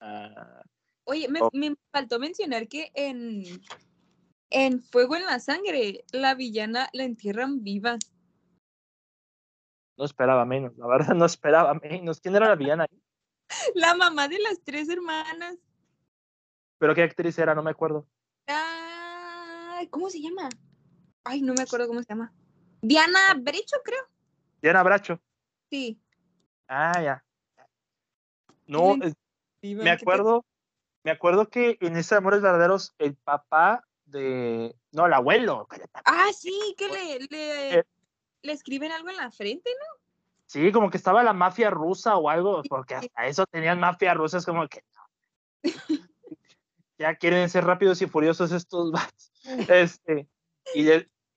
Ah, 0.00 0.62
Oye, 1.04 1.28
me, 1.28 1.40
me 1.52 1.76
faltó 1.92 2.18
mencionar 2.18 2.66
que 2.66 2.90
en, 2.94 3.44
en 4.50 4.82
Fuego 4.82 5.16
en 5.16 5.24
la 5.24 5.38
Sangre, 5.38 6.04
la 6.12 6.34
villana 6.34 6.88
la 6.92 7.04
entierran 7.04 7.62
viva. 7.62 7.98
No 9.96 10.04
esperaba 10.04 10.44
menos, 10.44 10.76
la 10.76 10.86
verdad 10.86 11.14
no 11.14 11.24
esperaba 11.24 11.74
menos. 11.74 12.20
¿Quién 12.20 12.36
era 12.36 12.48
la 12.48 12.56
villana 12.56 12.84
ahí? 12.84 13.02
La 13.74 13.94
mamá 13.94 14.26
de 14.28 14.38
las 14.40 14.60
tres 14.64 14.88
hermanas. 14.88 15.56
¿Pero 16.78 16.94
qué 16.94 17.04
actriz 17.04 17.38
era? 17.38 17.54
No 17.54 17.62
me 17.62 17.70
acuerdo. 17.70 18.06
¿Cómo 19.90 20.10
se 20.10 20.20
llama? 20.20 20.48
Ay, 21.24 21.42
no 21.42 21.54
me 21.54 21.62
acuerdo 21.62 21.86
cómo 21.86 22.02
se 22.02 22.08
llama. 22.08 22.32
Diana 22.82 23.34
Brecho, 23.38 23.76
creo. 23.84 24.02
Diana 24.60 24.82
Bracho. 24.82 25.20
Sí. 25.70 26.00
Ah, 26.68 27.00
ya. 27.02 27.24
No, 28.66 28.96
me 29.62 29.90
acuerdo, 29.90 30.44
me 31.04 31.10
acuerdo 31.12 31.48
que 31.48 31.78
en 31.80 31.96
ese 31.96 32.16
Amores 32.16 32.42
Verdaderos 32.42 32.94
el 32.98 33.14
papá 33.14 33.84
de. 34.06 34.74
No, 34.92 35.06
el 35.06 35.12
abuelo. 35.12 35.68
Ah, 36.04 36.28
sí, 36.36 36.74
que 36.78 36.88
le, 36.88 37.18
le, 37.30 37.78
eh. 37.78 37.84
le, 38.42 38.52
escriben 38.52 38.92
algo 38.92 39.10
en 39.10 39.16
la 39.16 39.30
frente, 39.30 39.70
¿no? 39.70 40.02
Sí, 40.46 40.72
como 40.72 40.90
que 40.90 40.96
estaba 40.96 41.22
la 41.22 41.32
mafia 41.32 41.70
rusa 41.70 42.16
o 42.16 42.30
algo, 42.30 42.62
porque 42.68 42.94
hasta 42.94 43.26
eso 43.26 43.46
tenían 43.46 43.80
mafia 43.80 44.14
rusa, 44.14 44.38
es 44.38 44.46
como 44.46 44.66
que. 44.68 44.82
ya 46.98 47.14
quieren 47.16 47.48
ser 47.50 47.64
rápidos 47.64 48.00
y 48.02 48.06
furiosos 48.06 48.52
estos 48.52 48.92
Este, 49.68 50.28
y, 50.74 50.88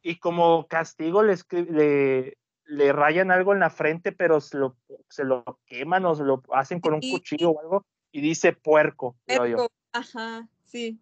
y 0.01 0.19
como 0.19 0.67
castigo 0.67 1.23
le, 1.23 1.35
le, 1.51 2.37
le 2.65 2.93
rayan 2.93 3.31
algo 3.31 3.53
en 3.53 3.59
la 3.59 3.69
frente, 3.69 4.11
pero 4.11 4.41
se 4.41 4.57
lo, 4.57 4.77
se 5.09 5.23
lo 5.23 5.43
queman 5.65 6.05
o 6.05 6.15
se 6.15 6.23
lo 6.23 6.41
hacen 6.53 6.79
con 6.79 6.93
un 6.93 7.01
cuchillo 7.01 7.51
o 7.51 7.59
algo, 7.59 7.85
y 8.11 8.21
dice 8.21 8.53
puerco. 8.53 9.15
Puerco, 9.25 9.71
ajá, 9.91 10.47
sí. 10.63 10.99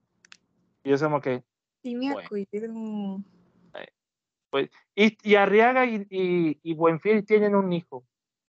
Y 0.84 0.94
es 0.94 1.04
como 1.04 1.22
que, 1.22 1.44
Sí, 1.88 1.96
me 1.96 2.10
acuerdo. 2.10 3.24
Pues, 4.50 4.70
y, 4.94 5.18
y, 5.24 5.36
Arriaga 5.36 5.86
y, 5.86 6.06
y, 6.10 6.74
Buenfil 6.74 7.26
tienen 7.26 7.56
un 7.56 7.72
hijo. 7.72 8.06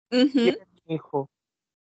Tienen 0.09 0.59
un 0.87 0.95
hijo. 0.95 1.31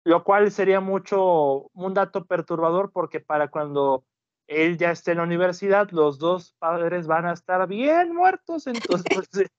Lo 0.05 0.23
cual 0.23 0.49
sería 0.51 0.79
mucho, 0.79 1.69
un 1.73 1.93
dato 1.93 2.23
perturbador 2.25 2.91
porque 2.93 3.19
para 3.19 3.49
cuando 3.49 4.05
él 4.47 4.77
ya 4.77 4.91
esté 4.91 5.11
en 5.11 5.17
la 5.17 5.23
universidad, 5.23 5.89
los 5.91 6.19
dos 6.19 6.53
padres 6.57 7.05
van 7.05 7.25
a 7.25 7.33
estar 7.33 7.67
bien 7.67 8.15
muertos, 8.15 8.67
entonces. 8.67 9.49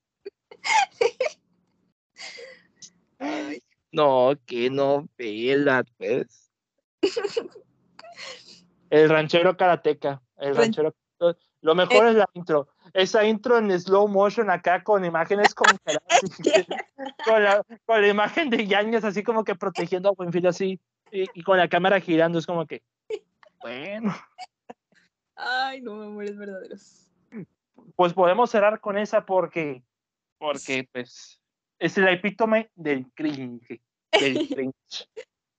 no, 3.93 4.33
que 4.47 4.71
novela, 4.71 5.85
pues. 5.99 6.51
El 8.89 9.11
ranchero 9.11 9.59
karateca. 9.59 10.23
El 10.39 10.57
ranchero. 10.57 10.95
Lo 11.67 11.75
mejor 11.75 12.07
es 12.07 12.15
la 12.15 12.31
intro. 12.35 12.69
Esa 12.95 13.25
intro 13.25 13.59
en 13.59 13.73
slow 13.81 14.07
motion 14.07 14.51
acá 14.51 14.85
con 14.85 15.05
imágenes 15.05 15.53
con, 15.53 15.67
con, 17.25 17.43
la, 17.43 17.61
con 17.85 18.01
la 18.03 18.07
imagen 18.07 18.51
de 18.51 18.69
Yañez 18.69 19.03
así 19.03 19.25
como 19.25 19.43
que 19.43 19.57
protegiendo 19.57 20.09
a 20.09 20.13
Buenfil 20.13 20.47
así 20.47 20.81
y, 21.11 21.43
con 21.43 21.59
la 21.59 21.69
cámara 21.69 21.99
girando. 21.99 22.39
Es 22.39 22.47
como 22.47 22.67
que, 22.67 22.85
bueno. 23.63 24.15
Ay, 25.35 25.81
no, 25.81 26.01
amores 26.01 26.37
verdaderos. 26.37 27.11
Pues 27.97 28.13
podemos 28.13 28.49
cerrar 28.49 28.79
con 28.79 28.97
esa 28.97 29.27
porque, 29.27 29.83
porque 30.39 30.89
pues, 30.93 31.43
es 31.81 31.99
el 31.99 32.07
epítome 32.07 32.71
del 32.77 33.11
cringe. 33.13 33.83
Del 34.13 34.49
cringe. 34.55 35.11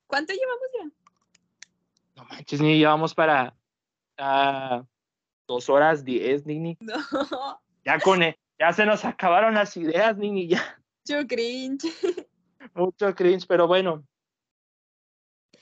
¿Cuánto 0.08 0.32
llevamos 0.32 0.68
ya? 0.74 0.90
No 2.16 2.24
manches, 2.30 2.62
ni 2.62 2.78
llevamos 2.78 3.14
para 3.14 3.54
uh, 4.18 4.86
dos 5.48 5.70
horas 5.70 6.04
diez, 6.04 6.46
Nini. 6.46 6.78
No. 6.82 7.62
Ya 7.86 8.00
con 8.00 8.22
e, 8.22 8.38
ya 8.60 8.74
se 8.74 8.86
nos 8.86 9.06
acabaron 9.06 9.54
las 9.54 9.78
ideas, 9.78 10.18
Nini, 10.18 10.48
ya. 10.48 10.82
Mucho 11.08 11.26
cringe. 11.26 11.88
Mucho 12.74 13.16
cringe, 13.16 13.48
pero 13.48 13.66
bueno. 13.68 14.04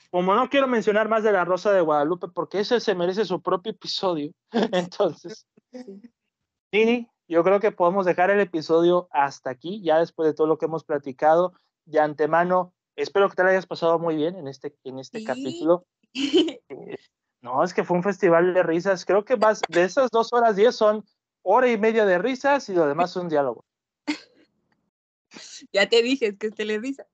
Como 0.10 0.34
no 0.34 0.49
quiero 0.49 0.68
mencionar 0.68 1.07
más 1.07 1.24
de 1.24 1.32
la 1.32 1.45
Rosa 1.45 1.72
de 1.72 1.82
Guadalupe, 1.82 2.28
porque 2.30 2.62
ese 2.62 2.80
se 2.80 2.95
merece 2.95 3.26
su 3.26 3.41
propio 3.41 3.74
episodio. 3.74 4.32
Entonces, 4.72 5.45
Nini, 6.72 7.07
yo 7.28 7.44
creo 7.44 7.60
que 7.60 7.72
podemos 7.72 8.06
dejar 8.06 8.32
el 8.32 8.40
episodio 8.40 9.07
hasta 9.12 9.49
aquí, 9.49 9.82
ya 9.84 9.99
después 9.99 10.28
de 10.28 10.34
todo 10.34 10.48
lo 10.48 10.57
que 10.57 10.66
hemos 10.66 10.84
platicado. 10.84 11.53
De 11.86 11.99
antemano, 11.99 12.74
espero 12.95 13.30
que 13.30 13.36
te 13.36 13.44
lo 13.44 13.49
hayas 13.49 13.68
pasado 13.68 13.99
muy 13.99 14.16
bien 14.16 14.36
en 14.36 14.48
este, 14.48 14.76
en 14.84 14.99
este 14.99 15.24
capítulo. 15.24 15.86
No, 17.46 17.64
es 17.64 17.76
que 17.76 17.84
fue 17.84 17.96
un 17.96 18.02
festival 18.02 18.56
de 18.56 18.64
risas. 18.64 19.06
Creo 19.06 19.24
que 19.24 19.38
más 19.38 19.62
de 19.70 19.84
esas 19.84 20.10
dos 20.10 20.34
horas 20.34 20.56
diez 20.56 20.76
son 20.76 21.06
hora 21.44 21.72
y 21.72 21.78
media 21.78 22.04
de 22.04 22.18
risas 22.18 22.68
y 22.70 22.74
lo 22.74 22.88
demás 22.88 23.12
es 23.12 23.18
un 23.18 23.30
diálogo. 23.30 23.64
Ya 25.72 25.88
te 25.88 26.02
dije, 26.02 26.26
es 26.30 26.40
que 26.40 26.48
es 26.48 26.82
risa. 26.82 27.06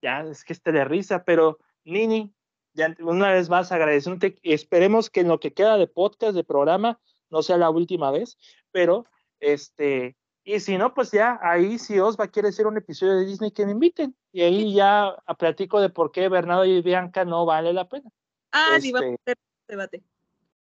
Ya, 0.00 0.22
es 0.22 0.42
que 0.42 0.54
es 0.54 0.88
risa, 0.88 1.22
pero 1.22 1.58
Nini, 1.84 2.32
ya 2.72 2.96
una 3.00 3.30
vez 3.30 3.50
más 3.50 3.70
agradeciéndote. 3.70 4.38
Esperemos 4.42 5.10
que 5.10 5.20
en 5.20 5.28
lo 5.28 5.38
que 5.38 5.52
queda 5.52 5.76
de 5.76 5.86
podcast, 5.86 6.34
de 6.34 6.44
programa, 6.44 6.98
no 7.28 7.42
sea 7.42 7.58
la 7.58 7.68
última 7.68 8.10
vez, 8.10 8.38
pero 8.72 9.04
este, 9.38 10.16
y 10.44 10.60
si 10.60 10.78
no, 10.78 10.94
pues 10.94 11.10
ya 11.10 11.38
ahí 11.42 11.78
si 11.78 11.98
Osva 11.98 12.28
quiere 12.28 12.48
hacer 12.48 12.66
un 12.66 12.78
episodio 12.78 13.16
de 13.16 13.26
Disney, 13.26 13.50
que 13.50 13.66
me 13.66 13.72
inviten. 13.72 14.16
Y 14.32 14.40
ahí 14.40 14.72
ya 14.72 15.14
platico 15.38 15.78
de 15.78 15.90
por 15.90 16.10
qué 16.10 16.30
Bernardo 16.30 16.64
y 16.64 16.80
Bianca 16.80 17.26
no 17.26 17.44
vale 17.44 17.74
la 17.74 17.86
pena. 17.86 18.10
Ah, 18.50 18.78
sí, 18.80 18.92
vamos 18.92 19.10
a 19.10 19.14
hacer 19.20 19.36
debate. 19.68 20.02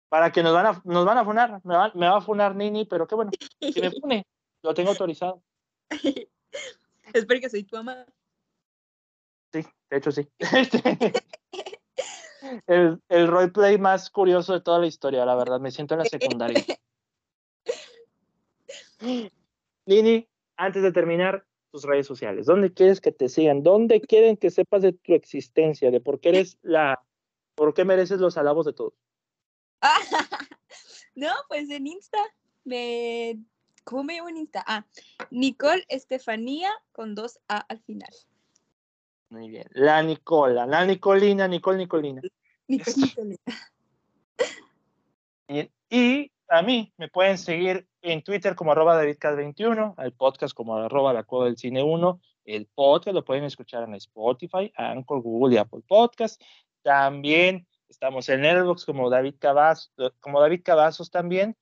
Para 0.08 0.30
que 0.30 0.42
nos 0.42 0.52
van 0.52 0.66
a, 0.66 0.82
nos 0.84 1.04
van 1.04 1.18
a 1.18 1.24
funar, 1.24 1.60
me 1.64 1.74
va, 1.74 1.92
me 1.94 2.06
va 2.06 2.18
a 2.18 2.20
funar 2.20 2.54
Nini, 2.54 2.84
pero 2.84 3.06
qué 3.06 3.14
bueno, 3.14 3.30
que 3.60 3.80
me 3.80 3.90
fune, 3.90 4.26
lo 4.62 4.74
tengo 4.74 4.90
autorizado. 4.90 5.42
Espero 7.12 7.40
que 7.40 7.50
soy 7.50 7.64
tu 7.64 7.76
amada. 7.76 8.06
Sí, 9.52 9.64
de 9.90 9.96
hecho 9.96 10.12
sí. 10.12 10.28
el, 12.66 13.00
el 13.08 13.28
roleplay 13.28 13.78
más 13.78 14.10
curioso 14.10 14.52
de 14.52 14.60
toda 14.60 14.78
la 14.78 14.86
historia, 14.86 15.24
la 15.24 15.34
verdad, 15.34 15.60
me 15.60 15.70
siento 15.70 15.94
en 15.94 16.00
la 16.00 16.06
secundaria. 16.06 16.62
Nini, 19.86 20.28
antes 20.56 20.82
de 20.82 20.92
terminar, 20.92 21.46
tus 21.72 21.84
redes 21.84 22.06
sociales. 22.06 22.46
¿Dónde 22.46 22.72
quieres 22.72 23.00
que 23.00 23.12
te 23.12 23.28
sigan? 23.28 23.62
¿Dónde 23.62 24.00
quieren 24.00 24.36
que 24.36 24.50
sepas 24.50 24.82
de 24.82 24.92
tu 24.92 25.14
existencia, 25.14 25.90
de 25.90 26.00
por 26.00 26.20
qué 26.20 26.28
eres 26.28 26.58
la 26.62 27.02
¿Por 27.54 27.74
qué 27.74 27.84
mereces 27.84 28.20
los 28.20 28.36
alabos 28.36 28.66
de 28.66 28.72
todos? 28.72 28.94
no, 31.14 31.30
pues 31.48 31.70
en 31.70 31.86
Insta, 31.86 32.18
me... 32.64 33.38
¿cómo 33.84 34.04
me 34.04 34.16
llamo 34.16 34.28
en 34.28 34.36
Insta? 34.38 34.64
Ah, 34.66 34.86
Nicole 35.30 35.84
Estefanía 35.88 36.70
con 36.92 37.14
dos 37.14 37.40
A 37.48 37.58
al 37.58 37.80
final. 37.80 38.10
Muy 39.30 39.48
bien, 39.48 39.66
la 39.72 40.02
Nicola, 40.02 40.66
la 40.66 40.84
Nicolina, 40.84 41.48
Nicole 41.48 41.78
Nicolina. 41.78 42.20
Nicole 42.68 42.96
Nicolina. 42.96 43.36
Y 45.94 46.32
a 46.48 46.62
mí 46.62 46.90
me 46.96 47.08
pueden 47.08 47.36
seguir 47.36 47.86
en 48.00 48.22
Twitter 48.22 48.54
como 48.54 48.72
arroba 48.72 49.02
DavidCat21, 49.02 49.94
al 49.98 50.12
podcast 50.12 50.54
como 50.54 50.76
arroba 50.76 51.12
la 51.12 51.26
del 51.44 51.58
cine 51.58 51.82
1. 51.82 52.20
El 52.46 52.66
podcast 52.66 53.14
lo 53.14 53.24
pueden 53.24 53.44
escuchar 53.44 53.84
en 53.84 53.94
Spotify, 53.96 54.72
Anchor, 54.76 55.20
Google 55.20 55.54
y 55.54 55.58
Apple 55.58 55.82
Podcast. 55.86 56.40
También 56.82 57.66
estamos 57.88 58.28
en 58.28 58.44
Airbox 58.44 58.84
como 58.84 59.10
David 59.10 59.36
Cavazos, 59.38 59.92
como 60.20 60.40
David 60.40 60.62
Cavazos 60.64 61.10
también. 61.10 61.56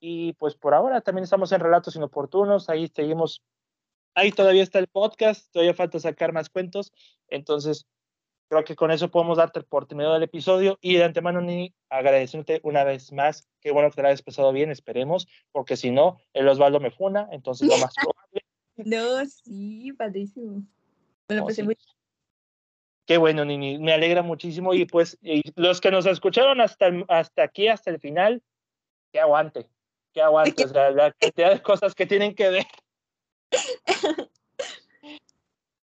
Y 0.00 0.32
pues 0.34 0.56
por 0.56 0.74
ahora 0.74 1.00
también 1.00 1.24
estamos 1.24 1.52
en 1.52 1.60
Relatos 1.60 1.94
Inoportunos, 1.94 2.68
ahí 2.68 2.88
seguimos, 2.88 3.42
ahí 4.14 4.32
todavía 4.32 4.64
está 4.64 4.80
el 4.80 4.88
podcast, 4.88 5.52
todavía 5.52 5.74
falta 5.74 6.00
sacar 6.00 6.32
más 6.32 6.50
cuentos, 6.50 6.92
entonces 7.28 7.86
creo 8.48 8.64
que 8.64 8.74
con 8.74 8.90
eso 8.90 9.10
podemos 9.10 9.38
darte 9.38 9.62
por 9.62 9.86
terminado 9.86 10.16
el 10.16 10.24
episodio 10.24 10.76
y 10.80 10.96
de 10.96 11.04
antemano 11.04 11.40
ni 11.40 11.72
agradecerte 11.88 12.60
una 12.64 12.82
vez 12.82 13.12
más, 13.12 13.48
qué 13.60 13.70
bueno 13.70 13.90
que 13.90 13.96
te 13.96 14.02
la 14.02 14.08
hayas 14.08 14.22
pasado 14.22 14.52
bien, 14.52 14.72
esperemos, 14.72 15.28
porque 15.52 15.76
si 15.76 15.92
no, 15.92 16.18
el 16.32 16.48
Osvaldo 16.48 16.80
me 16.80 16.90
funa, 16.90 17.28
entonces 17.30 17.68
lo 17.68 17.78
más 17.78 17.94
probable. 17.94 18.42
No, 18.74 19.24
sí, 19.26 19.92
padrísimo. 19.92 20.62
Me 21.28 21.36
lo 21.36 21.46
pasé 21.46 21.62
muy 21.62 21.76
Qué 23.06 23.16
bueno, 23.16 23.44
Nini, 23.44 23.78
me 23.78 23.92
alegra 23.92 24.22
muchísimo. 24.22 24.74
Y 24.74 24.84
pues, 24.84 25.18
los 25.56 25.80
que 25.80 25.90
nos 25.90 26.06
escucharon 26.06 26.60
hasta, 26.60 26.90
hasta 27.08 27.42
aquí, 27.42 27.68
hasta 27.68 27.90
el 27.90 27.98
final, 27.98 28.42
que 29.12 29.20
aguante, 29.20 29.68
que 30.12 30.22
aguante. 30.22 30.64
O 30.64 30.68
sea, 30.68 30.90
la 30.90 31.12
cantidad 31.12 31.50
de 31.52 31.62
cosas 31.62 31.94
que 31.94 32.06
tienen 32.06 32.34
que 32.34 32.48
ver. 32.50 32.66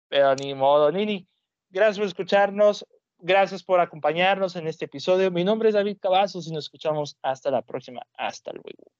Pero 0.08 0.34
ni 0.36 0.54
modo, 0.54 0.90
Nini. 0.90 1.26
Gracias 1.70 1.98
por 1.98 2.06
escucharnos. 2.06 2.86
Gracias 3.18 3.62
por 3.62 3.80
acompañarnos 3.80 4.54
en 4.56 4.66
este 4.66 4.84
episodio. 4.84 5.30
Mi 5.30 5.44
nombre 5.44 5.68
es 5.68 5.74
David 5.74 5.98
Cavazos 6.00 6.46
y 6.46 6.52
nos 6.52 6.64
escuchamos 6.66 7.16
hasta 7.22 7.50
la 7.50 7.62
próxima. 7.62 8.02
Hasta 8.16 8.52
luego. 8.52 8.92